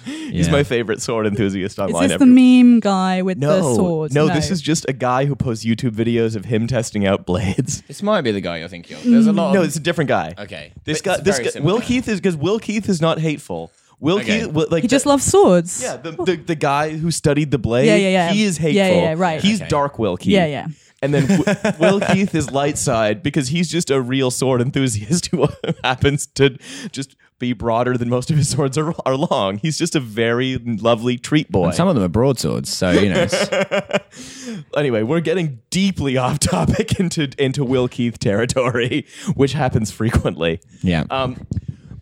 He's 0.03 0.47
Yeah. 0.47 0.51
my 0.51 0.63
favorite 0.63 1.01
sword 1.01 1.25
enthusiast 1.27 1.75
Is 1.75 1.79
online. 1.79 2.03
this 2.03 2.11
ever. 2.15 2.25
the 2.25 2.61
meme 2.61 2.81
guy 2.81 3.21
with 3.21 3.37
no, 3.37 3.55
the 3.55 3.75
sword? 3.75 4.13
no, 4.13 4.27
this 4.27 4.51
is 4.51 4.61
just 4.61 4.85
a 4.89 4.93
guy 4.93 5.23
who 5.25 5.35
posts 5.37 5.63
YouTube 5.63 5.91
videos 5.91 6.35
of 6.35 6.43
him 6.43 6.67
testing 6.67 7.07
out 7.07 7.25
blades. 7.25 7.83
This 7.87 8.03
might 8.03 8.21
be 8.21 8.31
the 8.31 8.41
guy 8.41 8.57
you're 8.57 8.67
thinking 8.67 8.97
of. 8.97 9.03
There's 9.05 9.27
a 9.27 9.31
lot. 9.31 9.53
No, 9.53 9.61
of, 9.61 9.67
it's 9.67 9.77
a 9.77 9.81
different 9.81 10.09
guy. 10.09 10.33
Okay. 10.37 10.73
This 10.83 10.99
But 11.01 11.05
guy, 11.05 11.13
it's 11.13 11.23
this 11.23 11.35
very 11.37 11.45
guy, 11.45 11.51
similar. 11.51 11.73
Will 11.75 11.81
Keith 11.81 12.07
is 12.09 12.19
because 12.19 12.35
Will 12.35 12.59
Keith 12.59 12.89
is 12.89 12.99
not 12.99 13.19
hateful. 13.19 13.71
Will 14.01 14.17
Okay. 14.19 14.41
Keith, 14.41 14.51
Will- 14.51 14.67
like 14.69 14.81
He 14.81 14.89
just 14.89 15.05
the- 15.05 15.09
loves 15.09 15.23
swords. 15.23 15.81
Yeah, 15.81 15.95
the, 15.95 16.11
the 16.11 16.35
the 16.35 16.55
guy 16.55 16.89
who 16.97 17.11
studied 17.11 17.51
the 17.51 17.59
blade. 17.59 17.85
Yeah, 17.85 17.95
yeah, 17.95 18.09
yeah. 18.09 18.31
He 18.33 18.43
is 18.43 18.57
hateful. 18.57 18.75
Yeah, 18.75 18.89
yeah, 18.89 19.01
yeah, 19.11 19.13
right. 19.17 19.41
He's 19.41 19.61
Okay. 19.61 19.69
dark 19.69 19.97
Will 19.99 20.17
Keith. 20.17 20.33
Yeah, 20.33 20.47
yeah. 20.47 20.67
And 21.03 21.13
then 21.13 21.27
w- 21.27 21.73
Will 21.79 21.99
Keith 21.99 22.33
is 22.33 22.49
light 22.51 22.77
side 22.77 23.21
because 23.21 23.49
he's 23.49 23.69
just 23.69 23.91
a 23.91 24.01
real 24.01 24.31
sword 24.31 24.61
enthusiast 24.61 25.25
who 25.31 25.47
happens 25.83 26.25
to 26.35 26.57
just 26.91 27.15
be 27.39 27.51
broader 27.51 27.97
than 27.97 28.09
most 28.09 28.31
of 28.31 28.37
his 28.37 28.47
swords 28.49 28.77
are, 28.77 28.93
are 29.05 29.15
long. 29.17 29.57
He's 29.57 29.77
just 29.77 29.95
a 29.95 29.99
very 29.99 30.57
lovely 30.57 31.17
treat 31.17 31.51
boy. 31.51 31.71
Some 31.71 31.87
of 31.89 31.95
them 31.95 32.03
are 32.03 32.07
broadswords, 32.07 32.69
so 32.71 32.91
you 32.91 33.09
know. 33.09 33.27
anyway, 34.77 35.03
we're 35.03 35.19
getting 35.19 35.59
deeply 35.69 36.17
off 36.17 36.39
topic 36.39 36.99
into 36.99 37.29
into 37.37 37.63
Will 37.63 37.87
Keith 37.87 38.19
territory, 38.19 39.05
which 39.35 39.53
happens 39.53 39.91
frequently. 39.91 40.61
yeah. 40.81 41.03
Um, 41.09 41.45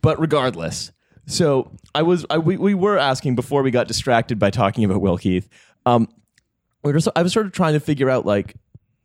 but 0.01 0.19
regardless, 0.19 0.91
so 1.25 1.71
I 1.95 2.01
was 2.03 2.25
I, 2.29 2.37
we, 2.37 2.57
we 2.57 2.73
were 2.73 2.97
asking 2.97 3.35
before 3.35 3.63
we 3.63 3.71
got 3.71 3.87
distracted 3.87 4.39
by 4.39 4.49
talking 4.49 4.83
about 4.83 5.01
Will 5.01 5.17
Keith. 5.17 5.47
Um, 5.85 6.07
we 6.83 6.91
were, 6.91 6.99
so- 6.99 7.11
I 7.15 7.21
was 7.23 7.33
sort 7.33 7.45
of 7.45 7.51
trying 7.51 7.73
to 7.73 7.79
figure 7.79 8.09
out 8.09 8.25
like 8.25 8.55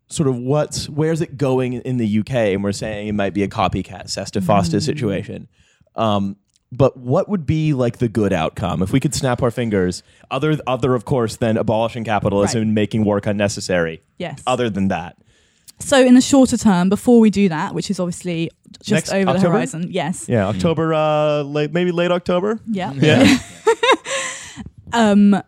sort 0.09 0.28
of 0.28 0.36
what's 0.36 0.88
where's 0.88 1.20
it 1.20 1.36
going 1.36 1.74
in 1.74 1.96
the 1.96 2.18
UK, 2.20 2.30
and 2.54 2.62
we're 2.64 2.72
saying 2.72 3.09
it 3.09 3.12
might 3.14 3.34
be 3.34 3.42
a 3.42 3.48
copycat 3.48 4.04
Sesta 4.09 4.40
Fosta 4.40 4.80
situation. 4.82 5.48
Um, 5.94 6.36
but 6.72 6.96
what 6.96 7.28
would 7.28 7.46
be 7.46 7.72
like 7.72 7.98
the 7.98 8.09
good 8.09 8.32
outcome 8.32 8.82
if 8.82 8.92
we 8.92 9.00
could 9.00 9.14
snap 9.14 9.42
our 9.42 9.50
fingers? 9.52 10.02
Other, 10.30 10.59
other 10.66 10.94
of 10.94 11.04
course, 11.04 11.36
than 11.36 11.57
abolishing 11.57 12.04
capitalism 12.04 12.59
Right. 12.59 12.66
and 12.66 12.74
making 12.74 13.04
work 13.04 13.26
unnecessary. 13.26 14.02
Yes. 14.18 14.42
Other 14.46 14.68
than 14.68 14.88
that, 14.88 15.16
So 15.78 16.00
in 16.04 16.14
the 16.14 16.20
shorter 16.20 16.57
term, 16.57 16.88
before 16.88 17.20
we 17.20 17.30
do 17.30 17.48
that, 17.50 17.72
which 17.74 17.88
is 17.90 18.00
obviously 18.00 18.50
just 18.82 18.90
Next 18.90 19.12
over 19.12 19.32
the 19.34 19.40
horizon, 19.40 19.86
yes, 19.90 20.26
yeah, 20.28 20.48
October, 20.48 20.92
uh, 20.92 21.42
late 21.42 21.72
maybe 21.72 21.92
late 21.92 22.11
October. 22.11 22.59
yeah, 22.66 22.92
Yeah. 22.94 23.38
um, 24.92 25.34
s- 25.34 25.42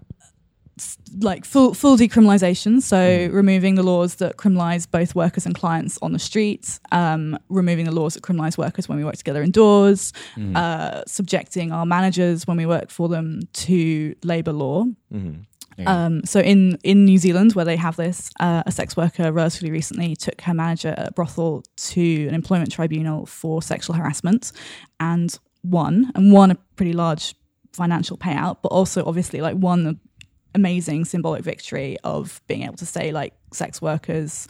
like 1.20 1.44
full 1.44 1.74
full 1.74 1.96
decriminalization. 1.96 2.82
So 2.82 2.96
Mm-hmm. 2.96 3.34
removing 3.34 3.74
the 3.76 3.82
laws 3.82 4.16
that 4.16 4.36
criminalize 4.36 4.90
both 4.90 5.14
workers 5.14 5.46
and 5.46 5.54
clients 5.54 5.98
on 6.02 6.12
the 6.12 6.18
streets, 6.18 6.80
um, 6.92 7.38
removing 7.48 7.84
the 7.84 7.92
laws 7.92 8.14
that 8.14 8.22
criminalize 8.22 8.59
workers 8.59 8.88
when 8.88 8.98
we 8.98 9.04
work 9.04 9.16
together 9.16 9.42
indoors, 9.42 10.12
Mm-hmm. 10.36 10.56
uh, 10.56 11.02
subjecting 11.06 11.72
our 11.72 11.86
managers 11.86 12.46
when 12.46 12.56
we 12.56 12.66
work 12.66 12.90
for 12.90 13.09
them 13.09 13.40
to 13.52 14.14
labor 14.24 14.52
law. 14.52 14.84
Mm-hmm. 15.12 15.42
Um, 15.86 16.24
so 16.24 16.40
in 16.40 16.76
in 16.82 17.04
New 17.04 17.18
Zealand, 17.18 17.52
where 17.52 17.64
they 17.64 17.76
have 17.76 17.94
this, 17.94 18.30
uh, 18.40 18.64
a 18.66 18.72
sex 18.72 18.96
worker 18.96 19.30
relatively 19.32 19.70
recently 19.70 20.16
took 20.16 20.40
her 20.40 20.52
manager 20.52 20.88
at 20.96 21.09
a 21.09 21.12
brothel 21.12 21.62
to 21.76 22.26
an 22.26 22.34
employment 22.34 22.72
tribunal 22.72 23.26
for 23.26 23.62
sexual 23.62 23.94
harassment, 23.94 24.50
and 24.98 25.38
won 25.62 26.11
and 26.16 26.32
won 26.32 26.50
a 26.50 26.56
pretty 26.76 26.92
large 26.92 27.34
financial 27.72 28.16
payout, 28.16 28.56
but 28.62 28.70
also 28.72 29.04
obviously 29.04 29.40
like 29.40 29.56
won 29.56 29.84
the 29.84 29.96
amazing 30.59 31.04
symbolic 31.04 31.44
victory 31.44 31.96
of 32.02 32.40
being 32.48 32.62
able 32.64 32.74
to 32.74 32.86
say 32.86 33.12
like 33.12 33.32
sex 33.52 33.80
workers 33.80 34.48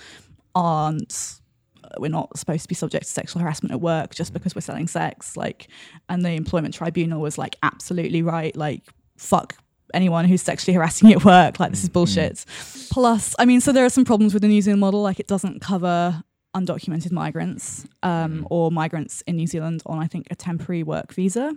aren't 0.54 1.40
uh, 1.84 1.88
we're 1.98 2.09
not 2.09 2.36
supposed 2.36 2.62
to 2.62 2.68
be 2.68 2.74
subject 2.74 3.04
to 3.04 3.12
sexual 3.12 3.42
harassment 3.42 3.72
at 3.72 3.80
work 3.80 4.14
just 4.14 4.32
because 4.32 4.54
we're 4.54 4.62
selling 4.62 4.86
sex 4.86 5.36
like 5.36 5.68
and 6.09 6.24
the 6.24 6.30
employment 6.30 6.72
tribunal 6.72 7.20
was 7.20 7.36
like 7.36 7.56
absolutely 7.62 8.22
right 8.22 8.56
like 8.56 8.82
fuck 9.18 9.54
anyone 9.92 10.24
who's 10.24 10.40
sexually 10.40 10.74
harassing 10.74 11.11
you 11.11 11.16
at 11.16 11.24
work 11.24 11.61
like 11.61 11.70
this 11.70 11.82
is 11.82 11.88
mm-hmm. 11.88 11.92
bullshit. 11.94 12.44
Plus 12.90 13.34
i 13.38 13.44
mean 13.44 13.61
so 13.61 13.70
there 13.70 13.84
are 13.84 13.90
some 13.90 14.06
problems 14.06 14.32
with 14.32 14.42
the 14.42 14.48
new 14.48 14.62
zealand 14.62 14.80
model 14.80 15.02
like 15.02 15.20
it 15.20 15.26
doesn't 15.26 15.61
cover 15.61 16.22
undocumented 16.56 17.12
migrants 17.12 17.86
um, 18.02 18.40
mm. 18.40 18.46
or 18.50 18.72
migrants 18.72 19.22
in 19.26 19.36
new 19.36 19.46
zealand 19.46 19.82
on 19.84 19.98
i 19.98 20.06
think 20.06 20.26
a 20.30 20.34
temporary 20.34 20.82
work 20.82 21.12
visa 21.12 21.54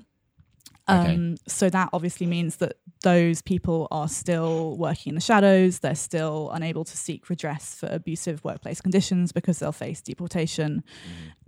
Okay. 0.91 1.15
um, 1.15 1.37
so 1.47 1.69
that 1.69 1.89
obviously 1.93 2.25
means 2.27 2.57
that 2.57 2.77
those 3.03 3.41
people 3.41 3.87
are 3.91 4.07
still 4.07 4.77
working 4.77 5.11
in 5.11 5.15
the 5.15 5.21
shadows. 5.21 5.79
They're 5.79 5.95
still 5.95 6.51
unable 6.51 6.83
to 6.83 6.97
seek 6.97 7.29
redress 7.29 7.75
for 7.75 7.87
abusive 7.87 8.43
workplace 8.43 8.81
conditions 8.81 9.31
because 9.31 9.59
they'll 9.59 9.71
face 9.71 10.01
deportation. 10.01 10.83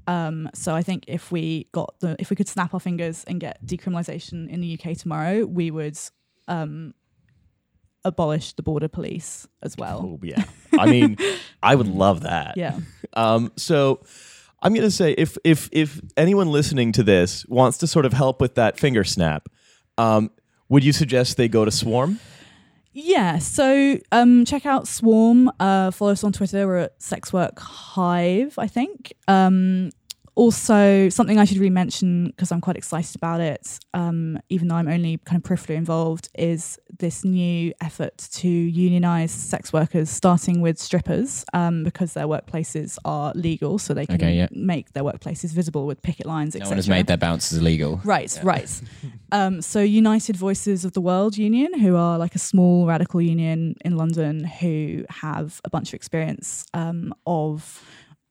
Um, 0.07 0.49
so 0.53 0.75
I 0.75 0.81
think 0.81 1.05
if 1.07 1.31
we 1.31 1.67
got 1.71 1.99
the, 1.99 2.15
if 2.19 2.29
we 2.29 2.35
could 2.35 2.47
snap 2.47 2.73
our 2.73 2.79
fingers 2.79 3.23
and 3.25 3.39
get 3.39 3.65
decriminalization 3.65 4.49
in 4.49 4.61
the 4.61 4.79
UK 4.79 4.97
tomorrow, 4.97 5.45
we 5.45 5.71
would 5.71 5.97
um, 6.47 6.93
abolish 8.05 8.53
the 8.53 8.63
border 8.63 8.87
police 8.87 9.47
as 9.61 9.77
well. 9.77 10.01
Oh 10.03 10.19
yeah. 10.23 10.43
I 10.77 10.87
mean, 10.87 11.17
I 11.63 11.75
would 11.75 11.87
love 11.87 12.21
that. 12.21 12.57
Yeah. 12.57 12.79
Um, 13.13 13.51
so 13.55 14.01
I'm 14.63 14.73
gonna 14.73 14.89
say 14.91 15.11
if 15.11 15.37
if 15.43 15.69
if 15.71 16.01
anyone 16.17 16.47
listening 16.47 16.91
to 16.93 17.03
this 17.03 17.45
wants 17.47 17.77
to 17.79 17.87
sort 17.87 18.05
of 18.05 18.13
help 18.13 18.41
with 18.41 18.55
that 18.55 18.79
finger 18.79 19.03
snap, 19.03 19.49
um, 19.97 20.31
would 20.69 20.83
you 20.83 20.93
suggest 20.93 21.37
they 21.37 21.47
go 21.47 21.65
to 21.65 21.71
Swarm? 21.71 22.19
Yeah, 22.95 23.39
so 23.39 23.97
um, 24.11 24.45
check 24.45 24.67
out 24.67 24.87
Swarm. 24.87 25.51
Uh, 25.59 25.89
follow 25.89 26.11
us 26.11 26.23
on 26.23 26.31
Twitter. 26.31 26.67
We're 26.67 26.77
at 26.77 27.01
Sex 27.01 27.33
Work 27.33 27.59
Hive, 27.59 28.53
I 28.59 28.67
think. 28.67 29.13
Um, 29.27 29.89
also, 30.35 31.09
something 31.09 31.37
I 31.37 31.45
should 31.45 31.57
really 31.57 31.69
mention 31.69 32.27
because 32.27 32.51
I'm 32.51 32.61
quite 32.61 32.75
excited 32.75 33.15
about 33.15 33.39
it, 33.39 33.79
um, 33.93 34.39
even 34.49 34.67
though 34.67 34.75
I'm 34.75 34.87
only 34.87 35.17
kind 35.25 35.43
of 35.43 35.47
peripherally 35.49 35.75
involved, 35.75 36.29
is 36.37 36.79
this 36.97 37.23
new 37.23 37.71
effort 37.81 38.17
to 38.33 38.47
unionize 38.49 39.31
sex 39.31 39.71
workers, 39.71 40.09
starting 40.09 40.61
with 40.61 40.79
strippers, 40.79 41.45
um, 41.53 41.83
because 41.83 42.13
their 42.13 42.25
workplaces 42.25 42.97
are 43.05 43.31
legal, 43.35 43.77
so 43.77 43.93
they 43.93 44.07
can 44.07 44.15
Okay, 44.15 44.35
yeah. 44.35 44.47
make 44.51 44.93
their 44.93 45.03
workplaces 45.03 45.51
visible 45.53 45.85
with 45.85 46.01
picket 46.01 46.25
lines, 46.25 46.55
No 46.55 46.67
one 46.67 46.77
has 46.77 46.89
made 46.89 47.05
their 47.07 47.17
bounces 47.17 47.59
illegal. 47.59 48.01
Right, 48.03 48.37
right. 48.43 48.69
Um, 49.31 49.63
so, 49.63 49.81
United 49.81 50.35
Voices 50.35 50.85
of 50.85 50.93
the 50.93 51.01
World 51.01 51.39
Union, 51.39 51.79
who 51.79 51.95
are 51.95 52.19
like 52.19 52.35
a 52.35 52.39
small 52.39 52.85
radical 52.85 53.19
union 53.19 53.75
in 53.83 53.97
London, 53.97 54.43
who 54.43 55.05
have 55.09 55.59
a 55.65 55.71
bunch 55.71 55.89
of 55.89 55.95
experience 55.95 56.67
um, 56.75 57.15
of 57.25 57.83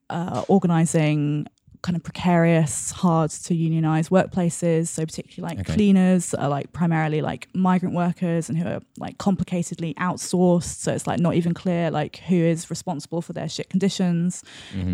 uh, 0.09 0.45
organising 0.47 1.45
kind 1.83 1.95
of 1.95 2.01
precarious, 2.03 2.91
hard 2.91 3.29
to 3.29 3.53
unionize 3.53 4.09
workplaces. 4.09 4.87
So, 4.87 5.05
particularly 5.05 5.55
like 5.55 5.59
Okay. 5.65 5.73
cleaners 5.75 6.33
are 6.33 6.49
like 6.49 6.71
primarily 6.73 7.21
like 7.21 7.49
migrant 7.53 7.93
workers 7.93 8.49
and 8.49 8.57
who 8.57 8.65
are 8.67 8.81
like 8.97 9.17
complicatedly 9.17 9.93
outsourced. 9.95 10.79
So, 10.81 10.93
it's 10.93 11.05
like 11.05 11.19
not 11.19 11.35
even 11.35 11.53
clear 11.53 11.91
like 11.91 12.17
who 12.27 12.35
is 12.35 12.69
responsible 12.69 13.21
for 13.21 13.33
their 13.33 13.49
shit 13.49 13.69
conditions. 13.69 14.43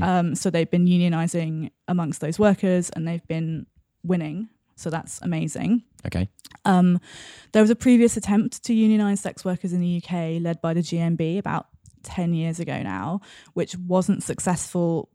Um, 0.02 0.36
so, 0.36 0.49
they've 0.49 0.70
been 0.70 0.86
unionizing 0.88 1.70
amongst 1.88 2.22
those 2.22 2.38
workers 2.40 2.90
and 2.90 3.07
they've 3.07 3.26
been 3.28 3.68
winning. 4.03 4.49
So, 4.76 4.90
that's 4.90 5.22
amazing. 5.22 5.84
Okay. 6.07 6.28
Um, 6.66 6.99
there 7.52 7.61
was 7.61 7.70
a 7.70 7.76
previous 7.76 8.18
attempt 8.18 8.64
to 8.64 8.74
unionize 8.74 9.20
sex 9.22 9.45
workers 9.45 9.74
in 9.74 9.82
the 9.82 9.98
UK 10.03 10.41
led 10.41 10.60
by 10.61 10.74
the 10.74 10.82
GMB 10.82 11.38
about 11.38 11.68
10 12.03 12.34
years 12.34 12.60
ago 12.60 12.82
now, 12.82 13.22
which 13.53 13.76
wasn't 13.78 14.24
successful 14.24 15.10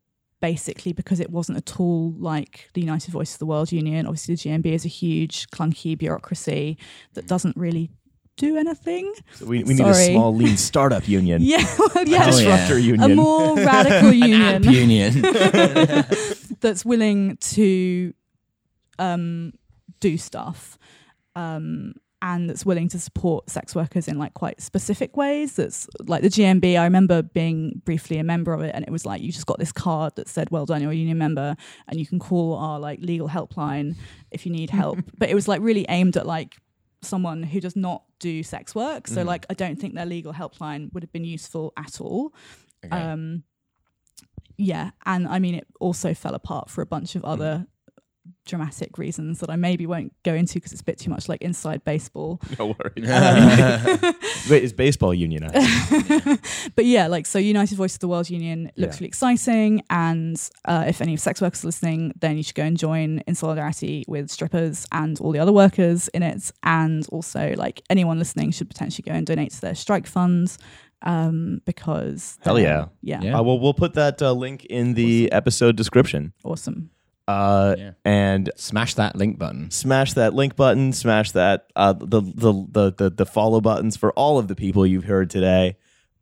basically 0.44 0.92
because 0.92 1.20
it 1.20 1.30
wasn't 1.30 1.56
at 1.56 1.80
all 1.80 2.12
like 2.18 2.68
the 2.74 2.80
United 2.82 3.10
Voice 3.10 3.32
of 3.32 3.38
the 3.38 3.46
World 3.46 3.72
Union. 3.72 4.06
Obviously, 4.06 4.34
the 4.34 4.42
GMB 4.42 4.66
is 4.66 4.84
a 4.84 4.88
huge, 4.88 5.48
clunky 5.48 5.96
bureaucracy 5.96 6.76
that 7.14 7.26
doesn't 7.26 7.56
really 7.56 7.88
do 8.36 8.58
anything. 8.58 9.10
So 9.36 9.46
we, 9.46 9.64
we 9.64 9.72
need 9.72 9.86
a 9.86 9.94
small, 9.94 10.34
lean 10.34 10.58
startup 10.58 11.08
union. 11.08 11.40
Yeah, 11.52 11.64
well, 11.78 12.06
yeah, 12.06 12.24
Oh, 12.24 12.30
Disruptor 12.30 12.78
yeah. 12.78 12.92
union. 12.92 13.12
a 13.12 13.14
more 13.14 13.56
radical 13.56 14.12
union 14.30 14.64
Union. 14.64 15.12
that's 16.60 16.84
willing 16.84 17.38
to 17.54 18.12
um, 18.98 19.54
do 20.00 20.18
stuff 20.18 20.76
um, 21.36 21.94
and 22.24 22.48
that's 22.48 22.64
willing 22.64 22.88
to 22.88 22.98
support 22.98 23.50
sex 23.50 23.74
workers 23.74 24.08
in 24.08 24.18
like 24.18 24.32
quite 24.32 24.60
specific 24.62 25.14
ways. 25.14 25.56
That's 25.56 25.86
like 26.06 26.22
the 26.22 26.30
GMB. 26.30 26.80
I 26.80 26.84
remember 26.84 27.20
being 27.20 27.82
briefly 27.84 28.16
a 28.16 28.24
member 28.24 28.54
of 28.54 28.62
it, 28.62 28.74
and 28.74 28.82
it 28.82 28.90
was 28.90 29.04
like 29.04 29.20
you 29.20 29.30
just 29.30 29.44
got 29.44 29.58
this 29.58 29.72
card 29.72 30.16
that 30.16 30.26
said, 30.26 30.50
"Well 30.50 30.64
done, 30.64 30.80
you're 30.80 30.90
a 30.90 30.94
union 30.94 31.18
member," 31.18 31.54
and 31.86 32.00
you 32.00 32.06
can 32.06 32.18
call 32.18 32.54
our 32.54 32.80
like 32.80 33.00
legal 33.00 33.28
helpline 33.28 33.96
if 34.30 34.46
you 34.46 34.52
need 34.52 34.70
help. 34.70 35.00
but 35.18 35.28
it 35.28 35.34
was 35.34 35.46
like 35.46 35.60
really 35.60 35.84
aimed 35.90 36.16
at 36.16 36.26
like 36.26 36.56
someone 37.02 37.42
who 37.42 37.60
does 37.60 37.76
not 37.76 38.04
do 38.20 38.42
sex 38.42 38.74
work. 38.74 39.06
So 39.06 39.22
like 39.22 39.44
I 39.50 39.54
don't 39.54 39.78
think 39.78 39.94
their 39.94 40.06
legal 40.06 40.32
helpline 40.32 40.90
would 40.94 41.02
have 41.02 41.12
been 41.12 41.24
useful 41.24 41.74
at 41.76 42.00
all. 42.00 42.32
Um, 42.90 43.44
yeah, 44.56 44.92
and 45.04 45.28
I 45.28 45.40
mean 45.40 45.56
it 45.56 45.66
also 45.78 46.14
fell 46.14 46.34
apart 46.34 46.70
for 46.70 46.80
a 46.80 46.86
bunch 46.86 47.16
of 47.16 47.24
other 47.26 47.66
dramatic 48.46 48.98
reasons 48.98 49.40
that 49.40 49.50
I 49.50 49.56
maybe 49.56 49.86
won't 49.86 50.12
go 50.22 50.34
into 50.34 50.54
because 50.54 50.72
it's 50.72 50.80
a 50.80 50.84
bit 50.84 50.98
too 50.98 51.10
much 51.10 51.28
like 51.28 51.40
inside 51.42 51.84
baseball. 51.84 52.40
No 52.58 52.74
worries. 52.78 53.08
Wait, 54.50 54.62
is 54.62 54.72
baseball 54.72 55.14
unionized? 55.14 55.54
But 56.76 56.84
yeah, 56.86 57.06
like 57.06 57.26
so, 57.26 57.38
United 57.38 57.76
Voice 57.76 57.94
of 57.94 58.00
the 58.00 58.08
World 58.08 58.28
Union 58.30 58.70
looks 58.76 58.96
Yeah. 58.96 59.00
really 59.00 59.08
exciting, 59.08 59.82
and 59.90 60.36
uh, 60.64 60.84
if 60.86 61.00
any 61.00 61.14
of 61.14 61.20
sex 61.20 61.40
workers 61.40 61.64
are 61.64 61.68
listening, 61.68 62.12
then 62.20 62.36
you 62.36 62.42
should 62.42 62.54
go 62.54 62.64
and 62.64 62.76
join 62.76 63.20
in 63.26 63.34
solidarity 63.34 64.04
with 64.08 64.30
strippers 64.30 64.86
and 64.92 65.18
all 65.20 65.32
the 65.32 65.38
other 65.38 65.52
workers 65.52 66.08
in 66.08 66.22
it, 66.22 66.50
and 66.62 67.06
also 67.10 67.54
like 67.56 67.82
anyone 67.90 68.18
listening 68.18 68.50
should 68.50 68.68
potentially 68.68 69.04
go 69.06 69.12
and 69.12 69.26
donate 69.26 69.52
to 69.52 69.60
their 69.60 69.74
strike 69.74 70.06
funds, 70.06 70.58
um, 71.02 71.60
because 71.64 72.38
Hell 72.42 72.58
yeah. 72.58 72.86
yeah, 73.02 73.20
Yeah. 73.22 73.38
Uh, 73.38 73.42
well, 73.42 73.58
we'll 73.60 73.74
put 73.74 73.94
that 73.94 74.20
uh, 74.22 74.32
link 74.32 74.64
in 74.66 74.94
the 74.94 75.30
episode 75.32 75.76
description. 75.76 76.32
awesome. 76.44 76.90
Uh, 77.26 77.74
Yeah. 77.78 77.90
And 78.04 78.50
Smash 78.56 78.94
that 78.94 79.16
link 79.16 79.38
button. 79.38 79.70
smash 79.70 80.12
that 80.14 80.34
link 80.34 80.56
button. 80.56 80.92
Smash 80.92 81.30
that 81.32 81.66
uh, 81.76 81.92
the, 81.94 82.20
the 82.20 82.52
the 82.70 82.92
the 82.96 83.10
the 83.10 83.26
follow 83.26 83.60
buttons 83.60 83.96
for 83.96 84.12
all 84.12 84.38
of 84.38 84.48
the 84.48 84.54
people 84.54 84.86
you've 84.86 85.04
heard 85.04 85.30
today. 85.30 85.76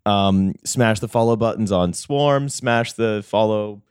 Um, 0.06 0.54
smash 0.64 1.00
the 1.00 1.08
follow 1.08 1.36
buttons 1.36 1.70
on 1.72 1.92
Swarm. 1.92 2.48
Smash 2.48 2.92
the 2.94 3.22
follow 3.26 3.82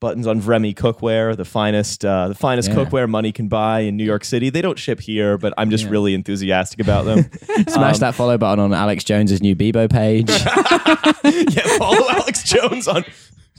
buttons 0.00 0.26
on 0.28 0.40
Vremi 0.40 0.74
Cookware, 0.74 1.36
the 1.36 1.44
finest 1.44 2.04
uh, 2.04 2.28
the 2.28 2.34
finest 2.34 2.68
Yeah. 2.68 2.76
cookware 2.76 3.08
money 3.08 3.32
can 3.32 3.48
buy 3.48 3.80
in 3.80 3.96
New 3.96 4.04
York 4.04 4.24
City. 4.24 4.48
They 4.48 4.62
don't 4.62 4.78
ship 4.78 5.00
here, 5.00 5.36
but 5.38 5.52
I'm 5.58 5.70
just 5.70 5.86
really 5.86 6.14
enthusiastic 6.14 6.80
about 6.80 7.04
them. 7.04 7.28
Smash 7.68 7.94
Um, 7.96 8.00
that 8.00 8.14
follow 8.14 8.38
button 8.38 8.60
on 8.60 8.72
Alex 8.72 9.02
Jones's 9.04 9.42
new 9.42 9.56
Bebo 9.56 9.90
page. 9.90 10.28
yeah, 11.56 11.78
follow 11.78 12.08
Alex 12.10 12.44
Jones 12.44 12.86
on 12.88 13.04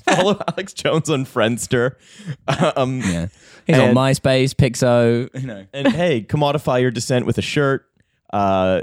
follow 0.15 0.41
Alex 0.49 0.73
Jones 0.73 1.09
on 1.09 1.25
Friendster. 1.25 1.95
Um, 2.75 2.99
yeah. 2.99 3.27
He's 3.65 3.77
on 3.77 3.93
MySpace, 3.93 4.53
Pixo. 4.53 5.29
You 5.39 5.47
know. 5.47 5.65
and 5.73 5.87
hey, 5.87 6.21
commodify 6.27 6.81
your 6.81 6.91
dissent 6.91 7.25
with 7.25 7.37
a 7.37 7.41
shirt 7.41 7.85
uh, 8.33 8.81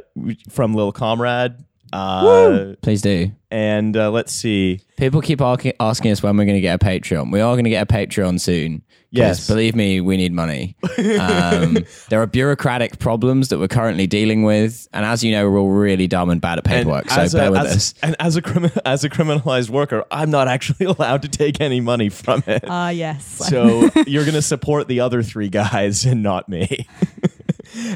from 0.48 0.74
Lil 0.74 0.92
Comrade. 0.92 1.56
Uh, 1.92 2.74
Please 2.82 3.02
do. 3.02 3.32
and 3.50 3.96
uh, 3.96 4.10
let's 4.10 4.32
see. 4.32 4.80
People 4.96 5.20
keep 5.20 5.40
asking 5.40 6.10
us 6.10 6.22
when 6.22 6.36
we're 6.36 6.44
going 6.44 6.56
to 6.56 6.60
get 6.60 6.82
a 6.82 6.84
Patreon. 6.84 7.32
We 7.32 7.40
are 7.40 7.54
going 7.54 7.64
to 7.64 7.70
get 7.70 7.90
a 7.90 7.92
Patreon 7.92 8.40
soon. 8.40 8.82
Yes. 9.10 9.46
Believe 9.46 9.74
me, 9.74 10.00
we 10.02 10.16
need 10.18 10.32
money. 10.32 10.76
Um, 11.18 11.78
there 12.10 12.20
are 12.20 12.26
bureaucratic 12.26 12.98
problems 12.98 13.48
that 13.48 13.58
we're 13.58 13.68
currently 13.68 14.06
dealing 14.06 14.42
with. 14.42 14.86
And 14.92 15.06
as 15.06 15.24
you 15.24 15.32
know, 15.32 15.48
we're 15.48 15.58
all 15.58 15.70
really 15.70 16.06
dumb 16.06 16.28
and 16.28 16.38
bad 16.40 16.58
at 16.58 16.66
And 16.66 16.74
paperwork. 16.74 17.08
So 17.08 17.20
as 17.22 17.32
bear 17.32 17.48
a, 17.48 17.50
with 17.52 17.60
as, 17.60 17.76
us. 17.76 17.94
and 18.02 18.16
as 18.20 18.36
a 18.36 18.42
crimi- 18.42 18.76
as 18.84 19.04
a 19.04 19.10
criminalized 19.10 19.70
worker, 19.70 20.04
I'm 20.10 20.30
not 20.30 20.48
actually 20.48 20.86
allowed 20.98 21.22
to 21.22 21.28
take 21.28 21.60
any 21.62 21.80
money 21.80 22.08
from 22.10 22.42
it. 22.46 22.64
Ah, 22.66 22.90
yes. 22.90 23.24
so 23.24 23.90
you're 24.06 24.24
going 24.24 24.34
to 24.34 24.42
support 24.42 24.88
the 24.88 25.00
other 25.00 25.22
three 25.22 25.48
guys 25.48 26.04
and 26.04 26.22
not 26.22 26.48
me. 26.48 26.86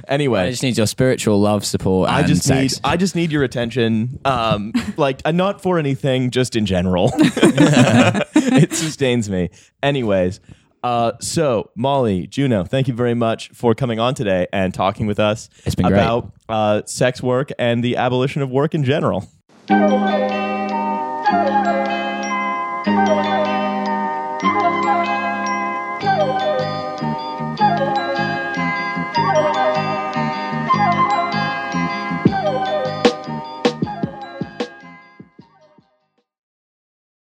anyway, 0.09 0.43
I 0.43 0.51
just 0.51 0.63
need 0.63 0.77
your 0.77 0.87
spiritual 0.87 1.41
love, 1.41 1.65
support, 1.65 2.09
and 2.09 2.17
I 2.19 2.27
just 2.27 2.43
sex. 2.43 2.77
need 2.77 2.81
I 2.85 2.97
just 2.97 3.15
need 3.15 3.33
your 3.33 3.43
attention. 3.43 4.21
Um, 4.25 4.73
like 4.97 5.21
uh, 5.25 5.33
not 5.33 5.63
for 5.63 5.79
anything, 5.79 6.31
just 6.31 6.57
in 6.57 6.67
general. 6.67 7.11
it 7.17 8.73
sustains 8.73 9.29
me. 9.31 9.51
Anyways, 9.83 10.41
uh, 10.83 11.13
so 11.21 11.71
Molly, 11.75 12.27
Juno, 12.27 12.65
thank 12.65 12.89
you 12.89 12.95
very 12.95 13.15
much 13.15 13.51
for 13.51 13.75
coming 13.75 13.99
on 13.99 14.15
today 14.15 14.47
and 14.53 14.73
talking 14.73 15.07
with 15.07 15.19
us 15.19 15.51
It's 15.65 15.75
been 15.75 15.87
about 15.87 16.33
uh, 16.49 16.83
sex 16.87 17.23
work 17.23 17.51
and 17.59 17.85
the 17.85 17.97
abolition 17.97 18.43
of 18.43 18.51
work 18.51 18.75
in 18.75 18.85
general. 18.85 19.29